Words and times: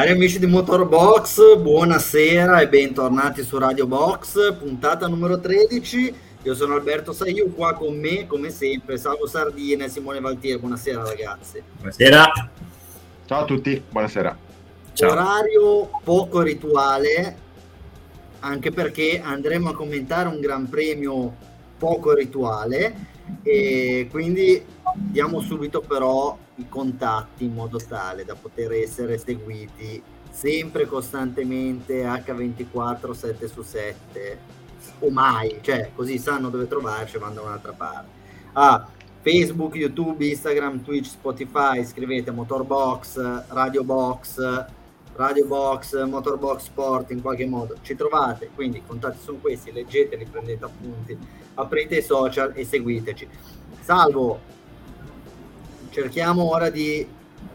Cari 0.00 0.12
amici 0.12 0.38
di 0.38 0.46
Motorbox, 0.46 1.58
buonasera 1.58 2.62
e 2.62 2.68
bentornati 2.68 3.42
su 3.42 3.58
Radio 3.58 3.86
Box, 3.86 4.54
puntata 4.54 5.06
numero 5.06 5.38
13. 5.38 6.14
Io 6.44 6.54
sono 6.54 6.72
Alberto 6.72 7.12
Saiu, 7.12 7.54
qua 7.54 7.74
con 7.74 7.98
me, 7.98 8.26
come 8.26 8.48
sempre, 8.48 8.96
Salvo 8.96 9.26
Sardine 9.26 9.84
e 9.84 9.88
Simone 9.90 10.20
Valtieri. 10.20 10.58
Buonasera 10.58 11.02
ragazzi. 11.04 11.62
Buonasera. 11.76 12.32
Ciao 13.26 13.42
a 13.42 13.44
tutti, 13.44 13.82
buonasera. 13.90 14.38
Ciao. 14.94 15.10
Orario 15.10 15.90
poco 16.02 16.40
rituale, 16.40 17.36
anche 18.38 18.70
perché 18.70 19.20
andremo 19.22 19.68
a 19.68 19.74
commentare 19.74 20.30
un 20.30 20.40
gran 20.40 20.66
premio 20.70 21.36
poco 21.76 22.14
rituale 22.14 23.19
e 23.42 24.08
quindi 24.10 24.64
diamo 24.94 25.40
subito 25.40 25.80
però 25.80 26.36
i 26.56 26.68
contatti 26.68 27.44
in 27.44 27.54
modo 27.54 27.78
tale 27.78 28.24
da 28.24 28.34
poter 28.34 28.72
essere 28.72 29.18
seguiti 29.18 30.02
sempre 30.30 30.86
costantemente 30.86 32.04
H24 32.04 33.10
7 33.12 33.48
su 33.48 33.62
7 33.62 34.38
o 35.00 35.10
mai, 35.10 35.58
cioè 35.60 35.90
così 35.94 36.18
sanno 36.18 36.50
dove 36.50 36.66
trovarci 36.66 37.16
e 37.16 37.18
vanno 37.18 37.34
da 37.34 37.42
un'altra 37.42 37.72
parte. 37.72 38.18
Ah, 38.52 38.86
Facebook, 39.22 39.74
YouTube, 39.74 40.26
Instagram, 40.26 40.82
Twitch, 40.82 41.08
Spotify, 41.08 41.84
scrivete 41.84 42.30
Motorbox, 42.30 43.44
Radio 43.48 43.84
Box, 43.84 44.38
Radio 45.20 45.44
Box, 45.44 46.02
Motorbox 46.06 46.62
Sport 46.62 47.10
in 47.10 47.20
qualche 47.20 47.44
modo, 47.44 47.76
ci 47.82 47.94
trovate, 47.94 48.48
quindi 48.54 48.78
i 48.78 48.82
contatti 48.86 49.18
sono 49.22 49.36
questi, 49.36 49.70
leggeteli, 49.70 50.24
prendete 50.24 50.64
appunti, 50.64 51.16
aprite 51.56 51.96
i 51.96 52.02
social 52.02 52.52
e 52.54 52.64
seguiteci. 52.64 53.28
Salvo, 53.82 54.40
cerchiamo 55.90 56.50
ora 56.50 56.70
di 56.70 57.06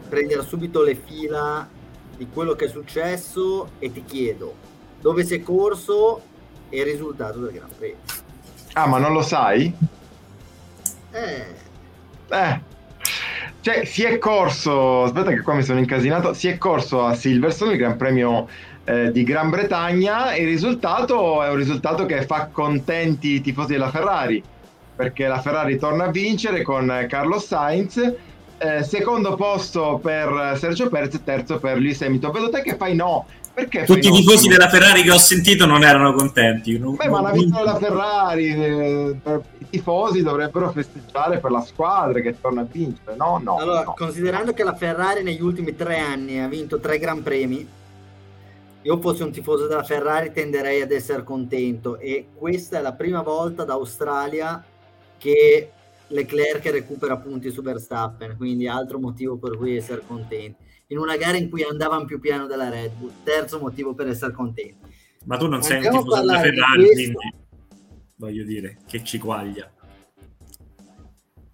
prendere 0.08 0.44
subito 0.44 0.84
le 0.84 0.94
fila 0.94 1.67
di 2.16 2.28
quello 2.31 2.53
che 2.53 2.66
è 2.66 2.70
successo 2.70 3.72
e 3.80 3.92
ti 3.92 4.03
chiedo 4.06 4.53
dove 5.02 5.23
sei 5.23 5.42
corso 5.42 6.22
e 6.70 6.78
il 6.78 6.86
risultato 6.86 7.40
del 7.40 7.52
Gran 7.52 7.70
Premio. 7.75 7.97
Ah, 8.73 8.86
ma 8.86 9.00
non 9.00 9.12
lo 9.12 9.23
sai? 9.23 9.75
Eh. 11.09 11.56
Eh. 12.30 12.75
Cioè, 13.66 13.84
si 13.84 14.04
è 14.04 14.20
corso, 14.20 15.06
aspetta 15.06 15.32
che 15.32 15.42
qua 15.42 15.56
mi 15.56 15.64
sono 15.64 15.80
incasinato, 15.80 16.36
si 16.36 16.48
è 16.48 16.56
corso 16.60 17.04
a 17.04 17.16
Silverstone 17.16 17.72
il 17.72 17.80
Gran 17.80 17.98
Premio 17.98 18.48
eh, 18.84 19.12
di 19.12 19.24
Gran 19.24 19.50
Bretagna 19.50 20.34
e 20.34 20.44
il 20.44 20.50
risultato 20.50 21.42
è 21.42 21.50
un 21.50 21.56
risultato 21.56 22.06
che 22.06 22.28
fa 22.28 22.50
contenti 22.52 23.30
i 23.30 23.42
tifosi 23.42 23.72
della 23.72 23.90
Ferrari 23.90 24.44
perché 24.96 25.26
la 25.26 25.42
Ferrari 25.42 25.80
torna 25.80 26.04
a 26.04 26.12
vincere 26.12 26.62
con 26.62 27.08
Carlos 27.10 27.48
Sainz. 27.48 27.98
Eh, 28.58 28.84
secondo 28.84 29.34
posto 29.34 30.00
per 30.00 30.54
Sergio 30.60 30.88
Perez, 30.88 31.20
terzo 31.24 31.58
per 31.58 31.80
Lewis 31.80 32.04
Hamilton. 32.04 32.32
Vedo 32.32 32.50
te 32.50 32.62
che 32.62 32.76
fai 32.76 32.94
no. 32.94 33.26
Perché 33.52 33.86
Tutti 33.86 34.10
i 34.10 34.12
tifosi 34.12 34.48
della 34.48 34.70
Ferrari 34.70 35.02
che 35.02 35.12
ho 35.12 35.18
sentito 35.18 35.66
non 35.66 35.84
erano 35.84 36.14
contenti. 36.14 36.78
Non, 36.78 36.96
Beh, 36.96 37.08
ma 37.08 37.22
la 37.22 37.32
vittoria 37.32 37.64
della 37.64 37.78
Ferrari, 37.80 38.48
eh, 38.50 39.16
tifosi 39.76 40.22
dovrebbero 40.22 40.72
festeggiare 40.72 41.40
per 41.40 41.52
la 41.52 41.62
squadra 41.62 42.20
che 42.22 42.40
torna 42.40 42.62
a 42.62 42.68
vincere. 42.70 43.16
No, 43.16 43.40
no. 43.44 43.58
Allora, 43.58 43.84
no. 43.84 43.94
considerando 43.95 44.54
che 44.54 44.64
la 44.64 44.76
Ferrari 44.76 45.23
negli 45.23 45.42
ultimi 45.42 45.76
tre 45.76 46.00
anni 46.00 46.40
ha 46.40 46.48
vinto 46.48 46.80
tre 46.80 46.98
Gran 46.98 47.22
Premi, 47.22 47.68
io 48.81 49.02
fossi 49.02 49.23
un 49.23 49.31
tifoso 49.31 49.68
della 49.68 49.84
Ferrari 49.84 50.31
tenderei 50.31 50.81
ad 50.81 50.92
essere 50.92 51.23
contento 51.23 51.98
e 51.98 52.28
questa 52.36 52.78
è 52.78 52.81
la 52.81 52.94
prima 52.94 53.22
volta 53.22 53.64
da 53.64 53.73
Australia 53.73 54.64
che 55.18 55.72
Leclerc 56.08 56.66
recupera 56.68 57.18
punti 57.18 57.50
su 57.50 57.62
Verstappen, 57.62 58.36
quindi 58.38 58.68
altro 58.68 59.00
motivo 59.00 59.38
per 59.38 59.57
cui 59.57 59.75
essere 59.75 60.03
contenti. 60.06 60.63
In 60.88 61.00
una 61.00 61.18
gara 61.18 61.36
in 61.36 61.50
cui 61.50 61.63
andavano 61.63 62.06
più 62.06 62.19
piano 62.19 62.46
della 62.46 62.69
Red 62.69 62.92
Bull, 62.92 63.12
terzo 63.24 63.59
motivo 63.59 63.96
per 63.96 64.07
essere 64.07 64.31
contenti. 64.31 64.78
Ma 65.25 65.38
tu 65.38 65.47
non 65.47 65.63
sei 65.63 65.78
Andiamo 65.78 65.97
un 65.97 66.03
tifoso 66.03 66.22
della 66.22 66.40
Ferrari, 66.40 66.92
quindi 66.92 67.13
voglio 68.18 68.44
dire, 68.44 68.78
che 68.88 69.03
ci 69.03 69.18
quaglia. 69.18 69.70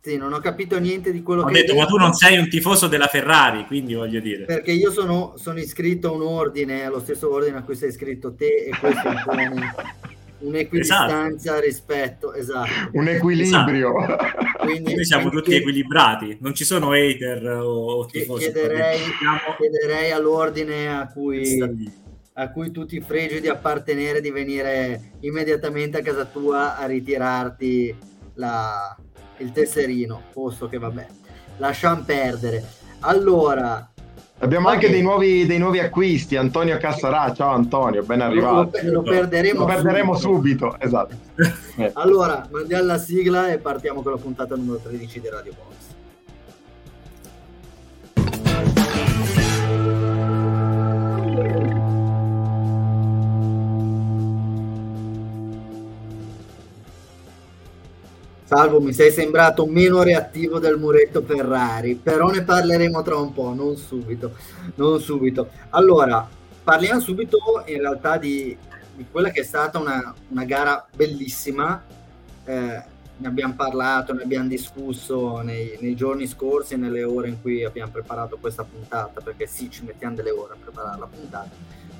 Sì, 0.03 0.17
non 0.17 0.33
ho 0.33 0.39
capito 0.39 0.79
niente 0.79 1.11
di 1.11 1.21
quello 1.21 1.43
ho 1.43 1.45
che... 1.45 1.51
Ho 1.51 1.61
detto, 1.61 1.75
ma 1.75 1.85
tu 1.85 1.95
non 1.95 2.13
sei 2.13 2.39
un 2.39 2.49
tifoso 2.49 2.87
della 2.87 3.05
Ferrari, 3.05 3.65
quindi 3.67 3.93
voglio 3.93 4.19
dire... 4.19 4.45
Perché 4.45 4.71
io 4.71 4.91
sono, 4.91 5.33
sono 5.37 5.59
iscritto 5.59 6.07
a 6.07 6.11
un 6.11 6.23
ordine, 6.23 6.85
allo 6.85 6.99
stesso 6.99 7.31
ordine 7.31 7.57
a 7.57 7.63
cui 7.63 7.75
sei 7.75 7.89
iscritto 7.89 8.33
te, 8.33 8.65
e 8.65 8.77
questo 8.79 9.07
impone 9.07 9.73
un'equidistanza 10.39 11.35
esatto. 11.35 11.59
rispetto, 11.59 12.33
esatto. 12.33 12.89
Un 12.93 13.07
equilibrio. 13.09 14.01
Esatto. 14.01 14.27
Quindi 14.57 14.95
Noi 14.95 15.05
siamo 15.05 15.29
tutti 15.29 15.53
equilibrati, 15.53 16.37
non 16.41 16.53
ci 16.53 16.63
sono 16.63 16.91
hater 16.91 17.45
o 17.63 18.05
tifosi. 18.05 18.45
Chiederei, 18.45 18.99
chiederei 19.59 20.11
all'ordine 20.11 20.87
a 20.89 21.07
cui, 21.11 21.43
a 22.41 22.49
cui 22.49 22.71
tu 22.71 22.85
ti 22.85 22.99
fregi 23.01 23.39
di 23.39 23.47
appartenere 23.47 24.19
di 24.19 24.31
venire 24.31 25.11
immediatamente 25.19 25.99
a 25.99 26.01
casa 26.01 26.25
tua 26.25 26.75
a 26.75 26.87
ritirarti 26.87 27.95
la, 28.35 28.97
il 29.37 29.51
tesserino, 29.51 30.23
posto 30.33 30.67
che 30.67 30.79
vabbè, 30.79 31.05
lasciamo 31.57 32.01
perdere. 32.03 32.63
Allora, 33.01 33.85
Abbiamo 34.43 34.69
anche 34.69 34.89
dei 34.89 35.03
nuovi, 35.03 35.45
dei 35.45 35.59
nuovi, 35.59 35.77
acquisti, 35.77 36.35
Antonio 36.35 36.75
Cassarà, 36.79 37.31
ciao 37.31 37.53
Antonio, 37.53 38.01
ben 38.01 38.21
arrivato. 38.21 38.71
Lo, 38.81 38.91
lo, 38.91 39.01
perderemo, 39.03 39.59
lo 39.59 39.65
perderemo 39.65 40.15
subito. 40.15 40.71
subito. 40.71 40.83
esatto. 40.83 41.15
allora, 41.93 42.47
mandiamo 42.49 42.85
la 42.85 42.97
sigla 42.97 43.51
e 43.51 43.59
partiamo 43.59 44.01
con 44.01 44.13
la 44.13 44.17
puntata 44.17 44.55
numero 44.55 44.79
13 44.79 45.19
di 45.19 45.29
Radio 45.29 45.53
Box. 45.53 45.90
Salvo, 58.53 58.81
mi 58.81 58.91
sei 58.91 59.11
sembrato 59.11 59.65
meno 59.65 60.03
reattivo 60.03 60.59
del 60.59 60.77
muretto 60.77 61.21
Ferrari, 61.21 61.95
però 61.95 62.29
ne 62.31 62.43
parleremo 62.43 63.01
tra 63.01 63.15
un 63.15 63.31
po', 63.31 63.53
non 63.53 63.77
subito. 63.77 64.35
Non 64.75 64.99
subito. 64.99 65.51
Allora, 65.69 66.27
parliamo 66.61 66.99
subito 66.99 67.37
in 67.67 67.77
realtà 67.77 68.17
di, 68.17 68.53
di 68.93 69.05
quella 69.09 69.29
che 69.29 69.39
è 69.39 69.43
stata 69.45 69.79
una, 69.79 70.13
una 70.27 70.43
gara 70.43 70.85
bellissima. 70.93 71.81
Eh, 72.43 72.83
ne 73.15 73.27
abbiamo 73.27 73.53
parlato, 73.55 74.11
ne 74.11 74.23
abbiamo 74.23 74.49
discusso 74.49 75.39
nei, 75.39 75.77
nei, 75.79 75.95
giorni 75.95 76.27
scorsi 76.27 76.75
nelle 76.75 77.05
ore 77.05 77.29
in 77.29 77.39
cui 77.39 77.63
abbiamo 77.63 77.91
preparato 77.93 78.37
questa 78.37 78.65
puntata, 78.65 79.21
perché 79.21 79.47
sì, 79.47 79.69
ci 79.71 79.85
mettiamo 79.85 80.15
delle 80.15 80.31
ore 80.31 80.55
a 80.55 80.57
preparare 80.61 80.99
la 80.99 81.07
puntata. 81.07 81.51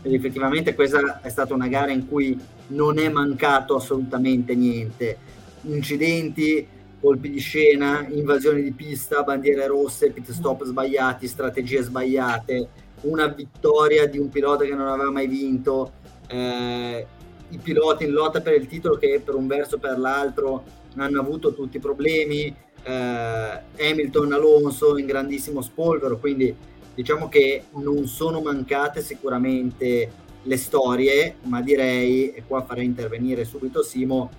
Ed 0.02 0.14
effettivamente 0.14 0.76
questa 0.76 1.22
è 1.22 1.30
stata 1.30 1.54
una 1.54 1.70
gara 1.70 1.92
in 1.92 2.10
cui 2.10 2.38
non 2.68 3.00
è 3.00 3.08
mancato 3.08 3.78
assolutamente 3.78 4.54
niente 4.54 5.31
incidenti, 5.64 6.68
colpi 7.00 7.30
di 7.30 7.40
scena, 7.40 8.06
invasioni 8.10 8.62
di 8.62 8.72
pista, 8.72 9.24
bandiere 9.24 9.66
rosse, 9.68 10.12
pit 10.12 10.32
stop 10.32 10.64
sbagliati, 10.64 11.28
strategie 11.28 11.82
sbagliate, 11.82 12.70
una 13.02 13.28
vittoria 13.28 14.06
di 14.06 14.20
un 14.20 14.30
pilota 14.30 14.64
che 14.64 14.76
non 14.76 14.88
aveva 14.88 15.12
mai 15.12 15.28
vinto, 15.28 15.94
eh, 16.28 17.06
i 17.50 17.58
piloti 17.58 18.06
in 18.06 18.12
lotta 18.12 18.42
per 18.42 18.54
il 18.54 18.68
titolo 18.68 18.98
che 18.98 19.22
per 19.24 19.36
un 19.36 19.48
verso 19.48 19.76
o 19.76 19.80
per 19.80 19.98
l'altro 19.98 20.64
hanno 20.96 21.20
avuto 21.20 21.54
tutti 21.54 21.78
i 21.78 21.80
problemi, 21.80 22.54
eh, 22.84 23.62
Hamilton, 23.80 24.34
Alonso 24.34 24.98
in 24.98 25.06
grandissimo 25.06 25.62
spolvero, 25.62 26.18
quindi 26.18 26.56
diciamo 26.94 27.28
che 27.30 27.66
non 27.76 28.08
sono 28.08 28.42
mancate 28.42 29.02
sicuramente 29.02 30.12
le 30.44 30.58
storie, 30.58 31.36
ma 31.44 31.62
direi, 31.62 32.32
e 32.34 32.44
qua 32.48 32.64
farei 32.64 32.86
intervenire 32.86 33.46
subito 33.46 33.84
Simo, 33.84 34.30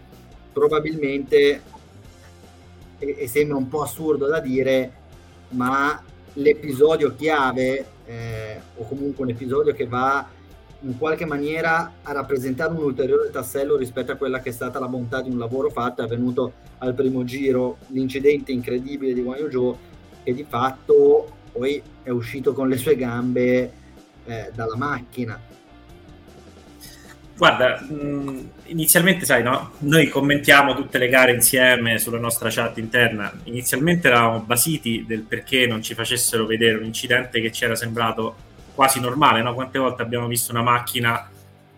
probabilmente, 0.52 1.62
e, 2.98 3.16
e, 3.18 3.28
sembra 3.28 3.56
un 3.56 3.68
po' 3.68 3.82
assurdo 3.82 4.26
da 4.26 4.40
dire, 4.40 4.92
ma 5.50 6.02
l'episodio 6.34 7.14
chiave, 7.14 7.86
eh, 8.06 8.60
o 8.76 8.86
comunque 8.86 9.24
un 9.24 9.30
episodio 9.30 9.72
che 9.72 9.86
va 9.86 10.26
in 10.84 10.98
qualche 10.98 11.24
maniera 11.24 11.92
a 12.02 12.12
rappresentare 12.12 12.72
un 12.72 12.82
ulteriore 12.82 13.30
tassello 13.30 13.76
rispetto 13.76 14.12
a 14.12 14.16
quella 14.16 14.40
che 14.40 14.48
è 14.50 14.52
stata 14.52 14.80
la 14.80 14.88
bontà 14.88 15.22
di 15.22 15.30
un 15.30 15.38
lavoro 15.38 15.70
fatto, 15.70 16.02
è 16.02 16.04
avvenuto 16.04 16.52
al 16.78 16.94
primo 16.94 17.24
giro. 17.24 17.78
L'incidente 17.88 18.50
incredibile 18.50 19.12
di 19.12 19.20
Wang 19.20 19.48
Zhou 19.50 19.76
che 20.24 20.34
di 20.34 20.44
fatto 20.48 21.40
poi 21.52 21.82
è 22.02 22.10
uscito 22.10 22.52
con 22.52 22.68
le 22.68 22.76
sue 22.76 22.96
gambe 22.96 23.72
eh, 24.24 24.50
dalla 24.54 24.76
macchina 24.76 25.51
Guarda, 27.42 27.84
inizialmente 28.66 29.24
sai, 29.24 29.42
no? 29.42 29.72
Noi 29.78 30.08
commentiamo 30.08 30.76
tutte 30.76 30.98
le 30.98 31.08
gare 31.08 31.32
insieme 31.32 31.98
sulla 31.98 32.20
nostra 32.20 32.50
chat 32.50 32.78
interna. 32.78 33.32
Inizialmente 33.42 34.06
eravamo 34.06 34.38
basiti 34.42 35.04
del 35.04 35.22
perché 35.22 35.66
non 35.66 35.82
ci 35.82 35.94
facessero 35.94 36.46
vedere 36.46 36.78
un 36.78 36.84
incidente 36.84 37.40
che 37.40 37.50
ci 37.50 37.64
era 37.64 37.74
sembrato 37.74 38.36
quasi 38.76 39.00
normale, 39.00 39.42
no? 39.42 39.54
Quante 39.54 39.80
volte 39.80 40.02
abbiamo 40.02 40.28
visto 40.28 40.52
una 40.52 40.62
macchina 40.62 41.28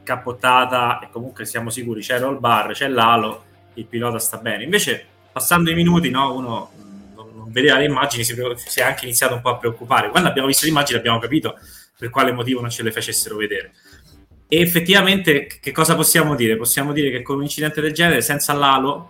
cappottata 0.02 0.98
e 0.98 1.08
comunque 1.10 1.46
siamo 1.46 1.70
sicuri 1.70 2.02
c'è 2.02 2.18
il 2.18 2.36
bar, 2.38 2.72
c'è 2.72 2.88
l'alo, 2.88 3.44
il 3.72 3.86
pilota 3.86 4.18
sta 4.18 4.36
bene. 4.36 4.64
Invece, 4.64 5.02
passando 5.32 5.70
i 5.70 5.74
minuti, 5.74 6.10
no? 6.10 6.34
Uno 6.34 6.70
non 7.14 7.50
vedeva 7.50 7.78
le 7.78 7.86
immagini, 7.86 8.22
si, 8.22 8.36
si 8.54 8.80
è 8.80 8.82
anche 8.82 9.06
iniziato 9.06 9.32
un 9.32 9.40
po' 9.40 9.48
a 9.48 9.56
preoccupare. 9.56 10.10
Quando 10.10 10.28
abbiamo 10.28 10.46
visto 10.46 10.66
le 10.66 10.72
immagini 10.72 10.98
abbiamo 10.98 11.18
capito 11.18 11.58
per 11.96 12.10
quale 12.10 12.32
motivo 12.32 12.60
non 12.60 12.68
ce 12.68 12.82
le 12.82 12.92
facessero 12.92 13.36
vedere. 13.36 13.72
E 14.46 14.60
effettivamente 14.60 15.46
che 15.46 15.72
cosa 15.72 15.94
possiamo 15.94 16.34
dire? 16.34 16.56
Possiamo 16.56 16.92
dire 16.92 17.10
che 17.10 17.22
con 17.22 17.36
un 17.36 17.42
incidente 17.42 17.80
del 17.80 17.92
genere, 17.92 18.20
senza 18.20 18.52
l'alo, 18.52 19.08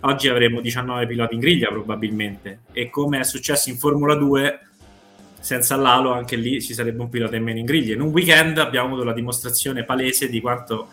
oggi 0.00 0.28
avremmo 0.28 0.60
19 0.60 1.06
piloti 1.06 1.34
in 1.34 1.40
griglia 1.40 1.68
probabilmente. 1.68 2.60
E 2.72 2.90
come 2.90 3.20
è 3.20 3.24
successo 3.24 3.70
in 3.70 3.76
Formula 3.76 4.14
2, 4.14 4.60
senza 5.40 5.76
l'alo 5.76 6.12
anche 6.12 6.36
lì 6.36 6.60
ci 6.60 6.74
sarebbe 6.74 7.00
un 7.00 7.08
pilota 7.08 7.36
in 7.36 7.44
meno 7.44 7.58
in 7.58 7.64
griglia. 7.64 7.94
In 7.94 8.00
un 8.00 8.10
weekend 8.10 8.58
abbiamo 8.58 8.88
avuto 8.88 9.04
la 9.04 9.12
dimostrazione 9.12 9.84
palese 9.84 10.28
di 10.28 10.40
quanto 10.40 10.88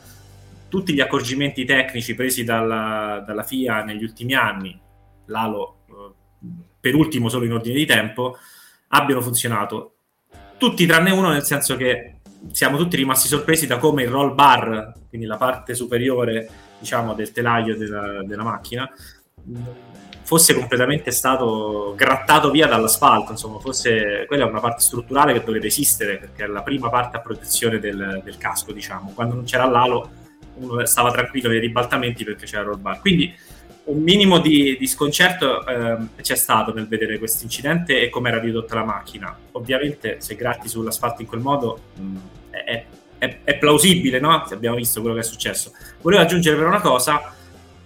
tutti 0.70 0.94
gli 0.94 1.02
accorgimenti 1.02 1.66
tecnici 1.66 2.16
presi 2.16 2.44
dalla, 2.44 3.24
dalla 3.26 3.44
FIA 3.44 3.84
negli 3.84 4.04
ultimi 4.04 4.34
anni, 4.34 4.80
l'alo 5.26 5.84
eh, 5.88 6.48
per 6.80 6.96
ultimo 6.96 7.30
solo 7.30 7.46
in 7.46 7.54
ordine 7.54 7.76
di 7.76 7.86
tempo, 7.86 8.38
abbiano 8.88 9.22
funzionato. 9.22 9.96
Tutti 10.58 10.86
tranne 10.86 11.12
uno, 11.12 11.30
nel 11.30 11.44
senso 11.44 11.76
che 11.76 12.22
siamo 12.52 12.78
tutti 12.78 12.96
rimasti 12.96 13.28
sorpresi 13.28 13.68
da 13.68 13.78
come 13.78 14.04
il 14.04 14.10
roll 14.10 14.34
bar, 14.36 14.94
quindi 15.10 15.28
la 15.28 15.38
parte 15.38 15.76
superiore 15.76 16.50
diciamo, 16.80 17.14
del 17.14 17.32
telaio 17.32 17.78
della, 17.78 18.24
della 18.24 18.44
macchina, 18.44 18.90
fosse 20.24 20.54
completamente 20.54 21.12
stato 21.12 21.94
grattato 21.96 22.50
via 22.50 22.68
dall'asfalto, 22.68 23.32
insomma, 23.32 23.60
fosse 23.60 24.26
quella 24.28 24.46
è 24.46 24.50
una 24.50 24.60
parte 24.60 24.82
strutturale 24.82 25.34
che 25.34 25.44
dovrebbe 25.44 25.68
esistere 25.68 26.18
perché 26.18 26.44
è 26.46 26.48
la 26.48 26.64
prima 26.64 26.90
parte 26.90 27.18
a 27.18 27.22
protezione 27.22 27.80
del, 27.80 28.22
del 28.24 28.38
casco, 28.38 28.72
diciamo. 28.72 29.12
Quando 29.14 29.36
non 29.36 29.44
c'era 29.44 29.66
l'alo 29.66 30.22
uno 30.56 30.86
stava 30.86 31.12
tranquillo 31.12 31.50
nei 31.50 31.60
ribaltamenti 31.60 32.24
perché 32.24 32.46
c'era 32.46 32.62
il 32.62 32.68
roll 32.68 32.82
bar. 32.82 33.00
Quindi 33.00 33.34
un 33.86 34.02
minimo 34.02 34.40
di, 34.40 34.78
di 34.78 34.88
sconcerto 34.88 35.66
eh, 35.66 35.98
c'è 36.22 36.36
stato 36.36 36.74
nel 36.74 36.88
vedere 36.88 37.18
questo 37.18 37.44
incidente 37.44 38.00
e 38.00 38.10
come 38.10 38.30
era 38.30 38.40
ridotta 38.40 38.76
la 38.76 38.86
macchina. 38.86 39.36
Ovviamente 39.52 40.18
se 40.20 40.36
gratti 40.36 40.70
sull'asfalto 40.70 41.22
in 41.22 41.28
quel 41.28 41.42
modo 41.42 41.80
mm, 42.00 42.18
è, 42.50 42.86
è, 43.18 43.40
è, 43.44 43.58
plausibile, 43.58 44.20
no? 44.20 44.44
Abbiamo 44.44 44.78
visto 44.78 45.02
quello 45.02 45.16
che 45.16 45.22
è 45.22 45.26
successo. 45.26 45.74
Volevo 46.02 46.22
aggiungere 46.22 46.56
però 46.56 46.70
una 46.70 46.82
cosa, 46.82 47.34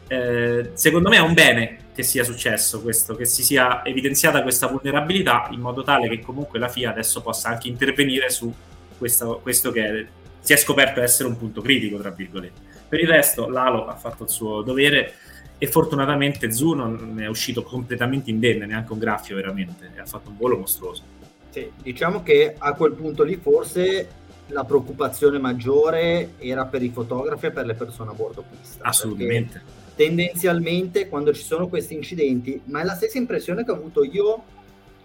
eh, 0.07 0.71
secondo 0.73 1.09
me 1.09 1.17
è 1.17 1.21
un 1.21 1.33
bene 1.33 1.85
che 1.93 2.03
sia 2.03 2.23
successo 2.23 2.81
questo, 2.81 3.15
che 3.15 3.25
si 3.25 3.43
sia 3.43 3.83
evidenziata 3.83 4.43
questa 4.43 4.67
vulnerabilità 4.67 5.47
in 5.51 5.59
modo 5.59 5.81
tale 5.81 6.07
che 6.07 6.19
comunque 6.19 6.59
la 6.59 6.69
FIA 6.69 6.91
adesso 6.91 7.21
possa 7.21 7.49
anche 7.49 7.69
intervenire 7.69 8.29
su 8.29 8.53
questo, 8.97 9.39
questo 9.41 9.71
che 9.71 9.83
è, 9.83 10.05
si 10.39 10.53
è 10.53 10.57
scoperto 10.57 11.01
essere 11.01 11.27
un 11.27 11.37
punto 11.37 11.61
critico, 11.61 11.97
tra 11.97 12.11
virgolette. 12.11 12.61
Per 12.87 12.99
il 12.99 13.07
resto 13.07 13.49
l'Alo 13.49 13.87
ha 13.87 13.95
fatto 13.95 14.23
il 14.23 14.29
suo 14.29 14.61
dovere 14.61 15.13
e 15.57 15.67
fortunatamente 15.67 16.51
Zu 16.51 16.73
non 16.73 17.19
è 17.19 17.27
uscito 17.27 17.63
completamente 17.63 18.29
indenne, 18.29 18.65
neanche 18.65 18.93
un 18.93 18.99
graffio 18.99 19.35
veramente, 19.35 19.91
e 19.95 19.99
ha 19.99 20.05
fatto 20.05 20.29
un 20.29 20.37
volo 20.37 20.57
mostruoso. 20.57 21.03
Sì, 21.49 21.71
diciamo 21.81 22.21
che 22.21 22.55
a 22.57 22.73
quel 22.73 22.93
punto 22.93 23.23
lì 23.23 23.37
forse 23.37 24.07
la 24.47 24.63
preoccupazione 24.63 25.39
maggiore 25.39 26.33
era 26.37 26.65
per 26.65 26.83
i 26.83 26.89
fotografi 26.89 27.47
e 27.47 27.51
per 27.51 27.65
le 27.65 27.73
persone 27.73 28.11
a 28.11 28.13
bordo 28.13 28.43
pista. 28.49 28.83
Assolutamente. 28.83 29.61
Tendenzialmente 29.95 31.09
quando 31.09 31.33
ci 31.33 31.43
sono 31.43 31.67
questi 31.67 31.95
incidenti, 31.95 32.61
ma 32.65 32.81
è 32.81 32.83
la 32.83 32.93
stessa 32.93 33.17
impressione 33.17 33.65
che 33.65 33.71
ho 33.71 33.75
avuto 33.75 34.03
io 34.03 34.43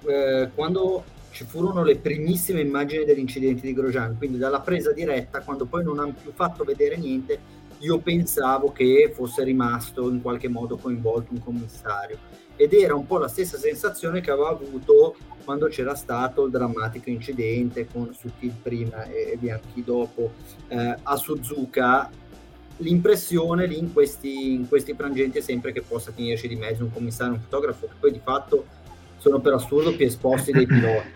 eh, 0.07 0.51
quando 0.55 1.05
ci 1.31 1.45
furono 1.45 1.83
le 1.83 1.97
primissime 1.97 2.61
immagini 2.61 3.05
dell'incidente 3.05 3.63
di 3.63 3.73
Grosjean, 3.73 4.19
quindi 4.19 4.37
dalla 4.37 4.61
presa 4.61 4.93
diretta, 4.93 5.41
quando 5.41 5.65
poi 5.65 5.83
non 5.83 5.99
hanno 5.99 6.15
più 6.21 6.31
fatto 6.35 6.63
vedere 6.63 6.99
niente, 6.99 7.41
io 7.83 7.99
pensavo 7.99 8.71
che 8.71 9.13
fosse 9.15 9.43
rimasto 9.43 10.09
in 10.09 10.23
qualche 10.23 10.49
modo 10.49 10.77
coinvolto 10.77 11.33
un 11.33 11.41
commissario. 11.41 12.19
Ed 12.57 12.73
era 12.75 12.95
un 12.95 13.07
po' 13.07 13.19
la 13.19 13.29
stessa 13.29 13.59
sensazione 13.59 14.21
che 14.21 14.31
avevo 14.31 14.49
avuto 14.49 15.17
quando 15.45 15.67
c'era 15.67 15.95
stato 15.97 16.45
il 16.45 16.53
drammatico 16.53 17.11
incidente 17.11 17.89
con 17.93 18.15
Sutil 18.15 18.55
prima 18.63 19.05
e 19.05 19.37
Bianchi 19.39 19.83
dopo 19.83 20.33
eh, 20.69 20.97
a 21.03 21.17
Suzuka. 21.17 22.11
L'impressione 22.77 23.67
lì 23.67 23.79
in 23.79 23.93
questi, 23.93 24.55
in 24.55 24.69
questi 24.69 24.95
frangenti 24.95 25.39
è 25.39 25.41
sempre 25.41 25.73
che 25.73 25.83
possa 25.83 26.13
finirci 26.13 26.47
di 26.47 26.57
mezzo 26.57 26.85
un 26.85 26.93
commissario, 26.93 27.35
un 27.35 27.41
fotografo 27.41 27.87
che 27.87 27.95
poi 27.99 28.13
di 28.13 28.21
fatto 28.23 28.67
sono 29.19 29.41
per 29.41 29.55
assurdo 29.55 29.95
più 29.95 30.07
esposti 30.07 30.53
dei 30.53 30.67
piloti. 30.67 31.13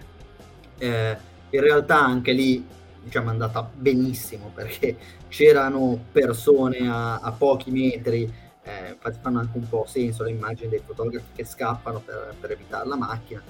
Eh, 0.79 1.17
in 1.51 1.61
realtà 1.61 2.05
anche 2.05 2.33
lì 2.33 2.65
diciamo, 3.07 3.31
andata 3.31 3.71
benissimo 3.73 4.51
perché 4.53 4.97
c'erano 5.29 6.07
persone 6.11 6.89
a, 6.89 7.21
a 7.21 7.31
pochi 7.31 7.71
metri, 7.71 8.23
eh, 8.63 8.91
infatti 8.91 9.19
fanno 9.23 9.39
anche 9.39 9.57
un 9.57 9.69
po' 9.69 9.85
senso 9.87 10.25
le 10.25 10.31
immagini 10.31 10.69
dei 10.69 10.83
fotografi 10.85 11.27
che 11.33 11.45
scappano 11.45 12.01
per, 12.01 12.35
per 12.39 12.51
evitare 12.51 12.89
la 12.89 12.97
macchina. 12.97 13.41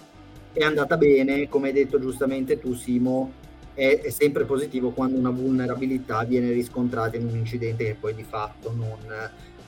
È 0.53 0.63
andata 0.63 0.99
bene, 0.99 1.49
come 1.49 1.69
hai 1.69 1.73
detto 1.73 1.99
giustamente 1.99 2.59
tu 2.59 2.75
Simo, 2.75 3.33
è, 3.73 4.01
è, 4.03 4.11
sempre 4.11 4.45
positivo 4.45 4.91
quando 4.91 5.19
una 5.19 5.31
vulnerabilità 5.31 6.23
viene 6.25 6.51
riscontrata 6.53 7.17
in 7.17 7.27
un 7.27 7.37
incidente 7.37 7.85
che 7.85 7.97
poi 7.99 8.15
di 8.15 8.25
fatto 8.25 8.73
non, 8.75 8.99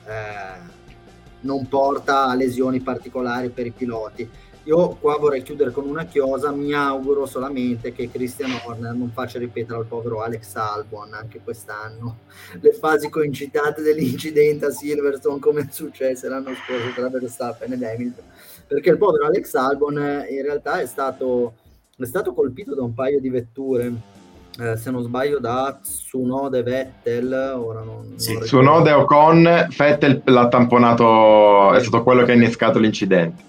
eh, 0.05 0.59
non 1.41 1.67
porta 1.67 2.25
a 2.25 2.35
lesioni 2.35 2.79
particolari 2.79 3.49
per 3.49 3.65
i 3.65 3.71
piloti 3.71 4.29
io 4.69 4.97
qua 4.99 5.17
vorrei 5.17 5.41
chiudere 5.41 5.71
con 5.71 5.87
una 5.87 6.05
chiosa, 6.05 6.51
mi 6.51 6.73
auguro 6.73 7.25
solamente 7.25 7.91
che 7.91 8.11
Christian 8.11 8.51
Horner 8.63 8.93
non 8.93 9.09
faccia 9.09 9.39
ripetere 9.39 9.79
al 9.79 9.85
povero 9.85 10.21
Alex 10.21 10.53
Albon 10.53 11.11
anche 11.15 11.41
quest'anno. 11.43 12.19
Le 12.61 12.73
fasi 12.73 13.09
coincitate 13.09 13.81
dell'incidente 13.81 14.67
a 14.67 14.69
Silverstone 14.69 15.39
come 15.39 15.61
è 15.61 15.67
successo 15.71 16.29
l'anno 16.29 16.51
scorso 16.53 16.93
tra 16.93 17.09
Verstappen 17.09 17.73
ed 17.73 17.81
Hamilton, 17.81 18.25
perché 18.67 18.91
il 18.91 18.99
povero 18.99 19.25
Alex 19.25 19.55
Albon 19.55 19.97
eh, 19.97 20.27
in 20.29 20.43
realtà 20.43 20.79
è 20.79 20.85
stato, 20.85 21.53
è 21.97 22.05
stato 22.05 22.33
colpito 22.33 22.75
da 22.75 22.83
un 22.83 22.93
paio 22.93 23.19
di 23.19 23.29
vetture, 23.29 23.91
eh, 24.59 24.77
se 24.77 24.91
non 24.91 25.01
sbaglio 25.01 25.39
da 25.39 25.79
Tsunode 25.81 26.61
Vettel, 26.61 27.55
ora 27.57 27.81
non, 27.81 28.13
sì, 28.17 28.33
non 28.33 28.43
Tsunode 28.43 28.91
Ocon, 28.91 29.67
Vettel 29.75 30.21
l'ha 30.25 30.47
tamponato, 30.47 31.73
è 31.73 31.79
stato 31.79 32.03
quello 32.03 32.23
che 32.23 32.33
ha 32.33 32.35
innescato 32.35 32.77
l'incidente 32.77 33.47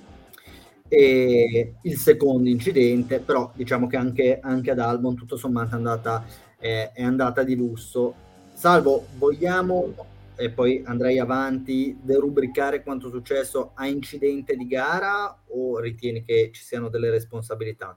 e 0.93 1.75
il 1.83 1.97
secondo 1.97 2.49
incidente, 2.49 3.21
però 3.21 3.53
diciamo 3.55 3.87
che 3.87 3.97
anche, 3.97 4.41
anche 4.43 4.73
ad 4.73 4.81
Albon 4.81 5.15
tutto 5.15 5.37
sommato 5.37 5.71
è 5.71 5.79
andata, 5.79 6.25
eh, 6.59 6.91
è 6.93 7.03
andata 7.05 7.45
di 7.45 7.55
lusso. 7.55 8.13
Salvo, 8.53 9.07
vogliamo, 9.17 9.95
e 10.35 10.51
poi 10.51 10.83
andrei 10.85 11.21
avanti, 11.21 11.97
derubricare 12.03 12.82
quanto 12.82 13.09
successo 13.09 13.70
a 13.75 13.87
incidente 13.87 14.56
di 14.56 14.67
gara 14.67 15.43
o 15.51 15.79
ritieni 15.79 16.25
che 16.25 16.51
ci 16.53 16.65
siano 16.65 16.89
delle 16.89 17.11
responsabilità? 17.11 17.97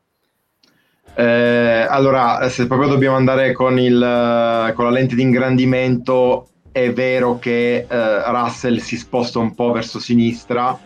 Eh, 1.16 1.88
allora, 1.90 2.48
se 2.50 2.68
proprio 2.68 2.90
dobbiamo 2.90 3.16
andare 3.16 3.54
con, 3.54 3.80
il, 3.80 4.72
con 4.76 4.86
la 4.86 4.92
lente 4.92 5.16
di 5.16 5.24
ingrandimento, 5.24 6.50
è 6.72 6.94
vero 6.94 7.40
che 7.40 7.88
eh, 7.90 8.32
Russell 8.32 8.78
si 8.78 8.98
sposta 8.98 9.40
un 9.40 9.56
po' 9.56 9.72
verso 9.72 10.00
sinistra, 10.00 10.80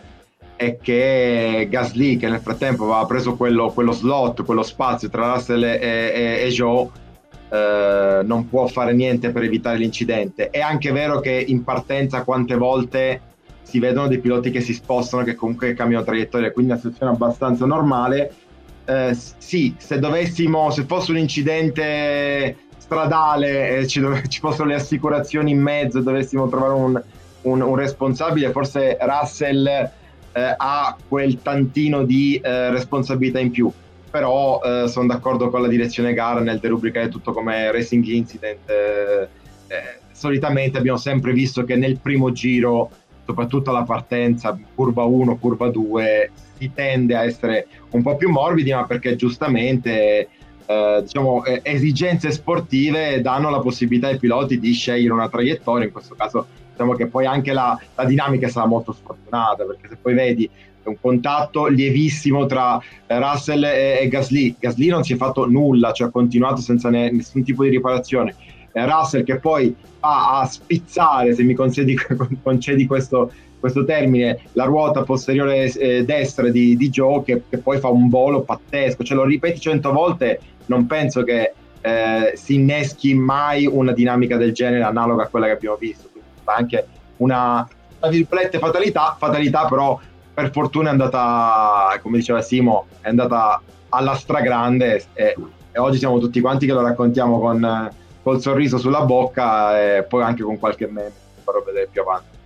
è 0.58 0.76
che 0.78 1.68
Gasly, 1.70 2.16
che 2.16 2.28
nel 2.28 2.40
frattempo 2.40 2.82
aveva 2.82 3.06
preso 3.06 3.36
quello, 3.36 3.70
quello 3.70 3.92
slot, 3.92 4.42
quello 4.42 4.64
spazio 4.64 5.08
tra 5.08 5.32
Russell 5.32 5.62
e, 5.62 5.78
e, 5.80 6.42
e 6.42 6.48
Joe, 6.48 6.88
eh, 7.48 8.22
non 8.24 8.48
può 8.48 8.66
fare 8.66 8.92
niente 8.92 9.30
per 9.30 9.44
evitare 9.44 9.78
l'incidente. 9.78 10.50
È 10.50 10.58
anche 10.58 10.90
vero 10.90 11.20
che 11.20 11.30
in 11.46 11.62
partenza 11.62 12.24
quante 12.24 12.56
volte 12.56 13.20
si 13.62 13.78
vedono 13.78 14.08
dei 14.08 14.18
piloti 14.18 14.50
che 14.50 14.60
si 14.60 14.74
spostano, 14.74 15.22
che 15.22 15.36
comunque 15.36 15.74
cambiano 15.74 16.04
traiettoria, 16.04 16.50
quindi 16.50 16.72
una 16.72 16.80
situazione 16.80 17.12
abbastanza 17.12 17.64
normale. 17.64 18.34
Eh, 18.84 19.16
sì, 19.36 19.76
se 19.78 20.00
dovessimo, 20.00 20.70
se 20.70 20.82
fosse 20.86 21.12
un 21.12 21.18
incidente 21.18 22.56
stradale 22.78 23.76
e 23.76 23.86
ci, 23.86 24.00
dov- 24.00 24.26
ci 24.26 24.40
fossero 24.40 24.64
le 24.64 24.74
assicurazioni 24.74 25.52
in 25.52 25.60
mezzo 25.60 26.00
dovessimo 26.00 26.48
trovare 26.48 26.72
un, 26.72 27.02
un, 27.42 27.60
un 27.60 27.76
responsabile, 27.76 28.50
forse 28.50 28.96
Russell 29.00 29.92
eh, 30.38 30.54
ha 30.56 30.96
quel 31.08 31.42
tantino 31.42 32.04
di 32.04 32.40
eh, 32.42 32.70
responsabilità 32.70 33.40
in 33.40 33.50
più. 33.50 33.70
Però 34.10 34.60
eh, 34.62 34.88
sono 34.88 35.06
d'accordo 35.06 35.50
con 35.50 35.60
la 35.60 35.68
direzione 35.68 36.14
gara 36.14 36.40
nel 36.40 36.58
derubricare 36.58 37.08
tutto 37.08 37.32
come 37.32 37.70
racing 37.70 38.04
incident. 38.06 38.68
Eh, 38.68 39.28
eh, 39.66 39.98
solitamente 40.12 40.78
abbiamo 40.78 40.98
sempre 40.98 41.32
visto 41.32 41.64
che 41.64 41.76
nel 41.76 41.98
primo 41.98 42.32
giro, 42.32 42.90
soprattutto 43.26 43.70
alla 43.70 43.82
partenza, 43.82 44.58
curva 44.74 45.04
1, 45.04 45.36
curva 45.36 45.68
2, 45.68 46.30
si 46.56 46.70
tende 46.74 47.14
a 47.14 47.24
essere 47.24 47.66
un 47.90 48.02
po' 48.02 48.16
più 48.16 48.30
morbidi, 48.30 48.72
ma 48.72 48.84
perché 48.84 49.14
giustamente 49.14 50.28
eh, 50.66 51.00
diciamo, 51.02 51.44
esigenze 51.44 52.30
sportive 52.30 53.20
danno 53.20 53.50
la 53.50 53.60
possibilità 53.60 54.08
ai 54.08 54.18
piloti 54.18 54.58
di 54.58 54.72
scegliere 54.72 55.12
una 55.12 55.28
traiettoria, 55.28 55.86
in 55.86 55.92
questo 55.92 56.14
caso 56.14 56.46
diciamo 56.78 56.94
che 56.94 57.06
poi 57.06 57.26
anche 57.26 57.52
la, 57.52 57.76
la 57.96 58.04
dinamica 58.04 58.48
stata 58.48 58.68
molto 58.68 58.92
sfortunata 58.92 59.64
perché 59.64 59.88
se 59.88 59.96
poi 60.00 60.14
vedi 60.14 60.48
un 60.84 60.96
contatto 61.00 61.66
lievissimo 61.66 62.46
tra 62.46 62.80
eh, 63.06 63.18
Russell 63.18 63.64
e, 63.64 63.98
e 64.00 64.08
Gasly. 64.08 64.54
Gasly 64.58 64.88
non 64.88 65.02
si 65.02 65.12
è 65.12 65.16
fatto 65.16 65.46
nulla, 65.46 65.92
cioè 65.92 66.08
ha 66.08 66.10
continuato 66.10 66.62
senza 66.62 66.88
ne, 66.88 67.10
nessun 67.10 67.42
tipo 67.42 67.62
di 67.64 67.70
riparazione. 67.70 68.34
eh, 68.72 68.86
Russell 68.86 69.24
che 69.24 69.38
poi 69.38 69.74
va 70.00 70.40
a 70.40 70.46
spizzare, 70.46 71.34
se 71.34 71.42
mi 71.42 71.54
concedi, 71.54 71.94
concedi 72.42 72.86
questo, 72.86 73.30
questo 73.58 73.84
termine, 73.84 74.38
la 74.52 74.64
ruota 74.64 75.02
posteriore 75.02 75.70
eh, 75.72 76.04
destra 76.04 76.48
di, 76.48 76.76
di 76.76 76.88
Joe 76.88 77.22
che, 77.22 77.42
che, 77.50 77.58
poi 77.58 77.78
fa 77.78 77.88
un 77.88 78.08
volo 78.08 78.42
pazzesco, 78.42 79.02
ce 79.02 79.14
lo 79.14 79.24
ripeti 79.24 79.60
cento 79.60 79.92
volte, 79.92 80.40
non 80.66 80.86
penso 80.86 81.22
che 81.22 81.52
eh, 81.80 82.32
si 82.34 82.54
inneschi 82.54 83.14
mai 83.14 83.66
una 83.66 83.92
dinamica 83.92 84.36
del 84.36 84.52
genere 84.52 84.82
analoga 84.82 85.24
a 85.24 85.28
quella 85.28 85.46
che 85.46 85.52
abbiamo 85.52 85.76
visto, 85.76 86.07
quindi 86.48 86.74
anche 86.74 86.86
una, 87.18 87.68
tra 87.98 88.08
virgolette 88.08 88.58
fatalità, 88.58 89.16
fatalità 89.18 89.66
però 89.66 89.98
per 90.32 90.50
fortuna 90.52 90.88
è 90.88 90.92
andata, 90.92 91.98
come 92.00 92.18
diceva 92.18 92.40
Simo, 92.40 92.86
è 93.00 93.08
andata 93.08 93.60
alla 93.90 94.14
stragrande 94.14 95.04
e, 95.12 95.36
e 95.72 95.78
oggi 95.78 95.98
siamo 95.98 96.18
tutti 96.18 96.40
quanti 96.40 96.66
che 96.66 96.72
lo 96.72 96.82
raccontiamo 96.82 97.40
con, 97.40 97.90
col 98.22 98.40
sorriso 98.40 98.78
sulla 98.78 99.02
bocca 99.02 99.96
e 99.96 100.04
poi 100.04 100.22
anche 100.22 100.42
con 100.42 100.58
qualche 100.58 100.86
meme, 100.86 101.12
farò 101.42 101.62
vedere 101.62 101.88
più 101.90 102.02
avanti. 102.02 102.36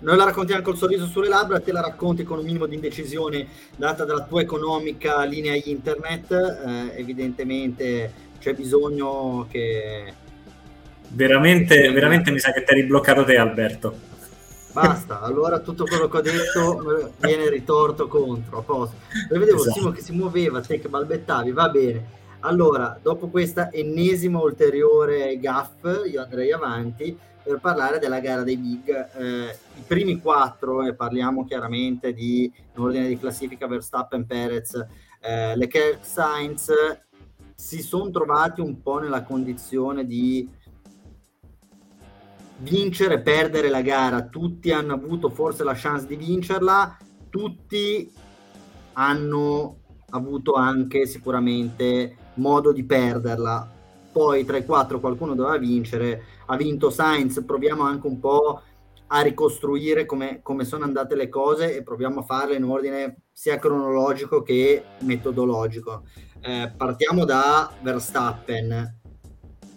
Noi 0.00 0.18
la 0.18 0.24
raccontiamo 0.24 0.60
col 0.60 0.76
sorriso 0.76 1.06
sulle 1.06 1.28
labbra, 1.28 1.60
te 1.60 1.72
la 1.72 1.80
racconti 1.80 2.24
con 2.24 2.38
un 2.38 2.44
minimo 2.44 2.66
di 2.66 2.74
indecisione 2.74 3.48
data 3.74 4.04
dalla 4.04 4.24
tua 4.24 4.42
economica 4.42 5.24
linea 5.24 5.58
internet. 5.64 6.30
Eh, 6.30 7.00
evidentemente 7.00 8.12
c'è 8.38 8.52
bisogno 8.52 9.46
che. 9.48 10.12
Veramente, 11.08 11.90
veramente 11.92 12.30
mi 12.30 12.38
sa 12.38 12.52
che 12.52 12.64
ti 12.64 12.72
hai 12.72 12.80
ribloccato 12.80 13.24
te, 13.24 13.36
Alberto. 13.36 14.12
Basta, 14.72 15.20
allora 15.20 15.60
tutto 15.60 15.84
quello 15.84 16.08
che 16.08 16.16
ho 16.16 16.20
detto 16.20 17.12
viene 17.18 17.48
ritorto 17.48 18.08
contro. 18.08 18.58
A 18.58 18.62
posto. 18.62 18.96
Io 19.32 19.38
vedevo 19.38 19.60
esatto. 19.60 19.78
Simo 19.78 19.90
che 19.92 20.00
si 20.00 20.12
muoveva, 20.12 20.60
te 20.60 20.80
che 20.80 20.88
balbettavi, 20.88 21.52
va 21.52 21.68
bene. 21.68 22.22
Allora, 22.40 22.98
dopo 23.00 23.28
questa 23.28 23.70
ennesima 23.70 24.40
ulteriore 24.40 25.38
gaff, 25.38 25.84
io 26.10 26.22
andrei 26.22 26.50
avanti 26.50 27.16
per 27.42 27.58
parlare 27.60 27.98
della 28.00 28.18
gara 28.18 28.42
dei 28.42 28.56
big. 28.56 28.88
Eh, 28.88 29.56
I 29.76 29.82
primi 29.86 30.18
quattro, 30.18 30.82
e 30.82 30.94
parliamo 30.94 31.44
chiaramente 31.46 32.12
di 32.12 32.52
in 32.74 32.80
ordine 32.82 33.06
di 33.06 33.18
classifica 33.18 33.68
Verstappen, 33.68 34.26
Perez, 34.26 34.74
eh, 35.20 35.56
Leclerc, 35.56 36.04
Sainz, 36.04 36.72
si 37.54 37.80
sono 37.80 38.10
trovati 38.10 38.60
un 38.60 38.82
po' 38.82 38.98
nella 38.98 39.22
condizione 39.22 40.04
di 40.04 40.48
vincere, 42.58 43.20
perdere 43.20 43.68
la 43.68 43.82
gara. 43.82 44.22
Tutti 44.22 44.70
hanno 44.70 44.94
avuto 44.94 45.30
forse 45.30 45.64
la 45.64 45.74
chance 45.74 46.06
di 46.06 46.16
vincerla, 46.16 46.96
tutti 47.30 48.10
hanno 48.94 49.76
avuto 50.10 50.54
anche 50.54 51.06
sicuramente 51.06 52.16
modo 52.34 52.72
di 52.72 52.84
perderla 52.84 53.74
poi 54.14 54.44
tra 54.44 54.56
i 54.56 54.64
quattro 54.64 55.00
qualcuno 55.00 55.34
doveva 55.34 55.58
vincere, 55.58 56.22
ha 56.46 56.56
vinto 56.56 56.88
Sainz, 56.88 57.42
proviamo 57.44 57.82
anche 57.82 58.06
un 58.06 58.20
po' 58.20 58.62
a 59.08 59.20
ricostruire 59.22 60.06
come, 60.06 60.38
come, 60.40 60.64
sono 60.64 60.84
andate 60.84 61.16
le 61.16 61.28
cose 61.28 61.76
e 61.76 61.82
proviamo 61.82 62.20
a 62.20 62.22
farle 62.22 62.54
in 62.54 62.62
ordine 62.62 63.22
sia 63.32 63.58
cronologico 63.58 64.42
che 64.42 64.84
metodologico. 65.00 66.04
Eh, 66.40 66.72
partiamo 66.76 67.24
da 67.24 67.72
Verstappen. 67.82 69.00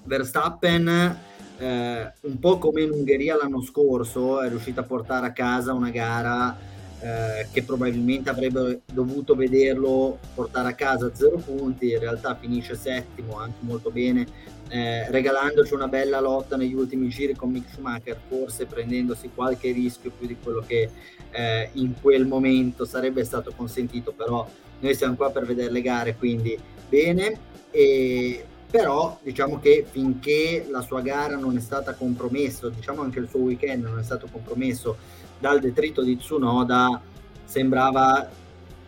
Verstappen, 0.04 1.20
eh, 1.58 2.12
un 2.22 2.40
po' 2.40 2.58
come 2.58 2.82
in 2.84 2.92
Ungheria 2.92 3.36
l'anno 3.36 3.62
scorso, 3.62 4.42
è 4.42 4.50
riuscito 4.50 4.80
a 4.80 4.84
portare 4.84 5.28
a 5.28 5.32
casa 5.32 5.74
una 5.74 5.90
gara 5.90 6.56
eh, 7.00 7.48
che 7.52 7.64
probabilmente 7.64 8.30
avrebbe 8.30 8.82
dovuto 8.92 9.36
vederlo 9.36 10.18
portare 10.34 10.70
a 10.70 10.74
casa 10.74 11.12
zero 11.14 11.38
punti, 11.38 11.92
in 11.92 12.00
realtà 12.00 12.36
finisce 12.36 12.76
settimo 12.76 13.38
anche 13.38 13.58
molto 13.60 13.92
bene, 13.92 14.26
eh, 14.70 15.10
regalandoci 15.10 15.74
una 15.74 15.88
bella 15.88 16.20
lotta 16.20 16.58
negli 16.58 16.74
ultimi 16.74 17.08
giri 17.10 17.36
con 17.36 17.52
Mick 17.52 17.72
Schumacher, 17.72 18.20
forse 18.28 18.66
prendendosi 18.66 19.30
qualche 19.34 19.72
rischio 19.72 20.12
più 20.18 20.28
di 20.28 20.38
quello 20.42 20.64
che 20.66 20.90
eh, 21.32 21.70
in 21.74 21.94
quel 22.02 22.26
momento 22.26 22.84
sarebbe 22.86 23.24
stato 23.24 23.54
consentito, 23.56 24.12
però 24.12 24.48
noi 24.80 24.96
siamo 24.96 25.16
qua 25.16 25.32
per 25.32 25.46
vedere 25.46 25.72
le 25.72 25.82
gare, 25.82 26.16
quindi 26.16 26.58
bene. 26.90 27.46
E, 27.72 28.46
però 28.70 29.18
diciamo 29.22 29.60
che 29.60 29.86
finché 29.90 30.66
la 30.70 30.82
sua 30.82 31.02
gara 31.02 31.38
non 31.38 31.56
è 31.56 31.60
stata 31.60 31.94
compromessa, 31.94 32.70
diciamo 32.70 33.02
anche 33.02 33.20
il 33.20 33.30
suo 33.30 33.40
weekend 33.40 33.84
non 33.84 34.00
è 34.00 34.04
stato 34.04 34.28
compromesso 34.32 34.98
dal 35.40 35.60
detrito 35.60 36.04
di 36.04 36.18
Tsunoda 36.18 37.02
sembrava 37.44 38.30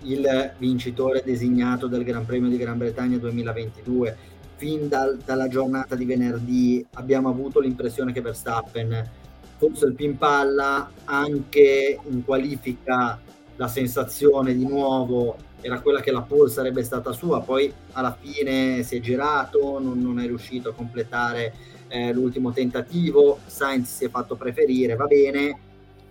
il 0.03 0.53
vincitore 0.57 1.24
designato 1.24 1.88
del 1.88 2.03
Gran 2.03 2.25
Premio 2.25 2.50
di 2.50 2.57
Gran 2.57 2.77
Bretagna 2.77 3.17
2022. 3.17 4.17
Fin 4.55 4.89
dal, 4.89 5.17
dalla 5.24 5.48
giornata 5.48 5.95
di 5.95 6.03
venerdì 6.03 6.86
abbiamo 6.95 7.29
avuto 7.29 7.62
l'impressione 7.62 8.12
che 8.12 8.21
Verstappen 8.21 9.09
fosse 9.57 9.86
il 9.86 9.93
più 9.93 10.05
in 10.05 10.17
palla, 10.17 10.89
anche 11.05 12.00
in 12.09 12.24
qualifica 12.25 13.19
la 13.55 13.67
sensazione 13.67 14.55
di 14.55 14.65
nuovo 14.65 15.38
era 15.61 15.81
quella 15.81 16.01
che 16.01 16.11
la 16.11 16.21
pole 16.21 16.49
sarebbe 16.49 16.83
stata 16.83 17.11
sua, 17.11 17.41
poi 17.41 17.71
alla 17.93 18.17
fine 18.19 18.83
si 18.83 18.97
è 18.97 18.99
girato, 18.99 19.79
non, 19.79 20.01
non 20.01 20.19
è 20.19 20.25
riuscito 20.25 20.69
a 20.69 20.73
completare 20.73 21.53
eh, 21.87 22.13
l'ultimo 22.13 22.51
tentativo, 22.51 23.39
Sainz 23.45 23.95
si 23.95 24.05
è 24.05 24.09
fatto 24.09 24.35
preferire, 24.35 24.95
va 24.95 25.05
bene, 25.05 25.59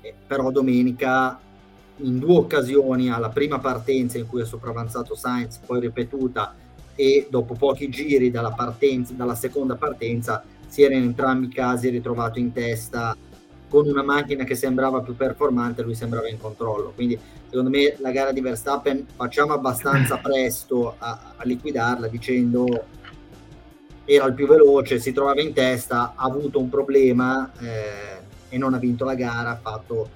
eh, 0.00 0.14
però 0.26 0.50
domenica 0.50 1.40
in 2.00 2.18
due 2.18 2.36
occasioni 2.36 3.10
alla 3.10 3.30
prima 3.30 3.58
partenza 3.58 4.18
in 4.18 4.26
cui 4.26 4.42
è 4.42 4.44
sopravanzato 4.44 5.14
Sainz, 5.14 5.58
poi 5.58 5.80
ripetuta 5.80 6.54
e 6.94 7.28
dopo 7.30 7.54
pochi 7.54 7.88
giri 7.88 8.30
dalla, 8.30 8.50
partenza, 8.50 9.12
dalla 9.14 9.34
seconda 9.34 9.76
partenza 9.76 10.42
si 10.66 10.82
era 10.82 10.94
in 10.94 11.04
entrambi 11.04 11.46
i 11.46 11.50
casi 11.50 11.88
ritrovato 11.88 12.38
in 12.38 12.52
testa 12.52 13.16
con 13.68 13.86
una 13.86 14.02
macchina 14.02 14.44
che 14.44 14.54
sembrava 14.54 15.00
più 15.00 15.16
performante, 15.16 15.82
lui 15.82 15.94
sembrava 15.94 16.28
in 16.28 16.38
controllo. 16.38 16.92
Quindi 16.94 17.18
secondo 17.48 17.70
me 17.70 17.96
la 17.98 18.10
gara 18.10 18.32
di 18.32 18.40
Verstappen 18.40 19.06
facciamo 19.14 19.52
abbastanza 19.52 20.18
presto 20.22 20.94
a, 20.98 21.34
a 21.36 21.44
liquidarla 21.44 22.08
dicendo 22.08 22.66
era 24.04 24.24
il 24.24 24.34
più 24.34 24.46
veloce, 24.46 24.98
si 24.98 25.12
trovava 25.12 25.40
in 25.42 25.52
testa, 25.52 26.14
ha 26.16 26.24
avuto 26.24 26.58
un 26.58 26.68
problema. 26.68 27.50
Eh, 27.60 28.26
e 28.50 28.58
non 28.58 28.74
ha 28.74 28.78
vinto 28.78 29.04
la 29.04 29.14
gara, 29.14 29.50
ha 29.50 29.58
fatto 29.60 30.08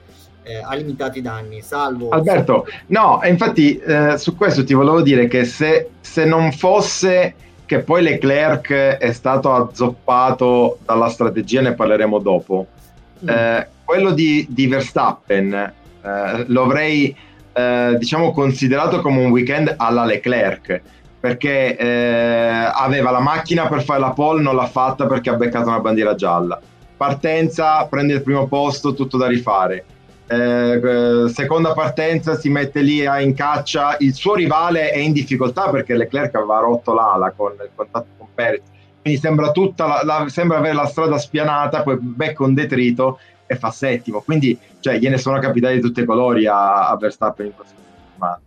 eh, 0.43 0.57
ha 0.57 0.75
limitato 0.75 1.19
i 1.19 1.23
danni, 1.23 1.61
salvo... 1.61 2.09
Alberto, 2.09 2.67
no, 2.87 3.21
infatti 3.25 3.77
eh, 3.77 4.17
su 4.19 4.37
questo 4.37 4.65
ti 4.65 4.75
volevo 4.75 5.01
dire 5.01 5.29
che 5.29 5.45
se, 5.45 5.91
se, 6.01 6.25
non 6.25 6.51
fosse 6.53 7.35
che 7.65 7.79
poi 7.81 8.03
Leclerc 8.03 8.73
è 8.73 9.13
stato 9.13 9.53
azzoppato 9.53 10.79
dalla 10.85 11.09
strategia, 11.09 11.61
ne 11.61 11.75
parleremo 11.75 12.19
dopo. 12.19 12.67
Eh, 13.27 13.67
quello 13.85 14.13
di, 14.13 14.47
di 14.49 14.67
Verstappen 14.67 15.53
eh, 15.53 16.45
lo 16.47 16.63
avrei 16.63 17.15
eh, 17.53 17.97
diciamo 17.99 18.33
considerato 18.33 19.01
come 19.01 19.25
un 19.25 19.31
weekend 19.31 19.75
alla 19.77 20.05
Leclerc 20.05 20.83
perché 21.23 21.77
eh, 21.77 22.71
aveva 22.75 23.13
la 23.13 23.21
macchina 23.21 23.69
per 23.69 23.85
fare 23.85 24.01
la 24.01 24.11
pole, 24.11 24.43
non 24.43 24.57
l'ha 24.57 24.67
fatta 24.67 25.07
perché 25.07 25.31
ha 25.31 25.35
beccato 25.35 25.69
una 25.69 25.79
bandiera 25.79 26.17
gialla. 26.17 26.61
Partenza 26.97 27.87
prende 27.87 28.15
il 28.15 28.23
primo 28.23 28.49
posto, 28.49 28.93
tutto 28.93 29.19
da 29.19 29.29
rifare. 29.29 29.85
Eh, 30.27 31.29
seconda 31.33 31.75
partenza 31.75 32.35
si 32.37 32.49
mette 32.49 32.81
lì 32.81 33.07
a, 33.07 33.21
in 33.21 33.35
caccia, 33.35 33.95
il 34.01 34.15
suo 34.15 34.35
rivale 34.35 34.91
è 34.91 34.99
in 34.99 35.13
difficoltà 35.13 35.71
perché 35.71 35.95
Leclerc 35.95 36.35
aveva 36.35 36.59
rotto 36.59 36.93
l'ala 36.93 37.31
con 37.31 37.53
il 37.53 37.71
contatto 37.73 38.07
con 38.19 38.27
Perez, 38.35 38.63
quindi 39.03 39.21
sembra, 39.21 39.53
la, 39.53 40.01
la, 40.05 40.29
sembra 40.29 40.59
avere 40.59 40.75
la 40.75 40.87
strada 40.87 41.19
spianata, 41.19 41.83
poi 41.83 41.99
becca 42.01 42.45
un 42.45 42.55
detrito 42.55 43.19
e 43.47 43.57
fa 43.57 43.71
settimo, 43.71 44.21
quindi 44.21 44.57
cioè, 44.79 44.99
gliene 44.99 45.19
sono 45.19 45.41
capitati 45.41 45.75
di 45.75 45.81
tutti 45.81 46.01
i 46.01 46.05
colori 46.05 46.47
a, 46.47 46.89
a 46.89 46.97
Verstappen 46.97 47.47
in 47.47 47.55
questa 47.55 47.75
settimana. 47.77 48.41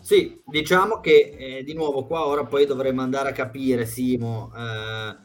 Sì, 0.00 0.40
diciamo 0.44 1.00
che 1.00 1.36
eh, 1.36 1.64
di 1.64 1.74
nuovo 1.74 2.06
qua 2.06 2.26
ora 2.26 2.44
poi 2.44 2.64
dovremmo 2.64 3.02
andare 3.02 3.30
a 3.30 3.32
capire, 3.32 3.86
Simo, 3.86 4.52
eh, 4.56 5.16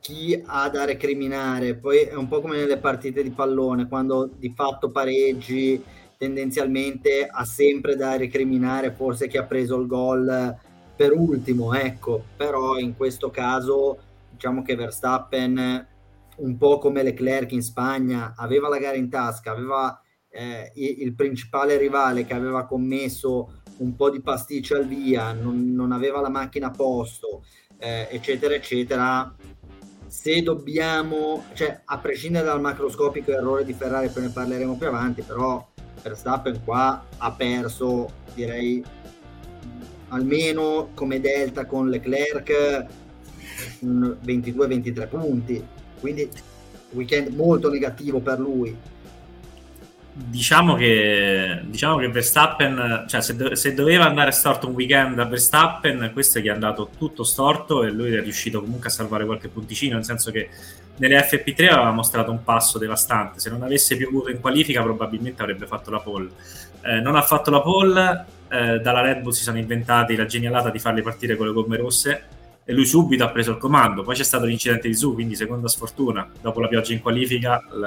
chi 0.00 0.42
ha 0.44 0.68
da 0.68 0.84
recriminare. 0.84 1.74
Poi 1.74 1.98
è 1.98 2.14
un 2.14 2.28
po' 2.28 2.40
come 2.40 2.56
nelle 2.56 2.78
partite 2.78 3.22
di 3.22 3.30
pallone, 3.30 3.88
quando 3.88 4.30
di 4.36 4.52
fatto 4.54 4.90
pareggi, 4.90 5.82
tendenzialmente 6.16 7.28
ha 7.30 7.44
sempre 7.44 7.96
da 7.96 8.16
recriminare 8.16 8.92
forse 8.92 9.26
chi 9.26 9.36
ha 9.36 9.44
preso 9.44 9.76
il 9.78 9.86
gol 9.86 10.56
per 11.02 11.12
ultimo, 11.12 11.74
ecco. 11.74 12.22
Però 12.36 12.78
in 12.78 12.96
questo 12.96 13.30
caso 13.30 13.98
diciamo 14.30 14.62
che 14.62 14.76
Verstappen, 14.76 15.86
un 16.36 16.56
po' 16.56 16.78
come 16.78 17.02
Leclerc 17.02 17.50
in 17.50 17.62
Spagna, 17.62 18.34
aveva 18.36 18.68
la 18.68 18.78
gara 18.78 18.96
in 18.96 19.10
tasca, 19.10 19.50
aveva 19.50 20.00
eh, 20.30 20.70
il 20.74 21.14
principale 21.14 21.76
rivale 21.76 22.24
che 22.24 22.34
aveva 22.34 22.66
commesso 22.66 23.62
un 23.78 23.96
po' 23.96 24.10
di 24.10 24.20
pasticcio 24.20 24.76
al 24.76 24.86
via, 24.86 25.32
non, 25.32 25.72
non 25.74 25.90
aveva 25.90 26.20
la 26.20 26.28
macchina 26.28 26.68
a 26.68 26.70
posto, 26.70 27.44
eh, 27.78 28.06
eccetera, 28.10 28.54
eccetera 28.54 29.34
se 30.06 30.42
dobbiamo, 30.42 31.46
cioè 31.54 31.80
a 31.86 31.98
prescindere 31.98 32.44
dal 32.44 32.60
macroscopico 32.60 33.32
errore 33.32 33.64
di 33.64 33.72
Ferrari, 33.72 34.10
poi 34.10 34.24
ne 34.24 34.28
parleremo 34.28 34.76
più 34.76 34.86
avanti, 34.86 35.22
però 35.22 35.66
Verstappen 36.02 36.62
qua 36.62 37.02
ha 37.16 37.32
perso, 37.32 38.10
direi, 38.34 38.84
almeno 40.12 40.90
come 40.94 41.20
delta 41.20 41.66
con 41.66 41.88
Leclerc 41.88 42.86
22-23 43.84 45.08
punti, 45.08 45.64
quindi 46.00 46.28
weekend 46.90 47.34
molto 47.34 47.70
negativo 47.70 48.20
per 48.20 48.38
lui. 48.38 48.76
Diciamo 50.14 50.74
che, 50.74 51.62
diciamo 51.64 51.96
che 51.96 52.08
Verstappen, 52.08 53.06
cioè 53.08 53.22
se, 53.22 53.34
do, 53.34 53.54
se, 53.54 53.72
doveva 53.72 54.04
andare 54.04 54.30
storto 54.30 54.68
un 54.68 54.74
weekend 54.74 55.18
a 55.18 55.24
Verstappen, 55.24 56.10
questo 56.12 56.38
gli 56.38 56.48
è 56.48 56.50
andato 56.50 56.90
tutto 56.98 57.24
storto 57.24 57.82
e 57.82 57.90
lui 57.90 58.12
è 58.12 58.20
riuscito 58.20 58.60
comunque 58.60 58.88
a 58.88 58.92
salvare 58.92 59.24
qualche 59.24 59.48
punticino, 59.48 59.94
nel 59.94 60.04
senso 60.04 60.30
che 60.30 60.50
nelle 60.96 61.18
FP3 61.18 61.68
aveva 61.70 61.92
mostrato 61.92 62.30
un 62.30 62.44
passo 62.44 62.76
devastante, 62.76 63.40
se 63.40 63.48
non 63.48 63.62
avesse 63.62 63.96
piovuto 63.96 64.28
in 64.28 64.40
qualifica 64.40 64.82
probabilmente 64.82 65.40
avrebbe 65.40 65.66
fatto 65.66 65.90
la 65.90 66.00
pole. 66.00 66.28
Eh, 66.82 67.00
non 67.00 67.16
ha 67.16 67.22
fatto 67.22 67.50
la 67.50 67.62
pole, 67.62 68.26
eh, 68.52 68.80
dalla 68.80 69.00
Red 69.00 69.22
Bull 69.22 69.32
si 69.32 69.42
sono 69.42 69.56
inventati 69.56 70.14
la 70.14 70.26
genialata 70.26 70.68
di 70.68 70.78
farli 70.78 71.00
partire 71.00 71.36
con 71.36 71.46
le 71.46 71.54
gomme 71.54 71.78
rosse 71.78 72.22
e 72.64 72.72
lui 72.74 72.84
subito 72.84 73.24
ha 73.24 73.30
preso 73.30 73.52
il 73.52 73.56
comando. 73.56 74.02
Poi 74.02 74.14
c'è 74.14 74.22
stato 74.22 74.44
l'incidente 74.44 74.88
di 74.88 74.94
Su, 74.94 75.14
quindi 75.14 75.34
seconda 75.34 75.68
sfortuna. 75.68 76.28
Dopo 76.40 76.60
la 76.60 76.68
pioggia 76.68 76.92
in 76.92 77.00
qualifica, 77.00 77.64
l, 77.70 77.80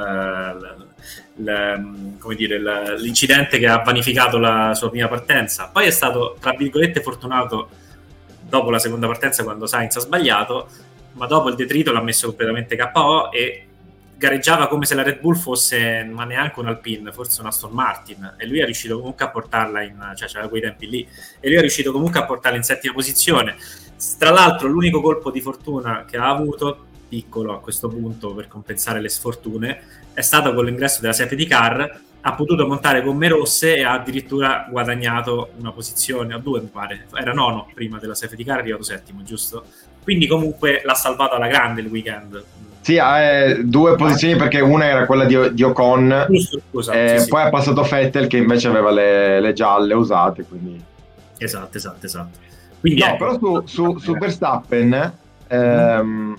l, 1.35 1.43
l, 1.43 2.35
dire, 2.35 2.97
l'incidente 2.97 3.59
che 3.59 3.67
ha 3.67 3.77
vanificato 3.77 4.39
la 4.39 4.73
sua 4.73 4.89
prima 4.89 5.07
partenza. 5.07 5.69
Poi 5.71 5.85
è 5.85 5.91
stato, 5.91 6.35
tra 6.39 6.55
virgolette, 6.57 7.01
fortunato 7.01 7.69
dopo 8.41 8.71
la 8.71 8.79
seconda 8.79 9.05
partenza 9.05 9.43
quando 9.43 9.67
Sainz 9.67 9.97
ha 9.97 9.99
sbagliato, 9.99 10.67
ma 11.13 11.27
dopo 11.27 11.49
il 11.49 11.55
detrito 11.55 11.91
l'ha 11.91 12.01
messo 12.01 12.27
completamente 12.27 12.75
KO 12.75 13.31
e 13.31 13.67
gareggiava 14.17 14.67
come 14.67 14.85
se 14.85 14.95
la 14.95 15.03
Red 15.03 15.19
Bull 15.19 15.35
fosse 15.35 16.03
ma 16.03 16.23
neanche 16.23 16.59
un 16.59 16.67
Alpine, 16.67 17.11
forse 17.11 17.41
un 17.41 17.47
Aston 17.47 17.71
Martin 17.71 18.35
e 18.37 18.47
lui 18.47 18.59
è 18.59 18.65
riuscito 18.65 18.97
comunque 18.97 19.25
a 19.25 19.29
portarla 19.29 19.81
in 19.81 20.13
cioè 20.15 20.27
c'era 20.27 20.47
quei 20.47 20.61
tempi 20.61 20.89
lì 20.89 21.07
e 21.39 21.47
lui 21.47 21.57
è 21.57 21.61
riuscito 21.61 21.91
comunque 21.91 22.19
a 22.19 22.25
portarla 22.25 22.57
in 22.57 22.63
settima 22.63 22.93
posizione 22.93 23.55
tra 24.17 24.29
l'altro, 24.29 24.67
l'unico 24.67 25.01
colpo 25.01 25.31
di 25.31 25.39
fortuna 25.39 26.05
che 26.05 26.17
ha 26.17 26.29
avuto, 26.29 26.85
piccolo 27.07 27.53
a 27.53 27.59
questo 27.59 27.87
punto 27.87 28.33
per 28.33 28.47
compensare 28.47 28.99
le 28.99 29.09
sfortune, 29.09 29.81
è 30.13 30.21
stato 30.21 30.53
con 30.53 30.65
l'ingresso 30.65 31.01
della 31.01 31.13
safety 31.13 31.45
car. 31.45 32.01
Ha 32.27 32.33
potuto 32.33 32.65
montare 32.65 33.03
gomme 33.03 33.27
rosse 33.27 33.75
e 33.75 33.83
ha 33.83 33.93
addirittura 33.93 34.67
guadagnato 34.69 35.51
una 35.57 35.71
posizione, 35.71 36.33
o 36.33 36.39
due 36.39 36.59
mi 36.59 36.69
pare, 36.71 37.05
era 37.13 37.33
nono 37.33 37.69
prima 37.71 37.99
della 37.99 38.15
safety 38.15 38.43
car, 38.43 38.57
è 38.57 38.59
arrivato 38.61 38.83
settimo, 38.83 39.21
giusto? 39.21 39.65
Quindi 40.01 40.25
comunque 40.25 40.81
l'ha 40.83 40.95
salvato 40.95 41.35
alla 41.35 41.47
grande 41.47 41.81
il 41.81 41.87
weekend. 41.87 42.43
Sì, 42.85 42.99
ha 42.99 43.19
eh, 43.19 43.63
due 43.63 43.95
posizioni 43.95 44.35
perché 44.35 44.59
una 44.59 44.85
era 44.85 45.07
quella 45.07 45.25
di, 45.25 45.55
di 45.55 45.63
Ocon, 45.63 46.27
Giusto, 46.29 46.91
eh, 46.91 47.17
sì, 47.17 47.29
poi 47.29 47.41
sì. 47.41 47.47
ha 47.47 47.49
passato 47.49 47.83
Fettel 47.83 48.27
che 48.27 48.37
invece 48.37 48.67
aveva 48.67 48.91
le, 48.91 49.39
le 49.39 49.53
gialle 49.53 49.95
usate. 49.95 50.43
Quindi... 50.43 50.79
Esatto, 51.35 51.77
esatto, 51.77 52.05
esatto. 52.05 52.37
Quindi 52.79 52.99
no, 52.99 53.07
ecco. 53.07 53.17
però 53.17 53.39
su, 53.39 53.65
su, 53.65 53.97
su 53.97 54.13
Verstappen 54.13 55.13
ehm, 55.47 56.37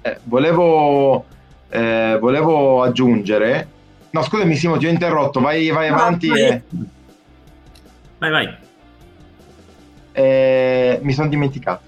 eh, 0.00 0.18
volevo, 0.24 1.26
eh, 1.68 2.16
volevo 2.18 2.82
aggiungere... 2.82 3.68
No, 4.08 4.22
scusami 4.22 4.56
Simo, 4.56 4.78
ti 4.78 4.86
ho 4.86 4.90
interrotto, 4.90 5.38
vai, 5.38 5.68
vai 5.68 5.88
avanti. 5.88 6.28
Vai, 6.28 6.42
e... 6.44 6.62
vai. 8.16 8.30
vai. 8.30 8.56
Eh, 10.12 10.98
mi 11.02 11.12
sono 11.12 11.28
dimenticato. 11.28 11.87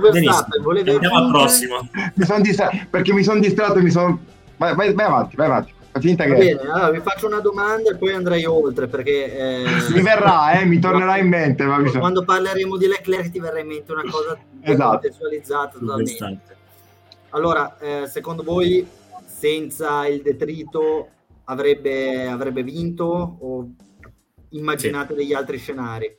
Verstappen, 0.00 0.88
Andiamo 0.88 1.16
al 1.16 1.30
prossimo. 1.30 1.88
mi 2.14 2.24
sono 2.24 2.40
distratto, 2.40 2.76
perché 2.90 3.12
mi 3.12 3.22
sono 3.22 3.40
distratto 3.40 3.78
e 3.78 3.82
mi 3.82 3.90
sono... 3.90 4.18
Vai, 4.56 4.74
vai, 4.74 4.94
vai 4.94 5.06
avanti, 5.06 5.36
vai 5.36 5.46
avanti. 5.46 5.74
Finta 6.00 6.24
che... 6.24 6.34
bene, 6.34 6.60
allora 6.60 6.90
vi 6.90 7.00
faccio 7.00 7.26
una 7.26 7.40
domanda 7.40 7.90
e 7.90 7.96
poi 7.96 8.12
andrei 8.12 8.44
oltre 8.44 8.86
perché... 8.86 9.36
Eh... 9.36 9.64
Mi 9.94 10.02
verrà, 10.02 10.52
eh, 10.52 10.64
mi 10.64 10.78
tornerà 10.78 11.16
in 11.18 11.28
mente. 11.28 11.64
Ma 11.64 11.78
bisogna... 11.78 12.00
Quando 12.00 12.24
parleremo 12.24 12.76
di 12.76 12.86
Leclerc 12.86 13.30
ti 13.30 13.40
verrà 13.40 13.60
in 13.60 13.66
mente 13.66 13.92
una 13.92 14.02
cosa 14.02 14.38
esatto. 14.60 14.90
contestualizzata 14.90 15.78
totalmente. 15.78 16.54
Allora, 17.30 17.76
eh, 17.78 18.06
secondo 18.08 18.42
voi 18.42 18.86
senza 19.24 20.06
il 20.06 20.22
detrito 20.22 21.08
avrebbe, 21.44 22.26
avrebbe 22.26 22.62
vinto 22.62 23.36
o 23.40 23.68
immaginate 24.50 25.12
sì. 25.12 25.18
degli 25.18 25.32
altri 25.32 25.58
scenari? 25.58 26.18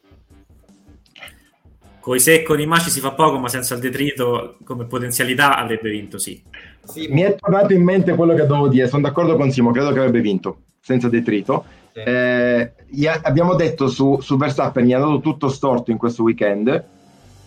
Con 2.08 2.16
i 2.16 2.20
se 2.22 2.36
e 2.36 2.44
con 2.44 2.58
i 2.58 2.66
maci 2.66 2.90
si 2.90 3.02
fa 3.02 3.12
poco, 3.12 3.38
ma 3.38 3.50
senza 3.50 3.74
il 3.74 3.82
detrito 3.82 4.56
come 4.64 4.86
potenzialità 4.86 5.58
avrebbe 5.58 5.90
vinto, 5.90 6.18
sì. 6.18 6.42
sì. 6.86 7.10
Mi 7.10 7.20
è 7.20 7.36
tornato 7.36 7.74
in 7.74 7.84
mente 7.84 8.16
quello 8.16 8.34
che 8.34 8.46
devo 8.46 8.70
dire, 8.70 8.88
sono 8.88 9.02
d'accordo 9.02 9.36
con 9.36 9.52
Simo, 9.52 9.72
credo 9.72 9.92
che 9.92 10.00
avrebbe 10.00 10.22
vinto 10.22 10.60
senza 10.80 11.10
detrito. 11.10 11.66
Sì. 11.92 12.00
Eh, 12.00 12.72
abbiamo 13.24 13.56
detto 13.56 13.90
su, 13.90 14.22
su 14.22 14.38
Verstappen 14.38 14.86
gli 14.86 14.92
è 14.92 14.94
andato 14.94 15.20
tutto 15.20 15.50
storto 15.50 15.92
in 15.92 15.98
questo 15.98 16.24
weekend, 16.24 16.82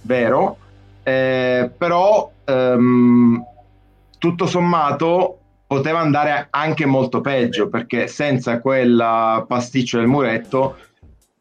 vero, 0.03 0.59
eh, 1.05 1.70
però 1.75 2.31
ehm, 2.44 3.42
tutto 4.18 4.46
sommato 4.46 5.38
poteva 5.66 6.01
andare 6.01 6.49
anche 6.51 6.85
molto 6.85 7.23
peggio 7.23 7.70
perché 7.70 8.09
senza 8.09 8.61
quel 8.61 9.42
pasticcio 9.49 9.96
del 9.96 10.07
muretto 10.07 10.77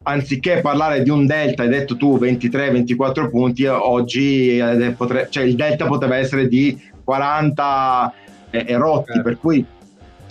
anziché 0.02 0.62
parlare 0.62 1.02
di 1.02 1.10
un 1.10 1.26
delta, 1.26 1.62
hai 1.62 1.68
detto 1.68 1.94
tu 1.94 2.16
23-24 2.18 3.28
punti, 3.28 3.66
oggi 3.66 4.56
eh, 4.56 4.94
potre, 4.96 5.28
cioè 5.28 5.44
il 5.44 5.54
delta 5.56 5.86
poteva 5.86 6.16
essere 6.16 6.48
di 6.48 6.80
40 7.04 8.12
e, 8.48 8.64
e 8.66 8.76
rotti, 8.76 9.12
certo. 9.12 9.22
per 9.22 9.38
cui 9.38 9.62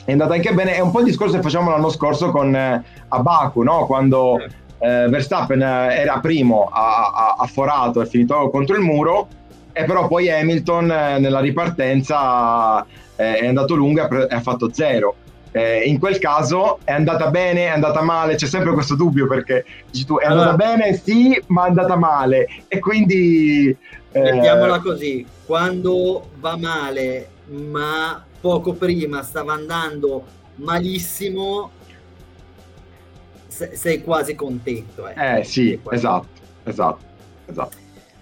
è 0.06 0.12
andato 0.12 0.34
anche 0.34 0.54
bene. 0.54 0.74
È 0.74 0.80
un 0.80 0.90
po' 0.90 1.00
il 1.00 1.06
discorso 1.06 1.36
che 1.36 1.44
facciamo 1.44 1.70
l'anno 1.70 1.90
scorso 1.90 2.32
con 2.32 2.56
eh, 2.56 2.84
Abaku, 3.10 3.62
no? 3.62 3.86
quando 3.86 4.38
certo. 4.40 4.56
eh, 4.80 5.08
Verstappen 5.08 5.62
eh, 5.62 5.96
era 5.98 6.20
primo, 6.20 6.68
ha, 6.72 7.36
ha, 7.38 7.46
forato, 7.46 8.02
è 8.02 8.08
finito 8.08 8.50
contro 8.50 8.76
il 8.76 8.82
muro, 8.82 9.28
e 9.72 9.84
però 9.84 10.08
poi 10.08 10.32
Hamilton 10.32 10.92
eh, 10.92 11.20
nella 11.20 11.42
ripartenza 11.42 12.84
eh, 13.16 13.36
è 13.36 13.46
andato 13.46 13.76
lungo 13.76 14.10
e 14.10 14.34
ha 14.34 14.42
fatto 14.42 14.74
zero 14.74 15.16
eh, 15.52 15.84
in 15.84 16.00
quel 16.00 16.20
caso 16.20 16.80
è 16.84 16.92
andata 16.92 17.30
bene, 17.30 17.66
è 17.66 17.70
andata 17.70 18.02
male, 18.02 18.36
c'è 18.36 18.46
sempre 18.46 18.74
questo 18.74 18.96
dubbio 18.96 19.28
perché 19.28 19.66
dici 19.90 20.06
tu 20.06 20.18
è 20.18 20.26
andata 20.26 20.50
allora, 20.50 20.76
bene, 20.76 20.94
sì, 20.96 21.42
ma 21.48 21.66
è 21.66 21.70
andata 21.70 21.96
male 21.96 22.48
e 22.68 22.80
quindi... 22.80 23.76
Eh... 24.12 24.20
Mettiamola 24.20 24.80
così, 24.80 25.26
quando 25.46 26.30
va 26.40 26.58
male 26.58 27.30
ma 27.50 28.24
poco 28.40 28.74
prima 28.74 29.24
stava 29.24 29.54
andando 29.54 30.24
malissimo, 30.56 31.72
sei 33.48 34.04
quasi 34.04 34.36
contento. 34.36 35.08
Eh, 35.08 35.40
eh 35.40 35.44
sì, 35.44 35.80
esatto, 35.90 36.28
esatto, 36.64 37.06
esatto. 37.46 37.78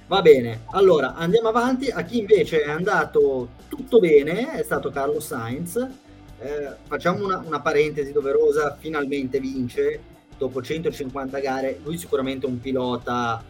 Va 0.08 0.22
bene, 0.22 0.62
allora 0.68 1.16
andiamo 1.16 1.50
avanti. 1.50 1.90
A 1.90 2.04
chi 2.04 2.20
invece 2.20 2.62
è 2.62 2.70
andato 2.70 3.50
tutto 3.68 4.00
bene 4.00 4.54
è 4.54 4.64
stato 4.64 4.90
Carlo 4.90 5.20
Sainz 5.20 6.06
eh, 6.40 6.76
facciamo 6.84 7.26
una, 7.26 7.38
una, 7.46 7.62
parentesi 7.62 8.12
doverosa, 8.12 8.76
finalmente 8.80 9.40
vince 9.40 10.00
dopo 10.38 10.62
150 10.62 11.40
gare, 11.40 11.80
lui 11.84 11.98
sicuramente 11.98 12.46
è 12.46 12.50
un 12.50 12.60
pilota 12.60 13.44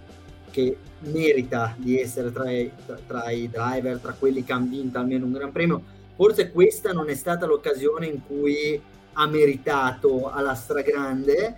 che 0.50 0.78
merita 1.00 1.76
di 1.78 2.00
essere 2.00 2.32
tra 2.32 2.50
i, 2.50 2.71
tra, 2.86 2.97
tra 3.06 3.30
i 3.30 3.50
driver, 3.50 4.00
tra 4.00 4.13
quelli 4.13 4.43
che 4.43 4.54
hanno 4.54 4.69
vinto 4.69 4.97
almeno 4.97 5.26
un 5.26 5.34
gran 5.34 5.52
premio, 5.52 5.84
forse 6.15 6.52
questa 6.52 6.93
non 6.93 7.10
è 7.10 7.15
stata 7.15 7.45
l'occasione 7.45 8.08
in 8.08 8.26
cui 8.26 8.82
ha 9.13 9.28
meritato 9.28 10.30
alla 10.32 10.56
stragrande, 10.56 11.58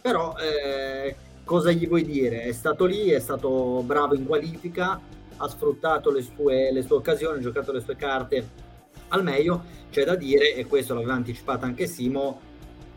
però 0.00 0.34
eh, 0.38 1.14
cosa 1.44 1.70
gli 1.70 1.86
vuoi 1.86 2.04
dire? 2.04 2.44
È 2.44 2.52
stato 2.52 2.86
lì, 2.86 3.10
è 3.10 3.18
stato 3.18 3.82
bravo 3.84 4.14
in 4.14 4.24
qualifica, 4.24 4.98
ha 5.36 5.48
sfruttato 5.48 6.10
le 6.10 6.22
sue, 6.22 6.72
le 6.72 6.82
sue 6.82 6.96
occasioni, 6.96 7.38
ha 7.38 7.42
giocato 7.42 7.72
le 7.72 7.80
sue 7.80 7.96
carte 7.96 8.68
al 9.10 9.22
meglio. 9.22 9.78
C'è 9.90 10.04
da 10.04 10.14
dire, 10.14 10.54
e 10.54 10.66
questo 10.66 10.94
l'aveva 10.94 11.14
anticipato 11.14 11.64
anche 11.64 11.86
Simo, 11.86 12.40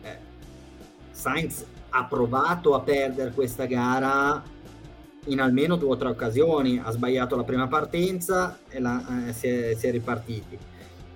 eh, 0.03 0.17
Sainz 1.11 1.65
ha 1.89 2.05
provato 2.05 2.73
a 2.73 2.81
perdere 2.81 3.31
questa 3.31 3.65
gara 3.65 4.41
in 5.25 5.39
almeno 5.39 5.75
due 5.75 5.91
o 5.91 5.97
tre 5.97 6.09
occasioni, 6.09 6.81
ha 6.83 6.91
sbagliato 6.91 7.35
la 7.35 7.43
prima 7.43 7.67
partenza 7.67 8.59
e 8.67 8.79
la, 8.79 9.27
eh, 9.27 9.33
si, 9.33 9.47
è, 9.47 9.75
si, 9.75 9.87
è, 9.87 9.91
ripartiti. 9.91 10.57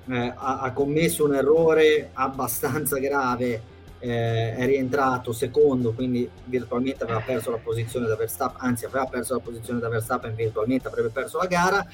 Eh, 0.10 0.34
ha, 0.36 0.60
ha, 0.60 0.72
commesso 0.72 1.26
un 1.26 1.36
errore 1.36 2.12
abbastanza 2.14 2.98
grave, 3.00 3.62
eh, 4.00 4.56
è 4.56 4.66
rientrato 4.66 5.34
secondo, 5.34 5.94
quindi 5.94 6.30
virtualmente 6.46 7.04
aveva 7.04 7.22
perso 7.26 7.52
la 7.52 7.58
posizione 7.58 8.08
da 8.08 8.16
Verstappen, 8.16 8.70
anzi 8.70 8.86
aveva 8.86 9.06
perso 9.06 9.34
la 9.34 9.42
posizione 9.42 9.80
da 9.80 9.90
Verstappen, 9.90 10.34
virtualmente 10.36 10.88
avrebbe 10.88 11.10
perso 11.10 11.38
la 11.38 11.48
gara 11.48 11.86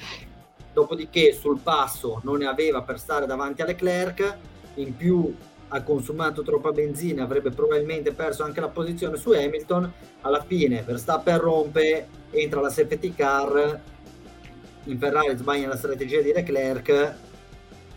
dopodiché 0.74 1.32
sul 1.32 1.60
passo 1.60 2.20
non 2.24 2.38
ne 2.38 2.46
aveva 2.46 2.82
per 2.82 2.98
stare 2.98 3.24
davanti 3.24 3.62
a 3.62 3.64
Leclerc, 3.64 4.36
in 4.74 4.94
più 4.94 5.34
ha 5.68 5.82
consumato 5.82 6.42
troppa 6.42 6.72
benzina, 6.72 7.22
avrebbe 7.22 7.50
probabilmente 7.50 8.12
perso 8.12 8.44
anche 8.44 8.60
la 8.60 8.68
posizione 8.68 9.16
su 9.16 9.30
Hamilton, 9.30 9.90
alla 10.20 10.42
fine 10.42 10.82
Verstappen 10.82 11.38
rompe, 11.38 12.08
entra 12.30 12.60
la 12.60 12.68
safety 12.68 13.14
car, 13.14 13.80
in 14.84 14.98
Ferrari 14.98 15.36
sbaglia 15.36 15.68
la 15.68 15.76
strategia 15.76 16.20
di 16.20 16.32
Leclerc, 16.32 17.14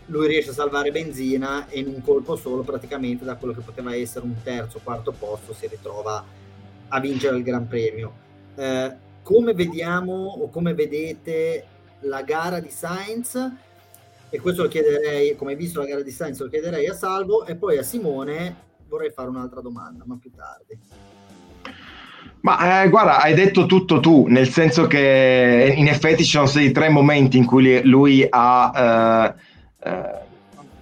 lui 0.06 0.26
riesce 0.26 0.50
a 0.50 0.54
salvare 0.54 0.90
benzina 0.90 1.68
e 1.68 1.80
in 1.80 1.88
un 1.88 2.00
colpo 2.02 2.34
solo 2.36 2.62
praticamente 2.62 3.24
da 3.24 3.36
quello 3.36 3.52
che 3.52 3.60
poteva 3.60 3.94
essere 3.94 4.24
un 4.24 4.36
terzo, 4.42 4.80
quarto 4.82 5.12
posto 5.12 5.52
si 5.52 5.66
ritrova 5.66 6.24
a 6.88 7.00
vincere 7.00 7.36
il 7.36 7.42
Gran 7.42 7.68
Premio. 7.68 8.26
Eh, 8.54 9.06
come 9.22 9.52
vediamo 9.52 10.14
o 10.14 10.48
come 10.48 10.72
vedete 10.72 11.66
la 12.00 12.22
gara 12.22 12.60
di 12.60 12.70
Sainz? 12.70 13.52
E 14.30 14.40
questo 14.40 14.62
lo 14.64 14.68
chiederei, 14.68 15.36
come 15.36 15.52
hai 15.52 15.56
visto 15.56 15.80
la 15.80 15.86
gara 15.86 16.02
di 16.02 16.10
Sainz, 16.10 16.40
lo 16.40 16.48
chiederei 16.48 16.86
a 16.86 16.94
Salvo 16.94 17.46
e 17.46 17.56
poi 17.56 17.78
a 17.78 17.82
Simone 17.82 18.66
vorrei 18.88 19.10
fare 19.10 19.28
un'altra 19.28 19.60
domanda, 19.60 20.04
ma 20.06 20.18
più 20.20 20.30
tardi. 20.34 20.78
Ma 22.40 22.82
eh, 22.82 22.88
guarda, 22.88 23.20
hai 23.20 23.34
detto 23.34 23.66
tutto 23.66 24.00
tu, 24.00 24.26
nel 24.28 24.48
senso 24.48 24.86
che 24.86 25.74
in 25.76 25.88
effetti 25.88 26.24
ci 26.24 26.30
sono 26.30 26.46
stati 26.46 26.70
tre 26.72 26.88
momenti 26.88 27.36
in 27.36 27.44
cui 27.44 27.82
lui 27.82 28.26
ha 28.28 29.34
eh, 29.82 29.88
eh, 29.88 30.18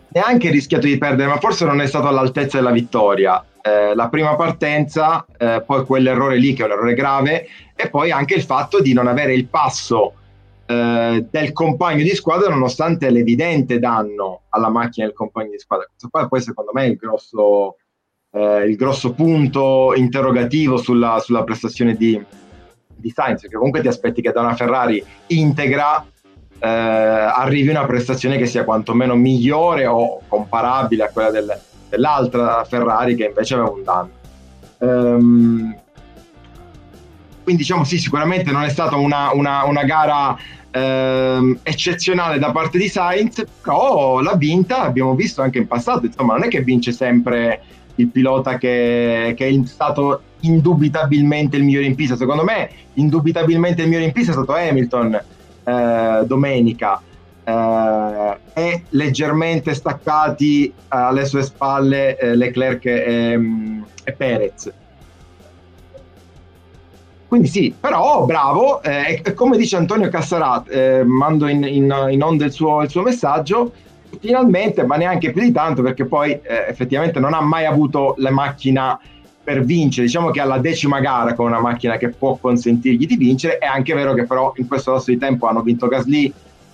neanche 0.09 0.51
rischiato 0.51 0.87
di 0.87 0.99
perdere, 0.99 1.29
ma 1.29 1.39
forse 1.39 1.65
non 1.65 1.81
è 1.81 1.87
stato 1.87 2.09
all'altezza 2.09 2.59
della 2.59 2.73
vittoria. 2.73 3.45
Eh, 3.63 3.95
la 3.95 4.09
prima 4.09 4.37
partenza, 4.37 5.27
eh, 5.37 5.63
poi 5.67 5.85
quell'errore 5.85 6.37
lì 6.37 6.53
che 6.53 6.63
è 6.63 6.67
un 6.67 6.73
errore 6.73 6.95
grave, 6.95 7.49
e 7.75 7.89
poi 7.89 8.11
anche 8.11 8.35
il 8.35 8.43
fatto 8.43 8.81
di 8.81 8.93
non 8.93 9.07
avere 9.07 9.33
il 9.35 9.47
passo 9.47 10.15
eh, 10.67 11.27
del 11.31 11.53
compagno 11.53 12.03
di 12.03 12.15
squadra 12.15 12.49
nonostante 12.49 13.11
l'evidente 13.11 13.79
danno 13.79 14.43
alla 14.51 14.69
macchina 14.69 15.07
del 15.07 15.15
compagno 15.15 15.51
di 15.51 15.59
squadra. 15.59 15.87
Questo 15.87 16.09
qua 16.09 16.29
poi 16.29 16.41
secondo 16.41 16.71
me 16.75 16.85
è 16.85 16.89
il 16.89 16.97
grosso 16.97 17.77
eh, 18.37 18.65
il 18.67 18.77
grosso 18.77 19.15
punto 19.15 19.95
interrogativo 19.95 20.77
sulla, 20.77 21.19
sulla 21.21 21.43
prestazione 21.43 21.95
di, 21.95 22.23
di 22.95 23.11
Sainz, 23.11 23.41
perché 23.41 23.57
comunque 23.57 23.81
ti 23.81 23.89
aspetti 23.89 24.21
che 24.21 24.33
da 24.33 24.41
una 24.43 24.55
Ferrari 24.55 25.03
integra 25.29 26.05
eh, 26.59 26.69
arrivi 26.69 27.71
una 27.71 27.87
prestazione 27.87 28.37
che 28.37 28.47
sia 28.47 28.65
quantomeno 28.65 29.15
migliore 29.15 29.87
o 29.87 30.21
comparabile 30.29 31.05
a 31.05 31.11
quella 31.11 31.31
del, 31.31 31.61
dell'altra 31.89 32.65
Ferrari 32.65 33.15
che 33.15 33.25
invece 33.25 33.55
aveva 33.55 33.71
un 33.71 33.83
danno. 33.83 34.11
Um, 34.79 35.75
quindi 37.43 37.63
diciamo 37.63 37.85
sì, 37.85 37.99
sicuramente 37.99 38.51
non 38.51 38.65
è 38.65 38.69
stata 38.69 38.97
una, 38.97 39.31
una, 39.33 39.65
una 39.65 39.85
gara 39.85 40.37
ehm, 40.77 41.59
eccezionale 41.63 42.39
da 42.39 42.53
parte 42.53 42.79
di 42.79 42.89
Sainz, 42.89 43.45
però 43.63 44.21
l'ha 44.21 44.35
vinta, 44.35 44.83
abbiamo 44.83 45.15
visto 45.15 45.43
anche 45.43 45.59
in 45.59 45.67
passato, 45.67 46.07
insomma 46.07 46.35
non 46.35 46.45
è 46.45 46.49
che 46.49 46.61
vince 46.61 46.93
sempre 46.93 47.63
il 47.97 48.09
pilota 48.09 48.59
che, 48.59 49.33
che, 49.37 49.49
è 49.49 49.67
stato 49.67 50.21
indubitabilmente 50.41 51.57
il 51.57 51.65
migliore 51.65 51.87
in 51.87 51.95
pista. 51.95 52.17
Secondo 52.17 52.45
me, 52.45 52.69
indubitabilmente 52.95 53.83
il 53.83 53.89
migliore 53.89 54.07
in 54.07 54.13
pista 54.13 54.33
è 54.33 54.35
stato 54.35 54.53
Hamilton 54.53 55.21
eh, 55.65 56.25
domenica. 56.27 57.01
Eh, 57.43 58.37
e 58.55 58.83
leggermente 58.91 59.73
staccati 59.73 60.73
alle 60.89 61.25
sue 61.25 61.43
spalle 61.43 62.19
eh, 62.19 62.35
Leclerc 62.35 62.85
e, 62.85 63.41
e, 64.05 64.13
Perez. 64.13 64.73
Quindi 67.29 67.49
sì, 67.49 67.75
però 67.79 68.25
bravo, 68.25 68.83
eh, 68.83 69.23
come 69.35 69.57
dice 69.57 69.77
Antonio 69.77 70.09
Cassarat, 70.09 70.71
eh, 70.71 71.05
mando 71.05 71.49
in, 71.49 71.65
in, 71.65 72.07
in 72.11 72.23
onda 72.23 72.45
il 72.45 72.53
suo, 72.53 72.83
il 72.83 72.89
suo 72.89 73.03
messaggio, 73.03 73.73
finalmente, 74.21 74.85
ma 74.85 74.97
neanche 74.97 75.33
più 75.33 75.43
di 75.43 75.53
tanto, 75.53 75.83
perché 75.83 76.05
poi 76.05 76.31
eh, 76.31 76.67
effettivamente 76.69 77.19
non 77.19 77.35
ha 77.35 77.41
mai 77.41 77.67
avuto 77.67 78.15
la 78.19 78.31
macchina 78.31 78.99
per 79.43 79.65
vincere. 79.65 80.07
Diciamo 80.07 80.31
che 80.31 80.41
alla 80.41 80.59
decima 80.59 81.01
gara 81.01 81.35
con 81.35 81.47
una 81.47 81.61
macchina 81.61 81.97
che 81.97 82.09
può 82.11 82.37
consentirgli 82.37 83.07
di 83.07 83.17
vincere. 83.17 83.59
È 83.59 83.67
anche 83.67 83.95
vero 83.95 84.15
che 84.15 84.25
però 84.25 84.53
in 84.57 84.67
questo 84.67 84.93
lasso 84.93 85.11
di 85.11 85.19
tempo 85.19 85.47
hanno 85.47 85.63
vinto 85.63 85.87
Gasly, 85.89 86.33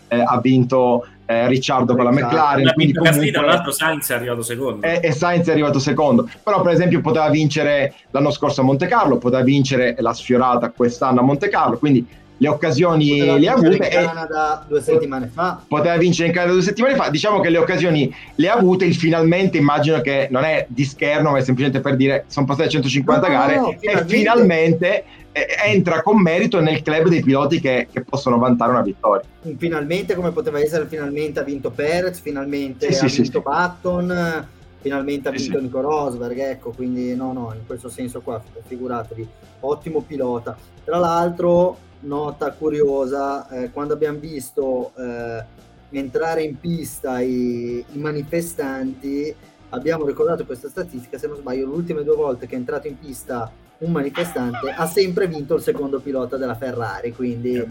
eh, 0.08 0.20
ha 0.20 0.40
vinto 0.40 1.06
eh, 1.26 1.46
Ricciardo 1.48 1.94
con 1.94 2.04
la 2.04 2.10
McLaren. 2.10 2.68
Ha 2.68 2.74
vinto 2.76 3.02
Gasly, 3.02 3.30
tra 3.30 3.44
l'altro 3.44 3.70
Sainz 3.70 4.10
è 4.10 4.14
arrivato 4.14 4.42
secondo. 4.42 4.86
E, 4.86 5.00
e, 5.02 5.12
Sainz 5.12 5.48
è 5.48 5.52
arrivato 5.52 5.78
secondo. 5.78 6.28
Però 6.42 6.62
per 6.62 6.72
esempio 6.72 7.00
poteva 7.00 7.28
vincere 7.28 7.94
l'anno 8.10 8.30
scorso 8.30 8.60
a 8.60 8.64
Monte 8.64 8.86
Carlo, 8.86 9.18
poteva 9.18 9.42
vincere 9.42 9.96
la 9.98 10.12
sfiorata 10.12 10.70
quest'anno 10.70 11.20
a 11.20 11.22
Monte 11.22 11.48
Carlo, 11.48 11.78
quindi 11.78 12.06
le 12.42 12.48
occasioni 12.48 13.18
poteva 13.18 13.38
le 13.38 13.48
ha 13.48 13.52
avute. 13.52 13.74
In 13.74 14.04
Canada 14.04 14.64
due 14.66 14.82
settimane 14.82 15.30
fa. 15.32 15.62
Poteva 15.66 15.96
vincere 15.96 16.26
in 16.28 16.34
Canada 16.34 16.52
due 16.52 16.62
settimane 16.62 16.96
fa. 16.96 17.08
Diciamo 17.08 17.38
che 17.38 17.50
le 17.50 17.58
occasioni 17.58 18.12
le 18.34 18.48
ha 18.48 18.54
avute. 18.54 18.84
Il 18.84 18.96
finalmente 18.96 19.58
immagino 19.58 20.00
che 20.00 20.26
non 20.28 20.42
è 20.42 20.66
di 20.68 20.84
scherno, 20.84 21.30
ma 21.30 21.38
è 21.38 21.42
semplicemente 21.42 21.80
per 21.80 21.94
dire 21.94 22.24
sono 22.26 22.44
passate 22.44 22.68
150 22.68 23.26
no, 23.26 23.32
gare 23.32 23.56
no, 23.56 23.62
no, 23.62 23.76
e 23.78 24.04
finalmente 24.06 25.04
eh, 25.30 25.46
entra 25.66 26.02
con 26.02 26.20
merito 26.20 26.60
nel 26.60 26.82
club 26.82 27.06
dei 27.06 27.22
piloti 27.22 27.60
che, 27.60 27.86
che, 27.92 28.02
possono 28.02 28.38
vantare 28.38 28.72
una 28.72 28.82
vittoria. 28.82 29.22
Finalmente, 29.56 30.16
come 30.16 30.32
poteva 30.32 30.58
essere, 30.58 30.86
finalmente 30.86 31.38
ha 31.38 31.44
vinto 31.44 31.70
Perez, 31.70 32.18
finalmente 32.18 32.92
sì, 32.92 33.04
ha 33.04 33.08
sì, 33.08 33.22
vinto 33.22 33.38
sì, 33.38 33.50
Button. 33.50 34.46
Finalmente 34.80 35.28
ha 35.28 35.30
vinto 35.30 35.60
Nico 35.60 35.80
Rosberg, 35.80 36.36
ecco, 36.40 36.72
quindi 36.72 37.14
no, 37.14 37.32
no, 37.32 37.52
in 37.54 37.64
questo 37.64 37.88
senso 37.88 38.20
qua, 38.20 38.42
figuratevi, 38.66 39.28
ottimo 39.60 40.00
pilota. 40.00 40.56
Tra 40.82 40.98
l'altro, 40.98 41.78
nota 42.02 42.50
curiosa, 42.52 43.48
eh, 43.48 43.70
quando 43.70 43.94
abbiamo 43.94 44.18
visto 44.18 44.92
eh, 44.96 45.44
entrare 45.90 46.42
in 46.42 46.58
pista 46.58 47.20
i, 47.20 47.84
i, 47.92 47.98
manifestanti, 47.98 49.34
abbiamo 49.70 50.06
ricordato 50.06 50.44
questa 50.44 50.68
statistica, 50.68 51.18
se 51.18 51.26
non 51.26 51.36
sbaglio, 51.36 51.66
le 51.66 51.74
ultime 51.74 52.04
due 52.04 52.16
volte 52.16 52.46
che 52.46 52.54
è 52.54 52.58
entrato 52.58 52.86
in 52.86 52.98
pista 52.98 53.50
un 53.78 53.90
manifestante 53.90 54.70
ha 54.70 54.86
sempre 54.86 55.26
vinto 55.26 55.56
il 55.56 55.62
secondo 55.62 55.98
pilota 55.98 56.36
della 56.36 56.54
Ferrari, 56.54 57.12
quindi 57.12 57.56
è 57.56 57.66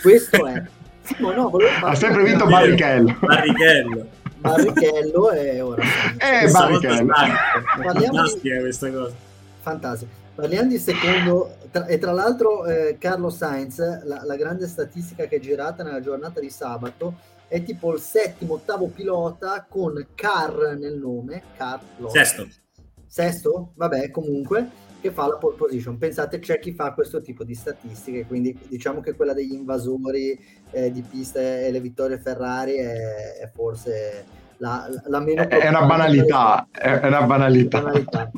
questo 0.00 0.46
è... 0.46 0.62
Sì, 1.02 1.16
no, 1.18 1.50
ha 1.82 1.94
sempre 1.94 2.22
vinto 2.24 2.46
Barrichello. 2.46 3.14
Barrichello. 3.20 4.06
Barrichello 4.38 5.30
e 5.32 5.60
ora... 5.60 5.82
Eh, 6.16 6.50
Barrichello. 6.50 7.12
Parliamo 7.82 8.22
di... 8.22 8.60
questa 8.60 8.90
cosa. 8.90 9.14
Fantastico. 9.60 10.23
Parliamo 10.34 10.68
di 10.68 10.78
secondo, 10.78 11.58
tra, 11.70 11.86
e 11.86 11.96
tra 11.98 12.10
l'altro 12.10 12.66
eh, 12.66 12.96
Carlo 12.98 13.30
Sainz, 13.30 13.78
la, 14.04 14.22
la, 14.24 14.34
grande 14.34 14.66
statistica 14.66 15.26
che 15.26 15.36
è 15.36 15.40
girata 15.40 15.84
nella 15.84 16.00
giornata 16.00 16.40
di 16.40 16.50
sabato, 16.50 17.14
è 17.46 17.62
tipo 17.62 17.92
il 17.92 18.00
settimo, 18.00 18.54
ottavo 18.54 18.88
pilota 18.88 19.64
con 19.68 20.04
Car 20.16 20.76
nel 20.76 20.98
nome. 20.98 21.42
Car, 21.56 21.80
Sesto. 22.08 22.48
Sesto? 23.06 23.72
Vabbè, 23.76 24.10
comunque, 24.10 24.68
che 25.00 25.12
fa 25.12 25.28
la 25.28 25.36
pole 25.36 25.54
position. 25.54 25.98
Pensate, 25.98 26.40
c'è 26.40 26.58
chi 26.58 26.72
fa 26.72 26.94
questo 26.94 27.20
tipo 27.20 27.44
di 27.44 27.54
statistiche, 27.54 28.24
quindi 28.26 28.58
diciamo 28.66 29.00
che 29.00 29.14
quella 29.14 29.34
degli 29.34 29.52
invasori 29.52 30.36
eh, 30.72 30.90
di 30.90 31.02
piste 31.02 31.66
e 31.66 31.70
le 31.70 31.80
vittorie 31.80 32.18
Ferrari 32.18 32.74
è, 32.74 33.36
è 33.40 33.50
forse 33.54 34.24
la, 34.56 34.88
la 35.04 35.20
meno... 35.20 35.48
È 35.48 35.68
una 35.68 35.86
banalità, 35.86 36.66
è 36.72 37.06
una 37.06 37.22
banalità. 37.22 37.80
banalità. 37.82 38.30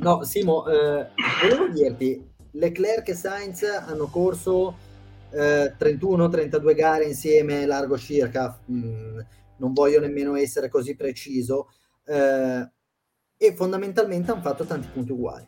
No, 0.00 0.24
Simo, 0.24 0.66
eh, 0.66 1.08
volevo 1.42 1.68
dirti, 1.68 2.26
Leclerc 2.52 3.08
e 3.08 3.14
Sainz 3.14 3.64
hanno 3.64 4.06
corso 4.06 4.74
eh, 5.30 5.74
31-32 5.78 6.74
gare 6.74 7.04
insieme, 7.04 7.66
largo 7.66 7.98
circa, 7.98 8.58
mm, 8.70 9.18
non 9.58 9.74
voglio 9.74 10.00
nemmeno 10.00 10.36
essere 10.36 10.70
così 10.70 10.96
preciso, 10.96 11.68
eh, 12.06 12.66
e 13.36 13.54
fondamentalmente 13.54 14.30
hanno 14.30 14.40
fatto 14.40 14.64
tanti 14.64 14.88
punti 14.90 15.12
uguali. 15.12 15.46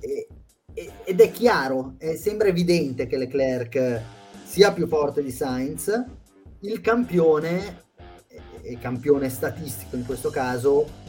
E, 0.00 0.28
e, 0.74 0.92
ed 1.04 1.18
è 1.18 1.30
chiaro, 1.30 1.94
è, 1.96 2.14
sembra 2.14 2.48
evidente 2.48 3.06
che 3.06 3.16
Leclerc 3.16 4.02
sia 4.44 4.70
più 4.74 4.86
forte 4.86 5.22
di 5.22 5.30
Sainz, 5.30 6.04
il 6.60 6.82
campione, 6.82 7.84
e 8.60 8.76
campione 8.78 9.30
statistico 9.30 9.96
in 9.96 10.04
questo 10.04 10.28
caso, 10.28 11.05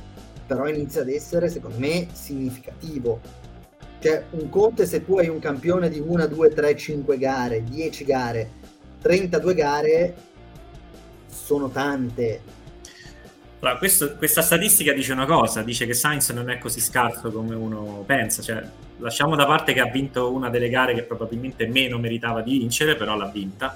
però 0.48 0.68
inizia 0.68 1.02
ad 1.02 1.10
essere 1.10 1.50
secondo 1.50 1.78
me 1.78 2.08
significativo. 2.14 3.20
Cioè 4.00 4.24
un 4.32 4.50
conto 4.50 4.86
se 4.86 5.04
tu 5.04 5.18
hai 5.18 5.28
un 5.28 5.40
campione 5.40 5.90
di 5.90 6.00
1, 6.00 6.28
2, 6.28 6.50
3, 6.50 6.76
5 6.76 7.18
gare, 7.18 7.64
10 7.64 8.04
gare, 8.06 8.52
32 9.02 9.54
gare 9.54 10.16
sono 11.28 11.70
tante. 11.70 12.42
Allora, 13.60 13.78
questo, 13.78 14.16
questa 14.16 14.42
statistica 14.42 14.94
dice 14.94 15.12
una 15.12 15.26
cosa, 15.26 15.64
dice 15.64 15.86
che 15.86 15.94
Sainz 15.94 16.30
non 16.30 16.50
è 16.50 16.60
così 16.60 16.80
scarso 16.80 17.32
come 17.32 17.56
uno 17.56 18.04
pensa, 18.06 18.44
cioè, 18.44 18.64
lasciamo 19.00 19.36
da 19.36 19.48
parte 19.48 19.74
che 19.74 19.80
ha 19.80 19.90
vinto 19.90 20.32
una 20.32 20.50
delle 20.50 20.70
gare 20.70 20.94
che 20.94 21.02
probabilmente 21.02 21.66
meno 21.66 21.98
meritava 21.98 22.42
di 22.42 22.60
vincere, 22.60 22.96
però 22.96 23.18
l'ha 23.18 23.30
vinta 23.30 23.76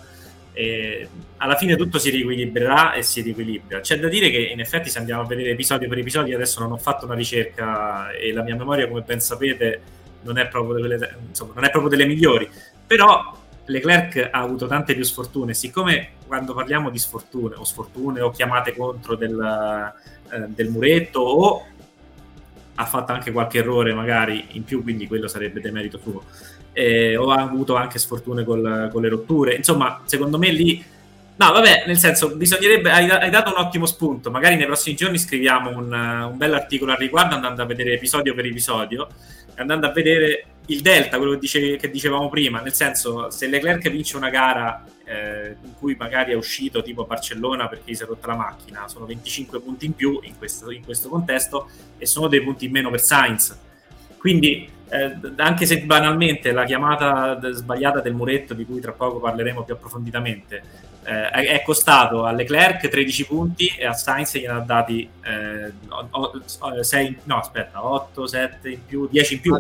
e 0.54 1.08
alla 1.38 1.56
fine 1.56 1.76
tutto 1.76 1.98
si 1.98 2.10
riequilibrerà 2.10 2.94
e 2.94 3.04
si 3.04 3.22
riequilibra. 3.22 3.80
C'è 3.80 4.00
da 4.00 4.08
dire 4.08 4.30
che 4.30 4.38
in 4.38 4.60
effetti 4.60 4.90
se 4.90 5.00
andiamo 5.00 5.22
a 5.22 5.26
vedere 5.26 5.52
episodio 5.52 5.88
per 5.88 5.98
episodio, 5.98 6.36
adesso 6.36 6.60
non 6.60 6.72
ho 6.72 6.78
fatto 6.78 7.06
una 7.06 7.16
ricerca 7.16 8.12
e 8.12 8.32
la 8.34 8.44
mia 8.44 8.56
memoria, 8.56 8.88
come 8.88 9.02
ben 9.02 9.20
sapete, 9.20 9.82
non 10.24 10.38
è 10.38 10.48
proprio 10.48 10.82
delle, 10.82 11.18
insomma, 11.28 11.54
non 11.56 11.64
è 11.64 11.70
proprio 11.70 11.90
delle 11.90 12.06
migliori, 12.06 12.50
però 12.86 13.40
Leclerc 13.66 14.30
ha 14.32 14.40
avuto 14.40 14.68
tante 14.68 14.94
più 14.94 15.04
sfortune, 15.04 15.54
siccome 15.54 16.12
quando 16.28 16.54
parliamo 16.54 16.90
di 16.90 17.00
sfortune 17.00 17.56
o 17.56 17.64
sfortune 17.64 18.22
o 18.22 18.30
chiamate 18.30 18.76
contro 18.76 19.16
del, 19.16 19.94
eh, 20.32 20.48
del 20.48 20.70
muretto 20.70 21.20
o 21.20 21.66
ha 22.76 22.86
fatto 22.86 23.12
anche 23.12 23.32
qualche 23.32 23.60
errore 23.60 23.94
magari 23.94 24.48
in 24.52 24.64
più, 24.64 24.82
quindi 24.82 25.08
quello 25.08 25.28
sarebbe 25.28 25.62
demerito 25.62 26.00
suo 26.00 26.24
eh, 26.74 27.16
o 27.16 27.32
ha 27.32 27.42
avuto 27.42 27.76
anche 27.76 28.00
sfortune 28.00 28.44
col, 28.44 28.90
con 28.92 29.02
le 29.02 29.10
rotture. 29.10 29.56
Insomma, 29.56 30.02
secondo 30.06 30.38
me 30.38 30.52
lì 30.52 30.84
No, 31.42 31.52
vabbè, 31.54 31.86
nel 31.88 31.98
senso, 31.98 32.36
bisognerebbe. 32.36 32.92
Hai, 32.92 33.10
hai, 33.10 33.32
dato 33.32 33.50
un 33.50 33.58
ottimo 33.58 33.88
spunto. 33.88 34.30
Magari 34.30 34.58
nei 34.58 34.68
prossimi 34.68 34.96
giorni 34.96 35.18
scriviamo 35.18 35.76
un, 35.76 35.92
un 35.92 36.38
bell'articolo 36.38 36.92
al 36.92 37.00
riguardo, 37.00 37.34
andando 37.34 37.64
a 37.64 37.66
vedere 37.66 37.94
episodio 37.94 38.36
per 38.36 38.46
episodio, 38.46 39.08
andando 39.56 39.88
a 39.88 39.92
vedere 39.92 40.46
il 40.68 40.82
delta, 40.82 41.18
quello 41.18 41.34
che, 41.34 41.40
dice, 41.40 41.78
che 41.78 41.90
dicevamo 41.90 42.30
prima. 42.30 42.62
Nel 42.62 42.74
senso, 42.74 43.32
se 43.32 43.48
Leclerc 43.48 43.90
vince 43.90 44.18
una 44.18 44.30
gara 44.30 44.86
eh, 45.04 45.56
in 45.64 45.74
cui 45.80 45.96
magari 45.98 46.34
è 46.34 46.36
uscito 46.36 46.84
tipo 46.84 47.06
Barcellona 47.06 47.68
perché 47.68 47.90
gli 47.92 47.96
si 47.96 48.04
è 48.04 48.06
rotta 48.06 48.28
la 48.28 48.36
macchina, 48.36 48.88
sono 48.88 49.08
25 49.08 49.62
punti 49.62 49.88
in 49.88 49.96
più 49.96 50.20
in 50.22 50.38
questo, 50.38 50.70
in 50.70 50.84
questo 50.84 51.10
contesto 51.10 51.70
e 51.98 52.06
sono 52.06 52.28
dei 52.28 52.44
punti 52.44 52.66
in 52.66 52.72
meno 52.72 52.92
per 52.92 53.02
Sainz. 53.02 53.58
Quindi 54.18 54.70
eh, 54.92 55.18
anche 55.38 55.66
se 55.66 55.80
banalmente 55.84 56.52
la 56.52 56.66
chiamata 56.66 57.40
sbagliata 57.54 58.02
del 58.02 58.14
muretto, 58.14 58.54
di 58.54 58.66
cui 58.66 58.82
tra 58.82 58.92
poco 58.92 59.20
parleremo 59.20 59.64
più 59.64 59.74
approfonditamente, 59.74 60.90
eh, 61.04 61.30
è 61.30 61.62
costato 61.64 62.26
a 62.26 62.32
Leclerc 62.32 62.90
13 62.90 63.26
punti 63.26 63.68
e 63.78 63.86
a 63.86 63.94
Sainz 63.94 64.36
gliene 64.36 64.54
ha 64.54 64.60
dati 64.60 65.10
eh, 65.24 66.84
6, 66.84 67.18
no 67.24 67.38
aspetta, 67.38 67.86
8, 67.86 68.28
7 68.28 68.70
in 68.70 68.86
più, 68.86 69.08
10 69.10 69.34
in 69.34 69.40
più. 69.40 69.60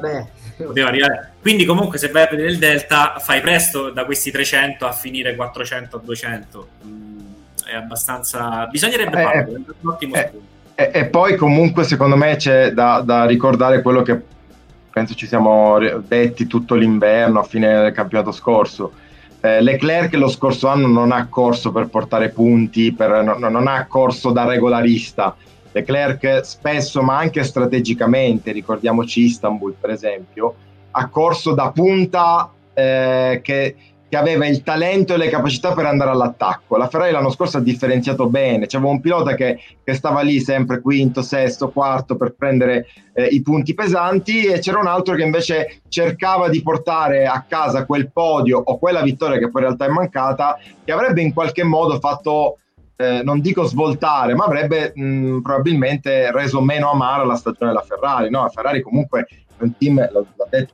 Poteva 0.57 0.89
arrivare. 0.89 1.31
Quindi 1.39 1.63
comunque 1.63 1.97
se 1.97 2.09
vai 2.09 2.23
a 2.23 2.27
vedere 2.29 2.49
il 2.49 2.57
delta 2.57 3.15
fai 3.19 3.39
presto 3.39 3.89
da 3.89 4.03
questi 4.03 4.31
300 4.31 4.85
a 4.85 4.91
finire 4.91 5.35
400 5.35 5.95
a 5.95 5.99
200. 6.03 6.67
Mm, 6.85 7.19
è 7.65 7.75
abbastanza... 7.75 8.67
Bisognerebbe 8.67 9.19
eh, 9.19 9.23
farlo, 9.23 9.55
è 9.55 9.55
un 9.55 9.89
ottimo 9.89 10.15
eh, 10.15 10.27
spunto. 10.27 10.45
E, 10.75 10.91
e, 10.93 11.05
poi 11.05 11.37
comunque 11.37 11.85
secondo 11.85 12.17
me 12.17 12.35
c'è 12.35 12.71
da, 12.71 13.01
da 13.03 13.25
ricordare 13.25 13.81
quello 13.81 14.01
che 14.03 14.39
penso 14.91 15.15
ci 15.15 15.27
siamo 15.27 15.79
detti 16.05 16.47
tutto 16.47 16.75
l'inverno 16.75 17.39
a 17.39 17.43
fine 17.43 17.81
del 17.81 17.91
campionato 17.91 18.31
scorso. 18.31 18.91
Eh, 19.39 19.61
Leclerc 19.61 20.13
lo 20.13 20.27
scorso 20.27 20.67
anno 20.67 20.87
non 20.87 21.11
ha 21.11 21.27
corso 21.27 21.71
per 21.71 21.87
portare 21.87 22.29
punti, 22.29 22.93
per, 22.93 23.23
no, 23.23 23.49
non 23.49 23.67
ha 23.67 23.85
corso 23.87 24.31
da 24.31 24.45
regolarista. 24.45 25.35
Leclerc 25.71 26.45
spesso, 26.45 27.01
ma 27.01 27.17
anche 27.17 27.43
strategicamente, 27.43 28.51
ricordiamoci 28.51 29.21
Istanbul 29.21 29.75
per 29.79 29.89
esempio, 29.89 30.55
ha 30.91 31.07
corso 31.07 31.53
da 31.53 31.71
punta 31.71 32.51
eh, 32.73 33.39
che 33.41 33.75
che 34.11 34.17
aveva 34.17 34.45
il 34.45 34.61
talento 34.61 35.13
e 35.13 35.17
le 35.17 35.29
capacità 35.29 35.71
per 35.71 35.85
andare 35.85 36.09
all'attacco. 36.09 36.75
La 36.75 36.89
Ferrari 36.89 37.13
l'anno 37.13 37.29
scorso 37.29 37.55
ha 37.55 37.61
differenziato 37.61 38.27
bene, 38.27 38.65
c'era 38.65 38.85
un 38.85 38.99
pilota 38.99 39.35
che, 39.35 39.57
che, 39.81 39.93
stava 39.93 40.19
lì 40.19 40.41
sempre 40.41 40.81
quinto, 40.81 41.21
sesto, 41.21 41.69
quarto 41.69 42.17
per 42.17 42.33
prendere 42.33 42.87
eh, 43.13 43.27
i 43.27 43.41
punti 43.41 43.73
pesanti 43.73 44.43
e 44.43 44.59
c'era 44.59 44.79
un 44.79 44.87
altro 44.87 45.15
che 45.15 45.23
invece 45.23 45.83
cercava 45.87 46.49
di 46.49 46.61
portare 46.61 47.25
a 47.25 47.45
casa 47.47 47.85
quel 47.85 48.11
podio 48.11 48.61
o 48.61 48.77
quella 48.77 49.01
vittoria 49.01 49.37
che 49.37 49.49
poi 49.49 49.61
in 49.61 49.67
realtà 49.67 49.85
è 49.85 49.89
mancata, 49.89 50.59
che 50.83 50.91
avrebbe 50.91 51.21
in 51.21 51.33
qualche 51.33 51.63
modo 51.63 51.97
fatto 51.97 52.57
eh, 52.97 53.21
non 53.23 53.39
dico 53.39 53.63
svoltare, 53.63 54.35
ma 54.35 54.43
avrebbe 54.43 54.91
mh, 54.93 55.39
probabilmente 55.39 56.33
reso 56.33 56.59
meno 56.59 56.91
amara 56.91 57.23
la 57.23 57.35
stagione 57.35 57.71
della 57.71 57.85
Ferrari. 57.85 58.29
No? 58.29 58.41
La 58.41 58.49
Ferrari 58.49 58.81
comunque 58.81 59.25
è 59.57 59.63
un 59.63 59.71
team, 59.77 60.05
l'ho 60.11 60.27
detto 60.49 60.73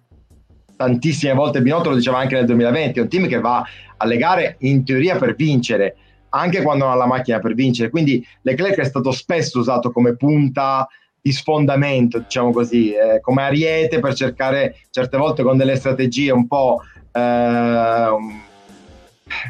tantissime 0.78 1.34
volte 1.34 1.62
Binotto 1.62 1.90
lo 1.90 1.96
diceva 1.96 2.20
anche 2.20 2.36
nel 2.36 2.46
2020, 2.46 3.00
è 3.00 3.02
un 3.02 3.10
team 3.10 3.28
che 3.28 3.40
va 3.40 3.66
alle 3.98 4.18
gare 4.18 4.56
in 4.60 4.86
teoria 4.86 5.18
per 5.18 5.36
vincere, 5.36 5.96
anche 6.30 6.62
quando 6.62 6.86
non 6.86 6.94
ha 6.94 6.98
la 6.98 7.08
macchina 7.08 7.40
per 7.40 7.54
vincere, 7.54 7.90
quindi 7.90 8.26
Leclerc 8.44 8.78
è 8.78 8.86
stato 8.86 9.12
spesso 9.12 9.60
usato 9.60 9.92
come 9.92 10.16
punta 10.16 10.88
di 11.20 11.32
sfondamento, 11.32 12.20
diciamo 12.20 12.52
così, 12.52 12.94
eh, 12.94 13.20
come 13.20 13.42
ariete 13.42 14.00
per 14.00 14.14
cercare 14.14 14.78
certe 14.92 15.18
volte 15.18 15.44
con 15.44 15.58
delle 15.58 15.76
strategie 15.76 16.32
un 16.32 16.48
po' 16.48 16.82
eh, 17.12 18.10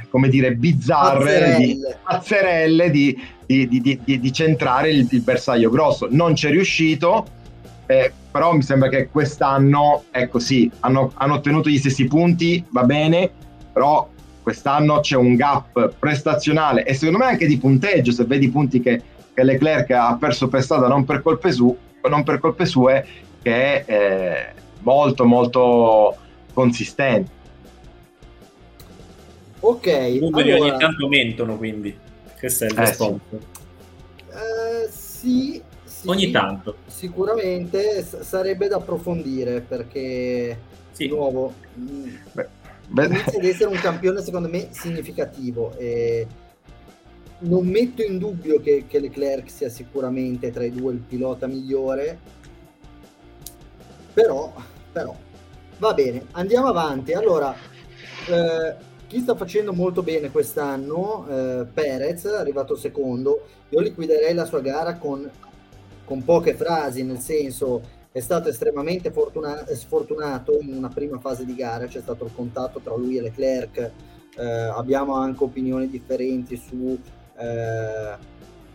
come 0.09 0.29
dire 0.29 0.55
bizzarre, 0.55 1.57
pazzerelle 2.03 2.89
di, 2.89 3.15
di, 3.45 3.67
di, 3.67 3.99
di, 4.03 4.33
centrare 4.33 4.89
il, 4.89 5.07
il 5.09 5.21
bersaglio 5.21 5.69
grosso. 5.69 6.07
Non 6.09 6.35
ci 6.35 6.47
è 6.47 6.49
riuscito, 6.49 7.25
eh, 7.85 8.11
però 8.37 8.53
mi 8.53 8.61
sembra 8.61 8.87
che 8.87 9.09
quest'anno 9.09 10.03
è 10.11 10.27
così, 10.27 10.69
hanno, 10.81 11.11
hanno 11.15 11.33
ottenuto 11.33 11.69
gli 11.69 11.79
stessi 11.79 12.05
punti, 12.05 12.63
va 12.69 12.83
bene, 12.83 13.31
però 13.73 14.07
quest'anno 14.43 14.99
c'è 14.99 15.15
un 15.15 15.33
gap 15.33 15.95
prestazionale 15.97 16.85
e 16.85 16.93
secondo 16.93 17.17
me 17.17 17.25
anche 17.25 17.47
di 17.47 17.57
punteggio, 17.57 18.11
se 18.11 18.25
vedi 18.25 18.45
i 18.45 18.51
punti 18.51 18.79
che, 18.79 19.01
che 19.33 19.43
Leclerc 19.43 19.89
ha 19.89 20.15
perso 20.19 20.49
per 20.49 20.61
strada 20.61 20.87
non 20.87 21.03
per 21.03 21.23
colpe, 21.23 21.51
su, 21.51 21.75
non 22.07 22.23
per 22.23 22.37
colpe 22.37 22.67
sue, 22.67 23.03
che 23.41 23.83
è 23.83 23.91
eh, 23.91 24.53
molto 24.81 25.25
molto 25.25 26.15
consistente. 26.53 27.31
Ok, 29.61 29.87
i 29.87 30.19
numeri 30.19 30.51
allora... 30.51 30.69
ogni 30.69 30.79
tanto 30.79 31.07
mentono, 31.07 31.57
quindi 31.57 31.97
questo 32.37 32.65
è 32.65 32.67
il 32.67 32.79
eh, 32.79 32.85
Sì. 32.85 33.03
Uh, 34.29 34.87
sì, 34.91 35.61
sì, 36.01 36.07
ogni 36.09 36.31
tanto. 36.31 36.75
Sicuramente 36.85 38.03
s- 38.03 38.19
sarebbe 38.21 38.67
da 38.67 38.75
approfondire 38.75 39.61
perché 39.61 40.57
sì. 40.91 41.07
di 41.07 41.09
nuovo 41.09 41.53
mm, 41.77 42.15
Beh. 42.33 42.47
Beh. 42.89 43.05
inizia 43.05 43.39
ad 43.39 43.45
essere 43.45 43.69
un 43.69 43.79
campione 43.79 44.21
secondo 44.21 44.47
me 44.47 44.67
significativo 44.71 45.75
e 45.77 46.27
non 47.39 47.65
metto 47.67 48.01
in 48.03 48.17
dubbio 48.17 48.61
che, 48.61 48.85
che 48.87 48.99
Leclerc 48.99 49.49
sia 49.49 49.69
sicuramente 49.69 50.51
tra 50.51 50.63
i 50.63 50.71
due 50.71 50.93
il 50.93 50.99
pilota 50.99 51.47
migliore 51.47 52.17
però, 54.13 54.53
però 54.91 55.15
va 55.79 55.93
bene 55.93 56.27
andiamo 56.31 56.67
avanti 56.67 57.13
allora 57.13 57.53
eh, 57.53 58.75
chi 59.07 59.19
sta 59.19 59.35
facendo 59.35 59.73
molto 59.73 60.01
bene 60.01 60.31
quest'anno 60.31 61.27
eh, 61.27 61.65
Perez 61.71 62.25
arrivato 62.25 62.75
secondo 62.75 63.45
io 63.69 63.79
liquiderei 63.81 64.33
la 64.33 64.45
sua 64.45 64.61
gara 64.61 64.95
con 64.95 65.29
con 66.07 66.23
poche 66.23 66.53
frasi, 66.53 67.03
nel 67.03 67.19
senso 67.19 67.81
è 68.13 68.21
stato 68.21 68.47
estremamente 68.47 69.11
fortuna- 69.11 69.65
sfortunato 69.67 70.57
in 70.61 70.73
una 70.73 70.87
prima 70.87 71.19
fase 71.19 71.43
di 71.43 71.53
gara, 71.53 71.85
c'è 71.85 71.99
stato 71.99 72.23
il 72.23 72.31
contatto 72.33 72.79
tra 72.79 72.95
lui 72.95 73.17
e 73.17 73.21
Leclerc, 73.21 73.91
eh, 74.37 74.43
abbiamo 74.43 75.15
anche 75.15 75.43
opinioni 75.43 75.89
differenti 75.89 76.55
su 76.55 76.97
eh, 77.37 78.15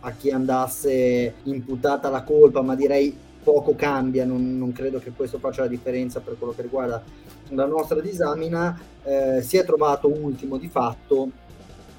a 0.05 0.11
chi 0.11 0.29
andasse 0.29 1.33
imputata 1.43 2.09
la 2.09 2.21
colpa, 2.21 2.61
ma 2.61 2.75
direi 2.75 3.17
poco 3.41 3.73
cambia, 3.73 4.25
non, 4.25 4.55
non, 4.55 4.71
credo 4.71 4.99
che 4.99 5.11
questo 5.11 5.39
faccia 5.39 5.63
la 5.63 5.67
differenza 5.67 6.19
per 6.19 6.37
quello 6.37 6.53
che 6.53 6.61
riguarda 6.61 7.03
la 7.49 7.65
nostra 7.65 7.99
disamina, 7.99 8.79
eh, 9.03 9.41
si 9.41 9.57
è 9.57 9.65
trovato 9.65 10.07
ultimo 10.07 10.57
di 10.57 10.67
fatto, 10.67 11.29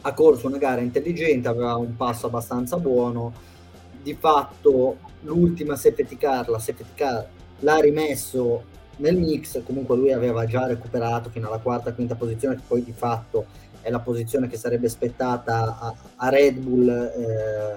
ha 0.02 0.12
corso 0.12 0.46
una 0.46 0.58
gara 0.58 0.80
intelligente, 0.80 1.48
aveva 1.48 1.74
un 1.74 1.96
passo 1.96 2.26
abbastanza 2.26 2.76
buono, 2.78 3.32
di 4.00 4.14
fatto 4.14 5.03
l'ultima 5.24 5.76
safety 5.76 6.16
car, 6.16 6.48
la 6.48 6.58
safety 6.58 6.90
car 6.94 7.26
l'ha 7.60 7.78
rimesso 7.78 8.72
nel 8.96 9.16
mix, 9.16 9.62
comunque 9.64 9.96
lui 9.96 10.12
aveva 10.12 10.46
già 10.46 10.66
recuperato 10.66 11.30
fino 11.30 11.48
alla 11.48 11.58
quarta, 11.58 11.92
quinta 11.92 12.14
posizione, 12.14 12.56
che 12.56 12.62
poi 12.66 12.84
di 12.84 12.92
fatto 12.92 13.46
è 13.80 13.90
la 13.90 14.00
posizione 14.00 14.48
che 14.48 14.56
sarebbe 14.56 14.88
spettata 14.88 15.78
a, 15.78 15.94
a 16.16 16.28
Red 16.28 16.56
Bull 16.58 16.88
eh, 16.88 17.76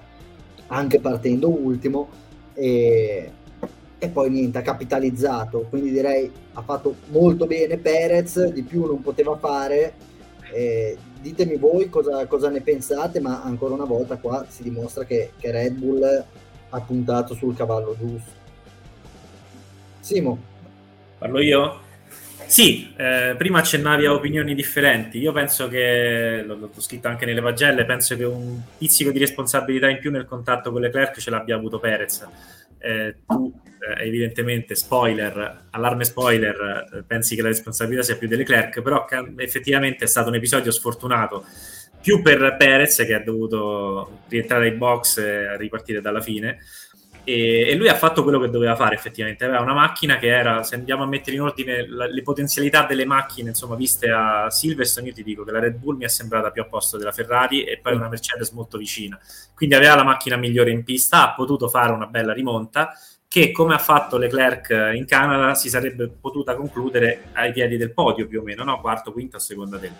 anche 0.67 0.99
partendo 0.99 1.49
ultimo 1.49 2.07
e, 2.53 3.31
e, 3.97 4.09
poi 4.09 4.29
niente, 4.29 4.57
ha 4.57 4.61
capitalizzato, 4.61 5.65
quindi 5.69 5.91
direi 5.91 6.31
ha 6.53 6.61
fatto 6.61 6.95
molto 7.07 7.45
bene 7.45 7.77
Perez, 7.77 8.51
di 8.51 8.63
più 8.63 8.85
non 8.85 9.01
poteva 9.01 9.35
fare. 9.37 9.93
Eh, 10.53 10.97
ditemi 11.19 11.57
voi 11.57 11.89
cosa, 11.89 12.25
cosa, 12.25 12.49
ne 12.49 12.61
pensate, 12.61 13.19
ma 13.19 13.43
ancora 13.43 13.73
una 13.73 13.85
volta 13.85 14.17
qua 14.17 14.45
si 14.47 14.63
dimostra 14.63 15.03
che, 15.03 15.31
che 15.37 15.51
Red 15.51 15.73
Bull 15.73 16.25
ha 16.69 16.79
puntato 16.81 17.33
sul 17.33 17.55
cavallo 17.55 17.95
giusto. 17.97 18.31
Simo. 19.99 20.37
Parlo 21.17 21.39
io? 21.39 21.85
Sì, 22.45 22.93
eh, 22.95 23.35
prima 23.37 23.59
accennavi 23.59 24.05
a 24.05 24.13
opinioni 24.13 24.55
differenti. 24.55 25.19
Io 25.19 25.33
penso 25.33 25.67
che, 25.67 26.43
l'ho, 26.45 26.69
scritto 26.77 27.09
anche 27.09 27.25
nelle 27.25 27.41
pagelle, 27.41 27.83
penso 27.83 28.15
che 28.15 28.23
un 28.23 28.61
pizzico 28.77 29.11
di 29.11 29.19
responsabilità 29.19 29.89
in 29.89 29.99
più 29.99 30.11
nel 30.11 30.25
contatto 30.25 30.71
con 30.71 30.81
Leclerc 30.81 31.19
ce 31.19 31.29
l'abbia 31.29 31.55
avuto 31.55 31.79
Perez. 31.79 32.25
Eh, 32.79 33.17
tu, 33.27 33.53
eh, 33.79 34.05
evidentemente, 34.05 34.75
spoiler, 34.75 35.65
allarme 35.71 36.05
spoiler, 36.05 36.87
eh, 36.93 37.03
pensi 37.03 37.35
che 37.35 37.41
la 37.41 37.49
responsabilità 37.49 38.03
sia 38.03 38.15
più 38.15 38.29
di 38.29 38.37
Leclerc, 38.37 38.81
però 38.81 39.05
effettivamente 39.37 40.05
è 40.05 40.07
stato 40.07 40.29
un 40.29 40.35
episodio 40.35 40.71
sfortunato 40.71 41.43
più 42.01 42.21
per 42.21 42.55
Perez 42.57 42.97
che 42.97 43.13
ha 43.13 43.19
dovuto 43.19 44.19
rientrare 44.27 44.67
in 44.67 44.77
box 44.77 45.17
e 45.17 45.57
ripartire 45.57 46.01
dalla 46.01 46.21
fine. 46.21 46.59
E, 47.23 47.67
e, 47.67 47.75
lui 47.75 47.89
ha 47.89 47.95
fatto 47.95 48.23
quello 48.23 48.39
che 48.39 48.49
doveva 48.49 48.77
fare 48.77 48.95
effettivamente. 48.95 49.43
Aveva 49.43 49.59
una 49.59 49.73
macchina 49.73 50.17
che 50.17 50.27
era, 50.27 50.63
se 50.63 50.75
andiamo 50.75 51.03
a 51.03 51.07
mettere 51.07 51.35
in 51.35 51.41
ordine 51.41 51.85
la, 51.85 52.05
le 52.07 52.21
potenzialità 52.21 52.83
delle 52.83 53.03
macchine, 53.03 53.49
insomma, 53.49 53.75
viste 53.75 54.09
a 54.09 54.49
Silverstone, 54.49 55.07
io 55.07 55.13
ti 55.13 55.23
dico 55.23 55.43
che 55.43 55.51
la 55.51 55.59
Red 55.59 55.75
Bull 55.75 55.97
mi 55.97 56.05
è 56.05 56.07
sembrata 56.07 56.51
più 56.51 56.61
a 56.61 56.65
posto 56.65 56.97
della 56.97 57.11
Ferrari 57.11 57.65
e 57.65 57.79
poi 57.79 57.95
una 57.95 58.07
Mercedes 58.07 58.51
molto 58.51 58.77
vicina. 58.77 59.19
Quindi 59.53 59.75
aveva 59.75 59.95
la 59.95 60.05
macchina 60.05 60.37
migliore 60.37 60.71
in 60.71 60.85
pista, 60.85 61.23
ha 61.23 61.33
potuto 61.33 61.67
fare 61.67 61.91
una 61.91 62.05
bella 62.05 62.31
rimonta 62.31 62.93
che 63.27 63.51
come 63.51 63.73
ha 63.73 63.77
fatto 63.77 64.17
Leclerc 64.17 64.93
in 64.95 65.05
Canada 65.05 65.53
si 65.53 65.67
sarebbe 65.67 66.07
potuta 66.07 66.55
concludere 66.55 67.25
ai 67.33 67.51
piedi 67.51 67.75
del 67.75 67.91
podio 67.91 68.25
più 68.25 68.39
o 68.39 68.43
meno, 68.43 68.63
no? 68.63 68.79
quarto, 68.79 69.11
quinto 69.11 69.35
a 69.35 69.39
seconda 69.41 69.75
del 69.77 69.91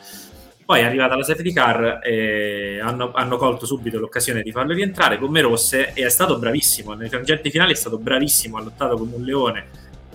Poi 0.67 0.81
è 0.81 0.83
arrivata 0.83 1.15
la 1.15 1.23
safety 1.23 1.53
car 1.53 2.01
e 2.03 2.77
hanno, 2.81 3.13
hanno, 3.13 3.37
colto 3.37 3.65
subito 3.65 3.99
l'occasione 3.99 4.41
di 4.41 4.51
farlo 4.51 4.73
rientrare, 4.73 5.17
gomme 5.17 5.39
rosse, 5.39 5.93
e 5.93 6.05
è 6.05 6.09
stato 6.09 6.37
bravissimo. 6.37 6.91
Nei 6.91 7.07
frangenti 7.07 7.49
finali 7.49 7.71
è 7.71 7.75
stato 7.75 7.97
bravissimo, 7.97 8.57
ha 8.57 8.61
lottato 8.61 8.97
come 8.97 9.15
un 9.15 9.23
leone 9.23 9.67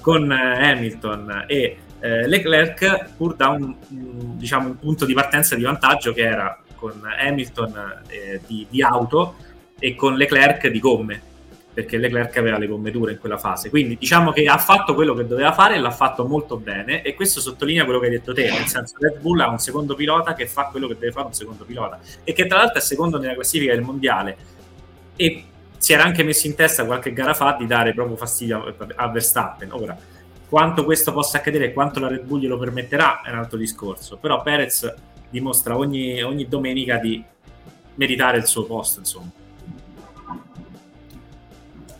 con 0.03 0.31
eh, 0.31 0.71
Hamilton 0.71 1.47
e 1.49 1.79
eh, 2.01 2.29
Leclerc, 2.29 3.15
pur 3.17 3.35
da 3.35 3.49
un, 3.49 3.75
diciamo, 4.37 4.67
un, 4.67 4.79
punto 4.79 5.07
di 5.07 5.15
partenza 5.15 5.57
di 5.57 5.63
vantaggio 5.63 6.13
che 6.13 6.21
era 6.21 6.63
con 6.75 7.01
Hamilton 7.03 8.03
eh, 8.09 8.43
di, 8.47 8.67
di 8.69 8.83
auto 8.83 9.37
e 9.79 9.95
con 9.95 10.17
Leclerc 10.17 10.69
di 10.69 10.81
gomme 10.81 11.23
perché 11.73 11.97
Leclerc 11.97 12.37
aveva 12.37 12.59
le 12.59 12.67
gomme 12.67 12.91
dure 12.91 13.13
in 13.13 13.19
quella 13.19 13.39
fase. 13.39 13.71
Quindi 13.71 13.97
diciamo 13.99 14.33
che 14.33 14.45
ha 14.45 14.59
fatto 14.59 14.95
quello 14.95 15.15
che 15.15 15.27
doveva 15.27 15.53
fare 15.53 15.77
e 15.77 15.79
l'ha 15.79 15.91
fatto 15.91 16.27
molto 16.27 16.57
bene 16.57 17.03
e 17.03 17.15
questo 17.15 17.41
sottolinea 17.41 17.85
quello 17.85 17.99
che 17.99 18.07
hai 18.07 18.13
detto 18.13 18.35
te, 18.35 18.51
nel 18.51 18.67
senso 18.67 18.97
Red 18.99 19.21
Bull 19.21 19.41
ha 19.41 19.49
un 19.49 19.59
secondo 19.59 19.95
pilota 19.95 20.35
che 20.35 20.47
fa 20.47 20.65
quello 20.67 20.87
che 20.87 20.95
deve 20.99 21.13
fare 21.13 21.27
un 21.27 21.35
secondo 21.35 21.65
pilota 21.65 22.01
e 22.25 22.33
che 22.33 22.47
tra 22.47 22.59
l'altro 22.59 22.79
è 22.79 22.83
secondo 22.83 23.19
nella 23.19 23.35
classifica 23.35 23.73
del 23.73 23.83
mondiale 23.83 24.37
e 25.17 25.45
si 25.79 25.93
era 25.93 26.05
anche 26.05 26.23
messo 26.23 26.47
in 26.47 26.55
testa 26.55 26.85
qualche 26.85 27.13
gara 27.13 27.35
fa 27.35 27.57
di 27.59 27.67
dare 27.67 27.93
proprio 27.93 28.17
fastidio 28.17 28.75
a 28.95 29.09
Verstappen. 29.09 29.73
Ora, 29.73 29.99
quanto 30.49 30.85
questo 30.85 31.13
possa 31.13 31.39
accadere 31.39 31.67
e 31.67 31.73
quanto 31.73 31.99
la 31.99 32.09
Red 32.09 32.23
Bull 32.23 32.41
glielo 32.41 32.59
permetterà 32.59 33.23
è 33.23 33.31
un 33.31 33.39
altro 33.39 33.59
discorso, 33.59 34.17
però 34.17 34.43
Perez 34.43 34.95
dimostra 35.29 35.77
ogni, 35.77 36.23
ogni 36.23 36.47
domenica 36.47 36.99
di 36.99 37.25
meritare 37.95 38.37
il 38.37 38.47
suo 38.47 38.65
posto, 38.65 39.01
insomma. 39.01 39.31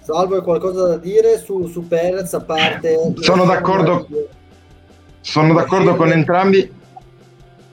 Salvo, 0.03 0.35
hai 0.35 0.43
qualcosa 0.43 0.89
da 0.89 0.97
dire 0.97 1.39
su, 1.39 1.67
su 1.69 1.87
Perez 1.87 2.35
a 2.35 2.41
parte... 2.41 3.15
Sono 3.21 3.45
d'accordo, 3.45 4.09
sono 5.21 5.55
d'accordo 5.55 5.95
con 5.95 6.11
entrambi. 6.11 6.81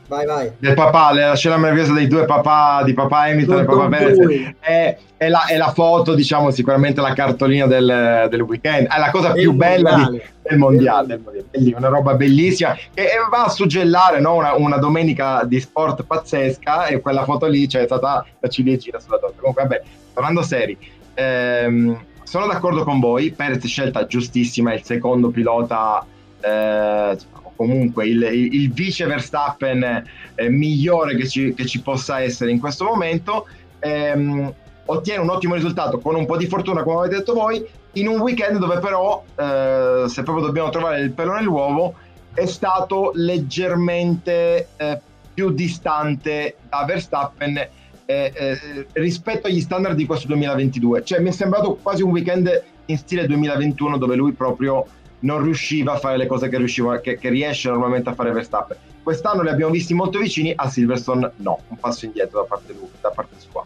Vai, 0.07 0.25
vai. 0.25 0.51
Del 0.57 0.75
papà, 0.75 1.11
la 1.13 1.35
scena 1.35 1.57
meravigliosa 1.57 1.93
dei 1.93 2.07
due 2.07 2.25
papà, 2.25 2.83
di 2.83 2.93
papà 2.93 3.21
Hamilton 3.21 3.59
e 3.59 3.65
papà 3.65 3.87
Perez. 3.87 4.53
È, 4.59 4.97
è, 5.17 5.27
la, 5.27 5.45
è, 5.45 5.57
la, 5.57 5.71
foto, 5.71 6.13
diciamo, 6.13 6.51
sicuramente 6.51 7.01
la 7.01 7.13
cartolina 7.13 7.65
del, 7.65 8.27
del 8.29 8.41
weekend. 8.41 8.87
È 8.87 8.99
la 8.99 9.09
cosa 9.09 9.31
più 9.31 9.53
bella 9.53 10.09
di, 10.11 10.21
del 10.43 10.57
mondiale. 10.59 11.19
Mondiale. 11.23 11.75
Una 11.77 11.87
roba 11.87 12.13
bellissima 12.13 12.75
che 12.93 13.07
va 13.29 13.45
a 13.45 13.49
suggellare 13.49 14.19
no? 14.19 14.35
una, 14.35 14.53
una, 14.53 14.77
domenica 14.77 15.43
di 15.45 15.59
sport 15.59 16.03
pazzesca 16.03 16.85
e 16.85 17.01
quella 17.01 17.23
foto 17.23 17.47
lì 17.47 17.61
c'è 17.65 17.79
cioè, 17.79 17.85
stata 17.85 18.23
la 18.39 18.47
ciliegina 18.47 18.99
sulla 18.99 19.17
torta. 19.17 19.39
Comunque, 19.39 19.63
vabbè, 19.63 19.81
tornando 20.13 20.43
seri. 20.43 20.77
Ehm, 21.15 22.07
sono 22.29 22.45
d'accordo 22.45 22.83
con 22.83 22.99
voi, 22.99 23.31
Perez 23.31 23.65
scelta 23.65 24.05
giustissima, 24.05 24.71
è 24.71 24.75
il 24.75 24.83
secondo 24.83 25.31
pilota, 25.31 26.05
eh, 26.39 27.17
comunque 27.55 28.07
il, 28.07 28.21
il, 28.21 28.53
il, 28.53 28.71
vice 28.71 29.07
Verstappen 29.07 30.03
eh, 30.35 30.49
migliore 30.49 31.15
che 31.15 31.27
ci, 31.27 31.55
che 31.55 31.65
ci, 31.65 31.81
possa 31.81 32.21
essere 32.21 32.51
in 32.51 32.59
questo 32.59 32.83
momento. 32.85 33.47
Ehm, 33.79 34.53
ottiene 34.85 35.23
un 35.23 35.29
ottimo 35.31 35.55
risultato 35.55 35.97
con 35.97 36.13
un 36.13 36.27
po' 36.27 36.37
di 36.37 36.45
fortuna, 36.45 36.83
come 36.83 36.99
avete 36.99 37.15
detto 37.15 37.33
voi, 37.33 37.65
in 37.93 38.07
un 38.07 38.19
weekend 38.19 38.59
dove 38.59 38.77
però, 38.77 39.23
eh, 39.35 40.03
se 40.07 40.21
proprio 40.21 40.45
dobbiamo 40.45 40.69
trovare 40.69 41.01
il 41.01 41.09
pelo 41.09 41.33
nell'uovo, 41.33 41.95
è 42.35 42.45
stato 42.45 43.09
leggermente 43.15 44.67
eh, 44.77 45.01
più 45.33 45.49
distante 45.49 46.57
da 46.69 46.85
Verstappen 46.85 47.69
eh, 48.09 48.31
eh, 48.33 48.87
rispetto 48.93 49.45
agli 49.45 49.61
standard 49.61 49.95
di 49.95 50.07
questo 50.07 50.25
2022. 50.25 51.03
Cioè 51.03 51.19
mi 51.19 51.29
è 51.29 51.31
sembrato 51.31 51.75
quasi 51.75 52.01
un 52.01 52.09
weekend 52.09 52.63
in 52.85 52.97
stile 52.97 53.27
2021 53.27 53.99
dove 53.99 54.15
lui 54.15 54.31
proprio 54.31 54.83
non 55.19 55.43
riusciva 55.43 55.93
a 55.93 55.97
fare 55.97 56.17
le 56.17 56.25
cose 56.25 56.49
che, 56.49 56.57
riusciva, 56.57 56.99
che, 57.01 57.19
che 57.19 57.29
riesce 57.29 57.69
normalmente 57.69 58.09
a 58.09 58.15
fare 58.15 58.31
Verstappen. 58.31 58.77
Quest'anno 59.03 59.43
li 59.43 59.49
abbiamo 59.49 59.71
visti 59.71 59.93
molto 59.93 60.17
vicini, 60.17 60.51
a 60.55 60.67
Silverstone 60.67 61.33
no, 61.37 61.61
un 61.67 61.77
passo 61.77 62.05
indietro 62.05 62.41
da 62.41 62.47
parte, 62.47 62.73
lui, 62.73 62.89
da 62.99 63.11
parte 63.11 63.35
sua. 63.37 63.63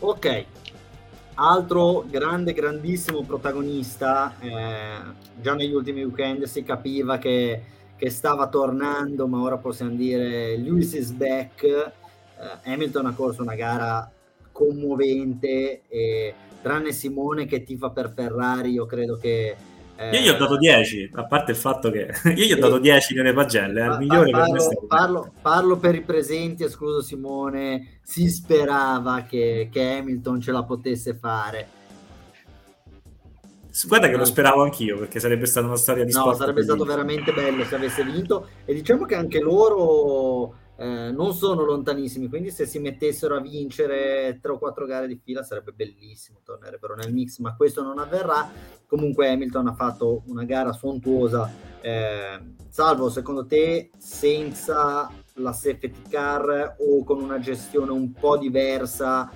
Ok, 0.00 0.44
altro 1.34 2.04
grande, 2.10 2.52
grandissimo 2.52 3.22
protagonista, 3.22 4.34
eh, 4.40 4.96
già 5.40 5.54
negli 5.54 5.72
ultimi 5.72 6.02
weekend 6.02 6.44
si 6.44 6.64
capiva 6.64 7.18
che, 7.18 7.62
che, 7.96 8.10
stava 8.10 8.48
tornando, 8.48 9.28
ma 9.28 9.40
ora 9.40 9.58
possiamo 9.58 9.92
dire 9.92 10.56
Lewis 10.56 10.94
is 10.94 11.10
back, 11.10 12.00
Hamilton 12.64 13.06
ha 13.06 13.14
corso 13.14 13.42
una 13.42 13.54
gara 13.54 14.10
commovente 14.50 15.82
e 15.88 16.34
tranne 16.60 16.92
Simone 16.92 17.46
che 17.46 17.62
tifa 17.62 17.90
per 17.90 18.12
Ferrari, 18.14 18.70
io 18.70 18.86
credo 18.86 19.16
che 19.16 19.56
io 20.10 20.20
gli 20.20 20.28
ho 20.28 20.36
dato 20.36 20.56
10, 20.56 21.10
a 21.14 21.26
parte 21.26 21.52
il 21.52 21.56
fatto 21.56 21.90
che 21.90 22.10
io 22.34 22.44
gli 22.44 22.52
ho 22.52 22.58
dato 22.58 22.78
10 22.78 23.14
nelle 23.14 23.32
pagelle, 23.32 23.82
è 23.82 23.90
il 23.92 23.98
migliore 23.98 24.30
parlo, 24.30 24.52
per 24.52 24.80
me. 24.80 24.86
Parlo, 24.88 25.32
parlo, 25.40 25.76
per 25.76 25.94
i 25.94 26.00
presenti, 26.00 26.64
escluso 26.64 27.02
Simone, 27.02 28.00
si 28.02 28.28
sperava 28.28 29.22
che, 29.22 29.68
che, 29.70 29.98
Hamilton 29.98 30.40
ce 30.40 30.50
la 30.50 30.64
potesse 30.64 31.14
fare. 31.14 31.80
Guarda 33.86 34.08
che 34.08 34.16
lo 34.16 34.24
speravo 34.24 34.62
anch'io, 34.62 34.98
perché 34.98 35.20
sarebbe 35.20 35.46
stata 35.46 35.66
una 35.66 35.76
storia 35.76 36.04
di 36.04 36.12
no, 36.12 36.20
sport. 36.20 36.34
No, 36.34 36.40
sarebbe 36.40 36.62
stato 36.62 36.84
veramente 36.84 37.32
bello 37.32 37.64
se 37.64 37.74
avesse 37.74 38.04
vinto. 38.04 38.48
E 38.64 38.74
diciamo 38.74 39.06
che 39.06 39.14
anche 39.14 39.40
loro 39.40 40.54
eh, 40.82 41.12
non 41.12 41.32
sono 41.32 41.62
lontanissimi, 41.64 42.26
quindi 42.28 42.50
se 42.50 42.66
si 42.66 42.80
mettessero 42.80 43.36
a 43.36 43.40
vincere 43.40 44.40
tre 44.42 44.50
o 44.50 44.58
quattro 44.58 44.84
gare 44.84 45.06
di 45.06 45.20
fila 45.22 45.44
sarebbe 45.44 45.70
bellissimo, 45.70 46.40
tornerebbero 46.42 46.96
nel 46.96 47.12
mix, 47.12 47.38
ma 47.38 47.54
questo 47.54 47.84
non 47.84 48.00
avverrà. 48.00 48.50
Comunque 48.88 49.30
Hamilton 49.30 49.68
ha 49.68 49.74
fatto 49.74 50.24
una 50.26 50.42
gara 50.42 50.72
sontuosa, 50.72 51.48
eh, 51.80 52.54
salvo 52.68 53.10
secondo 53.10 53.46
te 53.46 53.90
senza 53.96 55.08
la 55.34 55.52
safety 55.52 56.02
car 56.10 56.74
o 56.80 57.04
con 57.04 57.22
una 57.22 57.38
gestione 57.38 57.92
un 57.92 58.12
po' 58.12 58.36
diversa 58.36 59.30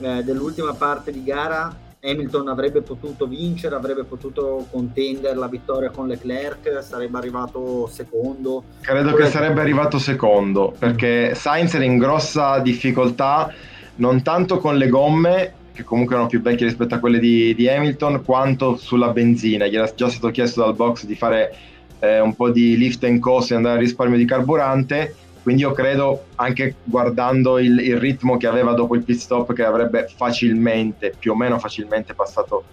eh, 0.00 0.24
dell'ultima 0.24 0.74
parte 0.74 1.12
di 1.12 1.22
gara 1.22 1.88
Hamilton 2.02 2.48
avrebbe 2.48 2.80
potuto 2.80 3.26
vincere, 3.26 3.74
avrebbe 3.74 4.04
potuto 4.04 4.66
contendere 4.70 5.34
la 5.34 5.48
vittoria 5.48 5.90
con 5.90 6.08
Leclerc, 6.08 6.82
sarebbe 6.82 7.18
arrivato 7.18 7.86
secondo. 7.88 8.64
Credo 8.80 9.12
che 9.12 9.26
sarebbe 9.26 9.60
arrivato 9.60 9.98
secondo, 9.98 10.74
perché 10.78 11.34
Sainz 11.34 11.74
era 11.74 11.84
in 11.84 11.98
grossa 11.98 12.58
difficoltà 12.60 13.52
non 13.96 14.22
tanto 14.22 14.56
con 14.56 14.78
le 14.78 14.88
gomme, 14.88 15.52
che 15.74 15.84
comunque 15.84 16.14
erano 16.14 16.30
più 16.30 16.40
vecchie 16.40 16.66
rispetto 16.66 16.94
a 16.94 16.98
quelle 16.98 17.18
di, 17.18 17.54
di 17.54 17.68
Hamilton, 17.68 18.24
quanto 18.24 18.76
sulla 18.76 19.10
benzina. 19.10 19.66
Gli 19.66 19.76
era 19.76 19.92
già 19.94 20.08
stato 20.08 20.30
chiesto 20.30 20.62
dal 20.62 20.74
box 20.74 21.04
di 21.04 21.14
fare 21.14 21.54
eh, 21.98 22.18
un 22.18 22.34
po' 22.34 22.50
di 22.50 22.78
lift 22.78 23.04
and 23.04 23.20
coast 23.20 23.52
e 23.52 23.56
andare 23.56 23.76
a 23.76 23.80
risparmio 23.80 24.16
di 24.16 24.24
carburante 24.24 25.14
quindi 25.42 25.62
io 25.62 25.72
credo, 25.72 26.26
anche 26.36 26.76
guardando 26.84 27.58
il, 27.58 27.78
il, 27.80 27.96
ritmo 27.98 28.36
che 28.36 28.46
aveva 28.46 28.72
dopo 28.72 28.94
il 28.94 29.02
pit 29.02 29.18
stop, 29.18 29.52
che 29.52 29.64
avrebbe 29.64 30.08
facilmente, 30.14 31.14
più 31.18 31.32
o 31.32 31.36
meno 31.36 31.58
facilmente 31.58 32.14
passato 32.14 32.64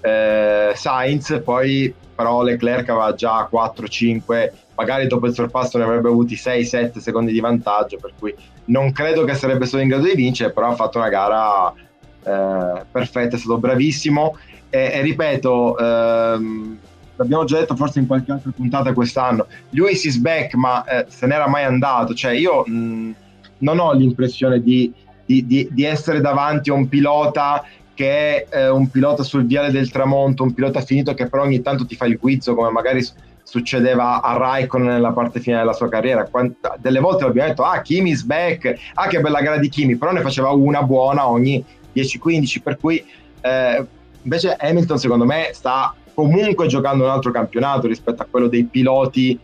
eh, 0.00 0.72
Sainz, 0.74 1.40
poi 1.44 1.94
però 2.14 2.42
Leclerc 2.42 2.88
aveva 2.88 3.14
già 3.14 3.48
4-5, 3.50 4.50
magari 4.74 5.06
dopo 5.06 5.26
il 5.26 5.34
sorpasso 5.34 5.78
ne 5.78 5.84
avrebbe 5.84 6.08
avuti 6.08 6.34
6-7 6.34 6.98
secondi 6.98 7.30
di 7.30 7.40
vantaggio, 7.40 7.98
per 7.98 8.12
cui 8.18 8.34
non 8.66 8.90
credo 8.92 9.24
che 9.24 9.34
sarebbe 9.34 9.66
stato 9.66 9.82
in 9.82 9.88
grado 9.88 10.04
di 10.04 10.14
vincere, 10.14 10.52
però 10.52 10.68
ha 10.68 10.74
fatto 10.74 10.98
una 10.98 11.08
gara 11.08 11.72
eh, 11.72 12.84
perfetta, 12.90 13.36
è 13.36 13.38
stato 13.38 13.58
bravissimo. 13.58 14.36
E, 14.68 14.90
e 14.94 15.00
ripeto... 15.02 15.78
Ehm, 15.78 16.78
l'abbiamo 17.16 17.44
già 17.44 17.58
detto 17.58 17.76
forse 17.76 17.98
in 17.98 18.06
qualche 18.06 18.32
altra 18.32 18.50
puntata 18.54 18.92
quest'anno, 18.92 19.46
Lewis 19.70 20.04
is 20.04 20.16
back 20.16 20.54
ma 20.54 20.84
eh, 20.84 21.06
se 21.08 21.26
n'era 21.26 21.48
mai 21.48 21.64
andato, 21.64 22.14
cioè 22.14 22.32
io 22.32 22.64
mh, 22.66 23.14
non 23.58 23.78
ho 23.78 23.92
l'impressione 23.92 24.62
di, 24.62 24.92
di, 25.24 25.46
di, 25.46 25.68
di, 25.70 25.84
essere 25.84 26.20
davanti 26.20 26.70
a 26.70 26.74
un 26.74 26.88
pilota 26.88 27.64
che 27.94 28.44
è 28.44 28.46
eh, 28.50 28.68
un 28.68 28.90
pilota 28.90 29.22
sul 29.22 29.46
viale 29.46 29.70
del 29.70 29.90
tramonto, 29.90 30.42
un 30.42 30.52
pilota 30.52 30.80
finito 30.80 31.14
che 31.14 31.28
però 31.28 31.42
ogni 31.42 31.62
tanto 31.62 31.86
ti 31.86 31.96
fa 31.96 32.04
il 32.04 32.18
guizzo 32.18 32.54
come 32.54 32.70
magari 32.70 33.04
succedeva 33.42 34.20
a 34.20 34.36
Raikkonen 34.36 34.88
nella 34.88 35.12
parte 35.12 35.40
finale 35.40 35.62
della 35.62 35.74
sua 35.74 35.88
carriera. 35.88 36.24
Quant- 36.24 36.76
delle 36.78 36.98
volte 36.98 37.24
l'abbiamo 37.24 37.48
detto, 37.48 37.62
ah 37.62 37.80
Kimi 37.80 38.10
is 38.10 38.22
back, 38.22 38.74
ah 38.94 39.06
che 39.06 39.20
bella 39.20 39.40
gara 39.40 39.56
di 39.56 39.68
Kimi, 39.68 39.96
però 39.96 40.12
ne 40.12 40.20
faceva 40.20 40.50
una 40.50 40.82
buona 40.82 41.28
ogni 41.28 41.64
10-15, 41.94 42.60
per 42.62 42.76
cui 42.76 43.02
eh, 43.40 43.86
invece 44.22 44.56
Hamilton 44.58 44.98
secondo 44.98 45.24
me 45.24 45.50
sta 45.52 45.94
comunque 46.16 46.66
giocando 46.66 47.04
un 47.04 47.10
altro 47.10 47.30
campionato 47.30 47.86
rispetto 47.86 48.22
a 48.22 48.26
quello 48.28 48.48
dei 48.48 48.64
piloti 48.64 49.38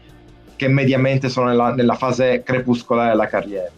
che 0.57 0.69
mediamente 0.69 1.29
sono 1.29 1.49
nella, 1.49 1.75
nella 1.75 1.97
fase 1.97 2.43
crepuscolare 2.43 3.11
della 3.11 3.27
carriera. 3.27 3.71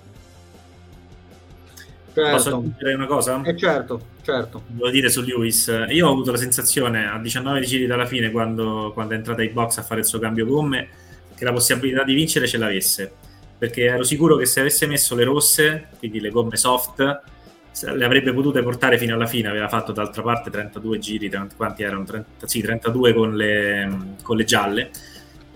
Certo. 2.15 2.31
Posso 2.31 2.65
dire 2.79 2.95
una 2.95 3.07
cosa? 3.07 3.43
Eh 3.43 3.57
certo, 3.57 4.01
certo. 4.23 4.63
Devo 4.69 4.91
dire 4.91 5.09
su 5.09 5.23
Lewis, 5.23 5.87
io 5.89 6.07
ho 6.07 6.13
avuto 6.13 6.31
la 6.31 6.37
sensazione 6.37 7.09
a 7.09 7.19
19 7.19 7.63
giri 7.63 7.87
dalla 7.87 8.07
fine, 8.07 8.31
quando, 8.31 8.93
quando 8.95 9.15
è 9.15 9.17
entrata 9.17 9.41
ai 9.41 9.49
box 9.49 9.79
a 9.79 9.83
fare 9.83 9.99
il 9.99 10.07
suo 10.07 10.21
cambio 10.21 10.47
gomme, 10.47 10.89
che 11.35 11.45
la 11.45 11.53
possibilità 11.53 12.05
di 12.05 12.15
vincere 12.15 12.47
ce 12.47 12.59
l'avesse. 12.59 13.13
Perché 13.59 13.87
ero 13.87 14.05
sicuro 14.05 14.37
che 14.37 14.47
se 14.47 14.61
avesse 14.61 14.87
messo 14.87 15.17
le 15.17 15.25
rosse, 15.25 15.89
quindi 15.99 16.21
le 16.21 16.31
gomme 16.31 16.57
soft, 16.57 17.23
le 17.83 18.05
avrebbe 18.05 18.33
potute 18.33 18.63
portare 18.63 18.99
fino 18.99 19.15
alla 19.15 19.27
fine, 19.27 19.49
aveva 19.49 19.69
fatto 19.69 19.93
d'altra 19.93 20.23
parte 20.23 20.51
32 20.51 20.99
giri, 20.99 21.31
quanti 21.57 21.83
erano? 21.83 22.05
30, 22.05 22.47
sì, 22.47 22.61
32 22.61 23.13
con 23.13 23.35
le, 23.35 24.15
con 24.23 24.37
le 24.37 24.45
gialle. 24.45 24.91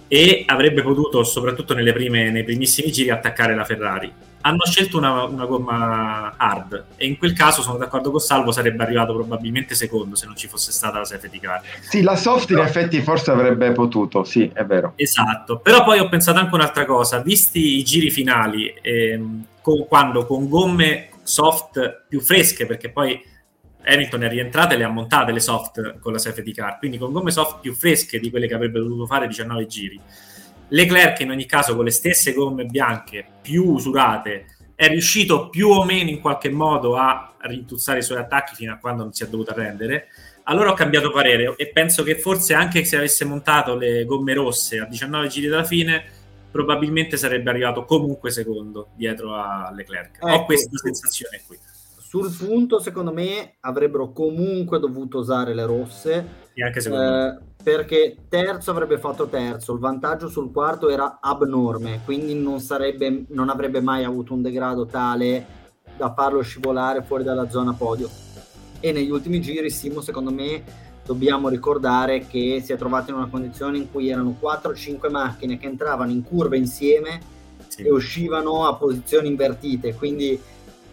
e 0.08 0.44
avrebbe 0.46 0.82
potuto, 0.82 1.22
soprattutto 1.22 1.74
prime, 1.74 2.30
nei 2.30 2.42
primissimi 2.42 2.90
giri, 2.90 3.10
attaccare 3.10 3.54
la 3.54 3.64
Ferrari. 3.64 4.12
Hanno 4.40 4.64
scelto 4.64 4.96
una, 4.96 5.24
una, 5.24 5.44
gomma 5.44 6.34
hard 6.36 6.84
e 6.96 7.06
in 7.06 7.18
quel 7.18 7.32
caso 7.34 7.60
sono 7.60 7.76
d'accordo 7.76 8.10
con 8.10 8.20
Salvo, 8.20 8.52
sarebbe 8.52 8.84
arrivato 8.84 9.12
probabilmente 9.12 9.74
secondo 9.74 10.14
se 10.14 10.26
non 10.26 10.36
ci 10.36 10.46
fosse 10.46 10.70
stata 10.70 10.98
la 10.98 11.04
safety 11.04 11.40
car. 11.40 11.60
Sì, 11.80 12.02
la 12.02 12.16
soft 12.16 12.50
in 12.50 12.58
effetti 12.58 13.02
forse 13.02 13.32
avrebbe 13.32 13.72
potuto, 13.72 14.24
sì, 14.24 14.50
è 14.54 14.64
vero. 14.64 14.92
Esatto, 14.94 15.58
però 15.58 15.84
poi 15.84 15.98
ho 15.98 16.08
pensato 16.08 16.38
anche 16.38 16.54
un'altra 16.54 16.84
cosa, 16.86 17.18
visti 17.18 17.78
i 17.78 17.82
giri 17.82 18.10
finali, 18.10 18.72
ehm, 18.80 19.44
con, 19.60 19.86
quando 19.86 20.24
con 20.24 20.48
gomme 20.48 21.07
soft 21.28 22.06
più 22.08 22.20
fresche, 22.20 22.66
perché 22.66 22.90
poi 22.90 23.20
Hamilton 23.84 24.22
è 24.22 24.28
rientrata 24.28 24.74
e 24.74 24.78
le 24.78 24.84
ha 24.84 24.88
montate 24.88 25.30
le 25.30 25.40
soft 25.40 25.98
con 26.00 26.12
la 26.12 26.18
safety 26.18 26.52
car, 26.52 26.78
quindi 26.78 26.98
con 26.98 27.12
gomme 27.12 27.30
soft 27.30 27.60
più 27.60 27.74
fresche 27.74 28.18
di 28.18 28.30
quelle 28.30 28.46
che 28.46 28.54
avrebbe 28.54 28.80
dovuto 28.80 29.06
fare 29.06 29.26
19 29.26 29.66
giri. 29.66 30.00
Leclerc 30.68 31.20
in 31.20 31.30
ogni 31.30 31.46
caso 31.46 31.74
con 31.74 31.84
le 31.84 31.90
stesse 31.90 32.32
gomme 32.32 32.64
bianche 32.64 33.24
più 33.40 33.64
usurate 33.64 34.46
è 34.74 34.88
riuscito 34.88 35.48
più 35.48 35.68
o 35.68 35.84
meno 35.84 36.10
in 36.10 36.20
qualche 36.20 36.50
modo 36.50 36.96
a 36.96 37.34
rintuzzare 37.40 37.98
i 37.98 38.02
suoi 38.02 38.18
attacchi 38.18 38.54
fino 38.54 38.72
a 38.72 38.76
quando 38.76 39.02
non 39.02 39.12
si 39.12 39.24
è 39.24 39.28
dovuto 39.28 39.50
arrendere. 39.50 40.08
Allora 40.44 40.70
ho 40.70 40.74
cambiato 40.74 41.10
parere 41.10 41.54
e 41.56 41.68
penso 41.68 42.02
che 42.02 42.18
forse 42.18 42.54
anche 42.54 42.84
se 42.84 42.96
avesse 42.96 43.24
montato 43.24 43.74
le 43.74 44.04
gomme 44.04 44.34
rosse 44.34 44.78
a 44.78 44.84
19 44.84 45.28
giri 45.28 45.46
dalla 45.46 45.64
fine, 45.64 46.04
probabilmente 46.50 47.16
sarebbe 47.16 47.50
arrivato 47.50 47.84
comunque 47.84 48.30
secondo 48.30 48.88
dietro 48.94 49.34
a 49.34 49.70
Leclerc. 49.74 50.16
Ecco, 50.16 50.28
ho 50.28 50.44
questa 50.44 50.76
sensazione 50.76 51.40
qui 51.46 51.58
sul 52.08 52.34
punto, 52.34 52.80
secondo 52.80 53.12
me, 53.12 53.56
avrebbero 53.60 54.12
comunque 54.12 54.78
dovuto 54.78 55.18
usare 55.18 55.52
le 55.52 55.66
rosse. 55.66 56.26
Eh, 56.54 57.38
perché 57.62 58.16
terzo 58.30 58.70
avrebbe 58.70 58.98
fatto 58.98 59.28
terzo, 59.28 59.74
il 59.74 59.78
vantaggio 59.78 60.28
sul 60.28 60.50
quarto 60.50 60.88
era 60.88 61.18
abnorme, 61.20 62.00
quindi 62.06 62.34
non, 62.34 62.60
sarebbe, 62.60 63.26
non 63.28 63.50
avrebbe 63.50 63.82
mai 63.82 64.04
avuto 64.04 64.32
un 64.32 64.40
degrado 64.40 64.86
tale 64.86 65.46
da 65.98 66.14
farlo 66.14 66.40
scivolare 66.40 67.02
fuori 67.02 67.24
dalla 67.24 67.50
zona 67.50 67.74
podio. 67.74 68.08
E 68.80 68.90
negli 68.90 69.10
ultimi 69.10 69.38
giri, 69.42 69.68
Simo, 69.68 70.00
secondo 70.00 70.32
me, 70.32 70.64
dobbiamo 71.08 71.48
ricordare 71.48 72.26
che 72.26 72.60
si 72.62 72.74
è 72.74 72.76
trovato 72.76 73.10
in 73.10 73.16
una 73.16 73.28
condizione 73.28 73.78
in 73.78 73.90
cui 73.90 74.10
erano 74.10 74.36
4-5 74.38 75.10
macchine 75.10 75.56
che 75.56 75.64
entravano 75.64 76.10
in 76.10 76.22
curva 76.22 76.54
insieme 76.54 77.18
sì. 77.66 77.84
e 77.84 77.90
uscivano 77.90 78.66
a 78.66 78.74
posizioni 78.74 79.28
invertite, 79.28 79.94
quindi 79.94 80.38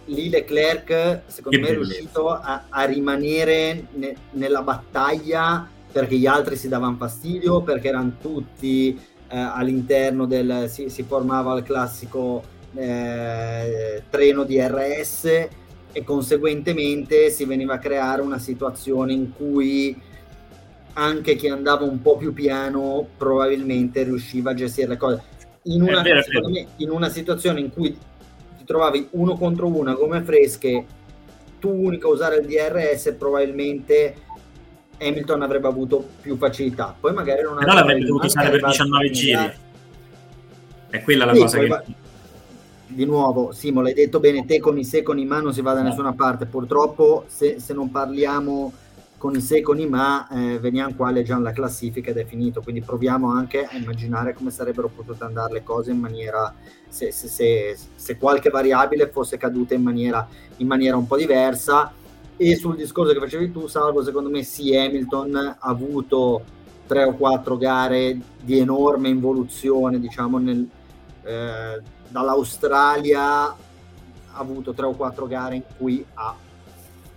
lì 0.06 0.30
Leclerc 0.30 1.24
secondo 1.26 1.58
che 1.58 1.64
me 1.64 1.68
è 1.68 1.74
riuscito 1.74 2.30
a, 2.30 2.64
a 2.70 2.86
rimanere 2.86 3.88
ne, 3.96 4.16
nella 4.32 4.62
battaglia 4.62 5.68
perché 5.92 6.16
gli 6.16 6.28
altri 6.28 6.56
si 6.56 6.70
davano 6.70 6.96
fastidio, 6.96 7.62
perché 7.62 7.90
erano 7.90 8.14
tutti 8.22 8.98
eh, 9.28 9.38
all'interno 9.38 10.26
del... 10.26 10.70
Si, 10.70 10.90
si, 10.90 11.04
formava 11.04 11.58
il 11.58 11.64
classico 11.64 12.44
eh, 12.74 14.04
treno 14.10 14.44
di 14.44 14.60
RS 14.62 15.48
e 15.98 16.04
conseguentemente 16.04 17.30
si 17.30 17.46
veniva 17.46 17.76
a 17.76 17.80
creare 17.80 18.22
una 18.22 18.38
situazione 18.38 19.14
in 19.14 19.32
cui 19.32 19.98
anche 20.92 21.36
chi 21.38 21.48
andava 21.48 21.86
un 21.86 22.02
po' 22.02 22.18
più 22.18 22.34
piano 22.34 23.08
probabilmente 23.16 24.04
riusciva 24.04 24.52
a 24.52 24.54
gestire 24.54 24.90
le 24.90 24.98
cose. 24.98 25.24
In 25.64 25.84
una, 25.84 26.02
vero, 26.02 26.22
me, 26.50 26.68
in 26.78 26.90
una 26.90 27.08
situazione 27.08 27.62
in 27.62 27.72
cui 27.72 27.98
trovavi 28.66 29.08
uno 29.12 29.38
contro 29.38 29.68
uno 29.68 29.90
a 29.90 29.94
gomme 29.94 30.22
fresche, 30.22 30.86
tu 31.62 31.70
unico 31.70 32.10
a 32.10 32.12
usare 32.12 32.40
il 32.40 32.46
DRS, 32.46 33.16
probabilmente 33.18 34.16
Hamilton 35.00 35.44
avrebbe 35.44 35.68
avuto 35.68 36.06
più 36.20 36.36
facilità. 36.36 36.94
Poi 37.00 37.14
magari 37.14 37.42
non 37.42 37.56
Però 37.56 37.74
l'avrebbe 37.74 38.04
dovuto 38.04 38.26
usare 38.26 38.50
per 38.50 38.66
19 38.66 39.12
giri. 39.12 39.54
È 40.90 41.02
quella 41.04 41.24
la 41.24 41.34
sì, 41.34 41.40
cosa 41.40 41.60
che... 41.60 41.68
Va... 41.68 41.84
Di 42.88 43.06
nuovo, 43.06 43.52
Simo, 43.52 43.82
l'hai 43.82 43.94
detto 43.94 44.20
bene, 44.20 44.46
te 44.46 44.60
con 44.60 44.78
i 44.78 44.86
secoli 44.86 45.22
in 45.22 45.28
mano 45.28 45.46
non 45.46 45.54
si 45.54 45.62
va 45.62 45.74
da 45.74 45.82
nessuna 45.82 46.14
parte. 46.14 46.46
Purtroppo, 46.46 47.26
se, 47.28 47.60
se 47.60 47.74
non 47.74 47.90
parliamo 47.90 48.72
con 49.18 49.34
i 49.36 49.42
secoli 49.42 49.88
ma 49.88 50.28
eh, 50.28 50.60
veniamo 50.60 50.94
qua 50.94 51.10
leggiamo 51.10 51.42
la 51.42 51.52
classifica 51.52 52.12
ed 52.12 52.18
è 52.18 52.26
finito. 52.26 52.62
Quindi 52.62 52.82
proviamo 52.82 53.32
anche 53.32 53.64
a 53.64 53.76
immaginare 53.76 54.34
come 54.34 54.52
sarebbero 54.52 54.88
potute 54.88 55.24
andare 55.24 55.54
le 55.54 55.64
cose 55.64 55.92
in 55.92 56.00
maniera 56.00 56.54
se, 56.88 57.12
se, 57.12 57.28
se, 57.28 57.78
se 57.96 58.18
qualche 58.18 58.50
variabile 58.50 59.10
fosse 59.10 59.38
caduta 59.38 59.74
in 59.74 59.82
maniera, 59.82 60.28
in 60.58 60.68
maniera 60.68 60.96
un 60.96 61.08
po' 61.08 61.18
diversa. 61.18 61.92
E 62.38 62.56
sul 62.56 62.76
discorso 62.76 63.14
che 63.14 63.20
facevi 63.20 63.52
tu 63.52 63.68
Salvo 63.68 64.04
secondo 64.04 64.30
me 64.30 64.44
sì 64.44 64.76
Hamilton 64.76 65.36
ha 65.36 65.58
avuto 65.60 66.44
tre 66.86 67.06
o 67.06 67.14
quattro 67.16 67.58
gare 67.58 68.20
di 68.42 68.60
enorme 68.60 69.08
involuzione 69.10 70.00
diciamo 70.00 70.38
nel, 70.38 70.68
eh, 71.24 71.82
dall'Australia 72.16 73.44
ha 73.44 73.56
avuto 74.32 74.74
tre 74.74 74.86
o 74.86 74.94
quattro 74.94 75.28
gare 75.28 75.56
in 75.56 75.64
cui 75.78 76.06
ha 76.14 76.34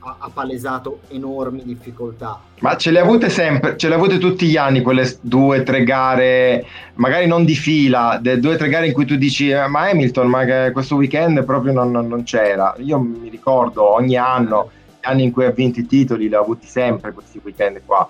ha, 0.01 0.31
palesato 0.33 1.01
enormi 1.09 1.63
difficoltà. 1.65 2.41
Ma 2.61 2.77
ce 2.77 2.91
le 2.91 3.01
avute 3.01 3.29
sempre, 3.29 3.77
ce 3.77 3.89
le 3.89 3.95
avute 3.95 4.19
tutti 4.19 4.47
gli 4.47 4.57
anni 4.57 4.81
quelle 4.81 5.19
due, 5.21 5.63
tre 5.63 5.85
gare, 5.85 6.65
magari 6.95 7.27
non 7.27 7.45
di 7.45 7.55
fila, 7.55 8.19
due 8.21 8.55
o 8.55 8.57
tre 8.57 8.69
gare 8.69 8.87
in 8.87 8.93
cui 8.93 9.05
tu 9.05 9.17
dici 9.17 9.51
eh, 9.51 9.67
ma 9.67 9.91
Hamilton, 9.91 10.29
ma 10.29 10.71
questo 10.73 10.97
weekend 10.97 11.45
proprio 11.45 11.73
non, 11.73 11.91
non, 11.91 12.07
non, 12.07 12.23
c'era. 12.23 12.75
Io 12.79 12.99
mi 12.99 13.29
ricordo 13.29 13.93
ogni 13.93 14.17
anno, 14.17 14.71
gli 15.01 15.07
anni 15.07 15.25
in 15.25 15.33
cui 15.33 15.45
ha 15.45 15.51
vinto 15.51 15.81
i 15.81 15.87
titoli, 15.87 16.29
li 16.29 16.35
ha 16.35 16.41
avuti 16.41 16.67
sempre 16.67 17.13
questi 17.13 17.41
weekend 17.43 17.83
qua. 17.85 18.09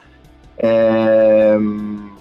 Ehm, 0.54 2.17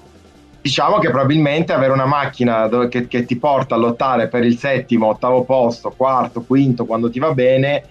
diciamo 0.67 0.99
che 0.99 1.09
probabilmente 1.09 1.71
avere 1.71 1.93
una 1.93 2.05
macchina 2.05 2.67
che, 2.89 3.07
che 3.07 3.23
ti 3.23 3.37
porta 3.37 3.75
a 3.75 3.77
lottare 3.77 4.27
per 4.27 4.43
il 4.43 4.57
settimo, 4.57 5.07
ottavo 5.07 5.45
posto, 5.45 5.93
quarto, 5.95 6.41
quinto, 6.41 6.85
quando 6.85 7.09
ti 7.09 7.19
va 7.19 7.33
bene, 7.33 7.83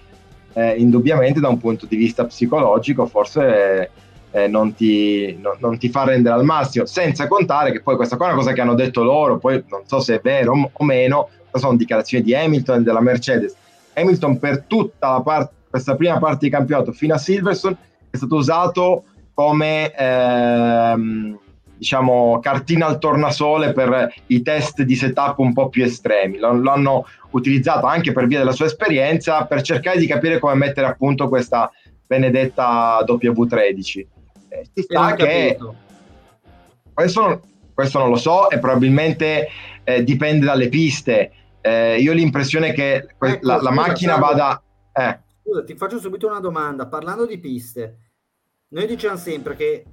eh, 0.52 0.74
indubbiamente 0.76 1.40
da 1.40 1.48
un 1.48 1.56
punto 1.56 1.86
di 1.86 1.96
vista 1.96 2.26
psicologico 2.26 3.06
forse 3.06 3.90
eh, 4.30 4.46
non, 4.46 4.74
ti, 4.74 5.38
no, 5.40 5.56
non, 5.58 5.78
ti, 5.78 5.88
fa 5.88 6.04
rendere 6.04 6.34
al 6.34 6.44
massimo, 6.44 6.84
senza 6.84 7.26
contare 7.28 7.72
che 7.72 7.80
poi 7.80 7.96
questa 7.96 8.18
qua 8.18 8.26
è 8.26 8.28
una 8.32 8.38
cosa 8.38 8.52
che 8.52 8.60
hanno 8.60 8.74
detto 8.74 9.02
loro, 9.02 9.38
poi 9.38 9.64
non 9.70 9.80
so 9.86 10.00
se 10.00 10.16
è 10.16 10.20
vero 10.22 10.70
o 10.70 10.84
meno, 10.84 11.30
sono 11.52 11.78
dichiarazioni 11.78 12.22
di 12.22 12.34
Hamilton 12.34 12.80
e 12.80 12.82
della 12.82 13.00
Mercedes. 13.00 13.56
Hamilton 13.94 14.38
per 14.38 14.64
tutta 14.66 15.12
la 15.12 15.20
parte, 15.22 15.54
questa 15.70 15.96
prima 15.96 16.18
parte 16.18 16.44
di 16.44 16.50
campionato 16.50 16.92
fino 16.92 17.14
a 17.14 17.18
Silverstone 17.18 17.76
è 18.10 18.16
stato 18.18 18.34
usato 18.34 19.04
come 19.32 19.90
ehm, 19.94 21.38
diciamo, 21.76 22.38
cartina 22.40 22.86
al 22.86 22.98
tornasole 22.98 23.72
per 23.72 24.12
i 24.26 24.42
test 24.42 24.82
di 24.82 24.96
setup 24.96 25.38
un 25.38 25.52
po' 25.52 25.68
più 25.68 25.84
estremi. 25.84 26.38
L'hanno 26.38 27.06
utilizzato 27.30 27.86
anche 27.86 28.12
per 28.12 28.26
via 28.26 28.38
della 28.38 28.52
sua 28.52 28.66
esperienza 28.66 29.44
per 29.44 29.62
cercare 29.62 29.98
di 29.98 30.06
capire 30.06 30.38
come 30.38 30.54
mettere 30.54 30.86
a 30.86 30.94
punto 30.94 31.28
questa 31.28 31.70
benedetta 32.06 33.04
W13. 33.06 34.06
Eh, 34.48 34.66
si 34.72 34.82
sta 34.82 35.14
che 35.14 35.58
questo 36.92 37.20
non, 37.20 37.40
questo 37.74 37.98
non, 37.98 38.08
lo 38.08 38.16
so 38.16 38.48
e 38.48 38.58
probabilmente 38.58 39.48
eh, 39.84 40.02
dipende 40.02 40.46
dalle 40.46 40.68
piste. 40.68 41.32
Eh, 41.60 42.00
io 42.00 42.12
ho 42.12 42.14
l'impressione 42.14 42.72
che 42.72 43.08
que- 43.18 43.32
ecco, 43.32 43.46
la, 43.46 43.60
la 43.60 43.70
macchina 43.70 44.16
vada... 44.16 44.62
Eh. 44.92 45.18
Scusa, 45.42 45.64
ti 45.64 45.76
faccio 45.76 45.98
subito 45.98 46.26
una 46.26 46.40
domanda. 46.40 46.86
Parlando 46.86 47.26
di 47.26 47.38
piste, 47.38 47.98
noi 48.68 48.86
diciamo 48.86 49.16
sempre 49.16 49.56
che 49.56 49.84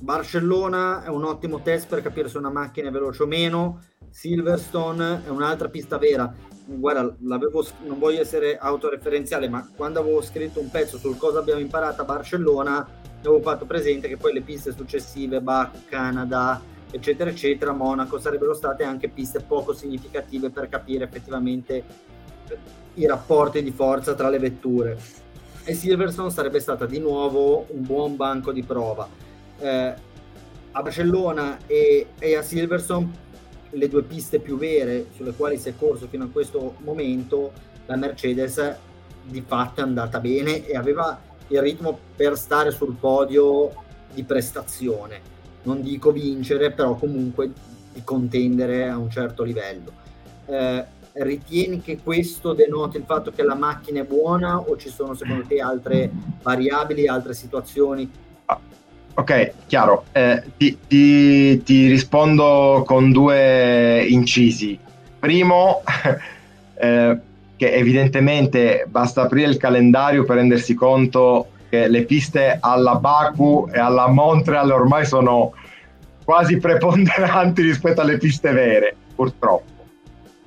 Barcellona 0.00 1.02
è 1.04 1.08
un 1.08 1.24
ottimo 1.24 1.60
test 1.60 1.86
per 1.86 2.00
capire 2.00 2.28
se 2.30 2.38
una 2.38 2.50
macchina 2.50 2.88
è 2.88 2.90
veloce 2.90 3.22
o 3.22 3.26
meno. 3.26 3.82
Silverstone 4.08 5.26
è 5.26 5.28
un'altra 5.28 5.68
pista 5.68 5.98
vera. 5.98 6.32
Guarda, 6.64 7.14
non 7.20 7.98
voglio 7.98 8.22
essere 8.22 8.56
autoreferenziale, 8.56 9.48
ma 9.50 9.68
quando 9.76 10.00
avevo 10.00 10.22
scritto 10.22 10.58
un 10.58 10.70
pezzo 10.70 10.96
sul 10.96 11.18
cosa 11.18 11.40
abbiamo 11.40 11.60
imparato 11.60 12.00
a 12.00 12.04
Barcellona, 12.04 12.88
avevo 13.18 13.42
fatto 13.42 13.66
presente 13.66 14.08
che 14.08 14.16
poi 14.16 14.32
le 14.32 14.40
piste 14.40 14.72
successive, 14.72 15.42
Bach, 15.42 15.84
Canada, 15.88 16.62
eccetera, 16.90 17.28
eccetera, 17.28 17.72
Monaco, 17.72 18.18
sarebbero 18.18 18.54
state 18.54 18.84
anche 18.84 19.08
piste 19.10 19.40
poco 19.40 19.74
significative 19.74 20.48
per 20.48 20.70
capire 20.70 21.04
effettivamente 21.04 21.84
i 22.94 23.06
rapporti 23.06 23.62
di 23.62 23.70
forza 23.70 24.14
tra 24.14 24.30
le 24.30 24.38
vetture. 24.38 24.98
E 25.64 25.74
Silverstone 25.74 26.30
sarebbe 26.30 26.58
stata 26.58 26.86
di 26.86 26.98
nuovo 26.98 27.66
un 27.68 27.82
buon 27.82 28.16
banco 28.16 28.50
di 28.50 28.62
prova 28.62 29.28
eh, 29.60 29.94
a 30.72 30.82
Barcellona 30.82 31.58
e, 31.66 32.08
e, 32.18 32.36
a 32.36 32.42
Silverstone 32.42 33.28
le 33.70 33.88
due 33.88 34.02
piste 34.02 34.40
più 34.40 34.56
vere 34.56 35.06
sulle 35.14 35.32
quali 35.32 35.58
si 35.58 35.68
è 35.68 35.74
corso 35.76 36.08
fino 36.08 36.24
a 36.24 36.28
questo 36.28 36.74
momento 36.78 37.52
la 37.86 37.96
Mercedes 37.96 38.76
di 39.22 39.42
fatto 39.46 39.80
è 39.80 39.82
andata 39.84 40.18
bene 40.20 40.66
e 40.66 40.76
aveva 40.76 41.20
il 41.48 41.60
ritmo 41.60 41.98
per 42.16 42.36
stare 42.36 42.70
sul 42.70 42.94
podio 42.94 43.72
di 44.12 44.22
prestazione. 44.24 45.20
Non 45.62 45.82
dico 45.82 46.10
vincere 46.10 46.70
però 46.70 46.94
comunque 46.94 47.50
di 47.92 48.02
contendere 48.02 48.88
a 48.88 48.96
un 48.96 49.10
certo 49.10 49.42
livello. 49.42 49.92
Eh, 50.46 50.84
ritieni 51.12 51.80
che 51.80 52.00
questo 52.02 52.52
denoti 52.52 52.96
il 52.96 53.04
fatto 53.04 53.32
che 53.32 53.42
la 53.42 53.54
macchina 53.54 54.00
è 54.00 54.04
buona 54.04 54.58
o 54.58 54.76
ci 54.76 54.88
sono 54.88 55.14
secondo 55.14 55.44
te 55.46 55.60
altre 55.60 56.10
variabili 56.40 57.08
altre 57.08 57.34
situazioni 57.34 58.08
Ok, 59.14 59.52
chiaro. 59.66 60.04
Eh, 60.12 60.42
ti, 60.56 60.78
ti, 60.86 61.62
ti, 61.62 61.88
rispondo 61.88 62.82
con 62.86 63.12
due 63.12 64.04
incisi. 64.08 64.78
Primo, 65.18 65.82
eh, 66.78 67.18
che 67.56 67.72
evidentemente 67.72 68.86
basta 68.88 69.22
aprire 69.22 69.50
il 69.50 69.58
calendario 69.58 70.24
per 70.24 70.36
rendersi 70.36 70.74
conto 70.74 71.48
che 71.68 71.88
le 71.88 72.04
piste 72.04 72.56
alla 72.58 72.94
Baku 72.94 73.68
e 73.70 73.78
alla 73.78 74.08
Montreal 74.08 74.70
ormai 74.70 75.04
sono 75.04 75.52
quasi 76.24 76.56
preponderanti 76.58 77.60
rispetto 77.62 78.00
alle 78.00 78.16
piste 78.16 78.52
vere, 78.52 78.96
purtroppo. 79.14 79.68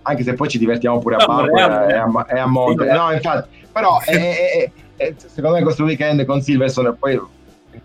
Anche 0.01 0.23
se 0.23 0.33
poi 0.33 0.49
ci 0.49 0.57
divertiamo 0.57 0.99
pure 0.99 1.15
a 1.15 1.25
Baku 1.25 1.55
e 1.55 1.61
a, 1.61 2.25
e 2.29 2.39
a 2.39 2.47
Montreal. 2.47 2.97
No, 2.97 3.11
infatti, 3.13 3.65
però 3.71 3.99
è, 4.01 4.11
è, 4.11 4.71
è, 4.95 5.13
secondo 5.15 5.57
me 5.57 5.63
questo 5.63 5.83
weekend 5.83 6.25
con 6.25 6.41
Silverson, 6.41 6.95
poi 6.99 7.21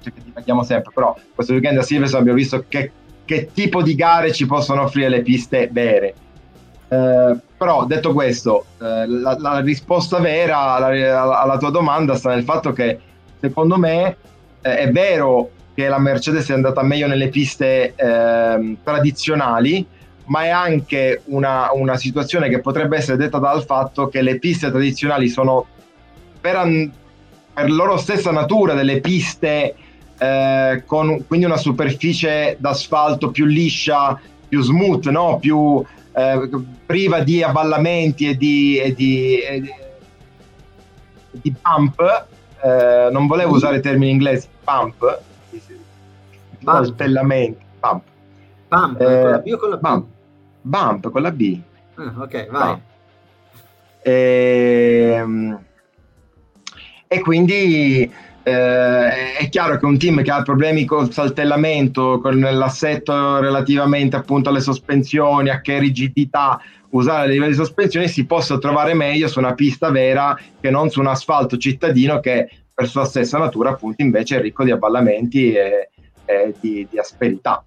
cioè 0.01 0.13
che 0.13 0.23
divaghiamo 0.25 0.63
sempre, 0.63 0.91
però 0.95 1.17
questo 1.35 1.53
weekend 1.53 1.79
a 1.79 1.83
Silverstone 1.83 2.23
abbiamo 2.23 2.39
visto 2.39 2.65
che, 2.69 2.93
che, 3.25 3.51
tipo 3.53 3.83
di 3.83 3.95
gare 3.95 4.33
ci 4.33 4.47
possono 4.47 4.83
offrire 4.83 5.09
le 5.09 5.23
piste 5.23 5.69
vere. 5.71 6.15
Eh, 6.89 7.37
però 7.57 7.85
detto 7.85 8.13
questo, 8.13 8.67
eh, 8.81 9.07
la, 9.07 9.37
la, 9.39 9.61
risposta 9.61 10.19
vera 10.21 10.75
alla, 10.75 11.41
alla, 11.41 11.59
tua 11.59 11.71
domanda 11.71 12.15
sta 12.15 12.31
nel 12.31 12.45
fatto 12.45 12.73
che 12.73 12.99
secondo 13.41 13.77
me 13.77 14.17
eh, 14.63 14.77
è 14.79 14.91
vero 14.91 15.51
che 15.75 15.87
la 15.87 15.99
Mercedes 15.99 16.49
è 16.49 16.55
andata 16.55 16.83
meglio 16.83 17.07
nelle 17.07 17.29
piste 17.29 17.95
ehm, 17.95 18.79
tradizionali, 18.83 19.87
ma 20.25 20.43
è 20.43 20.49
anche 20.49 21.23
una, 21.27 21.69
una, 21.73 21.97
situazione 21.97 22.49
che 22.49 22.61
potrebbe 22.61 22.97
essere 22.97 23.17
detta 23.17 23.39
dal 23.39 23.65
fatto 23.65 24.09
che 24.09 24.23
le 24.23 24.39
piste 24.39 24.71
tradizionali 24.71 25.29
sono 25.29 25.67
per, 26.41 26.57
an- 26.57 26.91
per 27.53 27.71
loro 27.71 27.97
stessa 27.97 28.33
natura 28.33 28.75
delle 28.75 29.01
piste 29.01 29.75
eh, 30.19 30.83
con 30.85 31.25
quindi 31.27 31.47
una 31.47 31.57
superficie 31.57 32.57
d'asfalto 32.59 33.31
più 33.31 33.47
liscia, 33.47 34.21
più 34.49 34.61
smooth, 34.61 35.07
no? 35.07 35.39
più 35.39 35.85
eh, 36.12 36.51
priva 36.85 37.21
di 37.21 37.43
avvallamenti 37.43 38.29
e 38.29 38.37
di, 38.37 38.79
e 38.79 38.95
di, 38.95 39.39
e 39.41 39.61
di, 39.61 39.71
di 41.31 41.55
bump. 41.62 42.27
Eh, 42.61 43.09
non 43.12 43.27
volevo 43.29 43.55
usare 43.55 43.81
termini 43.81 44.11
inglesi, 44.11 44.49
bump, 44.64 45.21
saltellamenti, 46.64 47.64
bump. 47.79 48.03
Bump, 48.69 48.99
con 48.99 49.31
la 49.31 49.39
B 49.39 49.53
o 49.53 49.57
con 49.57 49.71
la 49.71 49.77
B? 49.77 49.81
Bump, 49.81 50.07
bump 50.61 51.11
con 51.11 51.23
la 51.23 51.31
B. 51.31 51.61
Ah, 51.95 52.14
ok, 52.19 52.51
vai. 52.51 52.81
E, 54.03 55.14
ehm, 55.16 55.59
e 57.07 57.21
quindi 57.21 58.12
eh, 58.49 59.37
è 59.37 59.49
chiaro 59.49 59.79
che 59.79 59.85
un 59.85 59.99
team 59.99 60.23
che 60.23 60.31
ha 60.31 60.43
problemi 60.43 60.85
col 60.85 61.13
saltellamento, 61.13 62.19
con 62.21 62.39
l'assetto 62.39 63.39
relativamente 63.41 64.17
appunto 64.17 64.49
alle 64.49 64.61
sospensioni, 64.61 65.51
a 65.51 65.61
che 65.61 65.79
rigidità 65.79 66.61
usare 66.91 67.25
a 67.25 67.27
livello 67.27 67.51
di 67.51 67.57
sospensione, 67.57 68.09
si 68.09 68.25
possa 68.25 68.59
trovare 68.59 68.95
meglio 68.95 69.29
su 69.29 69.39
una 69.39 69.55
pista 69.55 69.91
vera 69.91 70.39
che 70.61 70.71
non 70.71 70.91
su 70.91 71.01
un 71.01 71.09
asfalto 71.09 71.57
cittadino 71.57 72.21
che 72.21 72.49
per 72.73 72.89
sua 72.89 73.05
stessa 73.05 73.39
natura 73.39 73.71
appunto 73.71 74.03
invece 74.03 74.37
è 74.37 74.41
ricco 74.41 74.65
di 74.65 74.71
avvallamenti 74.71 75.53
e, 75.53 75.91
e 76.25 76.55
di, 76.61 76.87
di 76.91 76.99
asperità. 76.99 77.65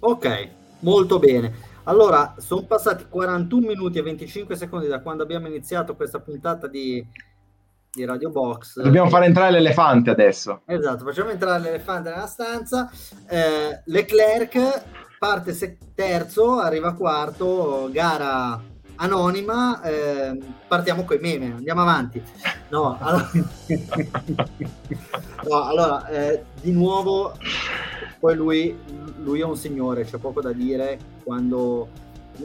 Ok, 0.00 0.48
molto 0.80 1.18
bene. 1.18 1.70
Allora, 1.84 2.34
sono 2.38 2.62
passati 2.62 3.06
41 3.08 3.66
minuti 3.66 3.98
e 3.98 4.02
25 4.02 4.54
secondi 4.56 4.86
da 4.86 5.00
quando 5.00 5.22
abbiamo 5.22 5.48
iniziato 5.48 5.96
questa 5.96 6.20
puntata 6.20 6.68
di, 6.68 7.04
di 7.94 8.06
Radio 8.06 8.30
Box. 8.30 8.80
Dobbiamo 8.80 9.10
fare 9.10 9.26
entrare 9.26 9.50
l'elefante 9.50 10.08
adesso. 10.08 10.62
Esatto, 10.64 11.04
facciamo 11.04 11.28
entrare 11.28 11.60
l'elefante 11.60 12.08
nella 12.08 12.26
stanza. 12.26 12.90
Eh, 13.28 13.82
Leclerc 13.84 14.84
parte 15.18 15.52
se- 15.52 15.76
terzo, 15.94 16.58
arriva 16.58 16.94
quarto, 16.94 17.90
gara 17.92 18.58
anonima. 18.96 19.82
Eh, 19.82 20.38
partiamo 20.66 21.04
con 21.04 21.16
i 21.16 21.20
meme, 21.20 21.52
andiamo 21.52 21.82
avanti. 21.82 22.22
No, 22.70 22.96
allora, 22.98 23.30
no, 25.46 25.62
allora 25.62 26.08
eh, 26.08 26.44
di 26.62 26.72
nuovo, 26.72 27.36
poi 28.18 28.34
lui, 28.34 28.74
lui 29.18 29.40
è 29.40 29.44
un 29.44 29.56
signore, 29.56 30.04
c'è 30.04 30.16
poco 30.16 30.40
da 30.40 30.52
dire 30.52 30.98
quando 31.22 31.88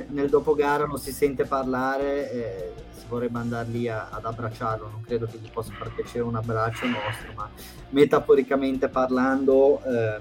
nel 0.09 0.29
dopogara 0.29 0.85
non 0.85 0.99
si 0.99 1.11
sente 1.11 1.45
parlare 1.45 2.31
eh, 2.31 2.73
vorrebbe 3.07 3.39
andare 3.39 3.69
lì 3.69 3.87
a, 3.87 4.09
ad 4.09 4.25
abbracciarlo, 4.25 4.89
non 4.89 5.01
credo 5.01 5.25
che 5.25 5.37
gli 5.41 5.49
possa 5.49 5.71
far 5.73 5.93
piacere 5.93 6.23
un 6.23 6.35
abbraccio 6.35 6.85
nostro, 6.87 7.31
ma 7.35 7.49
metaforicamente 7.89 8.89
parlando 8.89 9.81
eh, 9.83 10.19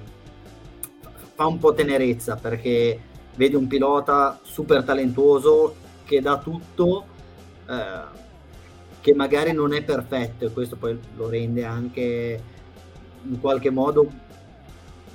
fa 1.35 1.47
un 1.47 1.59
po' 1.59 1.75
tenerezza 1.75 2.37
perché 2.37 3.01
vede 3.35 3.57
un 3.57 3.67
pilota 3.67 4.39
super 4.43 4.85
talentuoso 4.85 5.75
che 6.05 6.21
dà 6.21 6.39
tutto, 6.39 7.07
eh, 7.69 8.25
che 9.01 9.14
magari 9.14 9.53
non 9.53 9.75
è 9.75 9.83
perfetto 9.83 10.47
e 10.47 10.53
questo 10.53 10.77
poi 10.77 10.99
lo 11.17 11.29
rende 11.29 11.64
anche 11.64 12.43
in 13.23 13.41
qualche 13.41 13.71
modo 13.71 14.09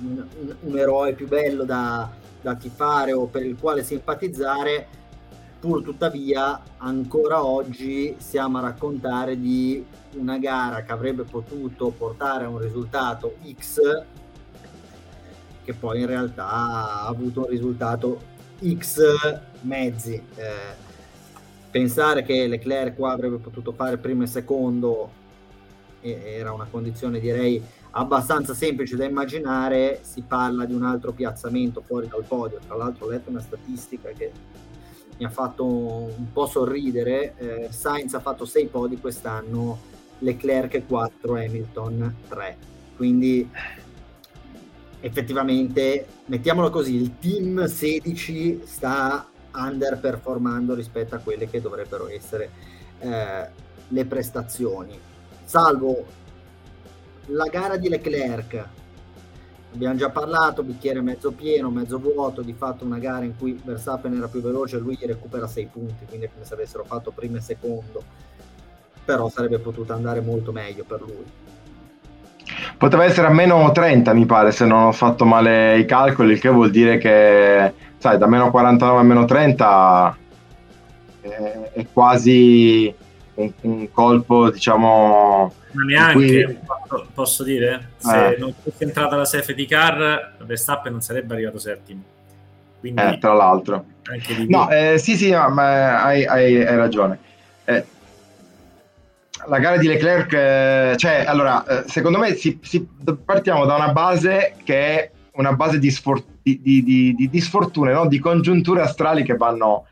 un, 0.00 0.26
un 0.60 0.78
eroe 0.78 1.14
più 1.14 1.26
bello 1.26 1.64
da, 1.64 2.10
da 2.42 2.54
tifare 2.56 3.12
o 3.12 3.26
per 3.26 3.46
il 3.46 3.56
quale 3.58 3.82
simpatizzare 3.82 4.86
pur 5.60 5.82
tuttavia 5.82 6.60
ancora 6.78 7.44
oggi 7.44 8.16
siamo 8.18 8.58
a 8.58 8.62
raccontare 8.62 9.38
di 9.38 9.84
una 10.16 10.38
gara 10.38 10.82
che 10.82 10.92
avrebbe 10.92 11.22
potuto 11.22 11.90
portare 11.90 12.44
a 12.44 12.48
un 12.48 12.58
risultato 12.58 13.36
X 13.58 13.78
che 15.64 15.72
poi 15.74 16.00
in 16.00 16.06
realtà 16.06 16.48
ha 16.48 17.06
avuto 17.06 17.42
un 17.42 17.46
risultato 17.46 18.20
X 18.60 19.00
mezzi. 19.62 20.14
Eh, 20.14 20.90
pensare 21.70 22.22
che 22.22 22.46
Leclerc 22.46 22.96
qua 22.96 23.12
avrebbe 23.12 23.36
potuto 23.36 23.72
fare 23.72 23.96
primo 23.96 24.24
e 24.24 24.26
secondo 24.26 25.20
era 26.00 26.52
una 26.52 26.66
condizione 26.68 27.20
direi 27.20 27.62
abbastanza 27.92 28.54
semplice 28.54 28.96
da 28.96 29.04
immaginare, 29.04 30.00
si 30.02 30.22
parla 30.22 30.64
di 30.64 30.74
un 30.74 30.84
altro 30.84 31.12
piazzamento 31.12 31.82
fuori 31.82 32.08
dal 32.08 32.24
podio, 32.24 32.58
tra 32.66 32.76
l'altro 32.76 33.06
ho 33.06 33.10
letto 33.10 33.30
una 33.30 33.40
statistica 33.40 34.10
che 34.10 34.32
mi 35.18 35.24
ha 35.24 35.30
fatto 35.30 35.64
un 35.66 36.32
po' 36.32 36.46
sorridere. 36.46 37.34
Eh, 37.36 37.68
Sainz 37.70 38.14
ha 38.14 38.20
fatto 38.20 38.44
6 38.44 38.66
podi 38.66 38.98
quest'anno, 38.98 39.78
Leclerc 40.18 40.86
4, 40.86 41.34
Hamilton 41.34 42.14
3. 42.28 42.56
Quindi 42.96 43.48
effettivamente, 45.00 46.06
mettiamolo 46.26 46.70
così, 46.70 46.94
il 46.94 47.18
team 47.18 47.66
16 47.66 48.62
sta 48.64 49.26
underperformando 49.54 50.74
rispetto 50.74 51.14
a 51.14 51.18
quelle 51.18 51.48
che 51.48 51.60
dovrebbero 51.60 52.08
essere 52.08 52.50
eh, 53.00 53.48
le 53.88 54.04
prestazioni. 54.06 54.98
Salvo 55.44 56.04
la 57.26 57.46
gara 57.46 57.76
di 57.76 57.88
Leclerc 57.88 58.66
abbiamo 59.74 59.96
già 59.96 60.10
parlato, 60.10 60.62
bicchiere 60.62 61.00
mezzo 61.00 61.32
pieno, 61.32 61.70
mezzo 61.70 61.98
vuoto, 61.98 62.42
di 62.42 62.52
fatto 62.52 62.84
una 62.84 62.98
gara 62.98 63.24
in 63.24 63.36
cui 63.36 63.58
Verstappen 63.62 64.14
era 64.14 64.28
più 64.28 64.40
veloce, 64.40 64.78
lui 64.78 64.96
gli 65.00 65.06
recupera 65.06 65.46
6 65.46 65.68
punti, 65.72 66.04
quindi 66.06 66.28
come 66.32 66.44
se 66.44 66.54
avessero 66.54 66.84
fatto 66.84 67.10
primo 67.10 67.38
e 67.38 67.40
secondo, 67.40 68.02
però 69.04 69.28
sarebbe 69.28 69.58
potuto 69.58 69.92
andare 69.92 70.20
molto 70.20 70.52
meglio 70.52 70.84
per 70.84 71.00
lui. 71.00 71.24
Poteva 72.76 73.04
essere 73.04 73.28
a 73.28 73.30
meno 73.30 73.70
30 73.72 74.12
mi 74.12 74.26
pare 74.26 74.52
se 74.52 74.66
non 74.66 74.86
ho 74.86 74.92
fatto 74.92 75.24
male 75.24 75.78
i 75.78 75.86
calcoli, 75.86 76.32
il 76.32 76.40
che 76.40 76.48
vuol 76.48 76.70
dire 76.70 76.98
che 76.98 77.72
sai, 77.96 78.18
da 78.18 78.26
meno 78.26 78.50
49 78.50 78.98
a 78.98 79.02
meno 79.02 79.24
30 79.24 80.18
è, 81.20 81.70
è 81.72 81.86
quasi 81.92 82.94
un, 83.34 83.52
un 83.62 83.90
colpo 83.90 84.50
diciamo 84.50 85.52
ma 85.72 85.84
neanche, 85.84 86.44
cui... 86.44 87.06
posso, 87.14 87.42
dire, 87.42 87.92
se 87.96 88.34
eh. 88.34 88.38
non 88.38 88.52
fosse 88.62 88.84
entrata 88.84 89.16
la 89.16 89.24
safety 89.24 89.66
car, 89.66 90.34
Verstappen 90.44 90.92
non 90.92 91.00
sarebbe 91.00 91.34
arrivato 91.34 91.58
settimo. 91.58 92.02
Quindi, 92.78 93.00
eh, 93.00 93.18
tra 93.18 93.32
l'altro. 93.32 93.84
No, 94.48 94.68
eh, 94.70 94.98
sì, 94.98 95.16
sì, 95.16 95.30
no, 95.30 95.48
ma 95.48 96.02
hai, 96.02 96.26
hai, 96.26 96.56
hai 96.56 96.76
ragione. 96.76 97.18
Eh, 97.64 97.84
la 99.46 99.58
gara 99.58 99.76
di 99.76 99.86
Leclerc, 99.86 100.32
eh, 100.32 100.94
cioè, 100.96 101.24
allora, 101.26 101.64
eh, 101.64 101.88
secondo 101.88 102.18
me 102.18 102.34
si, 102.34 102.58
si, 102.60 102.86
partiamo 103.24 103.64
da 103.64 103.76
una 103.76 103.92
base 103.92 104.56
che 104.64 104.74
è 104.74 105.10
una 105.34 105.54
base 105.54 105.78
di, 105.78 105.90
sfor- 105.90 106.24
di, 106.42 106.60
di, 106.60 107.28
di 107.30 107.40
sfortune, 107.40 107.92
no? 107.92 108.06
di 108.06 108.18
congiunture 108.18 108.82
astrali 108.82 109.22
che 109.22 109.36
vanno 109.36 109.86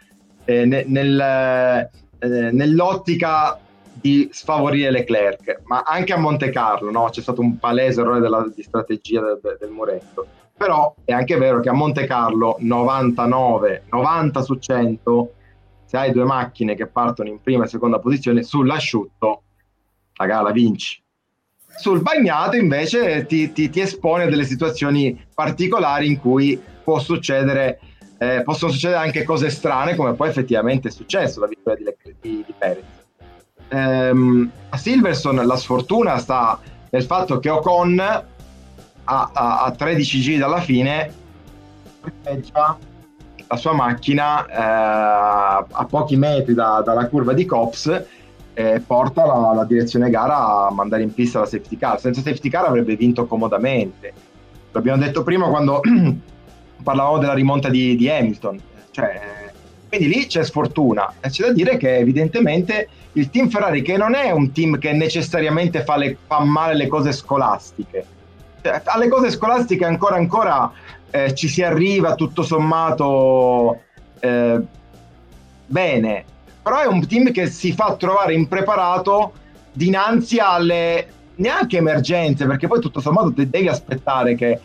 nel, 0.45 1.88
nel, 2.20 2.54
nell'ottica 2.54 3.58
di 3.92 4.28
sfavorire 4.32 4.90
Leclerc, 4.90 5.62
ma 5.64 5.82
anche 5.84 6.12
a 6.12 6.18
Monte 6.18 6.50
Carlo 6.50 6.90
no? 6.90 7.08
c'è 7.10 7.20
stato 7.20 7.40
un 7.40 7.58
palese 7.58 8.00
errore 8.00 8.20
della, 8.20 8.50
di 8.54 8.62
strategia 8.62 9.20
del, 9.20 9.56
del 9.58 9.70
Muretto. 9.70 10.26
Però 10.56 10.94
è 11.04 11.12
anche 11.12 11.36
vero 11.36 11.60
che 11.60 11.70
a 11.70 11.72
Monte 11.72 12.06
Carlo 12.06 12.56
99, 12.60 13.84
90 13.90 14.42
su 14.42 14.58
100, 14.58 15.32
se 15.86 15.96
hai 15.96 16.12
due 16.12 16.24
macchine 16.24 16.74
che 16.74 16.86
partono 16.86 17.30
in 17.30 17.40
prima 17.40 17.64
e 17.64 17.68
seconda 17.68 17.98
posizione, 17.98 18.42
sull'asciutto 18.42 19.42
la 20.14 20.26
gara 20.26 20.50
vinci. 20.50 21.02
sul 21.78 22.02
bagnato 22.02 22.56
invece 22.56 23.24
ti, 23.24 23.52
ti, 23.52 23.70
ti, 23.70 23.80
espone 23.80 24.24
a 24.24 24.28
delle 24.28 24.44
situazioni 24.44 25.18
particolari 25.34 26.08
in 26.08 26.20
cui 26.20 26.60
può 26.84 26.98
succedere, 26.98 27.80
eh, 28.22 28.42
possono 28.44 28.70
succedere 28.70 29.00
anche 29.00 29.24
cose 29.24 29.48
strane, 29.48 29.94
come 29.94 30.12
poi 30.12 30.28
effettivamente 30.28 30.88
è 30.88 30.90
successo 30.90 31.40
la 31.40 31.46
vittoria 31.46 31.94
di, 32.02 32.14
di, 32.20 32.44
di 32.46 32.54
Perez. 32.56 32.84
Ehm, 33.68 34.50
a 34.68 34.76
Silverson 34.76 35.36
la 35.36 35.56
sfortuna 35.56 36.18
sta 36.18 36.60
nel 36.90 37.04
fatto 37.04 37.38
che 37.38 37.48
Ocon 37.48 37.98
a, 37.98 38.24
a, 39.04 39.62
a 39.62 39.70
13 39.70 40.20
giri 40.20 40.36
dalla 40.36 40.60
fine 40.60 41.14
la 43.46 43.56
sua 43.56 43.72
macchina 43.72 44.46
eh, 44.46 45.66
a 45.70 45.86
pochi 45.88 46.16
metri 46.16 46.52
da, 46.52 46.82
dalla 46.84 47.06
curva 47.06 47.32
di 47.32 47.46
Cops 47.46 48.04
eh, 48.52 48.82
porta 48.86 49.24
la, 49.24 49.54
la, 49.54 49.64
direzione 49.64 50.10
gara 50.10 50.66
a 50.66 50.70
mandare 50.70 51.02
in 51.02 51.14
pista 51.14 51.38
la 51.38 51.46
safety 51.46 51.78
car. 51.78 51.98
Senza 51.98 52.20
safety 52.20 52.50
car 52.50 52.66
avrebbe 52.66 52.96
vinto 52.96 53.24
comodamente. 53.26 54.12
L'abbiamo 54.72 55.02
detto 55.02 55.22
prima 55.22 55.48
quando 55.48 55.80
parlavamo 56.82 57.18
della 57.18 57.34
rimonta 57.34 57.68
di, 57.68 57.96
di 57.96 58.08
Hamilton. 58.08 58.60
Cioè, 58.90 59.20
quindi 59.88 60.08
lì 60.08 60.26
c'è 60.26 60.44
sfortuna. 60.44 61.14
E 61.20 61.28
c'è 61.28 61.46
da 61.46 61.52
dire 61.52 61.76
che 61.76 61.96
evidentemente 61.96 62.88
il 63.12 63.30
team 63.30 63.48
Ferrari, 63.48 63.82
che 63.82 63.96
non 63.96 64.14
è 64.14 64.30
un 64.30 64.52
team 64.52 64.78
che 64.78 64.92
necessariamente 64.92 65.82
fa, 65.82 65.96
le, 65.96 66.16
fa 66.26 66.40
male 66.40 66.74
le 66.74 66.86
cose 66.86 67.12
scolastiche, 67.12 68.04
cioè, 68.62 68.82
alle 68.84 69.08
cose 69.08 69.30
scolastiche 69.30 69.84
ancora 69.84 70.16
ancora 70.16 70.70
eh, 71.10 71.34
ci 71.34 71.48
si 71.48 71.62
arriva 71.62 72.14
tutto 72.14 72.42
sommato 72.42 73.80
eh, 74.20 74.60
bene 75.66 76.24
però 76.62 76.82
è 76.82 76.86
un 76.86 77.06
team 77.06 77.32
che 77.32 77.46
si 77.46 77.72
fa 77.72 77.96
trovare 77.96 78.34
impreparato 78.34 79.32
dinanzi 79.72 80.38
alle 80.38 81.06
neanche 81.36 81.78
emergenze, 81.78 82.46
perché 82.46 82.66
poi 82.66 82.80
tutto 82.80 83.00
sommato 83.00 83.32
devi 83.34 83.66
aspettare 83.66 84.34
che 84.34 84.60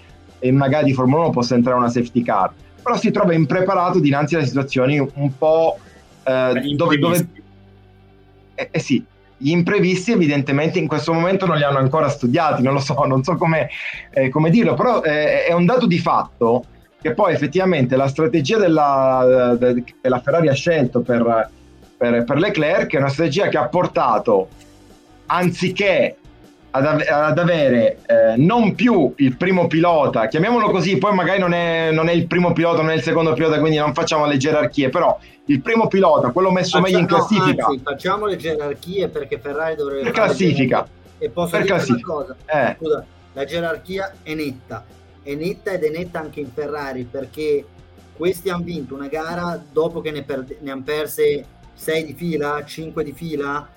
una 0.50 0.68
gara 0.68 0.84
di 0.84 0.94
Formula 0.94 1.24
1 1.24 1.30
possa 1.32 1.56
entrare 1.56 1.78
una 1.78 1.90
safety 1.90 2.22
car, 2.22 2.52
però 2.82 2.98
si 2.98 3.12
trova 3.12 3.34
impreparato 3.34 4.00
dinanzi 4.00 4.36
alle 4.36 4.46
situazioni 4.46 5.00
un 5.00 5.38
po' 5.38 5.78
eh, 6.24 6.74
dove... 6.76 6.98
dove 6.98 7.28
eh, 8.56 8.70
eh, 8.72 8.80
sì, 8.80 9.04
gli 9.38 9.50
imprevisti 9.50 10.12
evidentemente 10.12 10.80
in 10.80 10.88
questo 10.88 11.12
momento 11.12 11.46
non 11.46 11.58
li 11.58 11.64
hanno 11.64 11.78
ancora 11.78 12.08
studiati, 12.08 12.64
non 12.64 12.74
lo 12.74 12.80
so, 12.80 12.94
non 13.06 13.24
so 13.24 13.36
come, 13.36 13.70
eh, 14.12 14.30
come 14.30 14.50
dirlo, 14.50 14.76
però 14.76 15.02
eh, 15.02 15.46
è 15.46 15.52
un 15.52 15.66
dato 15.66 15.88
di 15.88 16.00
fatto 16.00 16.64
che 17.02 17.14
poi 17.14 17.34
effettivamente 17.34 17.96
la 17.96 18.08
strategia 18.08 18.58
della, 18.58 19.56
de, 19.60 19.84
che 19.84 20.10
la 20.10 20.20
Ferrari 20.20 20.48
ha 20.48 20.54
scelto 20.54 21.02
per 21.02 21.52
per, 21.98 22.24
per 22.24 22.38
Leclerc 22.38 22.94
è 22.94 22.98
una 22.98 23.10
strategia 23.10 23.48
che 23.48 23.58
ha 23.58 23.68
portato, 23.68 24.50
anziché 25.28 26.18
ad, 26.76 27.06
ad 27.08 27.40
avere 27.40 28.00
eh, 28.06 28.36
non 28.36 28.76
più 28.76 29.14
il 29.18 29.38
primo 29.38 29.68
pilota, 29.68 30.28
chiamiamolo 30.28 30.70
così, 30.70 30.98
poi 30.98 31.14
magari 31.14 31.40
non 31.40 31.54
è, 31.54 31.92
non 31.92 32.10
è, 32.10 32.12
il 32.12 32.28
primo 32.28 32.52
pilota, 32.52 32.82
non 32.82 32.92
è 32.92 32.96
il 32.96 33.02
secondo 33.02 33.34
pilota, 33.34 33.60
quindi 33.60 33.78
non 33.78 33.94
facciamo 33.94 34.26
le 34.26 34.38
gerarchie, 34.38 34.90
però 34.90 35.18
il 35.46 35.62
primo 35.62 35.88
pilota, 35.88 36.32
quello 36.32 36.52
messo 36.52 36.78
Faccia, 36.78 36.82
meglio 36.82 37.00
in 37.00 37.06
classifica. 37.06 37.66
Anzi, 37.66 37.82
facciamo 37.84 38.26
le 38.26 38.36
gerarchie 38.36 39.08
perché 39.08 39.40
Ferrari 39.40 39.76
dovrebbe... 39.76 40.04
Per 40.04 40.12
classifica. 40.12 40.88
E 41.18 41.30
posso 41.30 41.52
per 41.52 41.62
dire 41.62 41.74
classifica. 41.74 42.14
una 42.14 42.24
cosa? 42.24 42.36
Eh. 42.46 42.76
Scusa, 42.78 43.06
la 43.34 43.46
gerarchia 43.46 44.14
è 44.22 44.34
netta, 44.34 44.86
è 45.24 45.34
netta 45.34 45.72
ed 45.72 45.84
è 45.84 45.90
netta 45.90 46.20
anche 46.20 46.42
in 46.42 46.50
Ferrari 46.54 47.08
perché 47.10 47.66
questi 48.18 48.50
hanno 48.50 48.64
vinto 48.64 48.96
una 48.96 49.08
gara 49.08 49.62
dopo 49.72 50.02
che 50.02 50.12
ne, 50.12 50.24
per, 50.24 50.46
ne 50.60 50.72
hanno 50.72 50.84
perse 50.84 51.46
6 51.74 52.06
di 52.06 52.14
fila, 52.14 52.64
5 52.66 53.04
di 53.04 53.12
fila, 53.14 53.68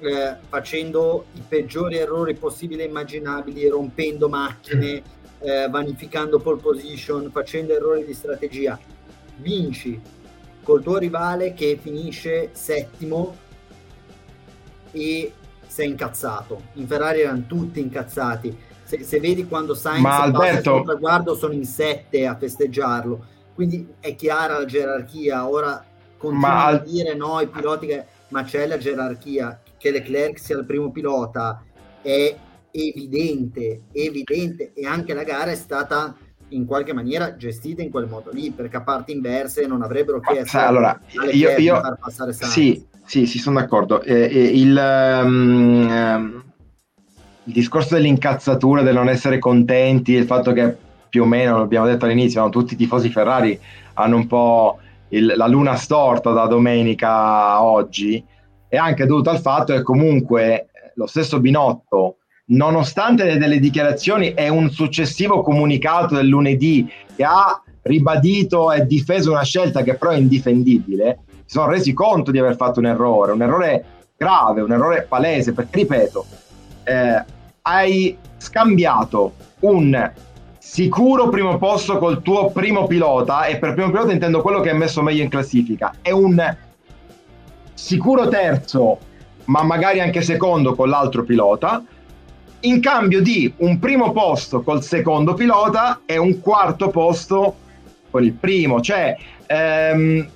eh, 0.00 0.36
facendo 0.48 1.26
i 1.34 1.42
peggiori 1.46 1.96
errori 1.96 2.34
possibili 2.34 2.82
e 2.82 2.86
immaginabili, 2.86 3.68
rompendo 3.68 4.28
macchine, 4.28 5.02
eh, 5.40 5.68
vanificando 5.68 6.38
pole 6.38 6.60
position, 6.60 7.30
facendo 7.30 7.74
errori 7.74 8.04
di 8.04 8.14
strategia. 8.14 8.78
Vinci 9.36 10.00
col 10.62 10.82
tuo 10.82 10.98
rivale 10.98 11.54
che 11.54 11.78
finisce 11.80 12.50
settimo 12.52 13.36
e 14.90 15.32
sei 15.66 15.88
incazzato. 15.88 16.62
In 16.74 16.86
Ferrari 16.86 17.20
erano 17.20 17.44
tutti 17.46 17.80
incazzati. 17.80 18.56
Se, 18.84 19.02
se 19.02 19.20
vedi 19.20 19.46
quando 19.46 19.74
Sainz 19.74 20.00
Ma 20.00 20.22
Alberto... 20.22 20.78
il 20.78 20.84
traguardo 20.84 21.34
sono 21.34 21.52
in 21.52 21.64
sette 21.64 22.26
a 22.26 22.36
festeggiarlo. 22.36 23.26
Quindi 23.54 23.94
è 24.00 24.14
chiara 24.14 24.58
la 24.58 24.64
gerarchia. 24.64 25.48
Ora 25.48 25.84
continua 26.16 26.64
al... 26.64 26.74
a 26.74 26.78
dire 26.78 27.14
no, 27.14 27.40
i 27.40 27.48
piloti 27.48 27.86
che... 27.86 28.04
ma 28.28 28.44
c'è 28.44 28.66
la 28.66 28.78
gerarchia, 28.78 29.60
che 29.78 29.90
Leclerc 29.90 30.38
sia 30.38 30.58
il 30.58 30.64
primo 30.64 30.90
pilota 30.90 31.62
è 32.02 32.36
evidente, 32.70 33.82
evidente 33.92 34.72
e 34.74 34.86
anche 34.86 35.14
la 35.14 35.24
gara 35.24 35.50
è 35.50 35.56
stata 35.56 36.14
in 36.50 36.64
qualche 36.64 36.92
maniera 36.92 37.36
gestita 37.36 37.82
in 37.82 37.90
quel 37.90 38.06
modo 38.06 38.30
lì, 38.32 38.50
perché 38.50 38.76
a 38.76 38.82
parti 38.82 39.12
inverse 39.12 39.66
non 39.66 39.82
avrebbero 39.82 40.20
chiesto 40.20 40.58
allora, 40.58 40.98
io, 41.32 41.50
io, 41.50 41.56
di 41.56 41.66
far 41.66 41.98
passare 41.98 42.32
Sainz. 42.32 42.52
Sì, 42.52 42.86
sì, 43.04 43.26
sì, 43.26 43.38
sono 43.38 43.60
d'accordo. 43.60 44.02
Eh, 44.02 44.14
eh, 44.14 44.44
il, 44.58 45.20
um, 45.24 46.42
il 47.44 47.52
discorso 47.52 47.94
dell'incazzatura, 47.94 48.82
del 48.82 48.94
non 48.94 49.08
essere 49.08 49.38
contenti, 49.38 50.12
il 50.12 50.24
fatto 50.24 50.52
che 50.52 50.74
più 51.08 51.22
o 51.22 51.26
meno, 51.26 51.58
l'abbiamo 51.58 51.86
detto 51.86 52.04
all'inizio, 52.04 52.42
no, 52.42 52.48
tutti 52.50 52.74
i 52.74 52.76
tifosi 52.76 53.10
Ferrari 53.10 53.58
hanno 53.94 54.16
un 54.16 54.26
po' 54.26 54.78
il, 55.08 55.34
la 55.36 55.46
luna 55.46 55.74
storta 55.74 56.32
da 56.32 56.46
domenica 56.46 57.62
oggi 57.62 58.22
è 58.68 58.76
anche 58.76 59.06
dovuto 59.06 59.30
al 59.30 59.40
fatto 59.40 59.72
che 59.72 59.82
comunque 59.82 60.68
lo 60.94 61.06
stesso 61.06 61.40
Binotto, 61.40 62.18
nonostante 62.46 63.38
delle 63.38 63.58
dichiarazioni 63.58 64.34
e 64.34 64.48
un 64.48 64.70
successivo 64.70 65.42
comunicato 65.42 66.14
del 66.14 66.26
lunedì 66.26 66.90
che 67.14 67.24
ha 67.24 67.62
ribadito 67.82 68.72
e 68.72 68.86
difeso 68.86 69.30
una 69.30 69.44
scelta 69.44 69.82
che 69.82 69.94
però 69.94 70.12
è 70.12 70.16
indifendibile, 70.16 71.20
si 71.44 71.56
sono 71.56 71.70
resi 71.70 71.92
conto 71.92 72.30
di 72.30 72.38
aver 72.38 72.56
fatto 72.56 72.80
un 72.80 72.86
errore, 72.86 73.32
un 73.32 73.42
errore 73.42 73.84
grave, 74.16 74.60
un 74.60 74.72
errore 74.72 75.06
palese, 75.08 75.52
perché 75.52 75.78
ripeto, 75.78 76.26
eh, 76.84 77.24
hai 77.62 78.16
scambiato 78.36 79.34
un 79.60 80.12
sicuro 80.58 81.28
primo 81.28 81.56
posto 81.56 81.96
col 81.98 82.20
tuo 82.20 82.50
primo 82.50 82.86
pilota 82.86 83.44
e 83.44 83.58
per 83.58 83.72
primo 83.72 83.90
pilota 83.90 84.12
intendo 84.12 84.42
quello 84.42 84.60
che 84.60 84.70
è 84.70 84.74
messo 84.74 85.00
meglio 85.00 85.22
in 85.22 85.30
classifica 85.30 85.94
è 86.02 86.10
un 86.10 86.56
sicuro 87.78 88.28
terzo 88.28 88.98
ma 89.44 89.62
magari 89.62 90.00
anche 90.00 90.20
secondo 90.20 90.74
con 90.74 90.88
l'altro 90.88 91.22
pilota 91.22 91.82
in 92.60 92.80
cambio 92.80 93.22
di 93.22 93.52
un 93.58 93.78
primo 93.78 94.10
posto 94.10 94.62
col 94.62 94.82
secondo 94.82 95.34
pilota 95.34 96.00
e 96.04 96.16
un 96.18 96.40
quarto 96.40 96.90
posto 96.90 97.54
con 98.10 98.24
il 98.24 98.32
primo 98.32 98.80
cioè 98.80 99.16
ehm, 99.46 100.28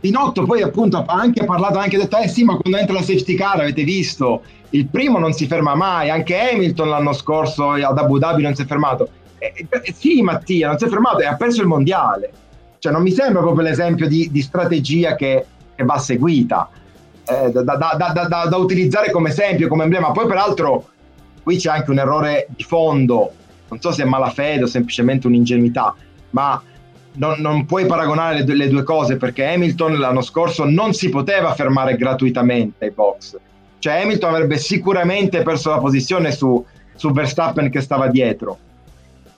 Pinotto 0.00 0.44
poi 0.44 0.62
appunto 0.62 0.96
ha 0.96 1.04
anche 1.12 1.44
parlato, 1.44 1.78
ha 1.78 1.82
anche 1.82 1.98
detto, 1.98 2.16
eh 2.16 2.26
sì, 2.26 2.42
ma 2.42 2.56
quando 2.56 2.78
entra 2.78 2.94
la 2.94 3.02
safety 3.02 3.34
car 3.34 3.60
avete 3.60 3.84
visto, 3.84 4.42
il 4.70 4.86
primo 4.86 5.18
non 5.18 5.34
si 5.34 5.46
ferma 5.46 5.74
mai, 5.74 6.08
anche 6.08 6.40
Hamilton 6.40 6.88
l'anno 6.88 7.12
scorso 7.12 7.72
ad 7.72 7.98
Abu 7.98 8.16
Dhabi 8.16 8.42
non 8.42 8.54
si 8.54 8.62
è 8.62 8.64
fermato. 8.64 9.10
Eh, 9.36 9.52
eh, 9.68 9.92
sì, 9.94 10.22
Mattia, 10.22 10.68
non 10.68 10.78
si 10.78 10.86
è 10.86 10.88
fermato 10.88 11.18
e 11.18 11.26
ha 11.26 11.36
perso 11.36 11.60
il 11.60 11.66
mondiale. 11.66 12.32
Cioè 12.78 12.92
non 12.92 13.02
mi 13.02 13.10
sembra 13.10 13.42
proprio 13.42 13.62
l'esempio 13.62 14.08
di, 14.08 14.30
di 14.30 14.40
strategia 14.40 15.14
che, 15.16 15.44
che, 15.59 15.59
va 15.84 15.98
seguita, 15.98 16.68
eh, 17.24 17.50
da, 17.50 17.62
da, 17.62 18.12
da, 18.28 18.46
da 18.46 18.56
utilizzare 18.56 19.10
come 19.10 19.30
esempio, 19.30 19.68
come 19.68 19.84
emblema. 19.84 20.10
Poi 20.10 20.26
peraltro 20.26 20.88
qui 21.42 21.56
c'è 21.56 21.70
anche 21.70 21.90
un 21.90 21.98
errore 21.98 22.46
di 22.48 22.62
fondo, 22.62 23.32
non 23.68 23.80
so 23.80 23.92
se 23.92 24.02
è 24.02 24.06
malafede 24.06 24.64
o 24.64 24.66
semplicemente 24.66 25.26
un'ingenuità, 25.26 25.94
ma 26.30 26.62
non, 27.14 27.40
non, 27.40 27.66
puoi 27.66 27.86
paragonare 27.86 28.38
le 28.38 28.44
due, 28.44 28.54
le 28.54 28.68
due, 28.68 28.82
cose 28.82 29.16
perché 29.16 29.46
Hamilton 29.46 29.98
l'anno 29.98 30.20
scorso 30.20 30.64
non 30.64 30.92
si 30.92 31.08
poteva 31.08 31.54
fermare 31.54 31.96
gratuitamente 31.96 32.84
ai 32.84 32.90
box. 32.92 33.36
Cioè 33.78 34.02
Hamilton 34.02 34.34
avrebbe 34.34 34.58
sicuramente 34.58 35.42
perso 35.42 35.70
la 35.70 35.78
posizione 35.78 36.32
su, 36.32 36.64
su 36.94 37.10
Verstappen 37.12 37.70
che 37.70 37.80
stava 37.80 38.08
dietro 38.08 38.58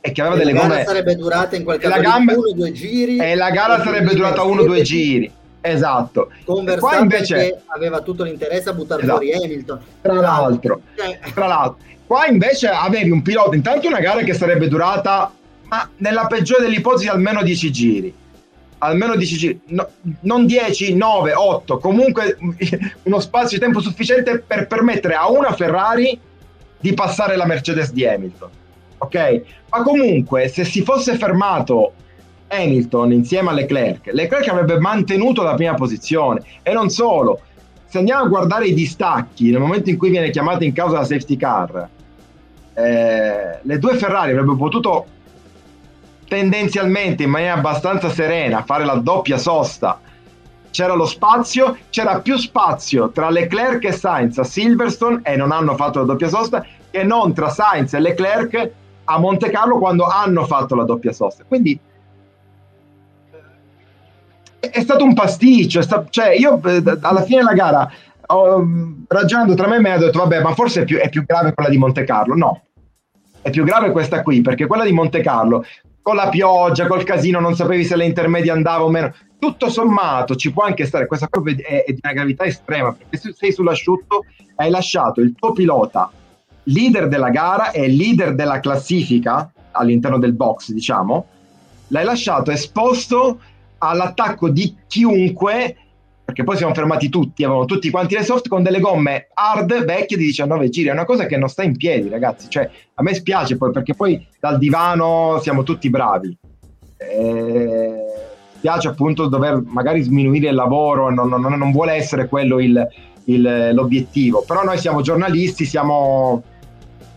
e 0.00 0.10
che 0.10 0.20
aveva 0.20 0.34
e 0.34 0.38
delle 0.38 0.52
gomme... 0.52 0.68
La 0.68 0.74
gara 0.74 0.84
sarebbe 0.84 1.16
durata 1.16 1.56
in 1.56 1.62
qualche 1.62 1.88
modo 1.88 2.00
gambe... 2.00 2.34
uno 2.34 2.48
o 2.48 2.52
due 2.52 2.72
giri. 2.72 3.18
E 3.18 3.34
la 3.36 3.50
gara 3.50 3.82
sarebbe 3.82 4.14
durata 4.14 4.42
uno 4.42 4.62
o 4.62 4.64
due 4.66 4.82
giri. 4.82 5.32
Esatto. 5.62 6.30
Con 6.44 6.64
Verstappen 6.64 7.02
invece... 7.02 7.36
che 7.36 7.58
aveva 7.66 8.00
tutto 8.00 8.24
l'interesse 8.24 8.68
a 8.68 8.72
buttare 8.74 9.02
esatto. 9.02 9.18
fuori 9.18 9.32
Hamilton. 9.32 9.80
Tra 10.02 10.14
l'altro, 10.14 10.80
cioè... 10.96 11.18
tra 11.32 11.46
l'altro. 11.46 11.76
Qua 12.06 12.26
invece 12.26 12.68
avevi 12.68 13.10
un 13.10 13.22
pilota, 13.22 13.54
intanto 13.54 13.86
una 13.86 14.00
gara 14.00 14.22
che 14.22 14.34
sarebbe 14.34 14.68
durata 14.68 15.32
ma 15.72 15.88
nella 15.98 16.26
peggiore 16.26 16.64
delle 16.64 16.76
ipotesi 16.76 17.08
almeno 17.08 17.42
10 17.42 17.72
giri. 17.72 18.14
Almeno 18.78 19.16
10 19.16 19.36
giri, 19.36 19.60
no, 19.68 19.88
non 20.20 20.44
10, 20.44 20.94
9, 20.94 21.32
8, 21.32 21.78
comunque 21.78 22.36
uno 23.04 23.20
spazio 23.20 23.56
di 23.56 23.64
tempo 23.64 23.80
sufficiente 23.80 24.40
per 24.40 24.66
permettere 24.66 25.14
a 25.14 25.30
una 25.30 25.52
Ferrari 25.54 26.18
di 26.78 26.92
passare 26.92 27.36
la 27.36 27.46
Mercedes 27.46 27.92
di 27.92 28.06
Hamilton. 28.06 28.50
Ok? 28.98 29.42
Ma 29.70 29.82
comunque, 29.82 30.48
se 30.48 30.64
si 30.64 30.82
fosse 30.82 31.16
fermato 31.16 31.94
Hamilton 32.52 33.12
insieme 33.12 33.50
a 33.50 33.52
Leclerc, 33.52 34.10
Leclerc 34.12 34.48
avrebbe 34.48 34.78
mantenuto 34.78 35.42
la 35.42 35.54
prima 35.54 35.74
posizione 35.74 36.42
e 36.62 36.72
non 36.72 36.90
solo, 36.90 37.40
se 37.86 37.98
andiamo 37.98 38.24
a 38.24 38.28
guardare 38.28 38.66
i 38.66 38.74
distacchi, 38.74 39.50
nel 39.50 39.60
momento 39.60 39.88
in 39.88 39.96
cui 39.96 40.10
viene 40.10 40.30
chiamata 40.30 40.64
in 40.64 40.72
causa 40.72 40.98
la 40.98 41.04
safety 41.04 41.36
car, 41.36 41.88
eh, 42.74 43.58
le 43.60 43.78
due 43.78 43.96
Ferrari 43.96 44.32
avrebbero 44.32 44.56
potuto 44.56 45.06
tendenzialmente 46.26 47.22
in 47.22 47.30
maniera 47.30 47.54
abbastanza 47.54 48.08
serena 48.08 48.62
fare 48.64 48.84
la 48.84 48.94
doppia 48.94 49.36
sosta. 49.36 50.00
C'era 50.70 50.94
lo 50.94 51.04
spazio, 51.04 51.76
c'era 51.90 52.20
più 52.20 52.38
spazio 52.38 53.10
tra 53.10 53.28
Leclerc 53.28 53.84
e 53.84 53.92
Sainz 53.92 54.38
a 54.38 54.44
Silverstone 54.44 55.20
e 55.24 55.36
non 55.36 55.52
hanno 55.52 55.76
fatto 55.76 55.98
la 55.98 56.06
doppia 56.06 56.28
sosta 56.28 56.64
che 56.90 57.02
non 57.02 57.34
tra 57.34 57.50
Sainz 57.50 57.92
e 57.92 58.00
Leclerc 58.00 58.70
a 59.04 59.18
Monte 59.18 59.50
Carlo 59.50 59.76
quando 59.78 60.06
hanno 60.06 60.46
fatto 60.46 60.74
la 60.74 60.84
doppia 60.84 61.12
sosta. 61.12 61.44
Quindi 61.46 61.78
è 64.70 64.80
stato 64.80 65.04
un 65.04 65.14
pasticcio. 65.14 65.82
Stato, 65.82 66.08
cioè, 66.10 66.30
io 66.30 66.60
eh, 66.64 66.82
alla 67.00 67.22
fine 67.22 67.38
della 67.38 67.52
gara, 67.52 67.90
ho, 68.26 68.66
ragionando 69.08 69.54
tra 69.54 69.66
me 69.66 69.76
e 69.76 69.80
me, 69.80 69.94
ho 69.94 69.98
detto: 69.98 70.18
Vabbè, 70.20 70.40
ma 70.40 70.54
forse 70.54 70.82
è 70.82 70.84
più, 70.84 70.98
è 70.98 71.08
più 71.08 71.24
grave 71.24 71.52
quella 71.52 71.68
di 71.68 71.78
Monte 71.78 72.04
Carlo. 72.04 72.34
No, 72.34 72.62
è 73.42 73.50
più 73.50 73.64
grave 73.64 73.90
questa 73.90 74.22
qui 74.22 74.40
perché 74.40 74.66
quella 74.66 74.84
di 74.84 74.92
Monte 74.92 75.20
Carlo 75.20 75.64
con 76.00 76.16
la 76.16 76.28
pioggia, 76.28 76.86
col 76.86 77.04
casino, 77.04 77.38
non 77.40 77.54
sapevi 77.54 77.84
se 77.84 77.96
le 77.96 78.04
intermedie 78.04 78.50
andava 78.50 78.84
o 78.84 78.88
meno. 78.88 79.14
Tutto 79.38 79.68
sommato 79.68 80.36
ci 80.36 80.52
può 80.52 80.62
anche 80.64 80.86
stare, 80.86 81.06
questa 81.06 81.28
cosa 81.28 81.50
è, 81.50 81.84
è 81.84 81.92
di 81.92 82.00
una 82.02 82.12
gravità 82.12 82.44
estrema 82.44 82.92
perché 82.92 83.16
se 83.16 83.32
sei 83.36 83.52
sull'asciutto 83.52 84.24
hai 84.56 84.70
lasciato 84.70 85.20
il 85.20 85.34
tuo 85.34 85.52
pilota 85.52 86.10
leader 86.64 87.08
della 87.08 87.30
gara 87.30 87.70
e 87.72 87.88
leader 87.88 88.34
della 88.34 88.60
classifica 88.60 89.50
all'interno 89.72 90.18
del 90.18 90.32
box, 90.32 90.70
diciamo, 90.70 91.26
l'hai 91.88 92.04
lasciato 92.04 92.50
esposto 92.50 93.40
all'attacco 93.88 94.48
di 94.48 94.76
chiunque, 94.86 95.76
perché 96.24 96.44
poi 96.44 96.56
siamo 96.56 96.74
fermati 96.74 97.08
tutti, 97.08 97.42
avevano 97.44 97.66
tutti 97.66 97.90
quanti 97.90 98.14
le 98.14 98.22
soft 98.22 98.48
con 98.48 98.62
delle 98.62 98.80
gomme 98.80 99.28
hard 99.34 99.84
vecchie 99.84 100.16
di 100.16 100.26
19 100.26 100.68
giri, 100.68 100.88
è 100.88 100.92
una 100.92 101.04
cosa 101.04 101.26
che 101.26 101.36
non 101.36 101.48
sta 101.48 101.62
in 101.62 101.76
piedi 101.76 102.08
ragazzi, 102.08 102.48
cioè 102.48 102.70
a 102.94 103.02
me 103.02 103.14
spiace 103.14 103.56
poi 103.56 103.72
perché 103.72 103.94
poi 103.94 104.24
dal 104.38 104.58
divano 104.58 105.38
siamo 105.40 105.62
tutti 105.62 105.90
bravi. 105.90 106.36
E... 106.96 107.96
Piace 108.60 108.86
appunto 108.86 109.26
dover 109.26 109.60
magari 109.66 110.02
sminuire 110.02 110.50
il 110.50 110.54
lavoro, 110.54 111.10
non, 111.12 111.28
non, 111.28 111.40
non 111.40 111.72
vuole 111.72 111.94
essere 111.94 112.28
quello 112.28 112.60
il, 112.60 112.86
il, 113.24 113.70
l'obiettivo, 113.74 114.44
però 114.46 114.62
noi 114.62 114.78
siamo 114.78 115.00
giornalisti, 115.00 115.64
siamo 115.64 116.44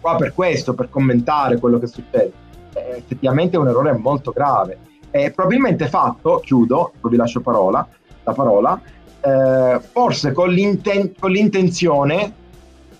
qua 0.01 0.15
per 0.15 0.33
questo, 0.33 0.73
per 0.73 0.89
commentare 0.89 1.59
quello 1.59 1.77
che 1.77 1.85
succede. 1.85 2.31
Eh, 2.73 2.97
effettivamente 2.97 3.57
è 3.57 3.59
un 3.59 3.67
errore 3.67 3.93
molto 3.93 4.31
grave 4.31 4.79
è 5.23 5.31
probabilmente 5.31 5.87
fatto, 5.87 6.41
chiudo, 6.43 6.91
poi 6.99 7.11
vi 7.11 7.17
lascio 7.17 7.39
parola, 7.39 7.87
la 8.23 8.33
parola, 8.33 8.81
eh, 9.21 9.79
forse 9.91 10.33
con, 10.33 10.49
l'inten- 10.49 11.13
con, 11.17 11.31
l'intenzione, 11.31 12.33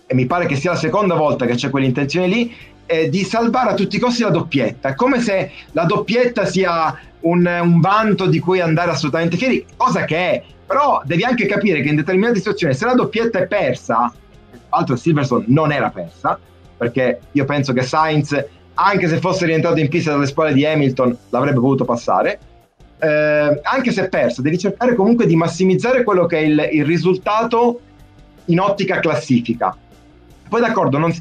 e 0.06 0.16
mi 0.16 0.26
pare 0.26 0.46
che 0.46 0.56
sia 0.56 0.72
la 0.72 0.78
seconda 0.78 1.16
volta 1.16 1.46
che 1.46 1.56
c'è 1.56 1.70
quell'intenzione 1.70 2.28
lì, 2.28 2.56
eh, 2.86 3.10
di 3.10 3.24
salvare 3.24 3.72
a 3.72 3.74
tutti 3.74 3.98
i 3.98 4.00
costi 4.00 4.22
la 4.22 4.30
doppietta. 4.30 4.90
È 4.90 4.96
come 4.96 5.20
se 5.20 5.52
la 5.72 5.84
doppietta 5.84 6.46
sia 6.46 6.98
un, 7.22 7.46
un 7.46 7.80
vanto 7.82 8.28
di 8.28 8.40
cui 8.40 8.62
andare 8.62 8.92
assolutamente 8.92 9.36
fieri, 9.36 9.66
cosa 9.76 10.06
che 10.06 10.18
è. 10.18 10.44
Però 10.66 11.02
devi 11.04 11.24
anche 11.24 11.46
capire 11.46 11.82
che 11.82 11.90
in 11.90 11.96
determinate 11.96 12.38
situazioni, 12.38 12.74
se 12.74 12.86
la 12.86 12.94
doppietta 12.94 13.40
è 13.40 13.48
persa, 13.48 14.12
tra 14.50 14.60
l'altro 14.70 14.96
Silverstone 14.96 15.46
non 15.48 15.72
era 15.72 15.90
persa, 15.90 16.40
perché 16.78 17.20
io 17.32 17.46
penso 17.46 17.74
che 17.74 17.84
Sainz 17.84 18.46
anche 18.76 19.08
se 19.08 19.20
fosse 19.20 19.46
rientrato 19.46 19.80
in 19.80 19.90
pista 19.90 20.12
dalle 20.12 20.26
spalle 20.26 20.54
di 20.54 20.66
Hamilton, 20.66 21.18
l'avrebbe 21.30 21.60
potuto 21.60 21.86
passare. 21.86 22.40
Eh, 22.98 23.60
anche 23.64 23.92
se 23.92 24.08
perso, 24.08 24.42
devi 24.42 24.58
cercare 24.58 24.96
comunque 24.96 25.26
di 25.26 25.36
massimizzare 25.36 26.04
quello 26.04 26.26
che 26.26 26.38
è 26.38 26.42
il, 26.42 26.70
il 26.72 26.86
risultato 26.86 27.80
in 28.46 28.60
ottica 28.60 29.00
classifica. 29.00 29.76
Poi 30.48 30.62
d'accordo, 30.62 30.98
non, 30.98 31.14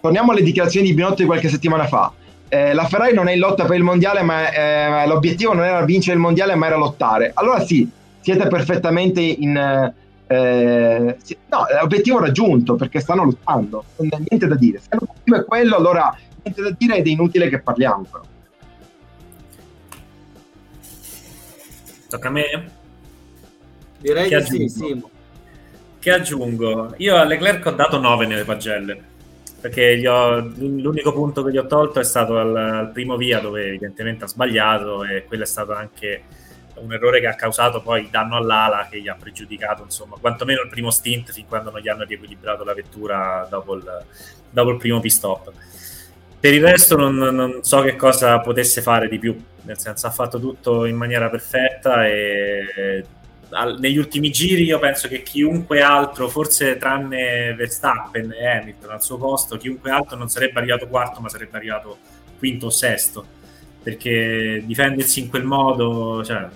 torniamo 0.00 0.32
alle 0.32 0.42
dichiarazioni 0.42 0.88
di 0.88 0.94
Binotto 0.94 1.16
di 1.16 1.24
qualche 1.24 1.48
settimana 1.48 1.86
fa. 1.86 2.12
Eh, 2.48 2.72
la 2.72 2.86
Ferrari 2.86 3.14
non 3.14 3.28
è 3.28 3.32
in 3.32 3.40
lotta 3.40 3.64
per 3.64 3.76
il 3.76 3.82
mondiale, 3.82 4.22
ma 4.22 4.50
eh, 4.50 5.06
l'obiettivo 5.06 5.52
non 5.52 5.64
era 5.64 5.84
vincere 5.84 6.16
il 6.16 6.22
mondiale, 6.22 6.54
ma 6.54 6.66
era 6.66 6.76
lottare. 6.76 7.32
Allora 7.34 7.60
sì, 7.60 7.88
siete 8.20 8.46
perfettamente 8.48 9.20
in... 9.20 9.94
Eh, 10.30 11.16
no, 11.48 11.66
l'obiettivo 11.80 12.20
raggiunto 12.20 12.74
perché 12.74 13.00
stanno 13.00 13.24
lottando, 13.24 13.84
non 13.96 14.08
c'è 14.10 14.18
niente 14.28 14.46
da 14.46 14.56
dire. 14.56 14.78
Se 14.78 14.88
l'obiettivo 14.90 15.36
è 15.36 15.44
quello, 15.44 15.76
allora 15.76 16.14
niente 16.48 16.62
da 16.62 16.70
dire 16.76 16.96
ed 16.96 17.06
è 17.06 17.10
inutile 17.10 17.48
che 17.48 17.60
parliamo 17.60 18.06
però. 18.10 18.24
Tocca 22.08 22.28
a 22.28 22.30
me? 22.30 22.70
Direi 23.98 24.28
che, 24.28 24.38
che 24.38 24.44
sì, 24.44 24.68
sì. 24.68 25.02
Che 25.98 26.12
aggiungo? 26.12 26.94
Io 26.98 27.16
a 27.16 27.24
Leclerc 27.24 27.66
ho 27.66 27.72
dato 27.72 27.98
9 27.98 28.26
nelle 28.26 28.44
pagelle 28.44 29.16
perché 29.60 30.06
ho, 30.08 30.38
l'unico 30.38 31.12
punto 31.12 31.42
che 31.42 31.50
gli 31.50 31.58
ho 31.58 31.66
tolto 31.66 31.98
è 31.98 32.04
stato 32.04 32.38
al, 32.38 32.56
al, 32.56 32.90
primo 32.92 33.16
via 33.16 33.40
dove 33.40 33.66
evidentemente 33.66 34.24
ha 34.24 34.28
sbagliato 34.28 35.02
e 35.02 35.24
quello 35.24 35.42
è 35.42 35.46
stato 35.46 35.72
anche 35.72 36.22
un 36.76 36.92
errore 36.92 37.18
che 37.18 37.26
ha 37.26 37.34
causato 37.34 37.82
poi 37.82 38.08
danno 38.08 38.36
all'ala 38.36 38.86
che 38.88 39.00
gli 39.00 39.08
ha 39.08 39.16
pregiudicato 39.18 39.82
insomma 39.82 40.16
quantomeno 40.20 40.62
il 40.62 40.68
primo 40.68 40.92
stint 40.92 41.32
fin 41.32 41.46
quando 41.48 41.72
non 41.72 41.80
gli 41.80 41.88
hanno 41.88 42.04
riequilibrato 42.04 42.62
la 42.62 42.72
vettura 42.72 43.48
dopo 43.50 43.74
il, 43.74 44.04
dopo 44.48 44.70
il 44.70 44.76
primo 44.76 45.00
pit 45.00 45.10
stop 45.10 45.52
per 46.40 46.54
il 46.54 46.62
resto 46.62 46.96
non, 46.96 47.16
non, 47.16 47.58
so 47.62 47.80
che 47.82 47.96
cosa 47.96 48.38
potesse 48.40 48.80
fare 48.80 49.08
di 49.08 49.18
più, 49.18 49.36
nel 49.62 49.78
senso 49.78 50.06
ha 50.06 50.10
fatto 50.10 50.38
tutto 50.38 50.84
in 50.84 50.94
maniera 50.94 51.28
perfetta 51.28 52.06
e 52.06 53.04
al, 53.50 53.78
negli 53.78 53.96
ultimi 53.96 54.30
giri 54.30 54.64
io 54.64 54.78
penso 54.78 55.08
che 55.08 55.22
chiunque 55.22 55.80
altro, 55.80 56.28
forse 56.28 56.76
tranne 56.76 57.54
Verstappen 57.54 58.32
e 58.32 58.46
Hamilton 58.46 58.90
al 58.90 59.02
suo 59.02 59.16
posto, 59.16 59.56
chiunque 59.56 59.90
altro 59.90 60.16
non 60.16 60.28
sarebbe 60.28 60.58
arrivato 60.60 60.86
quarto 60.86 61.20
ma 61.20 61.28
sarebbe 61.28 61.56
arrivato 61.56 61.98
quinto 62.38 62.66
o 62.66 62.70
sesto, 62.70 63.26
perché 63.82 64.62
difendersi 64.64 65.20
in 65.20 65.28
quel 65.30 65.44
modo 65.44 66.22
cioè, 66.24 66.46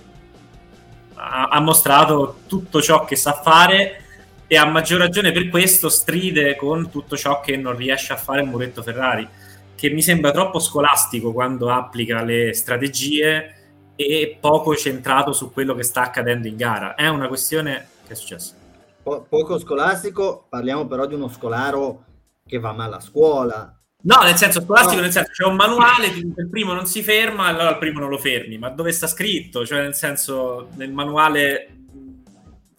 ha, 1.15 1.43
ha 1.49 1.59
mostrato 1.59 2.39
tutto 2.47 2.81
ciò 2.81 3.03
che 3.03 3.17
sa 3.17 3.33
fare 3.33 4.01
e 4.47 4.55
a 4.55 4.65
maggior 4.65 4.99
ragione 4.99 5.33
per 5.33 5.49
questo 5.49 5.89
stride 5.89 6.55
con 6.55 6.89
tutto 6.89 7.17
ciò 7.17 7.41
che 7.41 7.57
non 7.57 7.75
riesce 7.75 8.13
a 8.13 8.17
fare 8.17 8.43
muretto 8.43 8.81
Ferrari 8.81 9.27
che 9.75 9.89
mi 9.89 10.01
sembra 10.01 10.31
troppo 10.31 10.59
scolastico 10.59 11.31
quando 11.31 11.69
applica 11.69 12.23
le 12.23 12.53
strategie 12.53 13.55
e 13.95 14.37
poco 14.39 14.75
centrato 14.75 15.33
su 15.33 15.51
quello 15.51 15.75
che 15.75 15.83
sta 15.83 16.01
accadendo 16.01 16.47
in 16.47 16.55
gara. 16.55 16.95
È 16.95 17.07
una 17.07 17.27
questione 17.27 17.87
che 18.05 18.13
è 18.13 18.15
successa. 18.15 18.55
Po- 19.01 19.25
poco 19.27 19.59
scolastico, 19.59 20.45
parliamo 20.49 20.87
però 20.87 21.05
di 21.05 21.13
uno 21.15 21.27
scolaro 21.27 22.05
che 22.45 22.59
va 22.59 22.71
male 22.73 22.95
a 22.95 22.99
scuola. 22.99 23.77
No, 24.05 24.21
nel 24.21 24.35
senso 24.35 24.61
scolastico, 24.61 24.95
no. 24.95 25.01
nel 25.01 25.11
senso 25.11 25.31
c'è 25.31 25.45
un 25.45 25.55
manuale, 25.55 26.07
il 26.07 26.49
primo 26.49 26.73
non 26.73 26.85
si 26.85 27.01
ferma, 27.01 27.45
allora 27.45 27.69
il 27.69 27.77
primo 27.77 27.99
non 27.99 28.09
lo 28.09 28.17
fermi, 28.17 28.57
ma 28.57 28.69
dove 28.69 28.91
sta 28.91 29.07
scritto? 29.07 29.65
Cioè, 29.65 29.81
nel 29.81 29.95
senso, 29.95 30.69
nel 30.75 30.91
manuale 30.91 31.77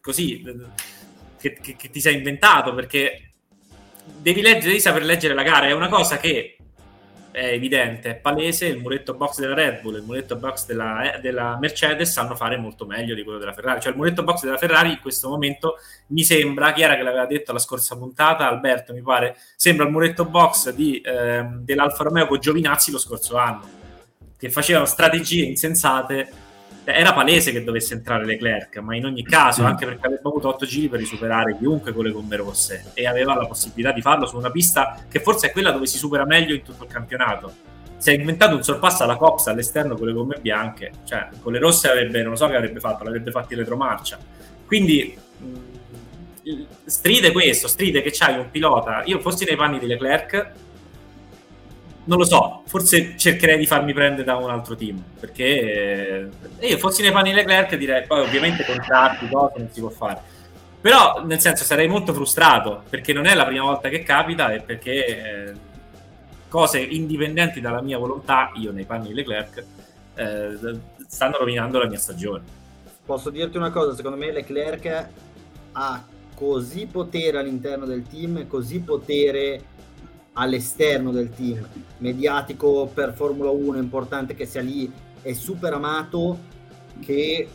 così 0.00 0.42
che, 1.38 1.58
che, 1.60 1.76
che 1.76 1.90
ti 1.90 2.00
sei 2.00 2.16
inventato, 2.16 2.74
perché 2.74 3.34
devi 4.18 4.42
leggere, 4.42 4.66
devi 4.66 4.80
saper 4.80 5.02
leggere 5.02 5.32
la 5.32 5.42
gara, 5.42 5.66
è 5.66 5.72
una 5.72 5.88
cosa 5.88 6.18
che 6.18 6.58
è 7.34 7.46
evidente, 7.46 8.10
è 8.10 8.14
palese, 8.14 8.66
il 8.66 8.78
muretto 8.78 9.12
box 9.14 9.40
della 9.40 9.54
Red 9.54 9.80
Bull 9.80 9.96
e 9.96 9.98
il 9.98 10.04
muretto 10.04 10.36
box 10.36 10.66
della, 10.66 11.16
eh, 11.16 11.20
della, 11.20 11.58
Mercedes 11.58 12.12
sanno 12.12 12.36
fare 12.36 12.56
molto 12.56 12.86
meglio 12.86 13.12
di 13.12 13.24
quello 13.24 13.40
della 13.40 13.52
Ferrari. 13.52 13.80
Cioè 13.80 13.90
il 13.90 13.98
muretto 13.98 14.22
box 14.22 14.44
della 14.44 14.56
Ferrari 14.56 14.90
in 14.90 15.00
questo 15.00 15.28
momento 15.28 15.78
mi 16.08 16.22
sembra, 16.22 16.72
chi 16.72 16.82
era 16.82 16.94
che 16.94 17.02
l'aveva 17.02 17.26
detto 17.26 17.52
la 17.52 17.58
scorsa 17.58 17.96
puntata, 17.96 18.48
Alberto 18.48 18.92
mi 18.92 19.02
pare, 19.02 19.36
sembra 19.56 19.84
il 19.84 19.90
muretto 19.90 20.24
box 20.26 20.70
di, 20.70 21.02
ehm, 21.04 21.64
dell'Alfa 21.64 22.04
Romeo 22.04 22.28
con 22.28 22.38
Giovinazzi 22.38 22.92
lo 22.92 22.98
scorso 22.98 23.36
anno, 23.36 23.68
che 24.38 24.48
facevano 24.48 24.84
strategie 24.86 25.44
insensate 25.44 26.30
era 26.84 27.12
palese 27.14 27.50
che 27.50 27.64
dovesse 27.64 27.94
entrare 27.94 28.24
Leclerc, 28.26 28.76
ma 28.78 28.94
in 28.94 29.06
ogni 29.06 29.22
caso, 29.22 29.62
mm. 29.62 29.66
anche 29.66 29.86
perché 29.86 30.06
aveva 30.06 30.20
avuto 30.24 30.48
8 30.48 30.66
giri 30.66 30.88
per 30.88 30.98
risuperare 30.98 31.56
chiunque 31.56 31.92
con 31.92 32.04
le 32.04 32.10
gomme 32.10 32.36
rosse 32.36 32.90
e 32.94 33.06
aveva 33.06 33.34
la 33.34 33.46
possibilità 33.46 33.92
di 33.92 34.02
farlo 34.02 34.26
su 34.26 34.36
una 34.36 34.50
pista 34.50 35.02
che 35.08 35.20
forse 35.20 35.48
è 35.48 35.52
quella 35.52 35.70
dove 35.70 35.86
si 35.86 35.96
supera 35.96 36.24
meglio 36.26 36.54
in 36.54 36.62
tutto 36.62 36.84
il 36.84 36.90
campionato. 36.90 37.52
Si 37.96 38.10
è 38.10 38.14
inventato 38.14 38.54
un 38.54 38.62
sorpasso 38.62 39.02
alla 39.02 39.16
Cops 39.16 39.46
all'esterno 39.46 39.96
con 39.96 40.06
le 40.06 40.12
gomme 40.12 40.38
bianche, 40.40 40.92
cioè 41.04 41.28
con 41.40 41.52
le 41.52 41.58
rosse 41.58 41.88
avrebbe, 41.88 42.22
non 42.22 42.36
so 42.36 42.46
che 42.48 42.56
avrebbe 42.56 42.80
fatto, 42.80 43.02
l'avrebbe 43.02 43.30
fatto 43.30 43.54
in 43.54 43.60
retromarcia. 43.60 44.18
Quindi 44.66 45.16
mh, 45.38 46.64
stride 46.84 47.32
questo, 47.32 47.66
stride 47.66 48.02
che 48.02 48.10
c'hai 48.12 48.38
un 48.38 48.50
pilota, 48.50 49.02
io 49.06 49.20
fossi 49.20 49.46
nei 49.46 49.56
panni 49.56 49.78
di 49.78 49.86
Leclerc 49.86 50.52
non 52.04 52.18
lo 52.18 52.24
so, 52.24 52.62
forse 52.66 53.16
cercherei 53.16 53.58
di 53.58 53.66
farmi 53.66 53.92
prendere 53.92 54.24
da 54.24 54.36
un 54.36 54.50
altro 54.50 54.76
team, 54.76 55.02
perché 55.18 56.28
eh, 56.58 56.66
io 56.66 56.78
fossi 56.78 57.02
nei 57.02 57.12
panni 57.12 57.32
Leclerc 57.32 57.76
direi, 57.76 58.06
poi 58.06 58.20
ovviamente 58.20 58.64
contratti, 58.64 59.28
cose 59.28 59.54
non 59.58 59.68
si 59.70 59.80
può 59.80 59.88
fare, 59.90 60.20
però 60.80 61.24
nel 61.24 61.40
senso 61.40 61.64
sarei 61.64 61.88
molto 61.88 62.12
frustrato, 62.12 62.82
perché 62.88 63.12
non 63.12 63.26
è 63.26 63.34
la 63.34 63.46
prima 63.46 63.64
volta 63.64 63.88
che 63.88 64.02
capita 64.02 64.52
e 64.52 64.60
perché 64.60 65.06
eh, 65.06 65.52
cose 66.48 66.78
indipendenti 66.78 67.60
dalla 67.60 67.80
mia 67.80 67.98
volontà, 67.98 68.50
io 68.54 68.70
nei 68.70 68.84
panni 68.84 69.08
di 69.08 69.14
Leclerc, 69.14 69.64
eh, 70.14 70.78
stanno 71.08 71.38
rovinando 71.38 71.78
la 71.78 71.88
mia 71.88 71.98
stagione. 71.98 72.42
Posso 73.04 73.30
dirti 73.30 73.56
una 73.56 73.70
cosa, 73.70 73.94
secondo 73.94 74.16
me 74.16 74.30
Leclerc 74.30 75.08
ha 75.72 76.04
così 76.34 76.86
potere 76.86 77.38
all'interno 77.38 77.86
del 77.86 78.02
team 78.06 78.46
così 78.46 78.80
potere 78.80 79.72
all'esterno 80.34 81.10
del 81.10 81.30
team, 81.30 81.66
mediatico 81.98 82.90
per 82.92 83.12
Formula 83.14 83.50
1, 83.50 83.78
importante 83.78 84.34
che 84.34 84.46
sia 84.46 84.60
lì, 84.62 84.90
è 85.22 85.32
super 85.32 85.72
amato 85.72 86.38
che 87.00 87.48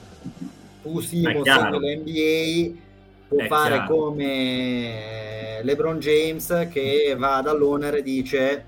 tu 0.82 1.00
Simo 1.00 1.42
nell'NBA 1.42 2.78
può 3.28 3.38
è 3.40 3.48
fare 3.48 3.76
chiaro. 3.76 3.94
come 3.94 5.62
LeBron 5.62 6.00
James 6.00 6.68
che 6.72 7.16
va 7.18 7.42
dall'owner 7.42 7.96
e 7.96 8.02
dice 8.02 8.66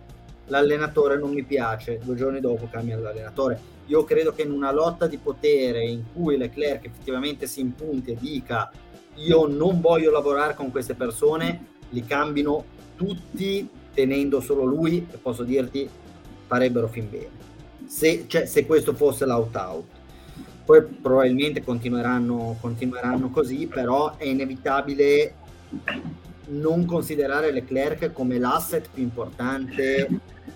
l'allenatore 0.48 1.18
non 1.18 1.32
mi 1.32 1.44
piace, 1.44 2.00
due 2.04 2.16
giorni 2.16 2.40
dopo 2.40 2.68
cambia 2.70 2.98
l'allenatore. 2.98 3.60
Io 3.88 4.04
credo 4.04 4.34
che 4.34 4.44
in 4.44 4.52
una 4.52 4.72
lotta 4.72 5.08
di 5.08 5.18
potere 5.18 5.84
in 5.84 6.04
cui 6.14 6.38
Leclerc 6.38 6.86
effettivamente 6.86 7.48
si 7.48 7.62
impunti 7.62 8.12
e 8.12 8.18
dica 8.20 8.72
io 9.16 9.48
non 9.48 9.82
voglio 9.82 10.12
lavorare 10.12 10.54
con 10.54 10.72
queste 10.72 10.94
persone, 10.94 11.66
li 11.90 12.06
cambino 12.06 12.64
tutti 12.96 13.68
tenendo 13.94 14.40
solo 14.42 14.64
lui 14.64 15.08
posso 15.22 15.44
dirti 15.44 15.90
farebbero 16.48 16.88
fin 16.88 17.10
bene. 17.10 17.40
Se, 17.86 18.26
cioè, 18.28 18.46
se 18.46 18.66
questo 18.66 18.94
fosse 18.94 19.26
l'out-out. 19.26 19.86
Poi 20.64 20.84
probabilmente 20.84 21.64
continueranno, 21.64 22.58
continueranno 22.62 23.30
così, 23.30 23.68
però 23.68 24.16
è 24.18 24.26
inevitabile 24.26 25.34
non 26.52 26.86
considerare 26.86 27.52
Leclerc 27.52 28.12
come 28.12 28.38
l'asset 28.38 28.90
più 28.94 29.04
importante. 29.04 30.08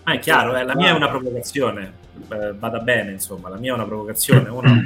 Ah, 0.04 0.14
è 0.14 0.20
chiaro, 0.20 0.56
eh, 0.56 0.64
la 0.64 0.76
mia 0.76 0.90
è 0.90 0.92
una 0.92 1.10
provocazione, 1.10 1.94
eh, 2.30 2.54
vada 2.54 2.80
bene, 2.80 3.12
insomma, 3.12 3.50
la 3.50 3.58
mia 3.58 3.72
è 3.72 3.76
una 3.76 3.86
provocazione. 3.86 4.50
Uno... 4.50 4.84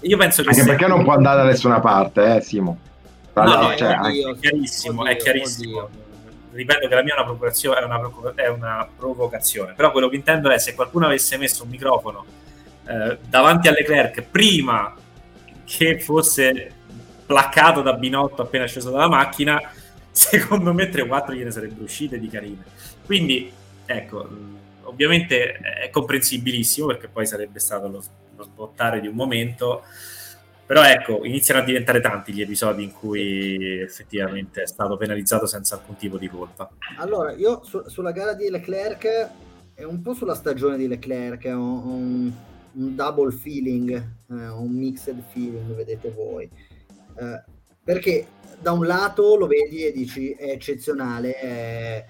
Io 0.00 0.16
penso 0.16 0.42
che 0.42 0.48
Anche 0.48 0.64
perché 0.64 0.86
non 0.86 1.04
può 1.04 1.12
andare 1.12 1.42
da 1.42 1.44
nessuna 1.44 1.80
parte, 1.80 2.36
eh, 2.36 2.40
Simo. 2.40 2.78
Allora, 3.34 3.68
no, 3.68 3.76
cioè, 3.76 3.98
oddio, 3.98 4.34
è 4.34 4.38
chiarissimo, 4.38 5.00
oddio, 5.00 5.12
è 5.12 5.16
chiarissimo. 5.16 5.82
Oddio. 5.82 6.01
Ripeto 6.52 6.86
che 6.86 6.94
la 6.94 7.02
mia 7.02 7.14
è 7.16 7.20
una, 7.20 7.80
è, 7.80 7.84
una, 7.84 8.34
è 8.34 8.48
una 8.48 8.88
provocazione, 8.94 9.72
però 9.72 9.90
quello 9.90 10.08
che 10.08 10.16
intendo 10.16 10.50
è 10.50 10.58
se 10.58 10.74
qualcuno 10.74 11.06
avesse 11.06 11.38
messo 11.38 11.64
un 11.64 11.70
microfono 11.70 12.24
eh, 12.86 13.18
davanti 13.26 13.68
a 13.68 13.72
Leclerc 13.72 14.22
prima 14.22 14.94
che 15.64 15.98
fosse 15.98 16.72
placcato 17.24 17.80
da 17.80 17.94
Binotto 17.94 18.42
appena 18.42 18.66
sceso 18.66 18.90
dalla 18.90 19.08
macchina, 19.08 19.60
secondo 20.10 20.74
me 20.74 20.90
3-4 20.90 21.32
gliene 21.32 21.50
sarebbero 21.50 21.84
uscite 21.84 22.18
di 22.18 22.28
carine. 22.28 22.62
Quindi, 23.06 23.50
ecco, 23.86 24.28
ovviamente 24.82 25.52
è 25.54 25.88
comprensibilissimo 25.90 26.88
perché 26.88 27.08
poi 27.08 27.26
sarebbe 27.26 27.60
stato 27.60 27.88
lo, 27.88 28.02
lo 28.36 28.42
sbottare 28.42 29.00
di 29.00 29.06
un 29.06 29.14
momento 29.14 29.84
però 30.72 30.86
ecco, 30.86 31.22
iniziano 31.26 31.60
a 31.60 31.64
diventare 31.64 32.00
tanti 32.00 32.32
gli 32.32 32.40
episodi 32.40 32.82
in 32.82 32.92
cui 32.92 33.78
effettivamente 33.82 34.62
è 34.62 34.66
stato 34.66 34.96
penalizzato 34.96 35.44
senza 35.44 35.74
alcun 35.74 35.96
tipo 35.96 36.16
di 36.16 36.28
colpa. 36.28 36.70
Allora, 36.96 37.32
io 37.32 37.62
su, 37.62 37.82
sulla 37.88 38.10
gara 38.10 38.32
di 38.32 38.48
Leclerc 38.48 39.30
è 39.74 39.84
un 39.84 40.00
po' 40.00 40.14
sulla 40.14 40.34
stagione 40.34 40.78
di 40.78 40.88
Leclerc, 40.88 41.44
un, 41.44 41.58
un, 41.58 42.32
un 42.72 42.94
double 42.94 43.32
feeling, 43.32 43.90
eh, 44.30 44.48
un 44.48 44.70
mixed 44.70 45.22
feeling, 45.32 45.74
vedete 45.74 46.10
voi. 46.10 46.48
Eh, 47.16 47.42
perché 47.84 48.28
da 48.58 48.72
un 48.72 48.86
lato 48.86 49.36
lo 49.36 49.46
vedi 49.46 49.84
e 49.84 49.92
dici 49.92 50.30
è 50.30 50.52
eccezionale, 50.52 51.34
è, 51.34 52.06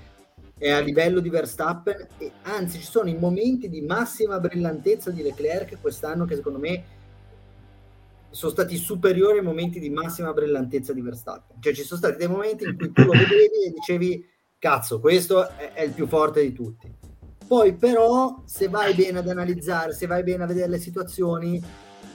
è 0.57 0.71
a 0.71 0.79
livello 0.79 1.19
di 1.19 1.31
Verstappen, 1.31 2.07
e 2.17 2.31
anzi 2.43 2.79
ci 2.79 2.87
sono 2.87 3.09
i 3.09 3.19
momenti 3.19 3.69
di 3.69 3.81
massima 3.81 4.39
brillantezza 4.39 5.11
di 5.11 5.21
Leclerc 5.21 5.81
quest'anno 5.81 6.27
che 6.27 6.37
secondo 6.37 6.61
me 6.61 7.01
sono 8.33 8.51
stati 8.51 8.77
superiori 8.77 9.39
ai 9.39 9.45
momenti 9.45 9.79
di 9.79 9.91
massima 9.91 10.33
brillantezza 10.33 10.93
di 10.93 11.03
Verstappen. 11.03 11.61
Cioè 11.61 11.75
ci 11.75 11.83
sono 11.83 12.01
stati 12.01 12.17
dei 12.17 12.29
momenti 12.29 12.65
in 12.65 12.77
cui 12.77 12.91
tu 12.91 13.03
lo 13.05 13.13
vedevi 13.13 13.67
e 13.67 13.73
dicevi 13.73 14.27
cazzo, 14.59 15.01
questo 15.01 15.49
è, 15.49 15.73
è, 15.75 15.83
il 15.83 15.93
più 15.93 16.07
forte 16.07 16.41
di 16.43 16.53
tutti. 16.53 16.91
Poi 17.47 17.75
però 17.75 18.43
se 18.47 18.69
vai 18.69 18.95
bene 18.95 19.19
ad 19.19 19.29
analizzare, 19.29 19.93
se 19.93 20.07
vai 20.07 20.23
bene 20.23 20.45
a 20.45 20.47
vedere 20.47 20.71
le 20.71 20.79
situazioni, 20.79 21.63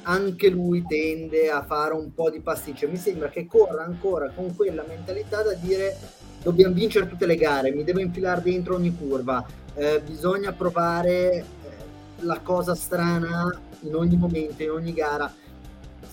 anche 0.03 0.49
lui 0.49 0.83
tende 0.87 1.51
a 1.51 1.63
fare 1.63 1.93
un 1.93 2.13
po' 2.13 2.31
di 2.31 2.39
pasticcio. 2.39 2.89
Mi 2.89 2.97
sembra 2.97 3.29
che 3.29 3.45
corra 3.45 3.83
ancora 3.83 4.31
con 4.31 4.55
quella 4.55 4.83
mentalità 4.87 5.43
da 5.43 5.53
dire 5.53 5.95
dobbiamo 6.41 6.73
vincere 6.73 7.07
tutte 7.07 7.25
le 7.25 7.35
gare, 7.35 7.73
mi 7.73 7.83
devo 7.83 7.99
infilare 7.99 8.41
dentro 8.41 8.75
ogni 8.75 8.95
curva, 8.95 9.45
eh, 9.75 10.01
bisogna 10.03 10.53
provare 10.53 11.31
eh, 11.33 11.43
la 12.21 12.39
cosa 12.39 12.73
strana 12.73 13.59
in 13.81 13.93
ogni 13.93 14.15
momento, 14.15 14.63
in 14.63 14.71
ogni 14.71 14.93
gara 14.93 15.31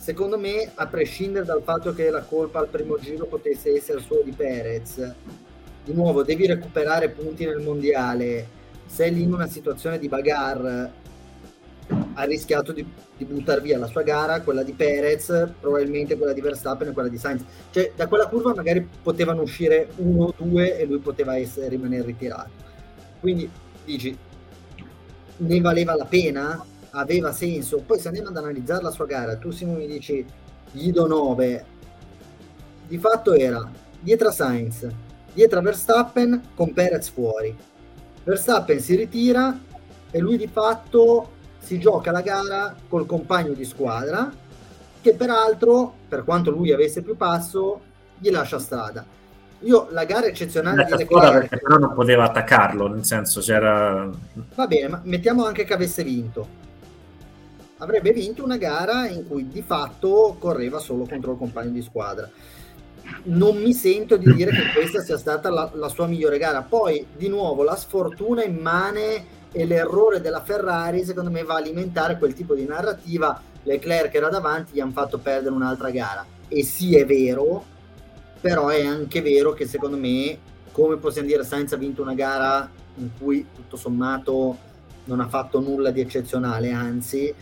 secondo 0.05 0.39
me, 0.39 0.71
a 0.75 0.87
prescindere 0.87 1.47
dal 1.47 1.63
fatto 1.63 1.95
che 1.95 2.11
la 2.11 2.21
colpa 2.21 2.59
al 2.59 2.69
primo 2.69 2.99
giro 2.99 3.25
potesse 3.25 3.75
essere 3.75 4.03
solo 4.03 4.21
di 4.21 4.33
Perez, 4.33 5.15
di 5.83 5.95
nuovo 5.95 6.23
devi 6.23 6.47
recuperare 6.47 7.09
punti 7.09 7.47
nel 7.47 7.63
mondiale, 7.63 8.47
sei 8.85 9.15
lì 9.15 9.23
in 9.23 9.33
una 9.33 9.47
situazione 9.47 9.99
di 9.99 10.07
bagarre, 10.09 10.93
ha 12.13 12.23
rischiato 12.25 12.73
di, 12.73 12.87
di 13.17 13.25
buttare 13.25 13.63
via 13.63 13.79
la 13.79 13.87
sua 13.87 14.03
gara, 14.03 14.43
quella 14.43 14.63
di 14.63 14.73
Perez, 14.73 15.49
probabilmente 15.59 16.19
quella 16.19 16.35
di 16.35 16.43
Verstappen 16.43 16.89
e 16.89 16.93
quella 16.93 17.09
di 17.09 17.17
Sainz. 17.17 17.43
Cioè, 17.71 17.93
da 17.97 18.07
quella 18.07 18.29
curva 18.29 18.53
magari 18.55 18.87
potevano 19.03 19.41
uscire 19.41 19.89
uno 19.97 20.25
o 20.25 20.35
due 20.37 20.79
e 20.79 20.85
lui 20.85 20.99
poteva 20.99 21.39
essere, 21.39 21.69
rimanere 21.69 22.05
ritirato. 22.05 22.51
Quindi 23.21 23.51
dici, 23.87 24.15
ne 25.39 25.61
valeva 25.63 25.97
la 25.97 26.05
pena? 26.05 26.63
Aveva 26.95 27.33
senso. 27.33 27.79
Poi 27.79 27.99
se 27.99 28.09
andiamo 28.09 28.29
ad 28.29 28.37
analizzare 28.37 28.83
la 28.83 28.91
sua 28.91 29.07
gara, 29.07 29.37
tu 29.37 29.51
Simo 29.51 29.75
mi 29.75 29.87
dici 29.87 30.25
gli 30.71 30.91
do 30.91 31.07
9, 31.07 31.65
di 32.89 32.99
fatto 32.99 33.33
era 33.33 33.69
dietro 34.01 34.29
a 34.29 34.33
Sainz, 34.33 34.87
dietro 35.33 35.59
a 35.59 35.63
Verstappen 35.63 36.51
con 36.55 36.73
Perez 36.73 37.09
fuori. 37.09 37.57
Verstappen 38.25 38.81
si 38.81 38.97
ritira 38.97 39.59
e 40.11 40.19
lui 40.19 40.37
di 40.37 40.49
fatto 40.49 41.31
si 41.59 41.79
gioca 41.79 42.11
la 42.11 42.21
gara 42.21 42.75
col 42.89 43.07
compagno 43.07 43.53
di 43.53 43.65
squadra 43.65 44.33
che 45.01 45.15
peraltro, 45.15 45.95
per 46.09 46.25
quanto 46.25 46.51
lui 46.51 46.73
avesse 46.73 47.03
più 47.03 47.17
passo, 47.17 47.81
gli 48.19 48.31
lascia 48.31 48.59
strada. 48.59 49.05
Io 49.61 49.89
la 49.91 50.05
gara 50.05 50.27
eccezionale 50.27 50.85
di 50.85 50.97
Leclerc 50.97 51.33
perché 51.33 51.59
però 51.59 51.79
non 51.79 51.93
poteva 51.95 52.25
attaccarlo, 52.25 52.89
nel 52.89 53.05
senso 53.05 53.41
c'era 53.41 54.11
Va 54.55 54.67
bene, 54.67 54.89
ma 54.89 55.01
mettiamo 55.05 55.45
anche 55.45 55.65
che 55.65 55.75
avesse 55.75 56.03
vinto 56.03 56.64
avrebbe 57.85 58.13
vinto 58.13 58.43
una 58.43 58.57
gara 58.57 59.07
in 59.07 59.27
cui 59.29 59.49
di 59.49 59.63
fatto 59.63 60.37
correva 60.39 60.79
solo 60.79 61.07
contro 61.07 61.33
il 61.33 61.39
compagno 61.39 61.71
di 61.71 61.83
squadra. 61.83 62.29
Non 63.25 63.59
mi 63.59 63.73
sento 63.73 64.17
di 64.17 64.33
dire 64.33 64.51
che 64.51 64.73
questa 64.75 65.03
sia 65.03 65.19
stata 65.19 65.51
la, 65.51 65.71
la 65.75 65.89
sua 65.89 66.07
migliore 66.07 66.39
gara. 66.39 66.63
Poi, 66.63 67.07
di 67.15 67.29
nuovo, 67.29 67.63
la 67.63 67.77
sfortuna 67.77 68.43
immane 68.43 69.43
e 69.53 69.67
l'errore 69.67 70.21
della 70.21 70.43
Ferrari, 70.43 71.05
secondo 71.05 71.31
me, 71.31 71.45
va 71.45 71.55
a 71.55 71.59
alimentare 71.59 72.19
quel 72.19 72.35
tipo 72.35 72.55
di 72.55 72.65
narrativa. 72.65 73.41
Leclerc 73.63 74.15
era 74.15 74.29
davanti, 74.29 74.73
gli 74.75 74.81
hanno 74.81 74.93
fatto 74.93 75.19
perdere 75.19 75.55
un'altra 75.55 75.91
gara. 75.91 76.25
E 76.49 76.65
sì, 76.65 76.97
è 76.97 77.05
vero, 77.05 77.65
però 78.41 78.69
è 78.69 78.85
anche 78.85 79.21
vero 79.21 79.53
che 79.53 79.67
secondo 79.67 79.97
me, 79.97 80.39
come 80.73 80.97
possiamo 80.97 81.29
dire, 81.29 81.45
Sainz 81.45 81.73
ha 81.73 81.77
vinto 81.77 82.03
una 82.03 82.15
gara 82.15 82.69
in 82.97 83.11
cui 83.19 83.47
tutto 83.55 83.77
sommato 83.77 84.57
non 85.05 85.21
ha 85.21 85.29
fatto 85.29 85.61
nulla 85.61 85.91
di 85.91 86.01
eccezionale, 86.01 86.71
anzi 86.71 87.35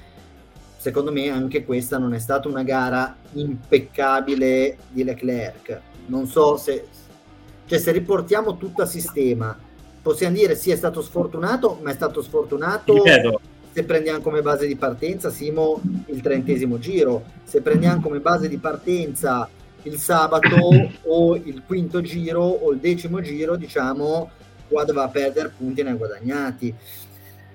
secondo 0.83 1.13
me 1.13 1.29
anche 1.29 1.65
questa 1.65 1.97
non 1.97 2.13
è 2.13 2.19
stata 2.19 2.49
una 2.49 2.65
gara 2.65 3.15
impeccabile 3.35 4.79
di 4.89 5.05
Leclerc. 5.05 5.81
Non 6.07 6.27
so 6.27 6.57
se, 6.57 6.87
cioè 7.67 7.79
se 7.79 7.93
riportiamo 7.93 8.57
tutto 8.57 8.83
a 8.83 8.87
sistema, 8.87 9.57
possiamo 10.03 10.35
dire 10.35 10.57
sì 10.57 10.73
è 10.73 10.75
stato 10.75 11.01
sfortunato, 11.01 11.79
ma 11.81 11.93
è 11.93 11.95
stato 11.95 12.21
sfortunato 12.21 13.01
se 13.71 13.85
prendiamo 13.85 14.23
come 14.23 14.43
base 14.43 14.67
di 14.67 14.75
partenza 14.75 15.31
Simo 15.31 15.81
il 16.07 16.21
trentesimo 16.21 16.81
giro, 16.81 17.27
se 17.45 17.61
prendiamo 17.61 18.01
come 18.01 18.19
base 18.19 18.49
di 18.49 18.59
partenza 18.59 19.49
il 19.83 19.97
sabato 19.99 20.69
o 21.07 21.37
il 21.37 21.63
quinto 21.65 22.01
giro 22.01 22.43
o 22.43 22.73
il 22.73 22.81
decimo 22.81 23.21
giro, 23.21 23.55
diciamo 23.55 24.31
qua 24.67 24.83
doveva 24.83 25.07
perdere 25.07 25.53
punti 25.57 25.85
ne 25.85 25.91
ha 25.91 25.95
guadagnati. 25.95 26.75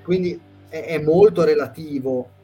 Quindi 0.01 0.39
è, 0.69 0.86
è 0.86 0.99
molto 0.99 1.43
relativo 1.43 2.36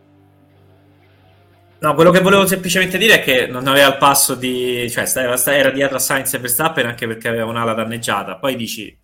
No, 1.83 1.95
quello 1.95 2.11
che 2.11 2.21
volevo 2.21 2.47
semplicemente 2.47 2.97
dire 2.97 3.15
è 3.15 3.21
che 3.21 3.45
non 3.45 3.67
aveva 3.67 3.87
il 3.87 3.97
passo 3.97 4.35
di... 4.35 4.89
cioè 4.89 5.05
era 5.47 5.69
dietro 5.69 5.97
a 5.97 5.99
Sainz 5.99 6.33
e 6.33 6.39
Verstappen 6.39 6.85
anche 6.85 7.05
perché 7.05 7.27
aveva 7.27 7.43
un'ala 7.43 7.73
danneggiata. 7.73 8.37
Poi 8.37 8.55
dici 8.55 8.97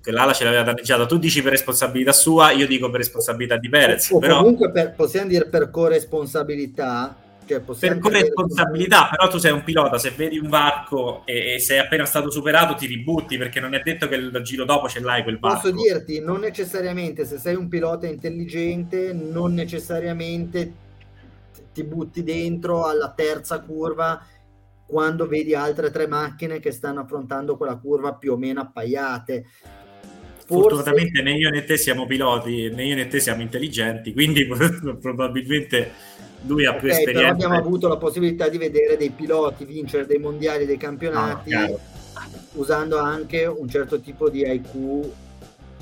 che 0.00 0.12
l'ala 0.12 0.32
ce 0.32 0.44
l'aveva 0.44 0.62
danneggiata, 0.62 1.06
tu 1.06 1.18
dici 1.18 1.42
per 1.42 1.50
responsabilità 1.50 2.12
sua, 2.12 2.52
io 2.52 2.68
dico 2.68 2.88
per 2.88 3.00
responsabilità 3.00 3.56
di 3.56 3.68
Perez. 3.68 4.10
O, 4.10 4.20
però... 4.20 4.36
comunque 4.36 4.70
per, 4.70 4.94
possiamo 4.94 5.26
dire 5.26 5.46
per 5.46 5.70
corresponsabilità. 5.70 7.16
Cioè 7.46 7.60
per 7.60 7.98
corresponsabilità, 7.98 9.08
però 9.10 9.28
tu 9.28 9.38
sei 9.38 9.50
un 9.50 9.64
pilota, 9.64 9.98
se 9.98 10.12
vedi 10.16 10.38
un 10.38 10.48
varco 10.48 11.26
e, 11.26 11.54
e, 11.54 11.58
sei 11.58 11.78
appena 11.78 12.06
stato 12.06 12.30
superato 12.30 12.74
ti 12.74 12.86
ributti 12.86 13.36
perché 13.36 13.60
non 13.60 13.74
è 13.74 13.80
detto 13.82 14.08
che 14.08 14.14
il 14.14 14.40
giro 14.44 14.64
dopo 14.64 14.88
ce 14.88 15.00
l'hai 15.00 15.24
quel 15.24 15.40
varco. 15.40 15.68
Posso 15.68 15.74
dirti, 15.74 16.20
non 16.20 16.40
necessariamente 16.40 17.26
se 17.26 17.38
sei 17.38 17.56
un 17.56 17.68
pilota 17.68 18.06
intelligente, 18.06 19.12
non 19.12 19.52
necessariamente 19.52 20.83
ti 21.74 21.84
butti 21.84 22.22
dentro 22.22 22.86
alla 22.86 23.12
terza 23.12 23.60
curva 23.60 24.24
quando 24.86 25.26
vedi 25.26 25.54
altre 25.54 25.90
tre 25.90 26.06
macchine 26.06 26.60
che 26.60 26.70
stanno 26.70 27.00
affrontando 27.00 27.56
quella 27.56 27.76
curva 27.76 28.14
più 28.14 28.32
o 28.32 28.36
meno 28.36 28.60
appaiate. 28.60 29.44
Forse... 30.46 30.68
Fortunatamente 30.68 31.22
né 31.22 31.32
io 31.32 31.50
né 31.50 31.64
te 31.64 31.76
siamo 31.76 32.06
piloti, 32.06 32.70
né 32.70 32.84
io 32.84 32.94
né 32.94 33.08
te 33.08 33.18
siamo 33.18 33.42
intelligenti, 33.42 34.12
quindi 34.12 34.46
probabilmente 35.00 35.90
lui 36.46 36.64
ha 36.66 36.70
okay, 36.70 36.80
più 36.80 36.88
esperienza. 36.90 37.20
Però 37.20 37.32
abbiamo 37.32 37.56
avuto 37.56 37.88
la 37.88 37.96
possibilità 37.96 38.48
di 38.48 38.58
vedere 38.58 38.96
dei 38.96 39.10
piloti 39.10 39.64
vincere 39.64 40.06
dei 40.06 40.18
mondiali, 40.18 40.66
dei 40.66 40.76
campionati, 40.76 41.50
no, 41.50 41.78
usando 42.52 42.98
anche 42.98 43.46
un 43.46 43.68
certo 43.68 44.00
tipo 44.00 44.28
di 44.28 44.42
IQ 44.46 45.10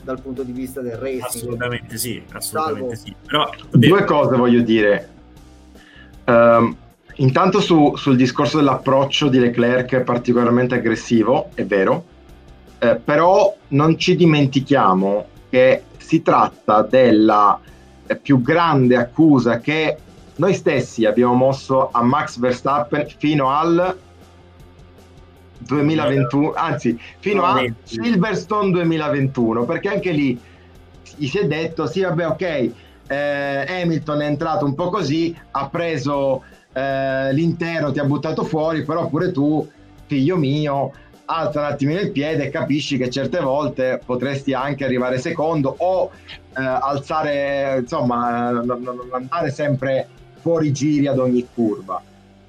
dal 0.04 0.20
punto 0.20 0.42
di 0.42 0.52
vista 0.52 0.80
del 0.80 0.96
racing. 0.96 1.24
Assolutamente 1.24 1.96
sì, 1.96 2.22
assolutamente 2.30 2.96
sì. 2.96 3.14
Però, 3.26 3.50
Due 3.70 4.04
cose 4.04 4.36
voglio 4.36 4.62
dire. 4.62 5.11
Um, 6.24 6.76
intanto 7.16 7.60
su, 7.60 7.94
sul 7.96 8.16
discorso 8.16 8.58
dell'approccio 8.58 9.28
di 9.28 9.38
Leclerc 9.38 10.00
particolarmente 10.00 10.76
aggressivo, 10.76 11.50
è 11.54 11.64
vero, 11.64 12.04
eh, 12.78 12.96
però 12.96 13.54
non 13.68 13.98
ci 13.98 14.16
dimentichiamo 14.16 15.26
che 15.48 15.82
si 15.98 16.22
tratta 16.22 16.82
della 16.82 17.58
eh, 18.06 18.16
più 18.16 18.40
grande 18.40 18.96
accusa 18.96 19.60
che 19.60 19.96
noi 20.36 20.54
stessi 20.54 21.04
abbiamo 21.04 21.34
mosso 21.34 21.90
a 21.92 22.02
Max 22.02 22.38
Verstappen 22.38 23.06
fino 23.18 23.50
al 23.50 23.96
2021, 25.58 26.52
anzi 26.54 26.98
fino 27.18 27.44
a 27.44 27.64
Silverstone 27.84 28.72
2021, 28.72 29.64
perché 29.64 29.88
anche 29.88 30.10
lì 30.10 30.40
gli 31.16 31.26
si 31.26 31.38
è 31.38 31.46
detto 31.46 31.86
sì 31.86 32.00
vabbè 32.00 32.26
ok, 32.26 32.70
eh, 33.12 33.82
Hamilton 33.82 34.22
è 34.22 34.26
entrato 34.26 34.64
un 34.64 34.74
po' 34.74 34.88
così, 34.88 35.36
ha 35.50 35.68
preso 35.68 36.42
eh, 36.72 37.32
l'intero, 37.32 37.92
ti 37.92 37.98
ha 37.98 38.04
buttato 38.04 38.44
fuori, 38.44 38.84
però 38.84 39.08
pure 39.08 39.30
tu, 39.32 39.68
figlio 40.06 40.36
mio, 40.36 40.92
alza 41.26 41.60
un 41.60 41.66
attimino 41.66 42.00
il 42.00 42.10
piede 42.10 42.46
e 42.46 42.50
capisci 42.50 42.96
che 42.96 43.10
certe 43.10 43.40
volte 43.40 44.00
potresti 44.04 44.54
anche 44.54 44.84
arrivare 44.84 45.18
secondo 45.18 45.74
o 45.78 46.10
eh, 46.56 46.62
alzare, 46.62 47.80
insomma, 47.80 48.50
non, 48.50 48.80
non 48.82 49.08
andare 49.12 49.50
sempre 49.50 50.08
fuori 50.40 50.72
giri 50.72 51.06
ad 51.06 51.18
ogni 51.18 51.46
curva. 51.54 52.02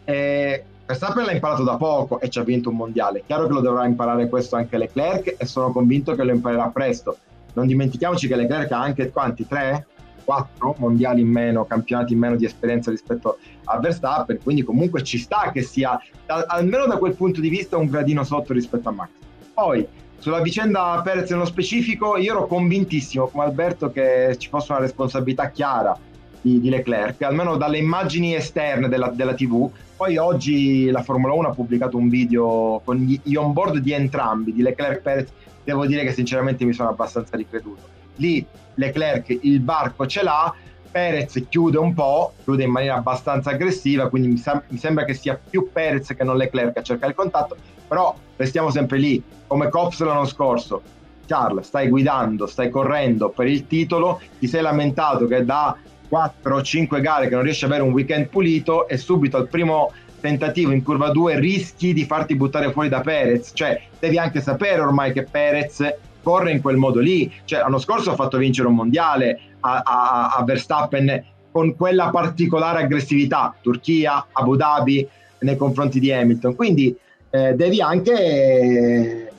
E 0.05 0.63
Verstappen 0.85 1.25
l'ha 1.25 1.31
imparato 1.31 1.63
da 1.63 1.75
poco 1.75 2.19
e 2.19 2.29
ci 2.29 2.39
ha 2.39 2.43
vinto 2.43 2.69
un 2.69 2.77
mondiale. 2.77 3.23
Chiaro 3.25 3.47
che 3.47 3.53
lo 3.53 3.61
dovrà 3.61 3.85
imparare 3.85 4.29
questo 4.29 4.55
anche 4.55 4.77
Leclerc 4.77 5.35
e 5.37 5.45
sono 5.45 5.71
convinto 5.71 6.15
che 6.15 6.23
lo 6.23 6.31
imparerà 6.31 6.69
presto. 6.69 7.17
Non 7.53 7.67
dimentichiamoci 7.67 8.27
che 8.27 8.35
Leclerc 8.35 8.71
ha 8.71 8.81
anche 8.81 9.11
quanti? 9.11 9.47
Tre? 9.47 9.87
Quattro 10.23 10.75
mondiali 10.79 11.21
in 11.21 11.29
meno, 11.29 11.65
campionati 11.65 12.13
in 12.13 12.19
meno 12.19 12.35
di 12.35 12.45
esperienza 12.45 12.89
rispetto 12.91 13.37
a 13.65 13.79
Verstappen, 13.79 14.39
quindi 14.41 14.63
comunque 14.63 15.03
ci 15.03 15.17
sta 15.17 15.51
che 15.51 15.61
sia, 15.61 15.99
almeno 16.47 16.85
da 16.85 16.97
quel 16.97 17.15
punto 17.15 17.41
di 17.41 17.49
vista, 17.49 17.77
un 17.77 17.87
gradino 17.87 18.23
sotto 18.23 18.53
rispetto 18.53 18.89
a 18.89 18.91
Max. 18.91 19.09
Poi, 19.53 19.87
sulla 20.17 20.41
vicenda 20.41 21.01
Perez 21.03 21.29
nello 21.29 21.45
specifico, 21.45 22.15
io 22.17 22.31
ero 22.31 22.47
convintissimo 22.47 23.27
come 23.27 23.43
Alberto 23.43 23.91
che 23.91 24.35
ci 24.37 24.47
fosse 24.47 24.71
una 24.71 24.81
responsabilità 24.81 25.49
chiara 25.49 25.97
di, 26.43 26.59
di 26.59 26.69
Leclerc, 26.69 27.21
almeno 27.23 27.55
dalle 27.57 27.77
immagini 27.77 28.35
esterne 28.35 28.89
della, 28.89 29.09
della, 29.09 29.33
TV. 29.33 29.69
Poi 29.95 30.17
oggi 30.17 30.89
la 30.91 31.01
Formula 31.01 31.33
1 31.33 31.47
ha 31.49 31.53
pubblicato 31.53 31.97
un 31.97 32.09
video 32.09 32.81
con 32.83 32.97
gli, 32.97 33.19
gli 33.23 33.35
on-board 33.35 33.77
di 33.77 33.91
entrambi, 33.91 34.53
di 34.53 34.61
Leclerc 34.61 34.97
e 34.97 35.01
Perez. 35.01 35.31
Devo 35.63 35.85
dire 35.85 36.03
che 36.03 36.11
sinceramente 36.11 36.65
mi 36.65 36.73
sono 36.73 36.89
abbastanza 36.89 37.37
ricreduto. 37.37 37.81
Lì 38.15 38.45
Leclerc 38.75 39.37
il 39.41 39.59
barco 39.59 40.05
ce 40.07 40.23
l'ha, 40.23 40.53
Perez 40.91 41.45
chiude 41.49 41.77
un 41.77 41.93
po', 41.93 42.33
chiude 42.43 42.63
in 42.63 42.69
maniera 42.69 42.95
abbastanza 42.95 43.49
aggressiva, 43.49 44.09
quindi 44.09 44.27
mi, 44.27 44.37
sem- 44.37 44.63
mi, 44.67 44.77
sembra 44.77 45.05
che 45.05 45.15
sia 45.15 45.39
più 45.49 45.69
Perez 45.71 46.13
che 46.15 46.23
non 46.23 46.37
Leclerc 46.37 46.77
a 46.77 46.83
cercare 46.83 47.11
il 47.11 47.17
contatto, 47.17 47.57
però 47.87 48.15
restiamo 48.35 48.69
sempre 48.69 48.99
lì, 48.99 49.21
come 49.47 49.69
Cops 49.69 50.01
l'anno 50.01 50.25
scorso. 50.25 50.81
Charles, 51.25 51.67
stai 51.67 51.87
guidando, 51.87 52.45
stai 52.45 52.69
correndo 52.69 53.29
per 53.29 53.47
il 53.47 53.65
titolo, 53.65 54.21
ti 54.37 54.47
sei 54.47 54.61
lamentato 54.61 55.25
che 55.25 55.43
da 55.43 55.75
4 56.07 56.55
o 56.55 56.61
5 56.61 57.01
gare 57.01 57.27
che 57.27 57.33
non 57.33 57.43
riesci 57.43 57.65
ad 57.65 57.71
avere 57.71 57.87
un 57.87 57.93
weekend 57.93 58.27
pulito 58.27 58.87
e 58.87 58.97
subito 58.97 59.37
al 59.37 59.47
primo 59.47 59.91
tentativo 60.19 60.71
in 60.71 60.83
curva 60.83 61.09
2 61.09 61.39
rischi 61.39 61.91
di 61.91 62.05
farti 62.05 62.35
buttare 62.35 62.71
fuori 62.71 62.87
da 62.87 63.01
Perez, 63.01 63.51
cioè 63.53 63.81
devi 63.99 64.17
anche 64.17 64.41
sapere 64.41 64.79
ormai 64.79 65.11
che 65.11 65.23
Perez 65.23 65.81
corre 66.23 66.51
in 66.51 66.61
quel 66.61 66.77
modo 66.77 66.99
lì, 66.99 67.31
cioè 67.45 67.59
l'anno 67.59 67.77
scorso 67.77 68.11
ha 68.11 68.15
fatto 68.15 68.37
vincere 68.37 68.67
un 68.67 68.75
mondiale 68.75 69.39
a, 69.59 69.81
a, 69.85 70.27
a 70.37 70.43
Verstappen 70.43 71.23
con 71.51 71.75
quella 71.75 72.09
particolare 72.09 72.83
aggressività, 72.83 73.53
Turchia, 73.61 74.27
Abu 74.31 74.55
Dhabi 74.55 75.07
nei 75.39 75.57
confronti 75.57 75.99
di 75.99 76.11
Hamilton, 76.11 76.55
quindi 76.55 76.95
eh, 77.29 77.53
devi 77.53 77.81
anche 77.81 78.13
eh, 78.13 79.31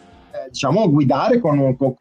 diciamo 0.48 0.88
guidare 0.90 1.40
con, 1.40 1.76
con, 1.76 1.94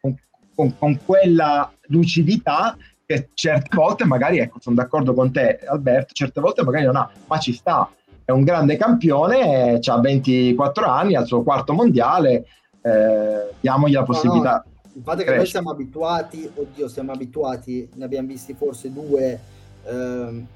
con, 0.54 0.76
con 0.78 1.00
quella 1.04 1.72
lucidità 1.88 2.76
che 3.06 3.30
certe 3.34 3.76
volte 3.76 4.04
magari, 4.04 4.38
ecco, 4.38 4.58
sono 4.60 4.76
d'accordo 4.76 5.14
con 5.14 5.32
te 5.32 5.60
Alberto, 5.66 6.12
certe 6.14 6.40
volte 6.40 6.62
magari 6.62 6.84
non 6.84 6.96
ha, 6.96 7.10
ma 7.26 7.38
ci 7.38 7.52
sta, 7.52 7.90
è 8.24 8.30
un 8.30 8.42
grande 8.42 8.76
campione, 8.76 9.78
ha 9.82 10.00
24 10.00 10.86
anni, 10.86 11.14
al 11.14 11.26
suo 11.26 11.42
quarto 11.42 11.74
mondiale, 11.74 12.46
eh, 12.80 13.50
diamogli 13.60 13.92
la 13.92 14.02
possibilità. 14.02 14.64
No, 14.64 14.72
no. 14.72 14.73
Infatti 14.94 15.24
che 15.24 15.34
noi 15.34 15.46
siamo 15.46 15.70
abituati, 15.70 16.48
oddio, 16.54 16.88
siamo 16.88 17.12
abituati, 17.12 17.88
ne 17.94 18.04
abbiamo 18.04 18.28
visti 18.28 18.54
forse 18.54 18.92
due, 18.92 19.40
ehm, 19.84 20.46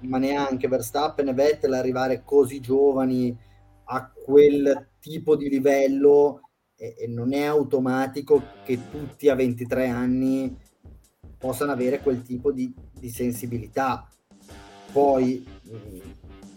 ma 0.00 0.18
neanche 0.18 0.68
Verstappen 0.68 1.28
e 1.28 1.34
Vettel 1.34 1.72
arrivare 1.72 2.22
così 2.24 2.60
giovani 2.60 3.36
a 3.84 4.10
quel 4.10 4.88
tipo 5.00 5.34
di 5.34 5.48
livello 5.48 6.50
e, 6.76 6.94
e 6.98 7.06
non 7.08 7.32
è 7.32 7.44
automatico 7.44 8.42
che 8.64 8.78
tutti 8.90 9.28
a 9.28 9.34
23 9.34 9.88
anni 9.88 10.56
possano 11.36 11.72
avere 11.72 12.00
quel 12.00 12.22
tipo 12.22 12.52
di, 12.52 12.72
di 12.92 13.08
sensibilità. 13.08 14.08
Poi 14.92 15.44
mm, 15.68 16.10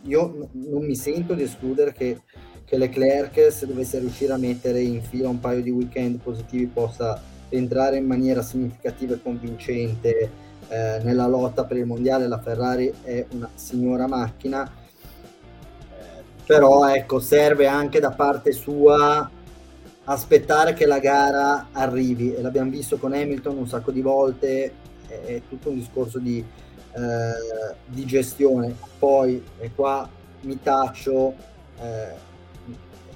io 0.04 0.28
n- 0.28 0.70
non 0.70 0.86
mi 0.86 0.96
sento 0.96 1.34
di 1.34 1.44
escludere 1.44 1.94
che, 1.94 2.22
che 2.66 2.78
Leclerc, 2.78 3.52
se 3.52 3.68
dovesse 3.68 4.00
riuscire 4.00 4.34
a 4.34 4.38
mettere 4.38 4.82
in 4.82 5.02
fila 5.02 5.30
un 5.30 5.40
paio 5.40 5.62
di 5.62 5.70
weekend 5.70 6.20
positivi, 6.20 6.66
possa 6.68 7.22
entrare 7.50 7.98
in 7.98 8.06
maniera 8.06 8.42
significativa 8.42 9.14
e 9.14 9.22
convincente 9.22 10.32
eh, 10.68 11.00
nella 11.04 11.28
lotta 11.28 11.66
per 11.66 11.78
il 11.78 11.86
mondiale. 11.86 12.28
La 12.28 12.40
Ferrari 12.40 12.92
è 13.04 13.26
una 13.32 13.50
signora 13.54 14.08
macchina, 14.08 14.66
eh, 14.66 16.24
però 16.46 16.88
ecco, 16.88 17.20
serve 17.20 17.68
anche 17.68 18.00
da 18.00 18.12
parte 18.12 18.52
sua 18.52 19.30
aspettare 20.06 20.74
che 20.74 20.86
la 20.86 21.00
gara 21.00 21.68
arrivi. 21.72 22.34
E 22.34 22.42
l'abbiamo 22.42 22.72
visto 22.72 22.98
con 22.98 23.14
Hamilton 23.14 23.58
un 23.58 23.68
sacco 23.68 23.92
di 23.92 24.02
volte. 24.02 24.74
È, 25.08 25.42
tutto 25.48 25.70
un 25.70 25.76
discorso 25.76 26.18
di, 26.18 26.40
eh, 26.94 27.76
di 27.86 28.06
gestione. 28.06 28.76
Poi 28.98 29.44
e 29.60 29.72
qua 29.76 30.10
mi 30.42 30.60
taccio 30.62 31.36
eh, 31.80 32.32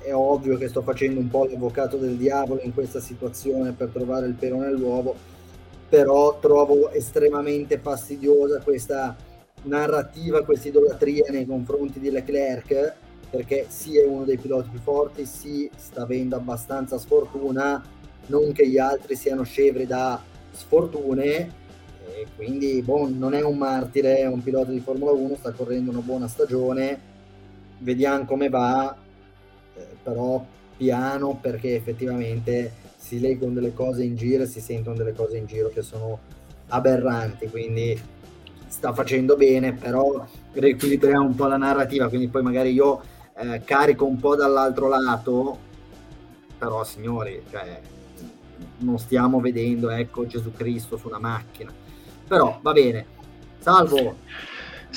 è 0.08 0.16
ovvio 0.16 0.58
che 0.58 0.70
sto 0.70 0.82
facendo 0.82 1.20
un 1.20 1.30
po' 1.30 1.45
l'avvocato 1.45 1.97
del 1.97 2.16
diavolo 2.16 2.62
in 2.64 2.74
questa 2.74 2.99
situazione 2.99 3.74
per 3.74 3.89
trovare 3.89 4.28
il 4.28 4.34
pelo 4.34 4.60
nell'uovo 4.60 5.16
però 5.89 6.39
trovo 6.39 6.91
estremamente 6.91 7.78
fastidiosa 7.78 8.62
questa 8.62 9.16
narrativa, 9.64 10.43
questa 10.43 10.70
idolatria 10.70 11.26
nei 11.30 11.45
confronti 11.45 11.99
di 11.99 12.10
Leclerc 12.10 12.93
perché 13.30 13.66
sì 13.68 13.97
è 13.97 14.05
uno 14.05 14.24
dei 14.24 14.38
piloti 14.38 14.70
più 14.70 14.80
forti, 14.80 15.26
sì 15.26 15.70
sta 15.76 16.03
avendo 16.03 16.38
abbastanza 16.38 16.97
sfortuna, 16.97 17.84
non 18.28 18.53
che 18.53 18.68
gli 18.68 18.78
altri 18.78 19.16
siano 19.16 19.43
scevri 19.43 19.86
da 19.86 20.22
sfortune, 20.51 21.51
quindi 22.36 22.82
boh, 22.82 23.10
non 23.10 23.34
è 23.34 23.43
un 23.43 23.58
martire, 23.58 24.20
è 24.20 24.28
un 24.28 24.41
pilota 24.41 24.72
di 24.72 24.80
Formula 24.80 25.12
1, 25.12 25.36
sta 25.36 25.51
correndo 25.51 25.91
una 25.91 25.99
buona 25.99 26.28
stagione, 26.30 26.99
vediamo 27.80 28.24
come 28.24 28.47
va, 28.47 28.95
però 30.01 30.45
piano 30.75 31.38
perché 31.41 31.75
effettivamente 31.75 32.71
si 32.97 33.19
leggono 33.19 33.53
delle 33.53 33.73
cose 33.73 34.03
in 34.03 34.15
giro 34.15 34.43
e 34.43 34.47
si 34.47 34.59
sentono 34.59 34.95
delle 34.95 35.13
cose 35.13 35.38
in 35.38 35.45
giro 35.45 35.69
che 35.69 35.82
sono 35.82 36.19
aberranti, 36.67 37.49
quindi 37.49 37.99
sta 38.67 38.93
facendo 38.93 39.36
bene, 39.36 39.73
però 39.73 40.25
riequilibriamo 40.51 41.25
un 41.25 41.36
po' 41.36 41.47
la 41.47 41.57
narrativa, 41.57 42.09
quindi 42.09 42.28
poi 42.28 42.43
magari 42.43 42.73
io 42.73 43.01
eh, 43.38 43.61
carico 43.63 44.05
un 44.05 44.19
po' 44.19 44.36
dall'altro 44.36 44.88
lato, 44.88 45.57
però 46.57 46.84
signori, 46.84 47.41
cioè, 47.49 47.80
non 48.80 48.99
stiamo 48.99 49.39
vedendo 49.39 49.89
ecco, 49.89 50.28
Gesù 50.28 50.51
Cristo 50.51 50.97
su 50.97 51.07
una 51.07 51.19
macchina. 51.19 51.71
Però 52.28 52.59
va 52.61 52.71
bene. 52.73 53.05
Salvo. 53.59 54.17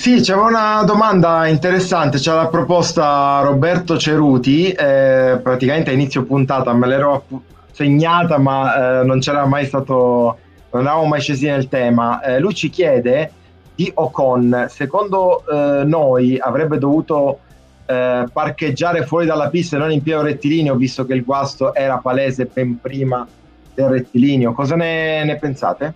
Sì, 0.01 0.19
c'è 0.19 0.33
una 0.33 0.81
domanda 0.83 1.45
interessante, 1.45 2.17
c'è 2.17 2.33
la 2.33 2.47
proposta 2.47 3.41
Roberto 3.43 3.99
Ceruti, 3.99 4.71
eh, 4.71 5.39
praticamente 5.43 5.91
a 5.91 5.93
inizio 5.93 6.23
puntata 6.23 6.73
me 6.73 6.87
l'ero 6.87 7.23
segnata 7.71 8.39
ma 8.39 9.01
eh, 9.01 9.03
non 9.03 9.19
c'era 9.19 9.45
mai 9.45 9.67
stato, 9.67 10.39
non 10.71 10.81
eravamo 10.81 11.05
mai 11.05 11.21
scesi 11.21 11.45
nel 11.45 11.67
tema. 11.67 12.19
Eh, 12.21 12.39
lui 12.39 12.55
ci 12.55 12.71
chiede 12.71 13.31
di 13.75 13.91
Ocon, 13.93 14.65
secondo 14.69 15.43
eh, 15.45 15.83
noi 15.85 16.35
avrebbe 16.39 16.79
dovuto 16.79 17.37
eh, 17.85 18.25
parcheggiare 18.33 19.05
fuori 19.05 19.27
dalla 19.27 19.49
pista 19.49 19.75
e 19.75 19.79
non 19.79 19.91
in 19.91 20.01
pieno 20.01 20.23
rettilineo, 20.23 20.73
visto 20.77 21.05
che 21.05 21.13
il 21.13 21.23
guasto 21.23 21.75
era 21.75 21.99
palese 21.99 22.45
ben 22.51 22.79
prima 22.81 23.27
del 23.75 23.85
rettilineo. 23.85 24.53
Cosa 24.53 24.75
ne, 24.75 25.23
ne 25.25 25.37
pensate? 25.37 25.93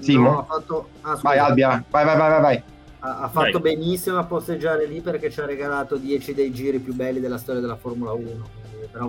Simo? 0.00 0.30
No, 0.30 0.46
fatto... 0.48 0.88
ah, 1.02 1.16
vai 1.22 1.38
Albia, 1.38 1.84
vai 1.88 2.04
vai 2.04 2.16
vai 2.16 2.28
vai. 2.28 2.40
vai. 2.40 2.62
Ha, 3.06 3.20
ha 3.20 3.28
fatto 3.28 3.60
vai. 3.60 3.76
benissimo 3.76 4.18
a 4.18 4.24
posteggiare 4.24 4.86
lì 4.86 5.00
perché 5.00 5.30
ci 5.30 5.40
ha 5.40 5.46
regalato 5.46 5.96
10 5.96 6.34
dei 6.34 6.52
giri 6.52 6.80
più 6.80 6.92
belli 6.92 7.20
della 7.20 7.38
storia 7.38 7.60
della 7.60 7.76
Formula 7.76 8.12
1. 8.12 8.48
Però 8.90 9.08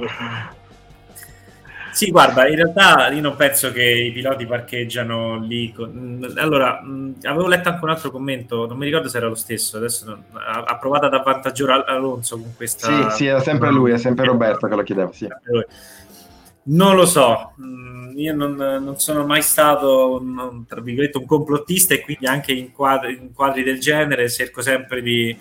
sì, 1.97 2.11
guarda, 2.11 2.47
in 2.47 2.57
realtà 2.57 3.09
io 3.09 3.21
non 3.21 3.35
penso 3.35 3.71
che 3.71 3.81
i 3.81 4.11
piloti 4.11 4.45
parcheggiano 4.45 5.39
lì. 5.39 5.71
Con... 5.71 6.31
Allora, 6.35 6.79
avevo 7.23 7.47
letto 7.47 7.69
anche 7.69 7.83
un 7.83 7.89
altro 7.89 8.11
commento, 8.11 8.67
non 8.67 8.77
mi 8.77 8.85
ricordo 8.85 9.07
se 9.07 9.17
era 9.17 9.25
lo 9.25 9.33
stesso, 9.33 9.77
adesso 9.77 10.05
non... 10.05 10.23
ha, 10.33 10.77
provato 10.77 11.07
ad 11.07 11.15
avvantaggiare 11.15 11.85
Alonso 11.87 12.37
con 12.37 12.53
questa... 12.55 13.09
Sì, 13.09 13.15
sì, 13.15 13.25
era 13.25 13.39
sempre 13.39 13.71
lui, 13.71 13.93
è 13.93 13.97
sempre 13.97 14.25
Roberto 14.25 14.67
che 14.67 14.75
lo 14.75 14.83
chiedeva, 14.83 15.11
sì. 15.11 15.27
Non 16.69 16.95
lo 16.95 17.05
so, 17.05 17.53
io 18.15 18.33
non, 18.33 18.55
non 18.55 18.99
sono 18.99 19.25
mai 19.25 19.41
stato 19.41 20.19
un, 20.19 20.65
tra 20.67 20.81
virgolette, 20.81 21.17
un 21.17 21.25
complottista 21.25 21.93
e 21.93 22.01
quindi 22.01 22.25
anche 22.25 22.51
in 22.51 22.71
quadri, 22.71 23.17
in 23.17 23.33
quadri 23.33 23.63
del 23.63 23.79
genere 23.79 24.29
cerco 24.29 24.61
sempre 24.61 25.01
di 25.01 25.37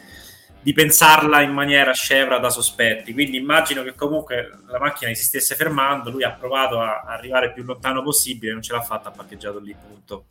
di 0.66 0.72
pensarla 0.72 1.42
in 1.42 1.52
maniera 1.52 1.92
scevra 1.92 2.38
da 2.38 2.50
sospetti. 2.50 3.12
Quindi 3.12 3.36
immagino 3.36 3.84
che 3.84 3.94
comunque 3.94 4.50
la 4.66 4.80
macchina 4.80 5.14
si 5.14 5.22
stesse 5.22 5.54
fermando, 5.54 6.10
lui 6.10 6.24
ha 6.24 6.32
provato 6.32 6.80
a 6.80 7.02
arrivare 7.06 7.52
più 7.52 7.62
lontano 7.62 8.02
possibile, 8.02 8.50
non 8.52 8.62
ce 8.62 8.72
l'ha 8.72 8.80
fatta, 8.80 9.10
ha 9.10 9.12
parcheggiato 9.12 9.60
lì, 9.60 9.72
punto. 9.80 10.26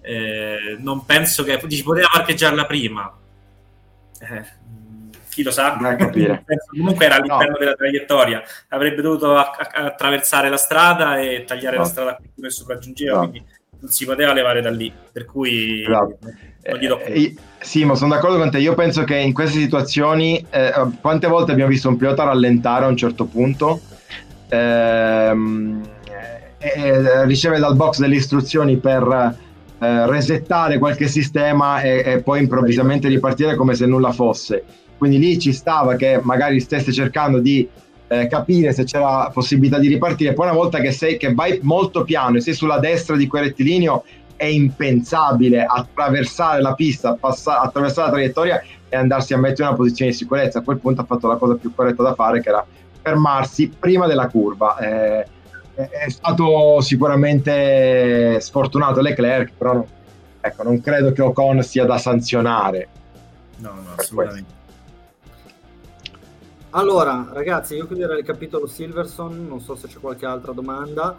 Eh, 0.00 0.76
non 0.78 1.04
penso 1.04 1.42
che 1.42 1.60
dici, 1.66 1.82
poteva 1.82 2.06
parcheggiarla 2.12 2.66
prima. 2.66 3.18
Eh, 4.20 4.44
chi 5.34 5.42
lo 5.42 5.50
sa? 5.50 5.76
comunque 5.76 7.04
era 7.04 7.16
all'interno 7.16 7.52
no. 7.52 7.58
della 7.58 7.74
traiettoria, 7.74 8.42
avrebbe 8.68 9.02
dovuto 9.02 9.36
a- 9.36 9.50
a- 9.50 9.84
attraversare 9.86 10.48
la 10.48 10.56
strada 10.56 11.18
e 11.18 11.44
tagliare 11.44 11.76
no. 11.76 11.82
la 11.82 11.88
strada 11.88 12.10
a 12.10 12.18
cui 12.32 12.50
sopraggiungeva, 12.50 13.14
no. 13.14 13.28
quindi 13.28 13.44
non 13.80 13.90
si 13.90 14.06
poteva 14.06 14.32
levare 14.32 14.62
da 14.62 14.70
lì. 14.70 14.92
Per 15.12 15.24
cui 15.24 15.82
esatto. 15.82 16.18
non 16.66 16.78
gli 16.78 16.86
do 16.86 17.00
eh, 17.00 17.34
sì, 17.58 17.84
ma 17.84 17.96
sono 17.96 18.14
d'accordo 18.14 18.38
con 18.38 18.50
te. 18.50 18.58
Io 18.58 18.74
penso 18.74 19.02
che 19.02 19.16
in 19.16 19.32
queste 19.32 19.58
situazioni, 19.58 20.44
eh, 20.50 20.72
quante 21.00 21.26
volte 21.26 21.50
abbiamo 21.50 21.70
visto 21.70 21.88
un 21.88 21.96
pilota 21.96 22.22
rallentare 22.22 22.84
a 22.84 22.88
un 22.88 22.96
certo 22.96 23.24
punto, 23.24 23.80
ehm, 24.48 25.82
e, 26.58 27.24
riceve 27.26 27.58
dal 27.58 27.74
box 27.74 27.98
delle 27.98 28.14
istruzioni 28.14 28.76
per 28.76 29.36
eh, 29.78 30.06
resettare 30.06 30.78
qualche 30.78 31.08
sistema 31.08 31.80
e, 31.80 32.02
e, 32.04 32.22
poi 32.22 32.40
improvvisamente 32.40 33.08
ripartire 33.08 33.56
come 33.56 33.74
se 33.74 33.86
nulla 33.86 34.12
fosse. 34.12 34.64
Quindi 34.96 35.18
lì 35.18 35.38
ci 35.38 35.52
stava 35.52 35.96
che 35.96 36.20
magari 36.22 36.60
stesse 36.60 36.92
cercando 36.92 37.40
di 37.40 37.68
eh, 38.06 38.26
capire 38.28 38.72
se 38.72 38.84
c'era 38.84 39.30
possibilità 39.32 39.78
di 39.78 39.88
ripartire. 39.88 40.32
Poi 40.32 40.46
una 40.46 40.54
volta 40.54 40.78
che, 40.78 40.92
sei, 40.92 41.16
che 41.16 41.34
vai 41.34 41.58
molto 41.62 42.04
piano 42.04 42.36
e 42.36 42.40
sei 42.40 42.54
sulla 42.54 42.78
destra 42.78 43.16
di 43.16 43.26
quel 43.26 43.44
rettilineo, 43.44 44.04
è 44.36 44.46
impensabile 44.46 45.64
attraversare 45.64 46.60
la 46.60 46.74
pista, 46.74 47.14
passa- 47.14 47.60
attraversare 47.60 48.08
la 48.08 48.12
traiettoria 48.14 48.62
e 48.88 48.96
andarsi 48.96 49.32
a 49.32 49.38
mettere 49.38 49.62
in 49.62 49.68
una 49.68 49.76
posizione 49.76 50.10
di 50.10 50.16
sicurezza. 50.16 50.58
A 50.58 50.62
quel 50.62 50.78
punto 50.78 51.00
ha 51.00 51.04
fatto 51.04 51.28
la 51.28 51.36
cosa 51.36 51.54
più 51.54 51.74
corretta 51.74 52.02
da 52.02 52.14
fare, 52.14 52.40
che 52.40 52.48
era 52.48 52.64
fermarsi 53.02 53.72
prima 53.78 54.06
della 54.06 54.28
curva. 54.28 54.76
Eh, 54.78 55.26
è 55.74 56.08
stato 56.08 56.80
sicuramente 56.80 58.38
sfortunato 58.40 59.00
Leclerc, 59.00 59.52
però 59.56 59.74
no, 59.74 59.86
ecco, 60.40 60.62
non 60.62 60.80
credo 60.80 61.12
che 61.12 61.22
Ocon 61.22 61.62
sia 61.62 61.84
da 61.84 61.98
sanzionare. 61.98 62.88
No, 63.58 63.74
no, 63.74 63.94
assolutamente. 63.96 64.62
Allora, 66.70 67.28
ragazzi, 67.32 67.74
io 67.76 67.86
chiuderei 67.86 68.18
il 68.18 68.24
capitolo 68.24 68.66
Silverson, 68.66 69.46
non 69.46 69.60
so 69.60 69.76
se 69.76 69.86
c'è 69.86 69.98
qualche 70.00 70.26
altra 70.26 70.52
domanda 70.52 71.16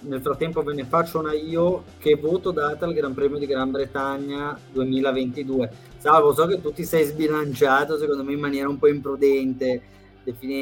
nel 0.00 0.20
frattempo 0.20 0.62
ve 0.62 0.74
ne 0.74 0.84
faccio 0.84 1.18
una 1.18 1.32
io. 1.32 1.84
Che 1.98 2.14
voto 2.16 2.50
date 2.50 2.84
al 2.84 2.92
Gran 2.92 3.14
Premio 3.14 3.38
di 3.38 3.46
Gran 3.46 3.70
Bretagna 3.70 4.58
2022? 4.72 5.70
Salvo, 5.98 6.32
so 6.32 6.46
che 6.46 6.60
tu 6.60 6.72
ti 6.72 6.84
sei 6.84 7.04
sbilanciato, 7.04 7.98
secondo 7.98 8.22
me, 8.22 8.32
in 8.32 8.40
maniera 8.40 8.68
un 8.68 8.78
po' 8.78 8.88
imprudente. 8.88 9.82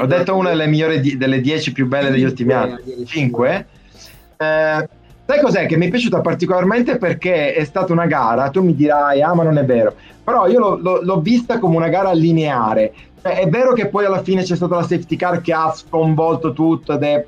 Ho 0.00 0.06
detto 0.06 0.34
una 0.36 0.50
delle 0.50 0.66
migliori, 0.66 1.00
di, 1.00 1.16
delle 1.16 1.40
10 1.40 1.72
più 1.72 1.86
belle 1.86 2.10
degli 2.10 2.24
ultimi 2.24 2.52
anni. 2.52 3.04
5? 3.04 3.66
Eh, 4.36 4.88
sai 5.26 5.40
cos'è 5.40 5.66
che 5.66 5.76
mi 5.76 5.86
è 5.86 5.90
piaciuta 5.90 6.20
particolarmente 6.20 6.98
perché 6.98 7.54
è 7.54 7.64
stata 7.64 7.92
una 7.92 8.06
gara, 8.06 8.50
tu 8.50 8.62
mi 8.62 8.74
dirai, 8.74 9.22
ah 9.22 9.34
ma 9.34 9.42
non 9.42 9.58
è 9.58 9.64
vero, 9.64 9.94
però 10.22 10.46
io 10.46 10.58
lo, 10.58 10.76
lo, 10.76 11.00
l'ho 11.02 11.20
vista 11.20 11.58
come 11.58 11.76
una 11.76 11.88
gara 11.88 12.12
lineare. 12.12 12.92
Cioè, 13.22 13.38
è 13.40 13.48
vero 13.48 13.72
che 13.72 13.86
poi 13.88 14.04
alla 14.04 14.22
fine 14.22 14.42
c'è 14.42 14.56
stata 14.56 14.76
la 14.76 14.82
safety 14.82 15.16
car 15.16 15.40
che 15.40 15.52
ha 15.52 15.72
sconvolto 15.74 16.52
tutto 16.52 16.92
ed 16.94 17.02
è 17.02 17.26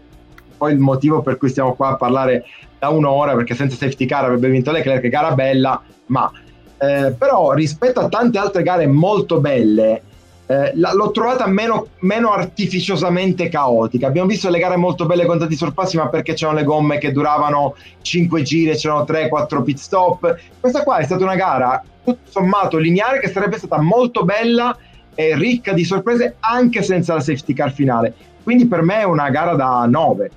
poi 0.57 0.73
il 0.73 0.79
motivo 0.79 1.23
per 1.23 1.37
cui 1.39 1.49
stiamo 1.49 1.75
qua 1.75 1.91
a 1.91 1.97
parlare 1.97 2.45
da 2.79 2.89
un'ora, 2.91 3.35
perché 3.35 3.55
senza 3.55 3.77
safety 3.77 4.07
car 4.07 4.25
avrebbe 4.25 4.49
vinto 4.49 4.71
Leclerc, 4.71 5.09
gara 5.09 5.33
bella, 5.33 5.83
ma 6.07 6.31
eh, 6.79 7.13
però 7.17 7.53
rispetto 7.53 8.01
a 8.01 8.09
tante 8.09 8.39
altre 8.39 8.63
gare 8.63 8.87
molto 8.87 9.41
belle, 9.41 10.03
eh, 10.49 10.73
l'ho 10.75 11.11
trovata 11.13 11.47
meno, 11.47 11.89
meno, 12.01 12.33
artificiosamente 12.33 13.49
caotica. 13.49 14.07
Abbiamo 14.07 14.29
visto 14.29 14.49
le 14.49 14.59
gare 14.59 14.77
molto 14.77 15.07
belle 15.07 15.27
con 15.27 15.39
tanti 15.39 15.55
sorpassi, 15.55 15.97
ma 15.97 16.09
perché 16.09 16.33
c'erano 16.33 16.59
le 16.59 16.65
gomme 16.65 16.99
che 16.99 17.13
duravano 17.13 17.77
5 18.03 18.43
giri, 18.43 18.75
c'erano 18.75 19.03
3-4 19.03 19.63
pit 19.63 19.79
stop. 19.79 20.37
Questa 20.59 20.83
qua 20.83 20.97
è 20.97 21.05
stata 21.05 21.23
una 21.23 21.37
gara 21.37 21.83
tutto 22.09 22.31
sommato 22.31 22.79
lineare 22.79 23.21
che 23.21 23.29
sarebbe 23.29 23.59
stata 23.59 23.81
molto 23.81 24.25
bella 24.25 24.77
e 25.15 25.37
ricca 25.37 25.73
di 25.73 25.85
sorprese 25.85 26.37
anche 26.41 26.83
senza 26.83 27.15
la 27.15 27.21
safety 27.21 27.53
car 27.53 27.73
finale. 27.73 28.15
Quindi 28.43 28.67
per 28.67 28.83
me 28.83 29.01
è 29.01 29.05
una 29.05 29.29
gara 29.29 29.55
da 29.55 29.85
9. 29.87 30.31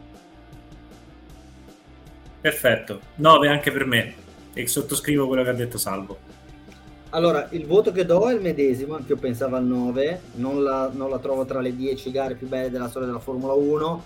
Perfetto, 2.41 2.99
9 3.15 3.47
anche 3.47 3.71
per 3.71 3.85
me 3.85 4.13
e 4.53 4.67
sottoscrivo 4.67 5.27
quello 5.27 5.43
che 5.43 5.49
ha 5.49 5.53
detto 5.53 5.77
Salvo. 5.77 6.17
Allora, 7.13 7.47
il 7.51 7.65
voto 7.65 7.91
che 7.91 8.05
do 8.05 8.29
è 8.29 8.33
il 8.33 8.41
medesimo, 8.41 8.95
anche 8.95 9.11
io 9.11 9.17
pensavo 9.17 9.57
al 9.57 9.65
9, 9.65 10.21
non 10.35 10.63
la, 10.63 10.89
non 10.93 11.09
la 11.09 11.19
trovo 11.19 11.43
tra 11.45 11.59
le 11.59 11.75
10 11.75 12.09
gare 12.11 12.35
più 12.35 12.47
belle 12.47 12.69
della 12.69 12.87
storia 12.87 13.07
della 13.07 13.19
Formula 13.19 13.53
1. 13.53 14.03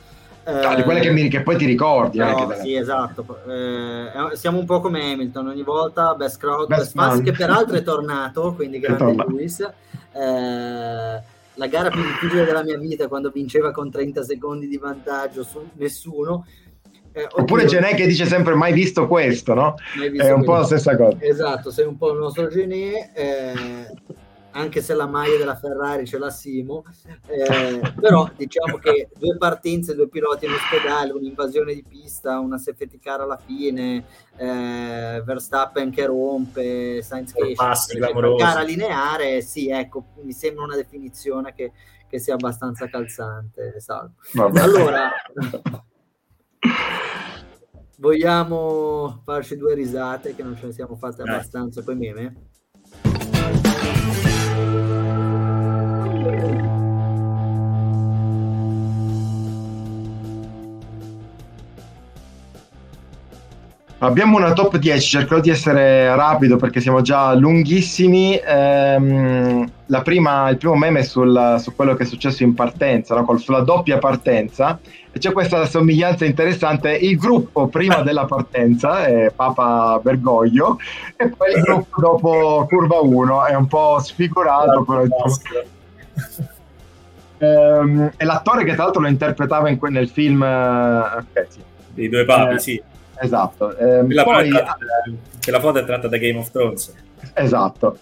Eh, 0.47 0.75
di 0.75 0.83
quelle 0.83 0.99
che, 0.99 1.11
mi, 1.11 1.27
che, 1.27 1.41
poi 1.41 1.55
ti 1.55 1.65
ricordi. 1.65 2.17
No, 2.17 2.51
eh, 2.51 2.61
sì, 2.61 2.75
esatto. 2.75 3.39
Eh, 3.47 4.35
siamo 4.35 4.57
un 4.57 4.65
po' 4.65 4.79
come 4.79 5.11
Hamilton, 5.11 5.47
ogni 5.47 5.63
volta 5.63 6.15
best 6.15 6.39
crowd, 6.39 6.67
best, 6.67 6.79
best 6.79 6.91
fans, 6.93 7.21
che 7.21 7.31
peraltro 7.31 7.75
è 7.75 7.83
tornato, 7.83 8.53
quindi 8.53 8.79
grande 8.79 9.15
Lewis. 9.27 9.59
Eh, 9.59 11.33
la 11.57 11.67
gara 11.67 11.89
più 11.89 12.01
difficile 12.01 12.43
della 12.43 12.63
mia 12.63 12.77
vita 12.77 13.07
quando 13.07 13.29
vinceva 13.29 13.71
con 13.71 13.89
30 13.89 14.23
secondi 14.23 14.67
di 14.67 14.77
vantaggio 14.77 15.43
su 15.43 15.65
nessuno 15.73 16.45
eh, 17.15 17.29
Oppure 17.31 17.63
Genè 17.63 17.95
che 17.95 18.07
dice 18.07 18.25
sempre 18.25 18.55
mai 18.55 18.73
visto 18.73 19.07
questo, 19.07 19.53
no? 19.53 19.75
Visto 19.97 20.21
è 20.21 20.33
un 20.33 20.43
po' 20.43 20.55
la 20.55 20.65
stessa 20.65 20.97
cosa. 20.97 21.15
Esatto, 21.21 21.71
sei 21.71 21.85
un 21.85 21.95
po' 21.95 22.11
il 22.11 22.19
nostro 22.19 22.49
Genè, 22.49 23.11
eh, 23.13 23.53
anche 24.51 24.81
se 24.81 24.93
la 24.93 25.07
maglia 25.07 25.37
della 25.37 25.55
Ferrari 25.55 26.05
ce 26.05 26.17
l'ha 26.17 26.29
Simo, 26.29 26.83
eh, 27.27 27.93
però 27.97 28.29
diciamo 28.35 28.79
che 28.79 29.07
due 29.17 29.37
partenze, 29.37 29.95
due 29.95 30.09
piloti 30.09 30.45
in 30.45 30.51
ospedale, 30.51 31.13
un'invasione 31.13 31.73
di 31.73 31.85
pista, 31.87 32.37
una 32.39 32.57
safety 32.57 32.99
car 32.99 33.21
alla 33.21 33.37
fine, 33.37 34.03
eh, 34.35 35.21
Verstappen 35.23 35.91
che 35.91 36.05
rompe, 36.05 37.01
Sainz 37.01 37.31
che 37.31 37.55
esce, 37.57 37.97
gara 38.37 38.61
lineare, 38.61 39.39
sì, 39.39 39.69
ecco, 39.69 40.07
mi 40.21 40.33
sembra 40.33 40.65
una 40.65 40.75
definizione 40.75 41.53
che, 41.53 41.71
che 42.09 42.19
sia 42.19 42.33
abbastanza 42.33 42.89
calzante, 42.89 43.79
salvo. 43.79 44.15
Allora... 44.59 45.11
Vogliamo 47.97 49.21
farci 49.23 49.55
due 49.57 49.73
risate 49.73 50.33
che 50.35 50.43
non 50.43 50.55
ce 50.55 50.67
ne 50.67 50.71
siamo 50.73 50.95
fatte 50.97 51.21
abbastanza 51.23 51.83
con 51.83 52.01
i 52.01 52.11
meme? 52.11 52.49
Abbiamo 64.05 64.37
una 64.37 64.53
top 64.53 64.77
10, 64.77 64.99
cercherò 64.99 65.39
di 65.39 65.49
essere 65.49 66.15
rapido 66.15 66.57
perché 66.57 66.79
siamo 66.79 67.01
già 67.01 67.33
lunghissimi. 67.33 68.39
Ehm, 68.39 69.67
prima, 70.03 70.47
il 70.49 70.57
primo 70.57 70.75
meme 70.75 70.99
è 70.99 71.03
sul, 71.03 71.55
su 71.59 71.73
quello 71.73 71.95
che 71.95 72.03
è 72.03 72.05
successo 72.05 72.43
in 72.43 72.53
partenza, 72.53 73.15
no? 73.15 73.37
sulla 73.37 73.61
doppia 73.61 73.97
partenza. 73.97 74.79
E 75.11 75.17
c'è 75.17 75.31
questa 75.31 75.65
somiglianza 75.65 76.23
interessante. 76.23 76.91
Il 76.91 77.17
gruppo 77.17 77.67
prima 77.67 78.01
della 78.01 78.25
partenza 78.25 79.05
è 79.05 79.31
Papa 79.35 79.99
Bergoglio 80.03 80.77
e 81.15 81.29
poi 81.29 81.53
il 81.55 81.61
gruppo 81.61 81.99
dopo 81.99 82.67
curva 82.69 82.99
1 82.99 83.45
è 83.45 83.55
un 83.55 83.65
po' 83.65 83.97
sfigurato. 83.99 84.83
Però, 84.83 85.03
ehm, 87.39 88.11
è 88.15 88.23
l'attore 88.23 88.65
che 88.65 88.75
tra 88.75 88.83
l'altro 88.83 89.01
lo 89.01 89.07
interpretava 89.07 89.67
in, 89.67 89.79
nel 89.89 90.09
film... 90.09 90.43
Eh, 90.43 91.17
okay, 91.17 91.45
sì. 91.47 91.59
I 91.95 92.09
due 92.09 92.23
papi, 92.25 92.53
eh, 92.53 92.59
sì 92.59 92.83
Esatto. 93.19 93.75
Eh, 93.77 94.23
poi... 94.23 94.49
tratta, 94.49 94.77
che 95.39 95.51
la 95.51 95.59
foto 95.59 95.79
è 95.79 95.85
tratta 95.85 96.07
da 96.07 96.17
Game 96.17 96.37
of 96.37 96.51
Thrones. 96.51 96.93
Esatto. 97.33 97.97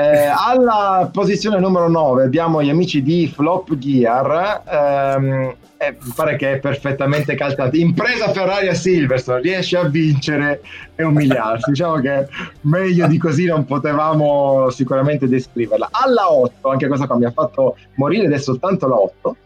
Eh, 0.00 0.26
alla 0.26 1.10
posizione 1.12 1.58
numero 1.58 1.88
9 1.88 2.22
abbiamo 2.22 2.62
gli 2.62 2.68
amici 2.68 3.02
di 3.02 3.26
Flop 3.26 3.74
Gear. 3.76 4.62
Ehm, 4.64 5.54
eh, 5.76 5.96
pare 6.14 6.36
che 6.36 6.52
è 6.52 6.58
perfettamente 6.60 7.34
calzato. 7.34 7.76
Impresa 7.76 8.30
Ferrari 8.30 8.68
a 8.68 8.74
Silverstone 8.74 9.40
riesce 9.40 9.76
a 9.76 9.88
vincere 9.88 10.60
e 10.94 11.02
umiliarsi. 11.02 11.70
diciamo 11.70 12.00
che 12.00 12.28
meglio 12.62 13.08
di 13.08 13.18
così 13.18 13.46
non 13.46 13.64
potevamo 13.64 14.70
sicuramente 14.70 15.28
descriverla. 15.28 15.88
Alla 15.90 16.32
8, 16.32 16.68
anche 16.68 16.86
questa 16.86 17.06
qua 17.06 17.16
mi 17.16 17.24
ha 17.24 17.32
fatto 17.32 17.76
morire 17.94 18.26
ed 18.26 18.32
è 18.32 18.38
soltanto 18.38 18.86
la 18.86 19.00
8. 19.00 19.36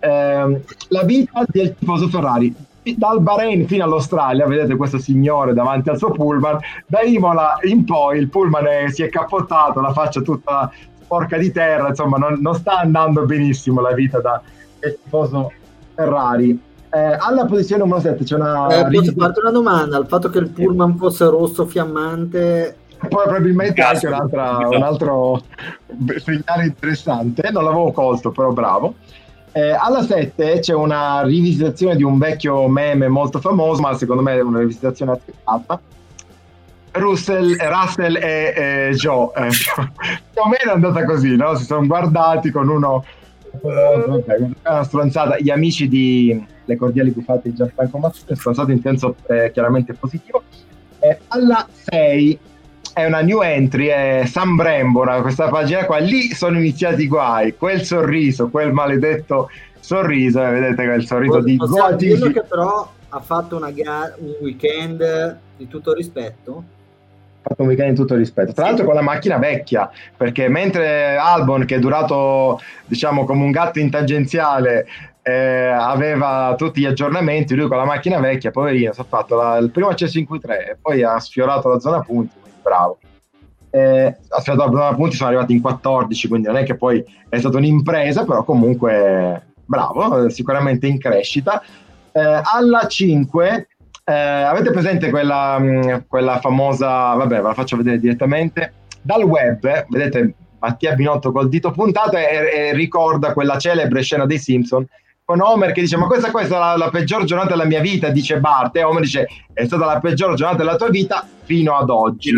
Ehm, 0.00 0.60
la 0.88 1.02
vita 1.02 1.44
del 1.48 1.74
tifoso 1.76 2.08
Ferrari 2.08 2.54
dal 2.96 3.20
Bahrain 3.20 3.66
fino 3.66 3.84
all'Australia, 3.84 4.46
vedete 4.46 4.76
questo 4.76 4.98
signore 4.98 5.52
davanti 5.52 5.88
al 5.88 5.98
suo 5.98 6.10
pullman, 6.10 6.58
da 6.86 7.02
Imola 7.02 7.58
in 7.62 7.84
poi 7.84 8.18
il 8.18 8.28
pullman 8.28 8.66
è, 8.66 8.90
si 8.90 9.02
è 9.02 9.08
cappottato, 9.08 9.80
la 9.80 9.92
faccia 9.92 10.20
tutta 10.20 10.70
sporca 11.02 11.36
di 11.38 11.50
terra, 11.50 11.88
insomma 11.88 12.18
non, 12.18 12.38
non 12.40 12.54
sta 12.54 12.78
andando 12.78 13.24
benissimo 13.24 13.80
la 13.80 13.92
vita 13.92 14.20
da 14.20 14.40
tifoso 14.78 15.52
Ferrari. 15.94 16.66
Eh, 16.90 17.16
alla 17.18 17.44
posizione 17.44 17.82
numero 17.82 18.00
7 18.00 18.24
c'è 18.24 18.34
una... 18.36 18.66
Eh, 18.68 18.90
posso 18.90 19.12
farti 19.16 19.40
una 19.40 19.50
domanda, 19.50 19.98
il 19.98 20.06
fatto 20.06 20.30
che 20.30 20.38
il 20.38 20.48
pullman 20.48 20.96
fosse 20.96 21.24
rosso 21.26 21.66
fiammante... 21.66 22.76
Poi 22.98 23.22
probabilmente 23.24 23.80
anche 23.80 24.08
un 24.08 24.82
altro 24.82 25.40
segnale 26.16 26.64
interessante, 26.64 27.48
non 27.52 27.62
l'avevo 27.62 27.92
colto, 27.92 28.32
però 28.32 28.50
bravo. 28.50 28.94
Eh, 29.58 29.72
alla 29.72 30.04
7 30.04 30.60
c'è 30.60 30.72
una 30.72 31.22
rivisitazione 31.22 31.96
di 31.96 32.04
un 32.04 32.16
vecchio 32.16 32.68
meme 32.68 33.08
molto 33.08 33.40
famoso, 33.40 33.80
ma 33.80 33.92
secondo 33.94 34.22
me 34.22 34.36
è 34.36 34.40
una 34.40 34.60
rivisitazione 34.60 35.10
azzeccata. 35.10 35.80
Russell, 36.92 37.56
Russell 37.56 38.14
e, 38.14 38.54
e 38.56 38.90
Joe 38.94 39.30
eh, 39.34 39.48
più 40.32 40.42
o 40.42 40.48
meno 40.48 40.70
è 40.70 40.74
andata 40.74 41.04
così, 41.04 41.34
no? 41.34 41.56
si 41.56 41.64
sono 41.64 41.84
guardati 41.88 42.52
con 42.52 42.68
uno 42.68 43.04
una 43.62 44.84
stronzata. 44.84 45.36
Gli 45.40 45.50
amici 45.50 45.88
di 45.88 46.40
Le 46.64 46.76
Cordiali 46.76 47.10
Buffate 47.10 47.48
di 47.48 47.56
Gianfranco 47.56 47.98
Mazzoni 47.98 48.38
sono 48.38 48.54
stati 48.54 48.70
in 48.70 48.80
senso 48.80 49.16
eh, 49.26 49.50
chiaramente 49.52 49.92
positivo. 49.92 50.44
Eh, 51.00 51.18
alla 51.28 51.66
6 51.90 52.38
è 52.98 53.06
una 53.06 53.20
new 53.20 53.42
entry, 53.42 53.86
è 53.86 54.24
San 54.26 54.56
Brembora, 54.56 55.20
questa 55.22 55.48
pagina 55.48 55.84
qua, 55.84 55.98
lì 55.98 56.34
sono 56.34 56.58
iniziati 56.58 57.02
i 57.02 57.06
guai, 57.06 57.56
quel 57.56 57.84
sorriso, 57.84 58.48
quel 58.48 58.72
maledetto 58.72 59.50
sorriso, 59.78 60.44
eh, 60.44 60.50
vedete 60.50 60.84
quel 60.84 61.06
sorriso 61.06 61.40
di 61.40 61.56
Possiamo 61.56 61.96
che 61.96 62.42
però 62.42 62.90
ha 63.10 63.20
fatto 63.20 63.56
una 63.56 63.70
gara, 63.70 64.16
un 64.18 64.34
weekend 64.40 65.38
di 65.56 65.68
tutto 65.68 65.92
rispetto? 65.92 66.64
Ha 67.42 67.48
fatto 67.50 67.62
un 67.62 67.68
weekend 67.68 67.90
di 67.90 67.96
tutto 67.96 68.16
rispetto, 68.16 68.52
tra 68.52 68.64
l'altro 68.64 68.84
con 68.84 68.94
la 68.94 69.02
macchina 69.02 69.38
vecchia, 69.38 69.88
perché 70.16 70.48
mentre 70.48 71.16
Albon, 71.16 71.66
che 71.66 71.76
è 71.76 71.78
durato 71.78 72.60
diciamo 72.84 73.24
come 73.24 73.44
un 73.44 73.52
gatto 73.52 73.78
in 73.78 73.90
tangenziale, 73.90 74.86
eh, 75.22 75.68
aveva 75.68 76.52
tutti 76.58 76.80
gli 76.80 76.86
aggiornamenti, 76.86 77.54
lui 77.54 77.68
con 77.68 77.76
la 77.76 77.84
macchina 77.84 78.18
vecchia, 78.18 78.50
poverino, 78.50 78.92
si 78.92 79.00
è 79.00 79.04
fatto 79.06 79.36
la, 79.36 79.56
il 79.58 79.70
primo 79.70 79.88
accesso 79.88 80.18
in 80.18 80.26
Q3 80.28 80.50
e 80.70 80.76
poi 80.82 81.04
ha 81.04 81.16
sfiorato 81.20 81.68
la 81.68 81.78
zona 81.78 82.00
punti 82.00 82.37
bravo. 82.62 82.98
Eh, 83.70 84.16
aspetta, 84.28 84.64
a 84.64 84.94
punti 84.94 85.16
sono 85.16 85.28
arrivati 85.28 85.52
in 85.52 85.60
14, 85.60 86.28
quindi 86.28 86.46
non 86.46 86.56
è 86.56 86.64
che 86.64 86.76
poi 86.76 87.04
è 87.28 87.38
stata 87.38 87.58
un'impresa, 87.58 88.24
però 88.24 88.44
comunque 88.44 89.52
bravo, 89.64 90.28
sicuramente 90.30 90.86
in 90.86 90.98
crescita. 90.98 91.62
Eh, 92.12 92.40
alla 92.42 92.86
5, 92.86 93.68
eh, 94.04 94.12
avete 94.12 94.70
presente 94.70 95.10
quella, 95.10 95.58
mm, 95.58 95.96
quella 96.08 96.40
famosa, 96.40 97.14
vabbè, 97.14 97.36
ve 97.36 97.42
la 97.42 97.54
faccio 97.54 97.76
vedere 97.76 97.98
direttamente, 97.98 98.72
dal 99.02 99.22
web, 99.22 99.86
vedete 99.88 100.34
Mattia 100.60 100.94
Binotto 100.94 101.30
col 101.30 101.48
dito 101.48 101.70
puntato 101.70 102.16
e, 102.16 102.22
e 102.22 102.72
ricorda 102.72 103.32
quella 103.32 103.58
celebre 103.58 104.02
scena 104.02 104.26
dei 104.26 104.38
Simpson 104.38 104.86
con 105.28 105.42
Homer 105.42 105.72
che 105.72 105.82
dice 105.82 105.98
ma 105.98 106.06
questa, 106.06 106.30
questa 106.30 106.56
è 106.56 106.58
la, 106.58 106.76
la, 106.78 106.88
peggior 106.88 107.24
giornata 107.24 107.50
della 107.50 107.66
mia 107.66 107.80
vita 107.80 108.08
dice 108.08 108.40
Bart 108.40 108.74
e 108.76 108.82
Homer 108.82 109.02
dice 109.02 109.26
è 109.52 109.66
stata 109.66 109.84
la 109.84 110.00
peggior 110.00 110.32
giornata 110.32 110.62
della 110.62 110.76
tua 110.76 110.88
vita 110.88 111.28
fino 111.42 111.76
ad 111.76 111.90
oggi, 111.90 112.30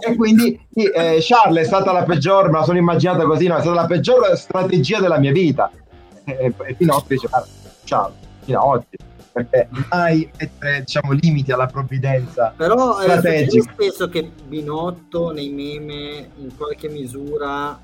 e 0.00 0.16
quindi 0.16 0.58
eh, 0.72 1.18
Charles 1.20 1.64
è 1.64 1.66
stata 1.66 1.92
la 1.92 2.04
peggior 2.04 2.46
me 2.46 2.60
la 2.60 2.64
sono 2.64 2.78
immaginata 2.78 3.24
così 3.24 3.48
no, 3.48 3.56
è 3.56 3.60
stata 3.60 3.82
la 3.82 3.86
peggior 3.86 4.34
strategia 4.34 4.98
della 4.98 5.18
mia 5.18 5.30
vita. 5.30 5.70
E, 6.24 6.54
e 6.56 6.74
Pinocchio 6.74 7.16
dice 7.16 7.28
Charles 7.84 8.16
fino 8.44 8.60
ad 8.60 8.66
oggi 8.66 8.96
perché 9.30 9.68
mai 9.90 10.30
mettere 10.38 10.80
diciamo, 10.80 11.12
limiti 11.12 11.52
alla 11.52 11.66
provvidenza 11.66 12.54
però 12.56 12.98
eh, 13.02 13.20
penso 13.76 14.08
che 14.08 14.30
Binotto 14.46 15.32
nei 15.32 15.50
meme 15.50 16.30
in 16.38 16.56
qualche 16.56 16.88
misura 16.88 17.78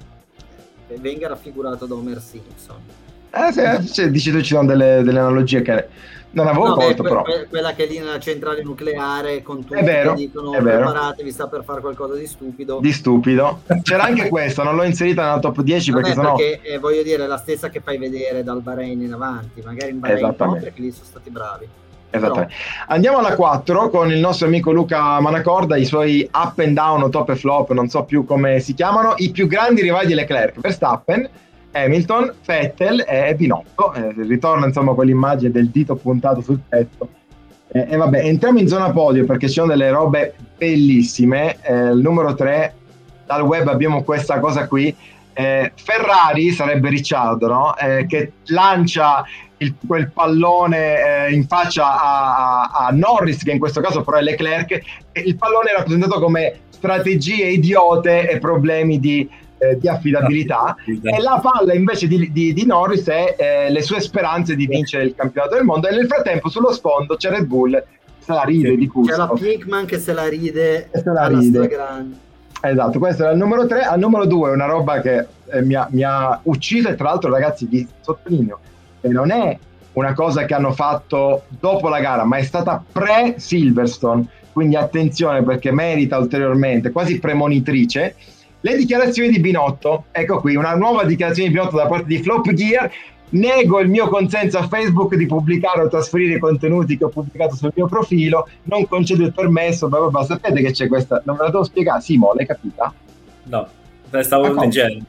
eh, 0.89 0.97
venga 0.99 1.29
raffigurato 1.29 1.85
da 1.85 1.95
Homer 1.95 2.19
Simpson 2.19 3.04
eh, 3.35 3.53
se, 3.53 3.83
se, 3.83 4.11
dici 4.11 4.31
tu 4.31 4.41
ci 4.41 4.55
sono 4.55 4.67
delle, 4.67 5.03
delle 5.03 5.19
analogie 5.19 5.63
che 5.63 5.89
non 6.35 6.49
avevo 6.49 6.69
no, 6.69 6.75
colto, 6.75 7.03
beh, 7.03 7.09
però. 7.09 7.25
quella 7.49 7.75
che 7.75 7.85
è 7.85 7.89
lì 7.89 7.99
nella 7.99 8.19
centrale 8.19 8.63
nucleare 8.63 9.43
con 9.43 9.65
tutti 9.65 9.79
è 9.79 9.85
vero, 9.85 10.15
che 10.15 10.27
dicono 10.27 10.53
è 10.53 10.61
vero. 10.61 10.91
preparatevi, 10.91 11.31
sta 11.31 11.47
per 11.47 11.63
fare 11.65 11.81
qualcosa 11.81 12.15
di 12.15 12.27
stupido. 12.27 12.81
Di 12.81 12.93
stupido. 12.93 13.61
C'era 13.83 14.05
anche 14.05 14.29
questa, 14.29 14.63
non 14.63 14.75
l'ho 14.75 14.83
inserita 14.83 15.23
nella 15.23 15.39
top 15.39 15.61
10 15.61 15.93
perché 15.93 16.13
sennò... 16.13 16.35
Perché 16.35 16.61
eh, 16.63 16.79
voglio 16.79 17.03
dire, 17.03 17.25
è 17.25 17.27
la 17.27 17.39
stessa 17.39 17.69
che 17.69 17.81
fai 17.81 17.99
vedere 17.99 18.43
dal 18.43 18.61
Bahrain 18.61 19.01
in 19.01 19.13
avanti, 19.13 19.63
magari 19.65 19.93
in 19.93 20.01
Bahrain 20.01 20.35
no, 20.37 20.53
perché 20.55 20.81
lì 20.81 20.91
sono 20.91 21.05
stati 21.05 21.31
bravi. 21.31 21.69
Esattamente. 22.11 22.55
Andiamo 22.89 23.19
alla 23.19 23.35
4 23.35 23.91
con 23.91 24.11
il 24.11 24.19
nostro 24.19 24.47
amico 24.47 24.73
Luca 24.73 25.21
Manacorda, 25.21 25.77
i 25.77 25.85
suoi 25.85 26.29
up 26.33 26.59
and 26.59 26.75
down 26.75 27.03
o 27.03 27.09
top 27.09 27.31
e 27.31 27.37
flop, 27.37 27.73
non 27.73 27.89
so 27.89 28.05
più 28.05 28.25
come 28.25 28.61
si 28.61 28.75
chiamano, 28.75 29.15
i 29.17 29.31
più 29.31 29.47
grandi 29.47 29.83
rivali 29.83 30.07
di 30.07 30.15
Leclerc, 30.15 30.61
Verstappen, 30.61 31.29
Hamilton, 31.75 32.33
Vettel 32.47 33.05
e 33.07 33.35
Binotto. 33.35 33.93
Eh, 33.93 34.15
ritorna 34.17 34.67
insomma 34.67 34.95
quell'immagine 34.95 35.51
del 35.51 35.69
dito 35.69 35.97
puntato 35.97 36.41
sul 36.41 36.61
petto. 36.67 37.09
Eh, 37.69 37.87
e 37.91 37.97
vabbè, 37.97 38.25
entriamo 38.25 38.61
in 38.61 38.69
zona 38.69 38.93
podio 38.93 39.25
perché 39.25 39.49
ci 39.49 39.55
sono 39.55 39.69
delle 39.69 39.91
robe 39.91 40.35
bellissime. 40.57 41.57
Eh, 41.63 41.91
il 41.91 41.99
numero 41.99 42.35
3, 42.35 42.75
dal 43.27 43.43
web 43.43 43.67
abbiamo 43.69 44.05
questa 44.05 44.39
cosa 44.39 44.69
qui. 44.69 44.95
Eh, 45.33 45.73
Ferrari 45.75 46.53
sarebbe 46.53 46.89
Ricciardo, 46.89 47.49
no? 47.49 47.77
Eh, 47.77 48.07
che 48.07 48.33
lancia 48.47 49.25
il, 49.57 49.75
quel 49.85 50.13
pallone 50.13 51.27
eh, 51.27 51.33
in 51.33 51.45
faccia 51.49 52.01
a, 52.01 52.63
a, 52.63 52.87
a, 52.87 52.91
Norris, 52.93 53.43
che 53.43 53.51
in 53.51 53.59
questo 53.59 53.81
caso 53.81 54.03
però 54.03 54.19
è 54.19 54.23
Leclerc. 54.23 54.81
Il 55.13 55.37
pallone 55.37 55.71
è 55.71 55.77
rappresentato 55.77 56.21
come 56.21 56.61
strategie 56.69 57.47
idiote 57.47 58.31
e 58.31 58.39
problemi 58.39 59.01
di 59.01 59.29
eh, 59.71 59.79
di 59.79 59.89
affidabilità. 59.89 60.77
E 60.87 61.21
la 61.21 61.41
palla 61.43 61.75
invece 61.75 62.07
di, 62.07 62.31
di, 62.33 62.53
di 62.53 62.67
Norris 62.67 63.07
è 63.07 63.37
eh, 63.39 63.71
le 63.71 63.83
sue 63.83 64.01
speranze 64.01 64.55
di 64.55 64.67
vincere 64.67 65.05
il 65.05 65.15
campionato 65.15 65.55
del 65.55 65.65
mondo. 65.65 65.89
E 65.89 65.95
nel 65.95 66.07
frattempo 66.07 66.49
sullo 66.49 66.73
sfondo 66.73 67.17
c'è 67.17 67.31
Red 67.31 67.47
Bull 67.47 67.83
se 68.25 68.33
la 68.33 68.43
ride 68.43 68.71
sì. 68.71 68.77
di 68.77 68.87
gusto. 68.87 69.13
C'è 69.13 69.19
la 69.19 69.29
Pinkman 69.29 69.85
che 69.85 69.99
se 69.99 70.13
la 70.13 70.29
ride 70.29 70.89
se 70.93 71.03
la 71.05 71.27
ride. 71.27 71.69
esatto 72.63 72.99
questo 72.99 73.23
era 73.23 73.33
il 73.33 73.39
numero 73.39 73.67
3 73.67 73.83
al 73.83 73.99
numero 73.99 74.25
2 74.25 74.51
una 74.51 74.65
roba 74.65 75.01
che 75.01 75.27
eh, 75.51 75.63
mi, 75.63 75.75
ha, 75.75 75.87
mi, 75.91 76.03
ha, 76.03 76.41
ucciso 76.45 76.89
e 76.89 76.95
tra 76.95 77.11
l'altro 77.11 77.31
ragazzi 77.31 77.67
vi 77.67 77.87
sottolineo 78.01 78.59
che 79.03 79.09
non 79.09 79.31
è 79.31 79.59
una 79.93 80.15
cosa 80.15 80.47
che 80.47 80.55
hanno 80.55 80.73
fatto 80.73 81.45
dopo 81.49 81.89
la 81.89 82.01
gara 82.01 82.25
ma 82.25 82.39
è 82.39 82.43
stata 82.43 82.83
pre 82.91 83.35
Silverstone 83.37 84.27
quindi 84.53 84.77
attenzione 84.77 85.43
perché 85.43 85.71
merita 85.71 86.17
ulteriormente 86.17 86.91
quasi 86.91 87.19
premonitrice 87.19 88.15
le 88.65 88.77
dichiarazioni 88.77 89.29
di 89.29 89.41
Binotto, 89.41 90.05
ecco 90.11 90.41
qui, 90.41 90.57
una 90.57 90.75
nuova 90.75 91.05
dichiarazione 91.05 91.51
di 91.51 91.55
Binotto 91.55 91.77
da 91.77 91.87
parte 91.87 92.07
di 92.07 92.23
Flop 92.23 92.51
Gear. 92.53 92.91
Nego 93.31 93.81
il 93.81 93.89
mio 93.89 94.09
consenso 94.09 94.59
a 94.59 94.69
Facebook 94.69 95.17
di 95.17 95.27
pubblicare 95.27 95.83
o 95.83 95.89
trasferire 95.89 96.37
i 96.37 96.39
contenuti 96.39 96.97
che 96.97 97.05
ho 97.05 97.09
pubblicato 97.09 97.57
sul 97.57 97.73
mio 97.75 97.87
profilo, 97.87 98.49
non 98.65 98.87
concedo 98.87 99.25
il 99.25 99.33
permesso, 99.35 99.89
bla 99.89 99.99
bla 99.99 100.09
bla. 100.09 100.25
Sapete 100.25 100.63
che 100.63 100.71
c'è 100.71 100.89
questa, 100.89 101.21
non 101.27 101.37
ve 101.37 101.43
la 101.43 101.51
devo 101.51 101.65
spiegare, 101.65 102.01
Simo, 102.01 102.33
l'hai 102.33 102.47
capita? 102.47 102.95
No, 103.45 103.69
stavo 104.21 104.53
leggendo. 104.53 105.05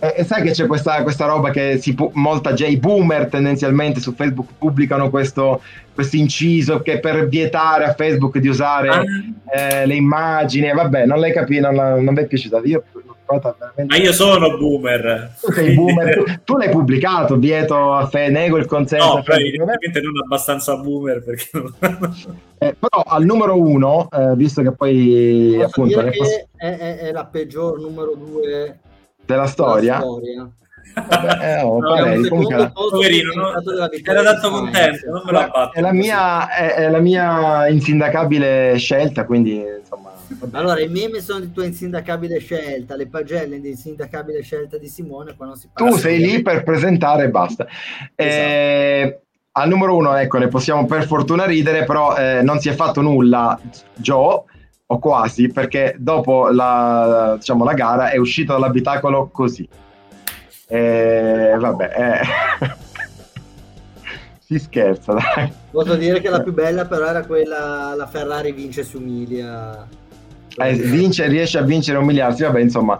E, 0.00 0.14
e, 0.18 0.24
sai 0.24 0.42
che 0.42 0.52
c'è 0.52 0.66
questa, 0.66 1.02
questa 1.02 1.26
roba 1.26 1.50
che 1.50 1.78
si 1.78 1.94
pu- 1.94 2.12
molta 2.14 2.52
già 2.52 2.66
i 2.66 2.76
boomer 2.76 3.26
tendenzialmente 3.26 3.98
su 3.98 4.14
Facebook 4.14 4.50
pubblicano 4.56 5.10
questo, 5.10 5.60
questo 5.92 6.16
inciso 6.16 6.82
che 6.82 7.00
per 7.00 7.26
vietare 7.26 7.84
a 7.84 7.94
Facebook 7.94 8.38
di 8.38 8.46
usare 8.46 8.88
ah. 8.88 9.02
eh, 9.52 9.86
le 9.86 9.94
immagini, 9.94 10.72
vabbè, 10.72 11.04
non 11.04 11.18
l'hai 11.18 11.32
capito, 11.32 11.70
non, 11.70 12.04
non 12.04 12.14
mi 12.14 12.20
è 12.20 12.26
piaciuta. 12.26 12.60
Io 12.62 12.84
Ma 13.86 13.96
io 13.96 14.12
sono 14.12 14.56
boomer. 14.56 15.34
Tu 15.40 15.52
sei 15.52 15.74
boomer, 15.74 16.14
tu, 16.14 16.24
tu 16.44 16.56
l'hai 16.56 16.70
pubblicato, 16.70 17.36
vieto 17.36 17.92
a 17.92 18.06
fe, 18.06 18.28
nego 18.28 18.56
il 18.56 18.66
consenso. 18.66 19.14
No, 19.14 19.24
evidentemente 19.34 20.00
non 20.00 20.16
abbastanza 20.22 20.76
boomer 20.76 21.24
perché 21.24 21.50
eh, 22.58 22.76
però 22.78 23.02
al 23.04 23.24
numero 23.24 23.60
uno, 23.60 24.08
eh, 24.12 24.36
visto 24.36 24.62
che 24.62 24.70
poi 24.70 25.54
Posso 25.56 25.66
appunto... 25.66 26.02
Poss- 26.16 26.46
è, 26.56 26.76
è, 26.76 26.96
è, 26.98 27.12
la 27.12 27.24
peggior 27.24 27.80
numero 27.80 28.14
due 28.14 28.78
della 29.28 29.46
storia. 29.46 29.98
storia. 29.98 30.50
Vabbè, 30.94 31.58
eh, 31.58 31.62
oh, 31.62 31.78
Parelli, 31.80 32.28
comunque... 32.28 32.72
Poverino, 32.72 33.32
no? 33.34 33.52
era 34.02 34.22
tanto 34.22 34.50
contento, 34.50 35.10
non 35.10 35.22
me 35.24 35.32
lo 35.32 35.38
abbatto. 35.38 35.74
È 35.74 35.80
la 35.80 35.92
mia, 35.92 36.50
è, 36.50 36.74
è 36.74 36.88
la 36.88 36.98
mia 36.98 37.68
insindacabile 37.68 38.76
scelta, 38.78 39.26
quindi 39.26 39.62
insomma... 39.80 40.12
Allora, 40.52 40.80
i 40.80 40.88
meme 40.88 41.20
sono 41.20 41.40
di 41.40 41.52
tua 41.52 41.66
insindacabile 41.66 42.38
scelta, 42.38 42.96
le 42.96 43.06
pagelle 43.06 43.60
di 43.60 43.68
insindacabile 43.70 44.42
scelta 44.42 44.78
di 44.78 44.88
Simone. 44.88 45.36
Qua 45.36 45.46
non 45.46 45.56
si 45.56 45.68
tu 45.74 45.90
sei 45.96 46.18
lì 46.18 46.42
per 46.42 46.64
presentare 46.64 47.24
e 47.24 47.30
basta. 47.30 47.66
Esatto. 48.14 48.42
Eh, 48.42 49.20
al 49.52 49.68
numero 49.68 49.96
uno, 49.96 50.14
ecco, 50.16 50.38
ne 50.38 50.48
possiamo 50.48 50.86
per 50.86 51.06
fortuna 51.06 51.44
ridere, 51.44 51.84
però 51.84 52.16
eh, 52.16 52.42
non 52.42 52.60
si 52.60 52.68
è 52.68 52.74
fatto 52.74 53.00
nulla 53.00 53.58
Joe, 53.94 54.42
o 54.90 54.98
quasi, 54.98 55.48
perché 55.48 55.96
dopo 55.98 56.48
la, 56.48 57.34
diciamo, 57.36 57.64
la 57.64 57.74
gara 57.74 58.10
è 58.10 58.16
uscito 58.16 58.52
dall'abitacolo 58.52 59.28
così. 59.30 59.68
E 60.66 61.54
vabbè, 61.58 61.90
eh. 61.96 62.76
si 64.40 64.58
scherza, 64.58 65.12
dai. 65.12 65.52
Posso 65.70 65.94
dire 65.96 66.20
che 66.20 66.30
la 66.30 66.40
più 66.40 66.54
bella 66.54 66.86
però 66.86 67.06
era 67.06 67.24
quella, 67.26 67.94
la 67.94 68.06
Ferrari 68.06 68.52
vince 68.52 68.82
su 68.82 68.98
Umilia. 68.98 69.86
Eh, 70.56 70.72
vince, 70.74 71.28
riesce 71.28 71.58
a 71.58 71.62
vincere 71.62 71.98
e 71.98 72.00
umiliarsi, 72.00 72.42
vabbè, 72.42 72.60
insomma. 72.60 72.98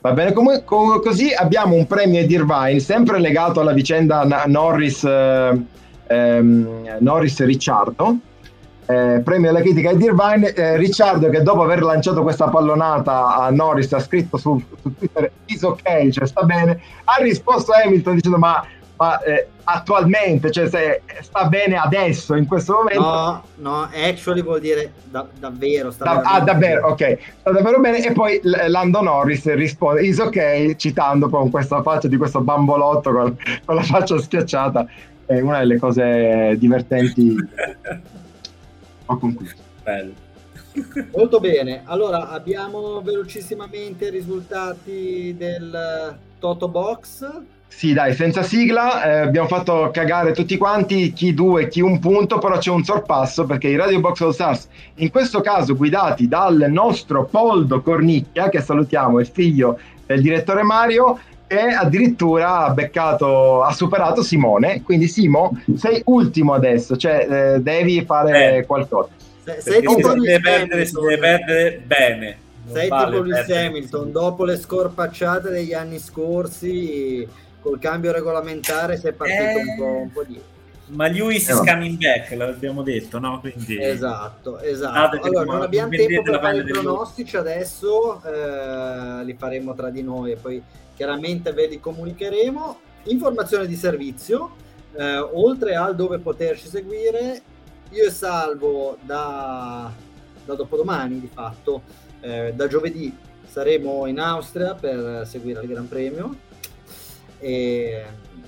Va 0.00 0.12
bene, 0.12 0.32
come, 0.32 0.64
come, 0.64 1.00
così 1.00 1.34
abbiamo 1.34 1.74
un 1.74 1.86
premio 1.86 2.20
Ed 2.20 2.30
Irvine, 2.30 2.80
sempre 2.80 3.18
legato 3.18 3.60
alla 3.60 3.72
vicenda 3.72 4.24
Norris, 4.46 5.04
eh, 5.04 5.60
ehm, 6.06 6.96
Norris 7.00 7.44
Ricciardo. 7.44 8.18
Eh, 8.90 9.20
premio 9.22 9.50
alla 9.50 9.60
critica 9.60 9.90
Ed 9.90 10.00
Irvine. 10.00 10.52
Eh, 10.54 10.76
Ricciardo, 10.78 11.28
che 11.28 11.42
dopo 11.42 11.62
aver 11.62 11.82
lanciato 11.82 12.22
questa 12.22 12.48
pallonata 12.48 13.36
a 13.36 13.50
Norris, 13.50 13.92
ha 13.92 14.00
scritto 14.00 14.38
su, 14.38 14.58
su 14.80 14.94
Twitter: 14.96 15.30
Is 15.44 15.62
ok, 15.62 16.08
cioè 16.08 16.26
sta 16.26 16.42
bene. 16.44 16.80
Ha 17.04 17.22
risposto 17.22 17.72
a 17.72 17.82
Hamilton 17.84 18.14
dicendo: 18.14 18.38
Ma 18.38 18.64
ma 18.98 19.20
eh, 19.20 19.46
attualmente, 19.64 20.50
cioè 20.50 20.68
se 20.68 21.02
sta 21.20 21.46
bene 21.48 21.76
adesso, 21.76 22.34
in 22.34 22.46
questo 22.46 22.72
momento. 22.74 23.00
No, 23.00 23.42
no, 23.56 23.88
actually 23.92 24.42
vuol 24.42 24.60
dire 24.60 24.92
da, 25.04 25.26
davvero. 25.38 25.90
Sta 25.90 26.04
da, 26.04 26.20
ah, 26.22 26.40
davvero, 26.40 26.88
ok. 26.88 27.18
Sta 27.40 27.50
davvero 27.52 27.78
bene. 27.78 28.04
E 28.04 28.12
poi 28.12 28.40
Lando 28.42 29.00
Norris 29.02 29.52
risponde, 29.54 30.02
is 30.02 30.18
ok, 30.18 30.74
citando 30.76 31.28
con 31.28 31.50
questa 31.50 31.80
faccia 31.82 32.08
di 32.08 32.16
questo 32.16 32.40
bambolotto 32.40 33.12
con, 33.12 33.36
con 33.64 33.74
la 33.76 33.82
faccia 33.82 34.18
schiacciata. 34.18 34.86
È 35.24 35.40
una 35.40 35.58
delle 35.58 35.78
cose 35.78 36.56
divertenti. 36.58 37.36
Ho 39.10 39.16
concluso. 39.18 39.54
Bello. 39.82 40.12
Molto 41.14 41.40
bene, 41.40 41.82
allora 41.84 42.28
abbiamo 42.28 43.00
velocissimamente 43.02 44.06
i 44.06 44.10
risultati 44.10 45.34
del 45.36 46.16
Toto 46.38 46.68
Box. 46.68 47.40
Sì, 47.66 47.92
dai, 47.92 48.14
senza 48.14 48.42
sigla, 48.42 49.04
eh, 49.04 49.18
abbiamo 49.18 49.46
fatto 49.46 49.90
cagare 49.92 50.32
tutti 50.32 50.56
quanti, 50.56 51.12
chi 51.12 51.34
due, 51.34 51.68
chi 51.68 51.80
un 51.80 51.98
punto, 51.98 52.38
però 52.38 52.58
c'è 52.58 52.70
un 52.70 52.82
sorpasso 52.82 53.44
perché 53.44 53.68
i 53.68 53.76
Radio 53.76 54.00
Box 54.00 54.20
All 54.20 54.30
Stars, 54.30 54.68
in 54.96 55.10
questo 55.10 55.40
caso 55.40 55.76
guidati 55.76 56.28
dal 56.28 56.66
nostro 56.68 57.26
Poldo 57.26 57.80
Cornicchia, 57.80 58.48
che 58.48 58.60
salutiamo, 58.60 59.20
il 59.20 59.26
figlio 59.26 59.78
del 60.06 60.22
direttore 60.22 60.62
Mario, 60.62 61.18
che 61.48 61.60
addirittura 61.60 62.58
ha 62.58 62.70
beccato, 62.70 63.62
ha 63.62 63.72
superato 63.72 64.22
Simone, 64.22 64.82
quindi 64.82 65.08
Simo, 65.08 65.60
sei 65.76 66.02
ultimo 66.04 66.52
adesso, 66.52 66.96
cioè 66.96 67.54
eh, 67.54 67.60
devi 67.60 68.04
fare 68.04 68.58
eh. 68.58 68.66
qualcosa. 68.66 69.08
Se, 69.42 69.60
sei 69.60 69.80
tipo 69.80 70.12
si 70.12 70.18
deve, 70.20 70.40
perdere, 70.40 70.84
si 70.84 70.92
deve 70.92 71.18
perdere 71.18 71.82
bene. 71.84 72.38
sei 72.70 72.88
vale 72.88 73.10
tipo 73.10 73.22
Lewis 73.22 73.50
Hamilton, 73.50 74.12
dopo 74.12 74.44
le 74.44 74.56
scorpacciate 74.58 75.48
degli 75.48 75.72
anni 75.72 75.98
scorsi 75.98 77.26
col 77.60 77.78
cambio 77.78 78.12
regolamentare 78.12 78.98
si 78.98 79.08
è 79.08 79.12
partito 79.12 79.42
eh... 79.42 79.62
un, 79.62 79.76
po', 79.76 79.96
un 80.02 80.12
po' 80.12 80.22
di 80.24 80.40
ma 80.88 81.06
Lewis 81.06 81.48
is 81.48 81.58
coming 81.58 81.98
back, 81.98 82.30
l'abbiamo 82.32 82.82
detto, 82.82 83.18
no? 83.18 83.40
Quindi... 83.40 83.78
Esatto, 83.78 84.58
esatto. 84.60 85.20
Allora, 85.20 85.44
non 85.44 85.62
abbiamo 85.62 85.90
tempo 85.90 86.22
per 86.22 86.40
fare 86.40 86.58
i 86.60 86.64
pronostici 86.64 87.36
adesso, 87.36 88.22
eh, 88.24 89.22
li 89.24 89.34
faremo 89.34 89.74
tra 89.74 89.90
di 89.90 90.02
noi 90.02 90.32
e 90.32 90.36
poi 90.36 90.62
chiaramente 90.98 91.52
ve 91.52 91.68
li 91.68 91.78
comunicheremo. 91.78 92.80
Informazione 93.04 93.68
di 93.68 93.76
servizio, 93.76 94.56
eh, 94.96 95.16
oltre 95.16 95.76
al 95.76 95.94
dove 95.94 96.18
poterci 96.18 96.66
seguire, 96.66 97.40
io 97.90 98.04
e 98.04 98.10
Salvo 98.10 98.98
da, 99.02 99.90
da 100.44 100.54
dopodomani 100.54 101.20
di 101.20 101.30
fatto, 101.32 101.82
eh, 102.20 102.52
da 102.54 102.66
giovedì 102.66 103.16
saremo 103.46 104.06
in 104.06 104.18
Austria 104.18 104.74
per 104.74 105.24
seguire 105.24 105.62
il 105.62 105.68
Gran 105.68 105.88
Premio 105.88 106.34
e, 107.38 108.04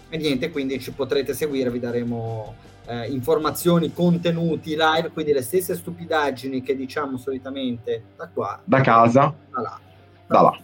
e 0.09 0.17
niente, 0.19 0.51
quindi 0.51 0.81
ci 0.81 0.91
potrete 0.91 1.33
seguire, 1.33 1.71
vi 1.71 1.79
daremo 1.79 2.55
eh, 2.87 3.07
informazioni, 3.13 3.93
contenuti 3.93 4.75
live, 4.77 5.11
quindi 5.13 5.33
le 5.33 5.43
stesse 5.43 5.77
stupidaggini 5.77 6.63
che 6.63 6.75
diciamo 6.75 7.17
solitamente 7.17 8.03
da 8.17 8.29
qua. 8.29 8.61
Da 8.65 8.81
casa. 8.81 9.33
Da 9.51 9.61
là. 9.61 9.81
Da 10.27 10.41
là. 10.43 10.59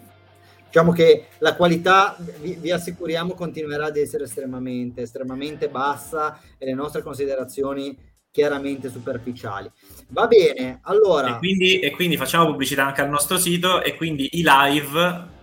Diciamo 0.77 0.93
che 0.93 1.29
la 1.39 1.55
qualità, 1.55 2.15
vi, 2.43 2.59
vi, 2.61 2.71
assicuriamo, 2.71 3.33
continuerà 3.33 3.87
ad 3.87 3.97
essere 3.97 4.25
estremamente, 4.25 5.01
estremamente 5.01 5.71
bassa 5.71 6.39
e 6.59 6.67
le 6.67 6.75
nostre 6.75 7.01
considerazioni 7.01 7.97
chiaramente 8.31 8.91
superficiali. 8.91 9.71
Va 10.09 10.27
bene, 10.27 10.81
allora... 10.83 11.37
E 11.37 11.39
quindi, 11.39 11.79
e 11.79 11.93
quindi 11.93 12.19
facciamo 12.19 12.45
pubblicità 12.45 12.85
anche 12.85 13.01
al 13.01 13.09
nostro 13.09 13.39
sito 13.39 13.83
e 13.83 13.97
quindi 13.97 14.29
i 14.33 14.45
live 14.45 15.35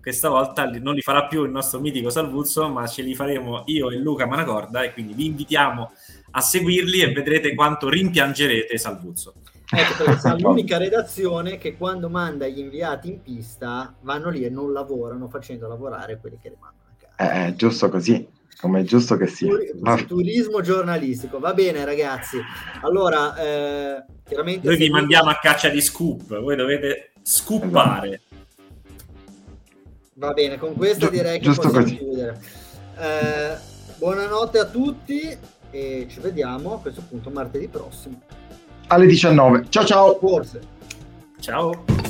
questa 0.00 0.30
volta 0.30 0.64
non 0.64 0.94
li 0.94 1.02
farà 1.02 1.26
più 1.26 1.44
il 1.44 1.50
nostro 1.50 1.78
mitico 1.78 2.08
Salvuzzo, 2.08 2.66
ma 2.70 2.86
ce 2.86 3.02
li 3.02 3.14
faremo 3.14 3.64
io 3.66 3.90
e 3.90 3.96
Luca 3.96 4.26
Manacorda 4.26 4.82
e 4.82 4.94
quindi 4.94 5.12
vi 5.12 5.26
invitiamo 5.26 5.92
a 6.30 6.40
seguirli 6.40 7.00
e 7.00 7.12
vedrete 7.12 7.54
quanto 7.54 7.90
rimpiangerete 7.90 8.78
Salvuzzo. 8.78 9.34
Ecco, 9.70 10.04
perché 10.04 10.20
siamo 10.20 10.38
l'unica 10.48 10.76
redazione 10.76 11.58
che 11.58 11.76
quando 11.76 12.08
manda 12.08 12.46
gli 12.46 12.58
inviati 12.58 13.08
in 13.08 13.22
pista 13.22 13.94
vanno 14.02 14.30
lì 14.30 14.44
e 14.44 14.50
non 14.50 14.72
lavorano 14.72 15.28
facendo 15.28 15.66
lavorare 15.68 16.18
quelli 16.18 16.38
che 16.40 16.50
rimangono 16.50 16.82
a 16.90 17.06
casa. 17.16 17.46
È 17.46 17.54
giusto 17.54 17.88
così, 17.88 18.28
come 18.60 18.80
è 18.80 18.84
giusto 18.84 19.16
che 19.16 19.26
sia. 19.26 19.48
Tur- 19.48 20.06
turismo 20.06 20.60
giornalistico, 20.60 21.38
va 21.38 21.54
bene 21.54 21.84
ragazzi. 21.84 22.38
Allora, 22.82 23.36
eh, 23.36 24.04
chiaramente... 24.24 24.66
Noi 24.66 24.76
vi 24.76 24.90
mandiamo 24.90 25.30
a 25.30 25.38
caccia 25.40 25.68
di 25.68 25.80
scoop, 25.80 26.40
voi 26.40 26.56
dovete 26.56 27.12
scoopare. 27.22 28.20
Va 30.16 30.32
bene, 30.32 30.58
con 30.58 30.74
questo 30.74 31.08
direi 31.08 31.40
che 31.40 31.48
possiamo 31.48 31.80
così. 31.80 31.96
chiudere. 31.96 32.40
Eh, 32.96 33.56
buonanotte 33.96 34.58
a 34.60 34.66
tutti 34.66 35.36
e 35.70 36.06
ci 36.08 36.20
vediamo 36.20 36.74
a 36.74 36.80
questo 36.80 37.02
punto 37.08 37.30
martedì 37.30 37.66
prossimo. 37.66 38.20
Alle 38.88 39.06
19. 39.06 39.66
Ciao 39.68 39.84
ciao. 39.84 40.18
Forse. 40.18 40.60
Ciao. 41.40 42.03